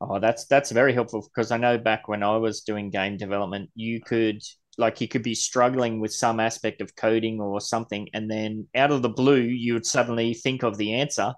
oh, 0.00 0.20
that's 0.20 0.46
that's 0.46 0.70
very 0.70 0.92
helpful 0.92 1.22
because 1.22 1.50
I 1.50 1.56
know 1.56 1.78
back 1.78 2.08
when 2.08 2.22
I 2.22 2.36
was 2.36 2.62
doing 2.62 2.90
game 2.90 3.16
development, 3.16 3.70
you 3.74 4.00
could 4.00 4.42
like 4.78 5.00
you 5.00 5.08
could 5.08 5.22
be 5.22 5.34
struggling 5.34 6.00
with 6.00 6.12
some 6.12 6.40
aspect 6.40 6.80
of 6.80 6.94
coding 6.96 7.40
or 7.40 7.60
something, 7.60 8.08
and 8.14 8.30
then 8.30 8.66
out 8.74 8.90
of 8.92 9.02
the 9.02 9.08
blue, 9.08 9.40
you 9.40 9.74
would 9.74 9.86
suddenly 9.86 10.34
think 10.34 10.62
of 10.62 10.76
the 10.76 10.94
answer. 10.94 11.32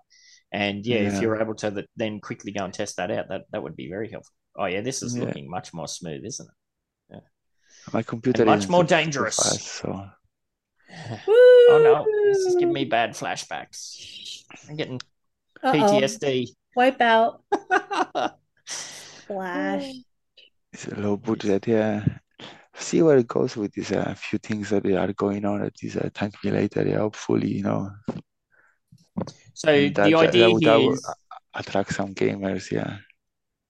And 0.53 0.87
yeah, 0.87 0.99
if 0.99 1.21
you're 1.21 1.41
able 1.41 1.55
to 1.57 1.71
th- 1.71 1.87
then 1.97 2.21
quickly 2.21 2.53
go 2.53 2.65
and 2.65 2.73
test 2.73 2.97
that 2.97 3.11
out, 3.11 3.29
that 3.29 3.43
that 3.53 3.63
would 3.63 3.77
be 3.77 3.89
very 3.89 4.11
helpful. 4.11 4.33
Oh 4.57 4.67
yeah, 4.67 4.81
this 4.81 5.03
is 5.03 5.15
Yeah. 5.17 5.25
looking 5.25 5.51
much 5.51 5.75
more 5.75 5.89
smooth, 5.89 6.25
isn't 6.25 6.47
it? 6.49 6.55
Yeah 7.15 7.21
my 7.93 8.03
computer 8.03 8.43
And 8.43 8.51
much 8.51 8.59
isn't 8.61 8.71
more 8.71 8.85
dangerous. 8.85 9.37
fast, 9.37 9.61
so 9.61 10.09
Oh 11.29 11.81
no, 11.83 12.05
this 12.33 12.39
is 12.47 12.55
giving 12.55 12.73
me 12.73 12.85
bad 12.85 13.11
flashbacks. 13.11 14.45
I'm 14.69 14.77
getting 14.77 15.01
Uh-oh. 15.63 15.73
PTSD. 15.73 16.49
Wipe 16.75 17.01
out. 17.01 17.43
Flash. 18.67 19.93
it's 20.73 20.87
a 20.89 20.95
low 20.95 21.17
budget, 21.17 21.67
yeah. 21.67 22.05
See 22.79 23.03
where 23.03 23.19
it 23.19 23.27
goes 23.27 23.57
with 23.57 23.73
these 23.73 23.93
uh, 23.93 24.15
few 24.17 24.39
things 24.39 24.71
that 24.71 24.87
are 24.87 25.13
going 25.15 25.45
on 25.45 25.63
at 25.63 25.75
this 25.81 25.97
uh, 25.97 26.09
Thank 26.15 26.35
Me 26.45 26.51
Later. 26.51 26.99
Hopefully, 26.99 27.49
you 27.49 27.63
know, 27.63 27.91
So 29.55 29.71
And 29.71 29.95
the 29.95 29.95
that, 29.95 30.11
that, 30.19 30.29
idea 30.29 30.43
that 30.43 30.53
would, 30.53 30.63
that 30.65 30.79
here 30.81 30.95
attract 31.55 31.95
some 31.95 32.15
gamers. 32.15 32.71
Yeah. 32.71 32.99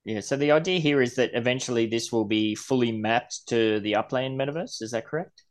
yeah. 0.05 0.19
So 0.19 0.35
the 0.35 0.51
idea 0.51 0.79
here 0.79 1.01
is 1.01 1.15
that 1.15 1.31
eventually 1.33 1.85
this 1.87 2.11
will 2.11 2.25
be 2.25 2.55
fully 2.55 2.91
mapped 2.91 3.47
to 3.47 3.79
the 3.79 3.95
Upland 3.95 4.37
metaverse. 4.39 4.81
Is 4.81 4.91
that 4.91 5.05
correct? 5.05 5.43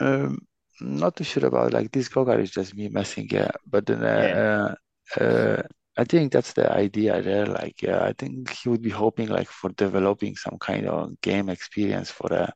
Um, 0.00 0.38
not 0.80 1.16
too 1.16 1.24
sure 1.24 1.46
about 1.46 1.72
like 1.72 1.92
this 1.92 2.08
Gogar 2.08 2.40
is 2.40 2.50
just 2.50 2.74
me 2.74 2.88
messing, 2.88 3.28
yeah. 3.30 3.50
But 3.66 3.86
then 3.86 4.02
Yeah. 4.16 4.36
uh, 4.36 4.74
uh, 5.20 5.24
uh, 5.24 5.62
I 5.96 6.04
think 6.04 6.32
that's 6.32 6.52
the 6.54 6.70
idea 6.72 7.20
there. 7.22 7.46
Like, 7.46 7.82
yeah, 7.82 8.02
I 8.04 8.12
think 8.14 8.50
he 8.50 8.68
would 8.68 8.82
be 8.82 8.90
hoping 8.90 9.28
like 9.28 9.48
for 9.48 9.70
developing 9.70 10.36
some 10.36 10.58
kind 10.58 10.86
of 10.88 11.20
game 11.20 11.48
experience 11.48 12.10
for 12.10 12.32
uh, 12.32 12.50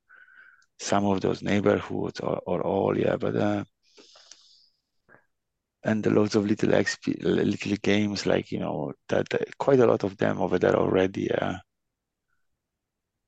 some 0.78 1.04
of 1.06 1.20
those 1.20 1.42
neighborhoods 1.42 2.20
or, 2.20 2.40
or 2.46 2.62
all, 2.62 2.98
yeah. 2.98 3.16
But 3.16 3.36
uh, 3.36 3.64
and 5.84 6.02
the 6.02 6.10
loads 6.10 6.34
of 6.34 6.46
little 6.46 6.72
XP, 6.74 7.14
little 7.22 7.76
games 7.82 8.26
like 8.26 8.50
you 8.52 8.58
know 8.58 8.92
that, 9.08 9.26
quite 9.58 9.80
a 9.80 9.86
lot 9.86 10.04
of 10.04 10.16
them 10.18 10.40
over 10.40 10.58
there 10.58 10.76
already. 10.76 11.28
Yeah. 11.30 11.58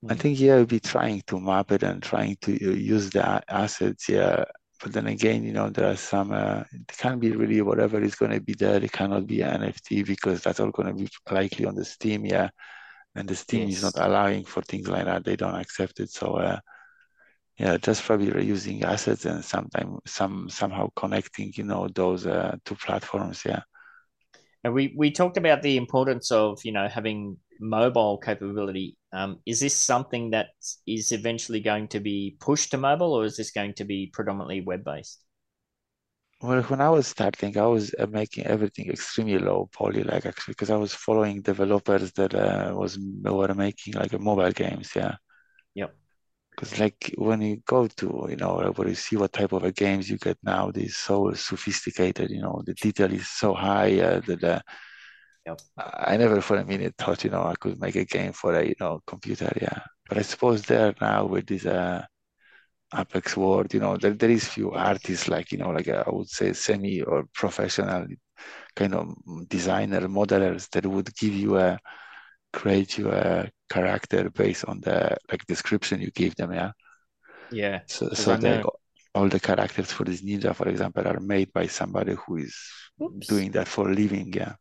I 0.08 0.14
Hmm. 0.14 0.18
think 0.18 0.38
yeah, 0.40 0.56
we'll 0.56 0.66
be 0.66 0.80
trying 0.80 1.22
to 1.26 1.40
map 1.40 1.70
it 1.72 1.82
and 1.82 2.02
trying 2.02 2.36
to 2.42 2.52
uh, 2.54 2.74
use 2.74 3.10
the 3.10 3.42
assets, 3.48 4.08
yeah. 4.08 4.44
But 4.82 4.92
then 4.92 5.06
again, 5.08 5.42
you 5.44 5.52
know, 5.52 5.70
there 5.70 5.90
are 5.90 5.96
some, 5.96 6.32
uh, 6.32 6.64
it 6.72 6.86
can't 6.98 7.20
be 7.20 7.32
really 7.32 7.60
whatever 7.62 8.00
is 8.00 8.14
going 8.14 8.32
to 8.32 8.40
be 8.40 8.54
there. 8.54 8.82
It 8.82 8.92
cannot 8.92 9.26
be 9.26 9.42
an 9.42 9.62
NFT 9.62 10.02
because 10.02 10.42
that's 10.42 10.60
all 10.60 10.70
going 10.70 10.88
to 10.88 10.94
be 10.94 11.08
likely 11.30 11.66
on 11.66 11.74
the 11.74 11.84
Steam, 11.84 12.24
yeah. 12.26 12.50
And 13.14 13.28
the 13.28 13.34
Steam 13.36 13.68
is 13.68 13.82
not 13.82 13.94
allowing 13.98 14.44
for 14.44 14.62
things 14.62 14.88
like 14.88 15.04
that. 15.06 15.24
They 15.24 15.36
don't 15.36 15.54
accept 15.56 16.00
it. 16.00 16.10
So, 16.10 16.34
uh, 16.36 16.60
yeah, 17.58 17.76
just 17.76 18.04
probably 18.04 18.30
reusing 18.30 18.82
assets 18.84 19.24
and 19.24 19.44
sometime 19.44 19.98
some 20.06 20.48
somehow 20.48 20.90
connecting, 20.96 21.52
you 21.56 21.64
know, 21.64 21.88
those 21.88 22.26
uh, 22.26 22.56
two 22.64 22.76
platforms, 22.76 23.42
yeah. 23.44 23.62
And 24.64 24.74
we 24.74 24.94
we 24.96 25.10
talked 25.10 25.36
about 25.36 25.62
the 25.62 25.76
importance 25.76 26.30
of 26.30 26.60
you 26.64 26.72
know 26.72 26.88
having 26.88 27.36
mobile 27.60 28.18
capability. 28.18 28.96
Um, 29.12 29.40
is 29.46 29.60
this 29.60 29.74
something 29.74 30.30
that 30.30 30.48
is 30.86 31.12
eventually 31.12 31.60
going 31.60 31.88
to 31.88 32.00
be 32.00 32.36
pushed 32.40 32.70
to 32.72 32.78
mobile, 32.78 33.12
or 33.14 33.24
is 33.24 33.36
this 33.36 33.50
going 33.50 33.74
to 33.74 33.84
be 33.84 34.10
predominantly 34.12 34.60
web 34.60 34.84
based? 34.84 35.24
Well, 36.40 36.62
when 36.64 36.80
I 36.80 36.90
was 36.90 37.08
starting, 37.08 37.58
I 37.58 37.66
was 37.66 37.92
uh, 37.98 38.06
making 38.06 38.46
everything 38.46 38.90
extremely 38.90 39.38
low 39.38 39.68
poly, 39.72 40.04
like 40.04 40.24
actually, 40.26 40.52
because 40.52 40.70
I 40.70 40.76
was 40.76 40.94
following 40.94 41.42
developers 41.42 42.12
that 42.12 42.34
uh, 42.34 42.72
was 42.76 42.96
were 42.98 43.54
making 43.54 43.94
like 43.94 44.18
mobile 44.20 44.52
games, 44.52 44.92
yeah. 44.94 45.16
Because 46.58 46.80
like 46.80 47.14
when 47.18 47.40
you 47.40 47.62
go 47.66 47.86
to, 47.86 48.26
you 48.28 48.36
know, 48.36 48.72
where 48.74 48.88
you 48.88 48.96
see 48.96 49.16
what 49.16 49.32
type 49.32 49.52
of 49.52 49.62
a 49.62 49.70
games 49.72 50.10
you 50.10 50.18
get 50.18 50.38
now, 50.42 50.72
they're 50.72 50.88
so 50.88 51.32
sophisticated, 51.34 52.30
you 52.30 52.42
know, 52.42 52.62
the 52.66 52.74
detail 52.74 53.12
is 53.12 53.28
so 53.28 53.54
high 53.54 54.00
uh, 54.00 54.20
that 54.26 54.42
uh, 54.42 54.60
Yep. 55.46 55.62
I 55.78 56.16
never 56.16 56.40
for 56.40 56.56
a 56.56 56.64
minute 56.64 56.94
thought, 56.98 57.24
you 57.24 57.30
know, 57.30 57.44
I 57.44 57.54
could 57.54 57.80
make 57.80 57.96
a 57.96 58.04
game 58.04 58.32
for 58.32 58.54
a, 58.54 58.64
you 58.66 58.74
know, 58.80 59.00
computer, 59.06 59.50
yeah. 59.62 59.80
But 60.08 60.18
I 60.18 60.22
suppose 60.22 60.62
there 60.62 60.94
now 61.00 61.26
with 61.26 61.46
this 61.46 61.66
uh, 61.66 62.04
Apex 62.94 63.36
World, 63.36 63.74
you 63.74 63.80
know, 63.80 63.96
there, 63.96 64.12
there 64.14 64.30
is 64.30 64.48
few 64.48 64.72
artists 64.72 65.28
like, 65.28 65.52
you 65.52 65.58
know, 65.58 65.70
like 65.70 65.88
uh, 65.88 66.04
I 66.06 66.10
would 66.10 66.28
say 66.30 66.52
semi 66.54 67.02
or 67.02 67.24
professional 67.34 68.06
kind 68.76 68.94
of 68.94 69.14
designer 69.48 70.02
modelers 70.08 70.70
that 70.70 70.86
would 70.86 71.14
give 71.16 71.34
you 71.34 71.58
a 71.58 71.78
create 72.52 72.98
you 72.98 73.10
a 73.10 73.50
character 73.68 74.30
based 74.30 74.64
on 74.64 74.80
the 74.80 75.16
like 75.30 75.44
description 75.46 76.00
you 76.00 76.10
give 76.10 76.34
them, 76.36 76.52
yeah. 76.52 76.72
Yeah. 77.50 77.80
So, 77.86 78.10
so 78.10 78.36
the, 78.36 78.68
all 79.14 79.28
the 79.28 79.40
characters 79.40 79.92
for 79.92 80.04
this 80.04 80.22
ninja, 80.22 80.54
for 80.54 80.68
example, 80.68 81.06
are 81.06 81.20
made 81.20 81.52
by 81.52 81.66
somebody 81.66 82.14
who 82.14 82.36
is 82.36 82.56
Oops. 83.02 83.26
doing 83.26 83.50
that 83.52 83.68
for 83.68 83.88
a 83.90 83.94
living, 83.94 84.32
yeah. 84.32 84.54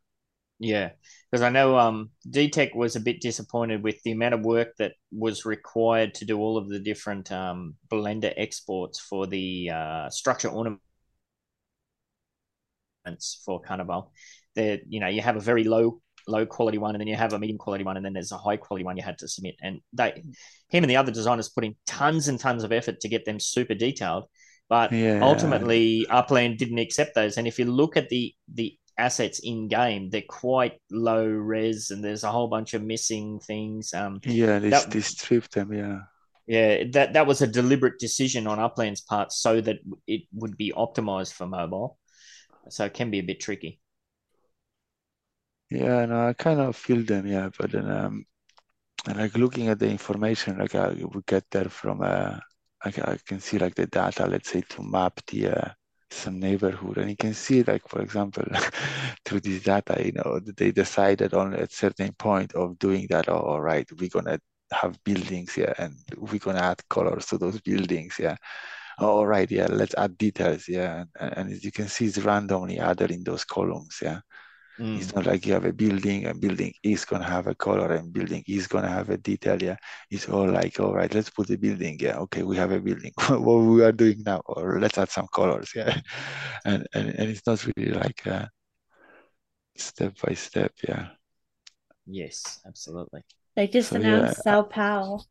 Yeah, 0.60 0.90
because 1.30 1.44
I 1.44 1.50
know 1.50 1.78
um 1.78 2.10
DTech 2.28 2.76
was 2.76 2.96
a 2.96 3.00
bit 3.00 3.22
disappointed 3.22 3.84
with 3.84 4.02
the 4.04 4.12
amount 4.12 4.34
of 4.34 4.42
work 4.42 4.70
that 4.80 4.94
was 5.12 5.46
required 5.46 6.16
to 6.16 6.26
do 6.26 6.40
all 6.40 6.58
of 6.58 6.68
the 6.68 6.80
different 6.80 7.32
um 7.32 7.76
Blender 7.92 8.34
exports 8.36 9.00
for 9.00 9.28
the 9.28 9.70
uh, 9.70 10.10
structure 10.10 10.50
ornaments 10.50 10.82
for 13.46 13.62
Carnival. 13.62 14.12
That 14.56 14.82
you 14.90 15.00
know 15.00 15.08
you 15.08 15.22
have 15.22 15.36
a 15.36 15.42
very 15.42 15.64
low 15.64 16.02
low 16.28 16.46
quality 16.46 16.78
one, 16.78 16.94
and 16.96 17.00
then 17.02 17.08
you 17.08 17.16
have 17.16 17.34
a 17.34 17.40
medium 17.40 17.58
quality 17.58 17.84
one, 17.84 17.98
and 17.98 18.06
then 18.06 18.14
there's 18.14 18.32
a 18.32 18.38
high 18.38 18.58
quality 18.58 18.84
one 18.84 18.98
you 18.98 19.04
had 19.04 19.18
to 19.20 19.28
submit. 19.28 19.56
And 19.62 19.80
they, 19.94 20.24
him 20.70 20.84
and 20.84 20.90
the 20.90 20.98
other 20.98 21.12
designers 21.12 21.50
put 21.50 21.64
in 21.66 21.76
tons 21.86 22.28
and 22.28 22.40
tons 22.40 22.64
of 22.64 22.72
effort 22.72 23.00
to 23.02 23.10
get 23.10 23.26
them 23.26 23.40
super 23.40 23.74
detailed. 23.76 24.26
But 24.70 24.92
Yeah. 24.92 25.20
ultimately, 25.24 26.06
Upland 26.10 26.58
didn't 26.58 26.80
accept 26.80 27.16
those. 27.16 27.38
And 27.38 27.48
if 27.48 27.58
you 27.60 27.66
look 27.66 27.96
at 27.98 28.10
the 28.10 28.34
the 28.54 28.78
assets 29.00 29.40
in 29.44 29.68
game, 29.68 30.10
they're 30.10 30.24
quite 30.28 30.82
low 30.92 31.26
res, 31.26 31.92
and 31.92 32.04
there's 32.04 32.24
a 32.24 32.32
whole 32.32 32.48
bunch 32.48 32.74
of 32.74 32.84
missing 32.84 33.40
things. 33.40 33.94
Um, 33.94 34.20
Yeah, 34.26 34.60
they, 34.60 34.70
That- 34.70 34.90
they 34.92 35.02
stripped 35.02 35.54
them, 35.54 35.72
yeah. 35.72 36.00
yeah, 36.48 36.84
that 36.94 37.14
that 37.14 37.28
was 37.28 37.42
a 37.42 37.48
deliberate 37.48 38.00
decision 38.00 38.48
on 38.48 38.58
Upland's 38.60 39.02
part, 39.02 39.32
so 39.32 39.62
that 39.62 39.78
it 40.08 40.24
would 40.34 40.58
be 40.58 40.74
optimized 40.76 41.34
for 41.34 41.46
mobile. 41.48 41.98
So 42.70 42.84
it 42.86 42.94
can 42.94 43.12
be 43.12 43.20
a 43.20 43.24
bit 43.24 43.40
tricky. 43.40 43.80
Yeah, 45.70 46.06
no, 46.06 46.28
I 46.30 46.34
kind 46.34 46.60
of 46.62 46.76
feel 46.76 47.04
them, 47.04 47.28
yeah, 47.28 47.50
but 47.58 47.72
then 47.72 47.90
um 47.92 48.26
and 49.08 49.18
like 49.20 49.38
looking 49.38 49.70
at 49.70 49.80
the 49.80 49.90
information 49.90 50.60
like 50.60 50.76
I 50.76 50.90
would 50.90 51.26
get 51.28 51.46
there 51.52 51.70
from 51.70 52.02
uh 52.02 52.40
like 52.86 53.00
I 53.00 53.18
can 53.26 53.40
see 53.42 53.60
like 53.60 53.76
the 53.76 53.88
data, 53.88 54.28
let's 54.28 54.52
say 54.52 54.62
to 54.70 54.84
map 54.84 55.22
the 55.28 55.48
uh, 55.50 55.70
some 56.12 56.40
neighborhood 56.40 56.98
and 57.00 57.10
you 57.12 57.18
can 57.18 57.34
see 57.34 57.64
like 57.64 57.88
for 57.90 58.02
example 58.02 58.44
through 59.26 59.42
this 59.42 59.64
data, 59.64 60.02
you 60.06 60.14
know, 60.14 60.40
they 60.58 60.72
decided 60.72 61.34
on 61.34 61.54
a 61.56 61.70
certain 61.70 62.14
point 62.14 62.54
of 62.56 62.80
doing 62.80 63.08
that, 63.10 63.30
oh, 63.30 63.40
all 63.40 63.62
right, 63.62 63.88
we're 64.00 64.10
gonna 64.10 64.40
have 64.74 65.04
buildings, 65.04 65.58
yeah, 65.58 65.74
and 65.80 65.96
we're 66.18 66.40
gonna 66.40 66.60
add 66.62 66.82
colors 66.90 67.28
to 67.28 67.38
those 67.40 67.62
buildings, 67.62 68.18
yeah. 68.20 68.38
Oh, 69.00 69.10
all 69.20 69.28
right, 69.28 69.50
yeah, 69.52 69.68
let's 69.70 69.96
add 69.98 70.18
details, 70.18 70.68
yeah. 70.70 71.06
And, 71.20 71.38
and 71.38 71.52
as 71.54 71.64
you 71.66 71.72
can 71.72 71.88
see, 71.90 72.06
it's 72.08 72.18
randomly 72.20 72.80
added 72.80 73.12
in 73.12 73.24
those 73.24 73.46
columns, 73.46 74.00
yeah. 74.02 74.22
Mm. 74.80 74.98
It's 75.00 75.14
not 75.16 75.26
like 75.26 75.46
you 75.46 75.54
have 75.54 75.66
a 75.66 75.74
building, 75.74 76.26
and 76.26 76.40
building 76.42 76.74
is 76.84 77.06
gonna 77.06 77.24
have 77.30 77.48
a 77.48 77.56
color, 77.56 77.94
and 77.94 78.12
building 78.14 78.44
is 78.48 78.68
gonna 78.68 78.90
have 78.90 79.10
a 79.10 79.18
detail. 79.18 79.62
Yeah, 79.62 79.78
it's 80.12 80.30
all 80.30 80.50
like, 80.50 80.80
all 80.80 80.94
right, 80.94 81.14
let's 81.14 81.30
put 81.30 81.50
a 81.50 81.58
building. 81.58 81.98
Yeah, 82.00 82.18
okay, 82.20 82.44
we 82.44 82.58
have 82.58 82.72
a 82.72 82.80
building. 82.80 83.12
what 83.30 83.58
we 83.60 83.84
are 83.84 83.92
doing 83.92 84.24
now, 84.26 84.42
or 84.46 84.80
let's 84.80 84.98
add 84.98 85.10
some 85.10 85.28
colors. 85.34 85.72
Yeah, 85.76 86.00
and 86.66 86.88
and, 86.94 87.10
and 87.10 87.30
it's 87.30 87.46
not 87.48 87.66
really 87.76 87.92
like 87.92 88.26
uh, 88.28 88.46
step 89.78 90.14
by 90.22 90.34
step. 90.34 90.74
Yeah, 90.88 91.10
Yes, 92.06 92.60
absolutely. 92.66 93.24
They 93.56 93.68
just 93.68 93.92
So, 93.92 93.98
yeah, 94.00 94.06
announced 94.06 94.44
Sao 94.44 94.64
Paulo. 94.64 95.24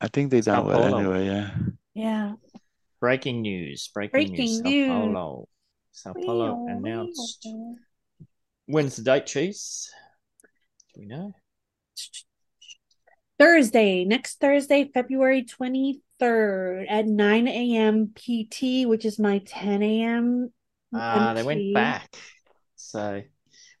I 0.00 0.08
think 0.08 0.30
they 0.30 0.40
Sao 0.40 0.62
done 0.62 0.66
well 0.66 0.82
Paulo. 0.82 0.98
anyway. 1.00 1.26
Yeah, 1.26 1.50
Yeah. 1.94 2.34
Breaking 3.00 3.42
news. 3.42 3.88
Breaking, 3.94 4.32
Breaking 4.32 4.32
news. 4.32 4.58
Sao 4.58 4.70
news. 4.70 4.86
Paulo. 4.86 5.48
Sao 5.92 6.14
Paulo 6.14 6.62
announced. 6.68 7.46
When's 8.68 8.96
the 8.96 9.02
date, 9.02 9.24
Cheese? 9.24 9.90
Do 10.94 11.00
we 11.00 11.06
know? 11.06 11.32
Thursday, 13.38 14.04
next 14.04 14.40
Thursday, 14.40 14.90
February 14.92 15.46
23rd 15.46 16.84
at 16.86 17.06
9 17.06 17.48
a.m. 17.48 18.12
PT, 18.14 18.86
which 18.86 19.06
is 19.06 19.18
my 19.18 19.38
10 19.46 19.82
a.m. 19.82 20.52
Ah, 20.94 21.32
they 21.32 21.44
went 21.44 21.72
back. 21.72 22.14
So 22.76 23.22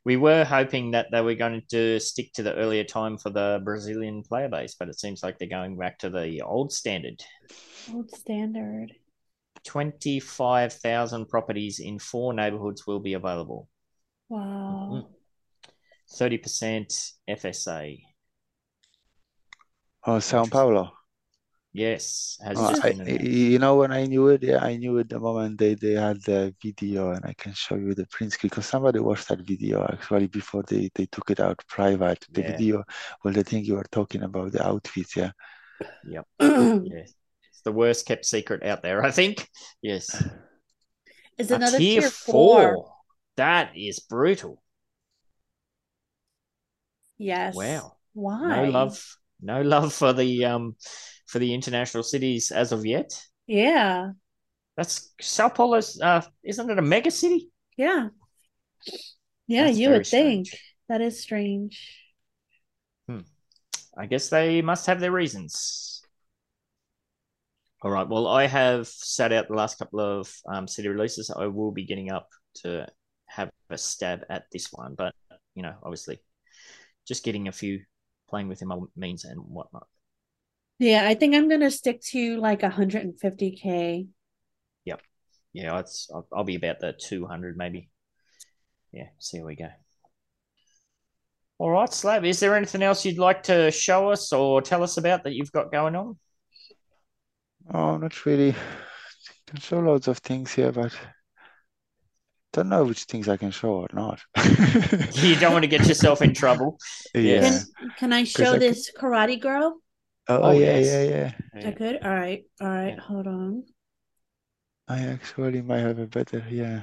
we 0.06 0.16
were 0.16 0.42
hoping 0.44 0.92
that 0.92 1.08
they 1.12 1.20
were 1.20 1.34
going 1.34 1.60
to 1.68 2.00
stick 2.00 2.32
to 2.32 2.42
the 2.42 2.54
earlier 2.54 2.84
time 2.84 3.18
for 3.18 3.28
the 3.28 3.60
Brazilian 3.62 4.22
player 4.22 4.48
base, 4.48 4.74
but 4.78 4.88
it 4.88 4.98
seems 4.98 5.22
like 5.22 5.38
they're 5.38 5.48
going 5.50 5.76
back 5.76 5.98
to 5.98 6.08
the 6.08 6.40
old 6.40 6.72
standard. 6.72 7.22
Old 7.92 8.10
standard. 8.10 8.94
25,000 9.66 11.28
properties 11.28 11.78
in 11.78 11.98
four 11.98 12.32
neighborhoods 12.32 12.86
will 12.86 13.00
be 13.00 13.12
available. 13.12 13.68
Mm-hmm. 14.30 14.94
Wow. 14.94 15.08
30% 16.10 17.12
FSA. 17.28 18.00
oh, 20.06 20.18
Sao 20.20 20.44
Paulo. 20.46 20.92
Yes, 21.72 22.38
has 22.42 22.58
Oh, 22.58 22.70
just 22.70 22.84
I, 22.84 22.92
been 22.92 23.02
I- 23.02 23.22
you 23.22 23.58
know 23.58 23.76
when 23.76 23.92
I 23.92 24.06
knew 24.06 24.28
it, 24.28 24.42
yeah, 24.42 24.64
I 24.64 24.76
knew 24.76 24.96
it 24.98 25.10
the 25.10 25.20
moment 25.20 25.58
they, 25.58 25.74
they 25.74 25.92
had 25.92 26.20
the 26.24 26.54
video 26.62 27.10
and 27.10 27.24
I 27.26 27.34
can 27.34 27.52
show 27.52 27.74
you 27.76 27.94
the 27.94 28.06
print 28.06 28.32
screen 28.32 28.48
because 28.48 28.64
somebody 28.66 29.00
watched 29.00 29.28
that 29.28 29.40
video 29.46 29.84
actually 29.84 30.28
before 30.28 30.62
they, 30.66 30.90
they 30.94 31.06
took 31.06 31.30
it 31.30 31.40
out 31.40 31.62
private. 31.68 32.24
The 32.32 32.40
Yeah. 32.40 32.50
video, 32.52 32.84
well, 33.22 33.34
the 33.34 33.44
thing 33.44 33.64
you 33.64 33.74
were 33.74 33.86
talking 33.92 34.22
about, 34.22 34.52
the 34.52 34.66
outfits, 34.66 35.14
yeah. 35.14 35.30
Yes. 36.40 37.12
It's 37.50 37.60
the 37.64 37.72
worst 37.72 38.06
kept 38.06 38.24
secret 38.24 38.64
out 38.64 38.82
there, 38.82 39.04
I 39.04 39.10
think. 39.10 39.46
Yes. 39.82 40.10
Is 41.36 41.50
another 41.50 41.78
tier, 41.78 42.00
tier 42.00 42.10
four. 42.10 42.74
four. 42.74 42.92
That 43.38 43.70
is 43.76 44.00
brutal. 44.00 44.60
Yes. 47.18 47.54
Wow. 47.54 47.92
Why? 48.12 48.64
No 48.64 48.70
love, 48.70 49.16
no 49.40 49.62
love 49.62 49.94
for 49.94 50.12
the 50.12 50.44
um 50.44 50.74
for 51.28 51.38
the 51.38 51.54
international 51.54 52.02
cities 52.02 52.50
as 52.50 52.72
of 52.72 52.84
yet. 52.84 53.12
Yeah. 53.46 54.10
That's 54.76 55.14
Sao 55.20 55.48
Paulo's 55.50 56.00
uh 56.02 56.22
isn't 56.42 56.68
it 56.68 56.78
a 56.80 56.82
mega 56.82 57.12
city? 57.12 57.50
Yeah. 57.76 58.08
Yeah, 59.46 59.66
That's 59.66 59.78
you 59.78 59.90
would 59.90 60.06
think. 60.06 60.48
That 60.88 61.00
is 61.00 61.22
strange. 61.22 61.96
Hmm. 63.08 63.20
I 63.96 64.06
guess 64.06 64.30
they 64.30 64.62
must 64.62 64.86
have 64.86 64.98
their 64.98 65.12
reasons. 65.12 66.02
All 67.82 67.92
right. 67.92 68.08
Well, 68.08 68.26
I 68.26 68.48
have 68.48 68.88
sat 68.88 69.32
out 69.32 69.46
the 69.46 69.54
last 69.54 69.78
couple 69.78 70.00
of 70.00 70.28
um, 70.52 70.66
city 70.66 70.88
releases. 70.88 71.30
I 71.30 71.46
will 71.46 71.70
be 71.70 71.86
getting 71.86 72.10
up 72.10 72.26
to 72.62 72.88
have 73.28 73.50
a 73.70 73.78
stab 73.78 74.24
at 74.28 74.44
this 74.52 74.72
one, 74.72 74.94
but 74.96 75.14
you 75.54 75.62
know, 75.62 75.74
obviously, 75.82 76.18
just 77.06 77.24
getting 77.24 77.48
a 77.48 77.52
few 77.52 77.80
playing 78.28 78.48
with 78.48 78.60
him 78.60 78.72
means 78.96 79.24
and 79.24 79.40
whatnot. 79.40 79.86
Yeah, 80.78 81.06
I 81.06 81.14
think 81.14 81.34
I'm 81.34 81.48
gonna 81.48 81.70
stick 81.70 82.00
to 82.12 82.36
like 82.36 82.60
150k. 82.60 84.08
Yep. 84.84 85.02
Yeah, 85.52 85.78
it's 85.80 86.10
I'll, 86.12 86.26
I'll 86.32 86.44
be 86.44 86.56
about 86.56 86.80
the 86.80 86.92
two 86.92 87.26
hundred 87.26 87.56
maybe. 87.56 87.90
Yeah, 88.92 89.08
see 89.18 89.38
how 89.38 89.44
we 89.44 89.56
go. 89.56 89.68
All 91.58 91.70
right, 91.70 91.92
Slav. 91.92 92.24
Is 92.24 92.38
there 92.38 92.54
anything 92.56 92.82
else 92.82 93.04
you'd 93.04 93.18
like 93.18 93.42
to 93.44 93.72
show 93.72 94.10
us 94.10 94.32
or 94.32 94.62
tell 94.62 94.84
us 94.84 94.96
about 94.96 95.24
that 95.24 95.34
you've 95.34 95.50
got 95.50 95.72
going 95.72 95.96
on? 95.96 96.16
Oh, 97.74 97.96
not 97.96 98.24
really. 98.24 98.54
Can 99.48 99.58
show 99.58 99.80
loads 99.80 100.06
of 100.08 100.18
things 100.18 100.52
here, 100.52 100.70
but 100.70 100.96
don't 102.58 102.68
know 102.68 102.84
which 102.84 103.04
things 103.04 103.28
I 103.28 103.36
can 103.36 103.50
show 103.50 103.72
or 103.84 103.88
not. 103.92 104.18
You 105.24 105.36
don't 105.36 105.52
want 105.52 105.62
to 105.64 105.68
get 105.76 105.86
yourself 105.86 106.22
in 106.22 106.32
trouble. 106.34 106.78
Yeah. 107.14 107.40
Can 107.42 107.90
can 107.98 108.12
I 108.12 108.24
show 108.24 108.50
I 108.50 108.52
could- 108.52 108.62
this 108.62 108.90
karate 109.00 109.40
girl? 109.40 109.80
Oh, 110.28 110.40
Oh, 110.42 110.50
yeah, 110.52 110.78
yes. 110.78 110.86
yeah, 110.92 111.04
yeah. 111.14 111.68
I 111.68 111.72
could. 111.72 111.96
All 112.04 112.14
right, 112.22 112.42
all 112.60 112.68
right. 112.68 112.94
Yeah. 112.96 113.00
Hold 113.08 113.26
on. 113.26 113.64
I 114.88 114.98
actually 115.14 115.62
might 115.62 115.80
have 115.88 115.98
a 115.98 116.06
better, 116.06 116.44
yeah. 116.50 116.80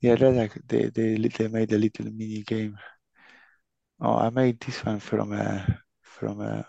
Yeah, 0.00 0.16
that 0.16 0.32
like 0.34 0.54
they 0.66 0.90
they 0.90 1.16
they 1.16 1.48
made 1.48 1.72
a 1.72 1.78
little 1.78 2.06
mini 2.10 2.42
game. 2.42 2.76
Oh, 4.00 4.16
I 4.26 4.30
made 4.30 4.58
this 4.60 4.84
one 4.84 4.98
from 5.00 5.32
a 5.32 5.80
from 6.02 6.40
a. 6.40 6.66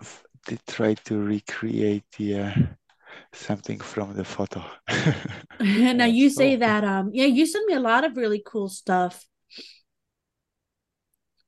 f- 0.00 0.24
They 0.46 0.58
tried 0.66 0.98
to 1.06 1.18
recreate 1.18 2.04
the 2.16 2.28
uh, 2.40 2.54
something 3.36 3.78
from 3.80 4.14
the 4.14 4.24
photo. 4.24 4.64
now 5.60 6.04
you 6.06 6.30
say 6.30 6.50
cool. 6.52 6.60
that. 6.60 6.84
Um, 6.84 7.10
yeah, 7.12 7.26
you 7.26 7.46
send 7.46 7.66
me 7.66 7.74
a 7.74 7.80
lot 7.80 8.04
of 8.04 8.16
really 8.16 8.42
cool 8.44 8.68
stuff. 8.68 9.24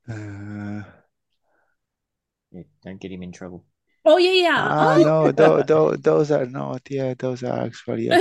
Uh, 0.09 0.83
Yeah, 2.51 2.63
don't 2.83 2.99
get 3.01 3.13
him 3.13 3.23
in 3.23 3.33
trouble. 3.33 3.65
Oh 4.07 4.17
yeah, 4.17 4.33
yeah. 4.33 4.57
ah, 4.57 4.95
oh, 4.97 5.03
no, 5.03 5.33
tho- 5.33 5.63
tho- 5.63 5.97
those 5.97 6.31
are 6.31 6.47
not. 6.47 6.81
Yeah, 6.89 7.13
those 7.19 7.43
are 7.45 7.61
actually 7.67 8.07
yeah, 8.09 8.17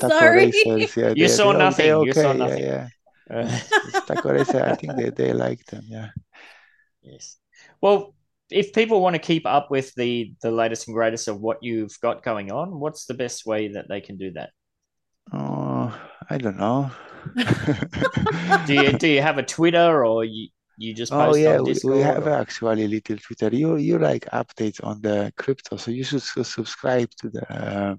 Sorry. 0.00 0.46
racers. 0.48 0.96
Yeah, 0.96 1.12
You 1.14 1.28
they- 1.28 1.28
saw 1.28 1.52
they- 1.52 1.58
nothing, 1.58 1.86
they 2.00 2.06
you 2.06 2.12
saw 2.14 2.30
okay, 2.30 2.38
nothing. 2.38 2.64
Yeah, 2.64 2.88
yeah. 3.30 3.36
Uh, 3.36 3.58
It's 3.88 4.00
taco 4.06 4.32
racer. 4.32 4.64
I 4.64 4.74
think 4.76 4.96
they 4.96 5.10
they 5.10 5.32
like 5.34 5.64
them. 5.66 5.84
Yeah. 5.88 6.08
yes. 7.02 7.36
Well, 7.82 8.14
if 8.54 8.72
people 8.72 9.00
want 9.00 9.14
to 9.14 9.18
keep 9.32 9.46
up 9.46 9.70
with 9.70 9.92
the 9.96 10.34
the 10.42 10.50
latest 10.50 10.86
and 10.88 10.94
greatest 10.94 11.28
of 11.28 11.40
what 11.40 11.58
you've 11.62 11.98
got 12.00 12.22
going 12.22 12.50
on, 12.52 12.78
what's 12.80 13.06
the 13.06 13.14
best 13.14 13.44
way 13.46 13.68
that 13.74 13.86
they 13.88 14.00
can 14.00 14.16
do 14.16 14.30
that? 14.32 14.50
Oh, 15.32 15.86
I 16.30 16.38
don't 16.38 16.58
know. 16.58 16.90
Do 18.66 18.74
you 18.74 18.92
do 18.92 19.08
you 19.08 19.22
have 19.22 19.38
a 19.38 19.42
Twitter 19.42 20.04
or 20.04 20.24
you 20.24 20.48
you 20.76 20.92
just 20.94 21.12
Oh 21.12 21.34
yeah, 21.34 21.58
on 21.58 21.64
we, 21.64 21.72
Discord? 21.72 21.96
we 21.96 22.02
have 22.02 22.26
or- 22.26 22.30
actually 22.42 22.86
little 22.88 23.16
Twitter. 23.16 23.48
You 23.54 23.76
you 23.76 23.98
like 23.98 24.26
updates 24.26 24.82
on 24.84 25.00
the 25.00 25.32
crypto, 25.36 25.76
so 25.76 25.90
you 25.90 26.04
should 26.04 26.22
subscribe 26.22 27.10
to 27.20 27.30
the 27.30 27.44
uh, 27.52 27.96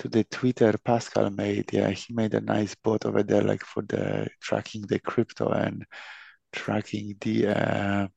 to 0.00 0.08
the 0.08 0.24
Twitter 0.24 0.74
Pascal 0.84 1.30
made. 1.30 1.72
Yeah, 1.72 1.90
he 1.90 2.12
made 2.14 2.34
a 2.34 2.40
nice 2.40 2.74
bot 2.74 3.04
over 3.06 3.22
there, 3.22 3.42
like 3.42 3.62
for 3.64 3.82
the 3.82 4.28
tracking 4.40 4.82
the 4.88 4.98
crypto 4.98 5.48
and 5.50 5.84
tracking 6.52 7.16
the 7.20 7.46
uh, 7.48 8.08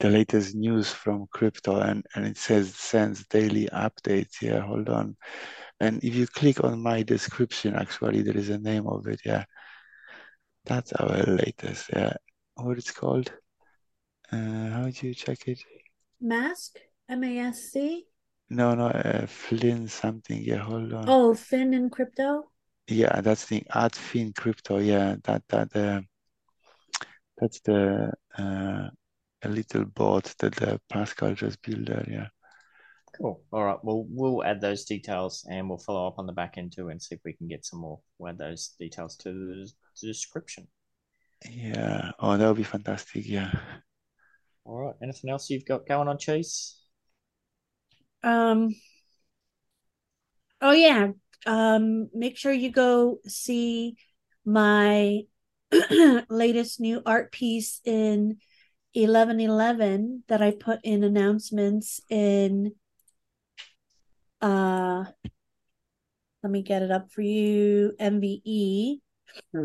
the 0.00 0.10
latest 0.10 0.54
news 0.54 0.90
from 0.90 1.26
crypto, 1.32 1.80
and 1.80 2.04
and 2.14 2.26
it 2.26 2.36
says 2.36 2.74
sends 2.74 3.26
daily 3.26 3.68
updates. 3.72 4.40
Yeah, 4.40 4.60
hold 4.60 4.88
on, 4.88 5.16
and 5.80 6.02
if 6.04 6.14
you 6.14 6.26
click 6.26 6.62
on 6.64 6.82
my 6.82 7.02
description, 7.02 7.74
actually 7.74 8.22
there 8.22 8.36
is 8.36 8.50
a 8.50 8.58
name 8.58 8.86
of 8.86 9.06
it. 9.06 9.20
Yeah, 9.24 9.44
that's 10.64 10.92
our 10.92 11.22
latest. 11.22 11.90
Yeah, 11.92 12.14
what 12.54 12.78
it's 12.78 12.90
called. 12.90 13.32
Uh, 14.30 14.70
how 14.70 14.90
do 14.90 15.06
you 15.06 15.14
check 15.14 15.48
it? 15.48 15.58
Mask. 16.20 16.78
M 17.08 17.24
A 17.24 17.38
S 17.38 17.70
C. 17.72 18.06
No, 18.50 18.74
no, 18.74 18.86
uh, 18.86 19.26
Flynn 19.26 19.88
something. 19.88 20.42
Yeah, 20.42 20.58
hold 20.58 20.92
on. 20.92 21.04
Oh, 21.08 21.34
Fin 21.34 21.74
in 21.74 21.90
crypto. 21.90 22.50
Yeah, 22.86 23.20
that's 23.20 23.46
the 23.46 23.62
at 23.74 23.94
Fin 23.94 24.32
Crypto. 24.32 24.78
Yeah, 24.78 25.16
that 25.24 25.42
that 25.48 25.76
uh, 25.76 26.00
that's 27.36 27.60
the 27.60 28.12
uh, 28.36 28.88
a 29.42 29.48
little 29.48 29.84
bot 29.84 30.34
that 30.38 30.54
the 30.56 30.80
Pascal 30.88 31.34
just 31.34 31.62
built 31.62 31.86
there. 31.86 32.06
Yeah. 32.08 32.26
Cool. 33.16 33.42
All 33.52 33.64
right. 33.64 33.78
Well, 33.82 34.06
we'll 34.08 34.44
add 34.44 34.60
those 34.60 34.84
details 34.84 35.46
and 35.50 35.68
we'll 35.68 35.78
follow 35.78 36.06
up 36.06 36.18
on 36.18 36.26
the 36.26 36.32
back 36.32 36.54
end 36.56 36.72
too 36.72 36.88
and 36.88 37.00
see 37.00 37.14
if 37.14 37.20
we 37.24 37.32
can 37.32 37.48
get 37.48 37.64
some 37.64 37.80
more. 37.80 38.00
We'll 38.18 38.30
add 38.30 38.38
those 38.38 38.74
details 38.78 39.16
to 39.18 39.32
the 39.32 39.70
description. 40.00 40.68
Yeah. 41.50 42.12
Oh, 42.18 42.36
that 42.36 42.46
would 42.46 42.56
be 42.56 42.62
fantastic. 42.62 43.26
Yeah. 43.26 43.52
All 44.64 44.76
right. 44.76 44.94
Anything 45.02 45.30
else 45.30 45.50
you've 45.50 45.64
got 45.64 45.86
going 45.86 46.08
on, 46.08 46.18
Cheese? 46.18 46.76
Um. 48.22 48.74
Oh 50.60 50.72
yeah. 50.72 51.08
Um. 51.46 52.10
Make 52.12 52.36
sure 52.36 52.52
you 52.52 52.70
go 52.70 53.20
see 53.26 53.96
my 54.44 55.22
latest 56.28 56.80
new 56.80 57.02
art 57.04 57.32
piece 57.32 57.80
in 57.84 58.38
eleven 58.98 59.40
eleven 59.40 60.24
that 60.28 60.42
I 60.42 60.50
put 60.50 60.80
in 60.82 61.04
announcements 61.04 62.00
in. 62.10 62.72
Uh. 64.40 65.04
Let 66.42 66.52
me 66.52 66.62
get 66.62 66.82
it 66.82 66.90
up 66.90 67.10
for 67.10 67.22
you. 67.22 67.92
MVE. 68.00 69.00
Hmm. 69.52 69.64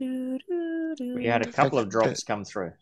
Doo, 0.00 0.38
doo, 0.48 0.94
doo. 0.96 1.14
We 1.14 1.26
had 1.26 1.46
a 1.46 1.52
couple 1.52 1.78
like 1.78 1.86
of 1.86 1.92
drops 1.92 2.24
come 2.24 2.44
through. 2.44 2.72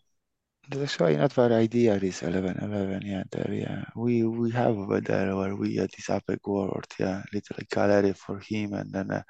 That's 0.69 0.93
actually 0.93 1.17
not 1.17 1.35
bad 1.35 1.51
idea. 1.51 1.99
This 1.99 2.23
eleven 2.23 2.57
eleven. 2.61 3.01
Yeah, 3.05 3.23
there. 3.31 3.53
Yeah. 3.53 3.83
We 3.95 4.23
we 4.23 4.49
have 4.51 4.77
over 4.77 5.01
there 5.01 5.35
where 5.35 5.55
we 5.55 5.77
at 5.79 5.91
this 5.91 6.09
Epic 6.09 6.47
World. 6.47 6.85
Yeah, 6.97 7.21
little 7.33 7.57
gallery 7.69 8.13
for 8.13 8.39
him, 8.39 8.73
and 8.73 8.91
then 8.93 9.11
uh, 9.11 9.23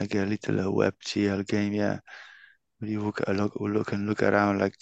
like 0.00 0.14
a 0.14 0.24
little 0.24 0.60
uh, 0.60 0.72
WebGL 0.72 1.46
game. 1.46 1.74
Yeah. 1.74 1.98
You 2.88 3.02
look, 3.02 3.28
uh, 3.28 3.32
look, 3.32 3.54
look 3.60 3.92
and 3.92 4.08
look 4.08 4.22
around 4.22 4.58
like 4.60 4.76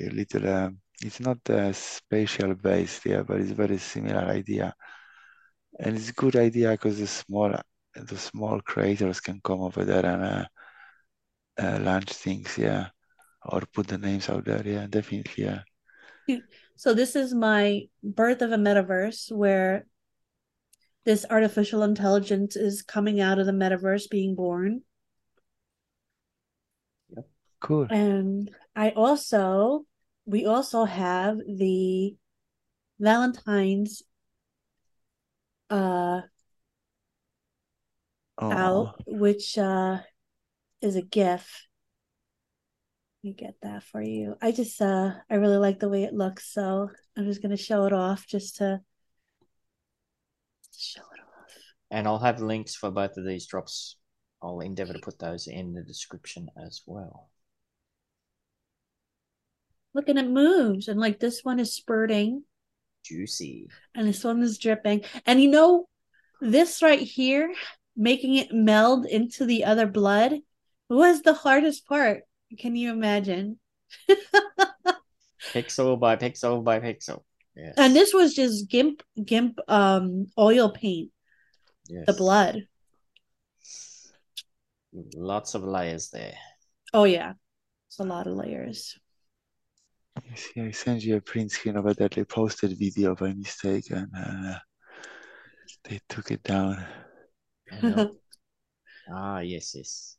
a 0.00 0.10
little. 0.10 0.48
Um, 0.48 0.78
it's 1.02 1.20
not 1.20 1.38
uh, 1.50 1.72
spatial 1.72 2.54
based, 2.54 3.04
yeah, 3.06 3.22
but 3.22 3.40
it's 3.40 3.50
very 3.50 3.78
similar 3.78 4.20
idea, 4.20 4.74
and 5.80 5.96
it's 5.96 6.10
a 6.10 6.12
good 6.12 6.36
idea 6.36 6.70
because 6.70 6.98
the 6.98 7.06
small 7.06 7.54
the 7.94 8.16
small 8.16 8.60
creators 8.60 9.20
can 9.20 9.40
come 9.44 9.60
over 9.60 9.84
there 9.84 10.06
and 10.06 10.22
uh, 10.24 10.44
uh, 11.58 11.78
launch 11.80 12.12
things, 12.12 12.56
yeah, 12.58 12.88
or 13.44 13.62
put 13.72 13.88
the 13.88 13.98
names 13.98 14.28
out 14.28 14.44
there, 14.44 14.62
yeah, 14.66 14.86
definitely, 14.88 15.44
yeah. 15.44 15.60
So 16.76 16.94
this 16.94 17.14
is 17.14 17.34
my 17.34 17.82
birth 18.02 18.42
of 18.42 18.52
a 18.52 18.56
metaverse 18.56 19.30
where 19.30 19.86
this 21.04 21.26
artificial 21.30 21.82
intelligence 21.82 22.56
is 22.56 22.82
coming 22.82 23.20
out 23.20 23.38
of 23.38 23.46
the 23.46 23.52
metaverse 23.52 24.08
being 24.10 24.34
born. 24.34 24.82
Cool. 27.64 27.86
And 27.90 28.50
I 28.76 28.90
also 28.90 29.86
we 30.26 30.44
also 30.44 30.84
have 30.84 31.38
the 31.38 32.14
Valentine's 33.00 34.02
uh 35.70 36.20
Oh, 38.36 38.50
out, 38.50 39.00
which 39.06 39.56
uh 39.56 40.00
is 40.82 40.96
a 40.96 41.02
GIF. 41.02 41.66
Let 43.22 43.28
me 43.28 43.32
get 43.32 43.54
that 43.62 43.82
for 43.82 44.02
you. 44.02 44.36
I 44.42 44.52
just 44.52 44.82
uh 44.82 45.12
I 45.30 45.36
really 45.36 45.56
like 45.56 45.78
the 45.80 45.88
way 45.88 46.04
it 46.04 46.12
looks, 46.12 46.52
so 46.52 46.90
I'm 47.16 47.24
just 47.24 47.40
gonna 47.40 47.56
show 47.56 47.86
it 47.86 47.94
off 47.94 48.26
just 48.26 48.56
to, 48.56 48.82
to 50.72 50.78
show 50.78 51.00
it 51.00 51.20
off. 51.20 51.56
And 51.90 52.06
I'll 52.06 52.18
have 52.18 52.42
links 52.42 52.74
for 52.74 52.90
both 52.90 53.16
of 53.16 53.24
these 53.24 53.46
drops. 53.46 53.96
I'll 54.42 54.60
endeavor 54.60 54.92
to 54.92 54.98
put 54.98 55.18
those 55.18 55.46
in 55.46 55.72
the 55.72 55.82
description 55.82 56.50
as 56.62 56.82
well. 56.84 57.30
Look 59.94 60.08
and 60.08 60.18
it 60.18 60.28
moves, 60.28 60.88
and 60.88 60.98
like 60.98 61.20
this 61.20 61.44
one 61.44 61.60
is 61.60 61.72
spurting, 61.72 62.42
Juicy. 63.04 63.68
and 63.94 64.08
this 64.08 64.24
one 64.24 64.42
is 64.42 64.58
dripping. 64.58 65.02
And 65.24 65.40
you 65.40 65.48
know, 65.48 65.88
this 66.40 66.82
right 66.82 66.98
here, 66.98 67.54
making 67.96 68.34
it 68.34 68.52
meld 68.52 69.06
into 69.06 69.46
the 69.46 69.64
other 69.64 69.86
blood, 69.86 70.40
was 70.88 71.22
the 71.22 71.34
hardest 71.34 71.86
part. 71.86 72.22
Can 72.58 72.74
you 72.76 72.90
imagine? 72.92 73.58
Pixel 75.52 75.98
by 76.00 76.16
pixel 76.16 76.64
by 76.64 76.80
pixel. 76.80 77.22
Yes. 77.54 77.74
And 77.76 77.94
this 77.94 78.12
was 78.12 78.34
just 78.34 78.68
GIMP 78.68 79.02
GIMP 79.24 79.58
um 79.68 80.26
oil 80.36 80.70
paint. 80.70 81.10
Yes. 81.88 82.06
the 82.06 82.14
blood. 82.14 82.66
Lots 84.92 85.54
of 85.54 85.62
layers 85.64 86.10
there. 86.10 86.34
Oh 86.92 87.04
yeah, 87.04 87.34
it's 87.88 87.98
a 87.98 88.04
lot 88.04 88.26
of 88.26 88.34
layers. 88.34 88.98
You 90.22 90.36
see, 90.36 90.60
I 90.60 90.70
sent 90.70 91.02
you 91.02 91.16
a 91.16 91.20
print 91.20 91.50
screen 91.50 91.76
of 91.76 91.86
a 91.86 91.94
that 91.94 92.12
they 92.12 92.24
posted 92.24 92.78
video 92.78 93.14
by 93.14 93.32
mistake 93.32 93.90
and 93.90 94.08
uh, 94.16 94.58
they 95.84 96.00
took 96.08 96.30
it 96.30 96.42
down. 96.42 96.84
Ah, 99.10 99.40
yes, 99.40 99.74
yes. 99.74 100.16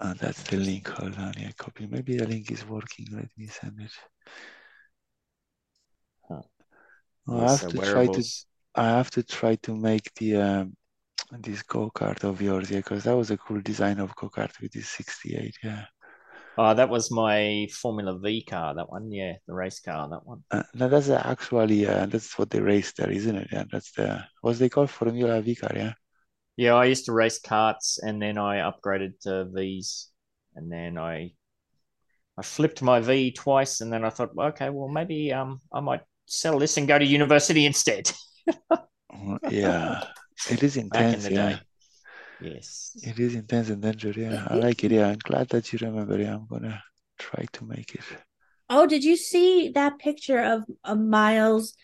And 0.00 0.18
that's 0.18 0.42
the 0.44 0.56
link. 0.56 0.88
Hold 0.88 1.16
on, 1.18 1.34
yeah, 1.38 1.50
copy. 1.56 1.86
Maybe 1.86 2.16
the 2.16 2.26
link 2.26 2.50
is 2.50 2.66
working. 2.66 3.06
Let 3.12 3.28
me 3.36 3.46
send 3.46 3.80
it. 3.80 3.92
Huh. 6.28 6.42
Oh, 7.28 7.38
I 7.38 7.50
have 7.50 7.60
so 7.60 7.68
to 7.68 7.78
try 7.78 8.06
to. 8.06 8.24
I 8.74 8.84
have 8.84 9.10
to 9.12 9.22
try 9.22 9.56
to 9.56 9.76
make 9.76 10.12
the 10.14 10.36
um, 10.36 10.76
this 11.38 11.62
go-kart 11.62 12.24
of 12.24 12.40
yours, 12.42 12.70
yeah, 12.70 12.78
because 12.78 13.04
that 13.04 13.16
was 13.16 13.30
a 13.30 13.36
cool 13.36 13.60
design 13.60 14.00
of 14.00 14.14
go-kart 14.16 14.58
with 14.60 14.72
this 14.72 14.88
68, 14.88 15.54
yeah. 15.62 15.84
Oh, 16.56 16.74
that 16.74 16.88
was 16.88 17.10
my 17.10 17.68
Formula 17.72 18.18
V 18.18 18.44
car, 18.44 18.74
that 18.74 18.88
one. 18.90 19.10
Yeah, 19.10 19.34
the 19.46 19.54
race 19.54 19.80
car, 19.80 20.08
that 20.08 20.26
one. 20.26 20.44
Uh, 20.50 20.62
no, 20.74 20.88
that's 20.88 21.08
actually 21.10 21.86
uh, 21.86 22.06
that's 22.06 22.38
what 22.38 22.50
they 22.50 22.60
race 22.60 22.92
there, 22.92 23.10
isn't 23.10 23.36
it? 23.36 23.48
Yeah, 23.52 23.64
that's 23.70 23.92
the 23.92 24.24
what's 24.40 24.58
they 24.58 24.68
call 24.68 24.86
Formula 24.86 25.40
V 25.42 25.54
car, 25.56 25.72
yeah. 25.74 25.94
Yeah, 26.56 26.74
I 26.74 26.84
used 26.86 27.06
to 27.06 27.12
race 27.12 27.40
carts, 27.40 27.98
and 27.98 28.22
then 28.22 28.38
I 28.38 28.58
upgraded 28.58 29.18
to 29.22 29.44
Vs 29.46 30.10
and 30.54 30.70
then 30.70 30.98
I 30.98 31.34
I 32.38 32.42
flipped 32.42 32.82
my 32.82 33.00
V 33.00 33.32
twice 33.32 33.80
and 33.80 33.92
then 33.92 34.04
I 34.04 34.10
thought, 34.10 34.34
well, 34.34 34.48
okay, 34.48 34.70
well 34.70 34.88
maybe 34.88 35.32
um 35.32 35.60
I 35.72 35.80
might 35.80 36.02
sell 36.26 36.58
this 36.58 36.76
and 36.76 36.88
go 36.88 36.98
to 36.98 37.04
university 37.04 37.66
instead. 37.66 38.10
Uh, 39.10 39.38
Yeah, 39.48 40.02
it 40.50 40.62
is 40.62 40.76
Back 40.90 41.12
in 41.12 41.20
intense, 41.20 41.28
yeah. 41.28 41.56
day. 41.56 41.60
Yes. 42.40 42.96
It 43.02 43.18
is 43.18 43.34
intense 43.34 43.70
and 43.70 43.82
dangerous, 43.82 44.16
yeah. 44.16 44.46
I 44.48 44.54
like 44.54 44.84
it, 44.84 44.92
yeah. 44.92 45.08
I'm 45.08 45.18
glad 45.18 45.48
that 45.50 45.72
you 45.72 45.78
remember, 45.82 46.18
yeah. 46.18 46.34
I'm 46.34 46.46
gonna 46.46 46.82
try 47.18 47.46
to 47.52 47.64
make 47.64 47.94
it. 47.94 48.02
Oh, 48.68 48.86
did 48.86 49.04
you 49.04 49.16
see 49.16 49.70
that 49.70 49.98
picture 49.98 50.40
of, 50.40 50.64
of 50.84 50.98
Miles 50.98 51.74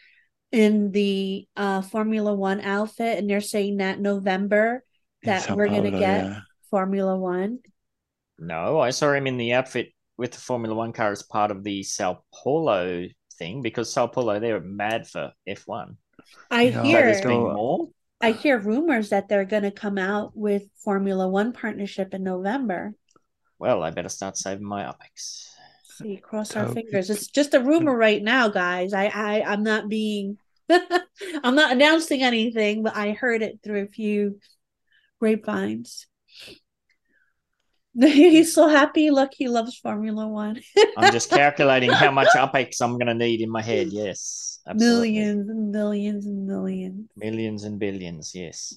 in 0.53 0.91
the 0.93 1.47
uh 1.57 1.83
Formula 1.83 2.35
One 2.35 2.61
outfit? 2.61 3.19
And 3.19 3.29
they're 3.29 3.41
saying 3.41 3.79
that 3.79 4.01
November 4.01 4.83
that 5.25 5.51
we're 5.51 5.69
gonna 5.69 5.91
get 5.91 6.25
yeah. 6.25 6.41
Formula 6.71 7.17
One. 7.17 7.59
No, 8.39 8.81
I 8.81 8.91
saw 8.91 9.13
him 9.13 9.27
in 9.27 9.37
the 9.37 9.53
outfit 9.53 9.93
with 10.17 10.33
the 10.33 10.39
Formula 10.39 10.75
One 10.75 10.93
car 10.93 11.13
as 11.13 11.23
part 11.23 11.51
of 11.51 11.63
the 11.63 11.83
Sao 11.83 12.23
Paulo 12.33 13.07
thing 13.39 13.63
because 13.63 13.93
Sao 13.93 14.07
Paulo 14.07 14.41
they're 14.41 14.61
mad 14.61 15.07
for 15.07 15.33
F1. 15.47 15.97
I 16.51 16.63
Yeah, 16.63 16.73
So 16.73 16.83
hear 16.83 17.03
there's 17.03 17.21
been 17.21 17.31
more. 17.31 17.91
I 18.21 18.33
hear 18.33 18.59
rumors 18.59 19.11
that 19.11 19.29
they're 19.29 19.45
gonna 19.45 19.71
come 19.71 19.97
out 19.99 20.37
with 20.37 20.65
Formula 20.85 21.27
One 21.29 21.53
partnership 21.53 22.13
in 22.15 22.23
November. 22.23 22.95
Well, 23.59 23.83
I 23.83 23.91
better 23.91 24.09
start 24.09 24.37
saving 24.37 24.65
my 24.67 24.89
Apex. 24.89 25.55
See, 25.85 26.17
cross 26.17 26.55
our 26.57 26.69
So 26.69 26.75
fingers. 26.75 27.11
it's- 27.11 27.23
It's 27.25 27.31
just 27.31 27.55
a 27.55 27.61
rumor 27.61 27.95
right 27.97 28.23
now, 28.23 28.49
guys. 28.49 28.93
I, 28.95 29.07
I 29.07 29.43
I'm 29.43 29.63
not 29.63 29.89
being 29.89 30.39
I'm 30.71 31.55
not 31.55 31.73
announcing 31.73 32.23
anything, 32.23 32.83
but 32.83 32.97
I 32.97 33.13
heard 33.13 33.43
it 33.43 33.61
through 33.63 33.83
a 33.83 33.89
few 33.89 34.39
grapevines. 35.19 36.07
He's 38.01 38.55
so 38.55 38.69
happy. 38.69 39.11
Look, 39.11 39.33
he 39.35 39.49
loves 39.49 39.77
Formula 39.79 40.27
One. 40.29 40.61
I'm 40.97 41.13
just 41.13 41.31
calculating 41.43 41.91
how 41.91 42.11
much 42.11 42.29
Apex 42.37 42.81
I'm 42.81 42.93
going 42.93 43.07
to 43.07 43.15
need 43.15 43.41
in 43.41 43.51
my 43.51 43.63
head. 43.63 43.89
Yes, 43.89 44.61
absolutely. 44.67 45.13
Millions 45.13 45.49
and 45.49 45.71
millions 45.73 46.27
and 46.27 46.47
millions. 46.47 47.11
Millions 47.17 47.65
and 47.65 47.79
billions, 47.79 48.33
yes. 48.35 48.75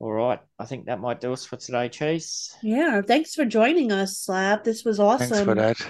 All 0.00 0.12
right. 0.12 0.38
I 0.58 0.64
think 0.64 0.86
that 0.86 1.00
might 1.00 1.20
do 1.20 1.32
us 1.32 1.44
for 1.44 1.56
today, 1.56 1.88
Cheese. 1.88 2.54
Yeah, 2.62 3.02
thanks 3.02 3.34
for 3.34 3.44
joining 3.44 3.90
us, 3.90 4.18
Slav. 4.18 4.62
This 4.62 4.84
was 4.84 5.00
awesome. 5.00 5.28
Thanks 5.28 5.44
for 5.44 5.54
that. 5.56 5.84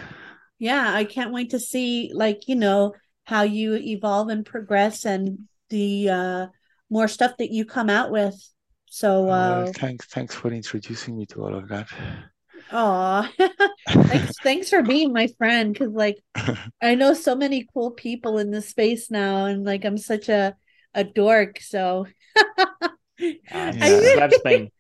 Yeah, 0.59 0.93
I 0.93 1.05
can't 1.05 1.33
wait 1.33 1.51
to 1.51 1.61
see 1.61 2.11
like, 2.15 2.49
you 2.49 2.57
know, 2.57 2.95
how 3.25 3.43
you 3.43 3.75
evolve 3.75 4.31
and 4.31 4.47
progress 4.47 5.05
and 5.05 5.41
the 5.69 6.09
uh 6.09 6.47
more 6.89 7.09
stuff 7.09 7.37
that 7.39 7.53
you 7.53 7.67
come 7.67 7.91
out 7.91 8.11
with. 8.11 8.35
So 8.89 9.29
Well, 9.29 9.65
uh 9.69 9.73
thanks, 9.75 10.07
thanks 10.07 10.35
for 10.35 10.51
introducing 10.53 11.17
me 11.17 11.27
to 11.27 11.43
all 11.45 11.55
of 11.55 11.69
that. 11.69 11.89
aw. 12.71 13.31
thanks 14.07 14.39
thanks 14.43 14.71
for 14.71 14.83
being 14.83 15.13
my 15.13 15.29
friend 15.39 15.73
because 15.73 15.93
like 15.93 16.19
I 16.83 16.95
know 16.95 17.15
so 17.15 17.35
many 17.37 17.67
cool 17.75 17.93
people 17.93 18.39
in 18.39 18.51
this 18.51 18.69
space 18.71 19.11
now 19.11 19.47
and 19.47 19.65
like 19.65 19.85
I'm 19.85 19.99
such 19.99 20.29
a 20.29 20.57
a 20.95 21.05
dork, 21.05 21.61
so 21.61 22.07
Uh, 23.51 23.73
Yeah. 23.73 24.01
Slav's 24.03 24.39
been 24.39 24.71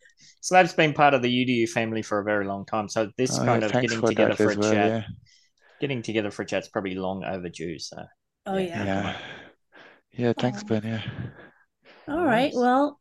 Slav's 0.40 0.74
been 0.74 0.92
part 0.94 1.14
of 1.14 1.22
the 1.22 1.30
UDU 1.30 1.66
family 1.66 2.02
for 2.02 2.20
a 2.20 2.24
very 2.24 2.46
long 2.46 2.64
time. 2.66 2.88
So 2.88 3.10
this 3.16 3.38
Oh, 3.38 3.44
kind 3.44 3.62
yeah, 3.62 3.64
of 3.64 3.78
getting 3.78 4.02
for 4.02 4.04
together 4.04 4.36
for 4.36 4.50
a 4.52 4.56
well, 4.56 4.78
chat, 4.78 4.80
yeah. 4.80 5.04
getting 5.80 6.02
together 6.02 6.30
for 6.30 6.42
a 6.42 6.46
chat's 6.46 6.68
probably 6.68 6.94
long 6.96 7.24
overdue. 7.24 7.78
So 7.78 8.04
oh 8.46 8.56
Yeah. 8.56 8.84
yeah. 8.84 9.12
Yeah. 9.12 9.16
Yeah, 10.12 10.32
thanks, 10.36 10.62
Aw. 10.62 10.64
Ben, 10.64 10.82
yeah. 10.84 11.02
All 12.08 12.24
right. 12.24 12.52
Nice. 12.52 12.54
Well, 12.54 13.00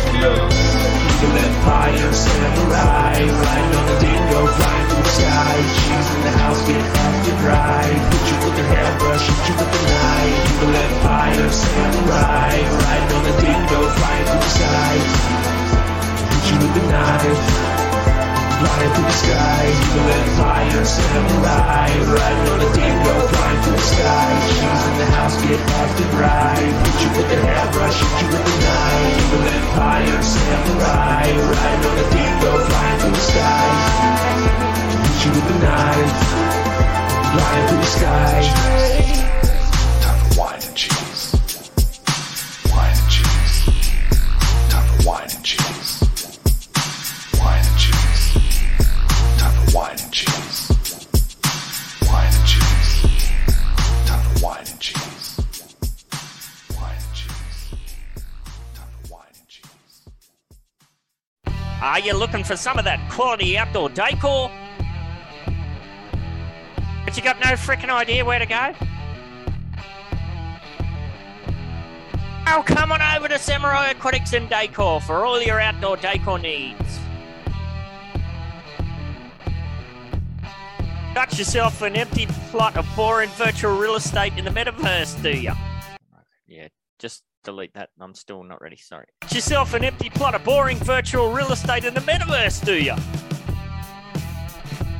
house, 6.51 6.67
get 6.67 6.83
off 6.83 7.27
your 7.27 7.39
ride. 7.47 7.99
Hit 8.11 8.23
you 8.27 8.37
with 8.43 8.55
the 8.59 8.65
hairbrush, 8.67 9.25
hit 9.27 9.43
you 9.47 9.55
with 9.55 9.71
the 9.71 9.81
knife. 9.87 10.35
Eagle 10.51 10.75
Empire, 10.75 11.47
samurai, 11.51 12.55
riding 12.75 13.11
on 13.15 13.23
the 13.23 13.35
dingo, 13.41 13.79
flying 13.95 14.25
through 14.27 14.43
the 14.43 14.51
sky. 14.59 14.95
Hit 16.31 16.43
you 16.51 16.55
with 16.59 16.73
the 16.75 16.83
knife. 16.91 17.43
Flying 18.61 18.91
through 18.93 19.09
the 19.09 19.17
sky, 19.25 19.63
Eagle 19.73 20.09
Empire, 20.21 20.83
samurai, 20.85 21.89
riding 22.13 22.47
on 22.51 22.59
the 22.61 22.69
dingo, 22.77 23.13
flying 23.31 23.59
through 23.63 23.77
the 23.79 23.87
sky. 23.95 24.29
Cheese 24.51 24.83
in 24.91 24.95
the 25.01 25.07
house, 25.17 25.35
get 25.41 25.61
off 25.79 25.91
the 25.97 26.05
ride. 26.19 26.73
Hit 26.83 26.97
you 27.01 27.09
with 27.15 27.27
the 27.31 27.39
hairbrush, 27.47 27.97
hit 28.01 28.15
you 28.21 28.27
with 28.27 28.43
the 28.45 28.55
knife. 28.61 29.17
Eagle 29.23 29.47
Empire, 29.55 30.19
samurai, 30.21 31.25
riding 31.31 31.85
on 31.89 31.95
the 31.95 32.07
dingo, 32.11 32.51
flying 32.67 32.99
through 32.99 33.15
the 33.17 33.25
sky. 33.31 34.70
Hit 35.21 35.33
the 35.35 35.39
knife, 35.59 36.11
flying 37.31 37.67
through 37.67 37.77
the 37.77 37.85
sky. 37.85 38.41
Time 40.01 40.19
for 40.19 40.39
wine 40.39 40.61
and 40.63 40.75
cheese. 40.75 41.35
Wine 42.71 42.95
and 42.97 43.09
cheese. 43.09 43.55
Time 44.69 44.85
for 44.87 45.03
wine 45.07 45.29
and 45.29 45.43
cheese. 45.45 45.91
Wine 47.39 47.63
and 47.63 47.77
cheese. 47.77 48.33
Time 49.37 49.53
for 49.53 49.77
wine 49.77 49.99
and 49.99 50.11
cheese. 50.11 50.59
Wine 52.09 52.33
and 52.33 52.45
cheese. 52.47 52.91
Time 54.07 54.21
for 54.23 54.43
wine 54.43 54.65
and 54.67 54.79
cheese. 54.79 55.37
Wine 56.79 56.97
and 56.97 57.13
cheese. 57.13 57.77
Time 58.73 58.89
for 58.89 59.13
wine 59.13 59.35
and 59.39 59.47
cheese. 59.47 60.01
Are 61.81 61.99
you 61.99 62.13
looking 62.13 62.43
for 62.43 62.57
some 62.57 62.79
of 62.79 62.85
that 62.85 62.99
quality 63.11 63.57
outdoor 63.57 63.89
decor? 63.89 64.49
But 67.11 67.17
you 67.17 67.23
got 67.25 67.41
no 67.41 67.57
freaking 67.57 67.89
idea 67.89 68.23
where 68.23 68.39
to 68.39 68.45
go? 68.45 68.73
Oh, 72.47 72.63
come 72.65 72.93
on 72.93 73.01
over 73.01 73.27
to 73.27 73.37
Samurai 73.37 73.89
Aquatics 73.89 74.31
and 74.31 74.47
Decor 74.47 75.01
for 75.01 75.25
all 75.25 75.41
your 75.41 75.59
outdoor 75.59 75.97
decor 75.97 76.39
needs. 76.39 76.99
Got 81.13 81.37
yourself 81.37 81.81
an 81.81 81.97
empty 81.97 82.27
plot 82.49 82.77
of 82.77 82.87
boring 82.95 83.29
virtual 83.31 83.77
real 83.77 83.97
estate 83.97 84.37
in 84.37 84.45
the 84.45 84.51
metaverse, 84.51 85.21
do 85.21 85.31
you? 85.37 85.51
Yeah, 86.47 86.69
just 86.97 87.23
delete 87.43 87.73
that. 87.73 87.89
I'm 87.99 88.15
still 88.15 88.41
not 88.41 88.61
ready. 88.61 88.77
Sorry. 88.77 89.07
Got 89.23 89.33
yourself 89.33 89.73
an 89.73 89.83
empty 89.83 90.09
plot 90.11 90.33
of 90.33 90.45
boring 90.45 90.77
virtual 90.77 91.29
real 91.33 91.51
estate 91.51 91.83
in 91.83 91.93
the 91.93 91.99
metaverse, 91.99 92.63
do 92.63 92.81
you? 92.81 92.95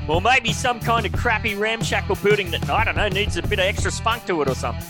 Or 0.07 0.21
maybe 0.21 0.51
some 0.51 0.79
kind 0.79 1.05
of 1.05 1.11
crappy 1.13 1.55
ramshackle 1.55 2.15
building 2.17 2.51
that, 2.51 2.69
I 2.69 2.83
don't 2.83 2.95
know, 2.95 3.07
needs 3.07 3.37
a 3.37 3.41
bit 3.41 3.59
of 3.59 3.65
extra 3.65 3.91
spunk 3.91 4.25
to 4.25 4.41
it 4.41 4.49
or 4.49 4.55
something. 4.55 4.85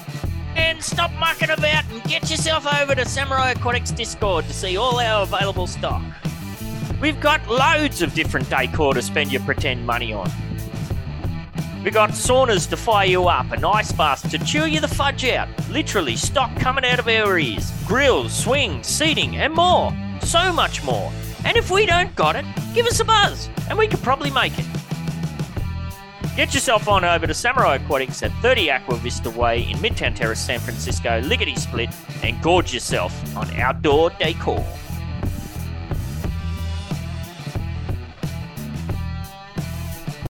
And 0.55 0.83
stop 0.83 1.11
mucking 1.19 1.49
about 1.49 1.85
and 1.91 2.03
get 2.03 2.29
yourself 2.29 2.65
over 2.81 2.95
to 2.95 3.05
Samurai 3.05 3.51
Aquatics 3.51 3.91
Discord 3.91 4.45
to 4.45 4.53
see 4.53 4.77
all 4.77 4.99
our 4.99 5.23
available 5.23 5.67
stock. 5.67 6.01
We've 7.01 7.19
got 7.19 7.47
loads 7.47 8.01
of 8.01 8.13
different 8.13 8.49
decor 8.49 8.93
to 8.93 9.01
spend 9.01 9.31
your 9.31 9.41
pretend 9.41 9.85
money 9.85 10.13
on. 10.13 10.29
We've 11.83 11.93
got 11.93 12.11
saunas 12.11 12.69
to 12.69 12.77
fire 12.77 13.07
you 13.07 13.27
up, 13.27 13.51
and 13.51 13.65
ice 13.65 13.91
baths 13.91 14.21
to 14.29 14.37
chew 14.37 14.67
you 14.67 14.79
the 14.79 14.87
fudge 14.87 15.25
out. 15.25 15.49
Literally, 15.69 16.15
stock 16.15 16.55
coming 16.57 16.85
out 16.85 16.99
of 16.99 17.07
our 17.07 17.39
ears. 17.39 17.71
Grills, 17.87 18.31
swings, 18.31 18.85
seating, 18.85 19.37
and 19.37 19.53
more. 19.53 19.91
So 20.21 20.53
much 20.53 20.83
more. 20.83 21.11
And 21.43 21.57
if 21.57 21.71
we 21.71 21.87
don't 21.87 22.13
got 22.15 22.35
it, 22.35 22.45
give 22.75 22.85
us 22.85 22.99
a 22.99 23.05
buzz, 23.05 23.49
and 23.67 23.79
we 23.79 23.87
could 23.87 24.03
probably 24.03 24.29
make 24.29 24.59
it. 24.59 24.65
Get 26.37 26.53
yourself 26.53 26.87
on 26.87 27.03
over 27.03 27.27
to 27.27 27.33
Samurai 27.33 27.75
Aquatics 27.75 28.23
at 28.23 28.31
30 28.41 28.71
Aqua 28.71 28.95
Vista 28.95 29.29
Way 29.29 29.69
in 29.69 29.75
Midtown 29.79 30.15
Terrace, 30.15 30.39
San 30.39 30.61
Francisco, 30.61 31.19
lickety 31.25 31.57
split, 31.57 31.89
and 32.23 32.41
gorge 32.41 32.73
yourself 32.73 33.35
on 33.35 33.53
outdoor 33.59 34.11
decor. 34.11 34.65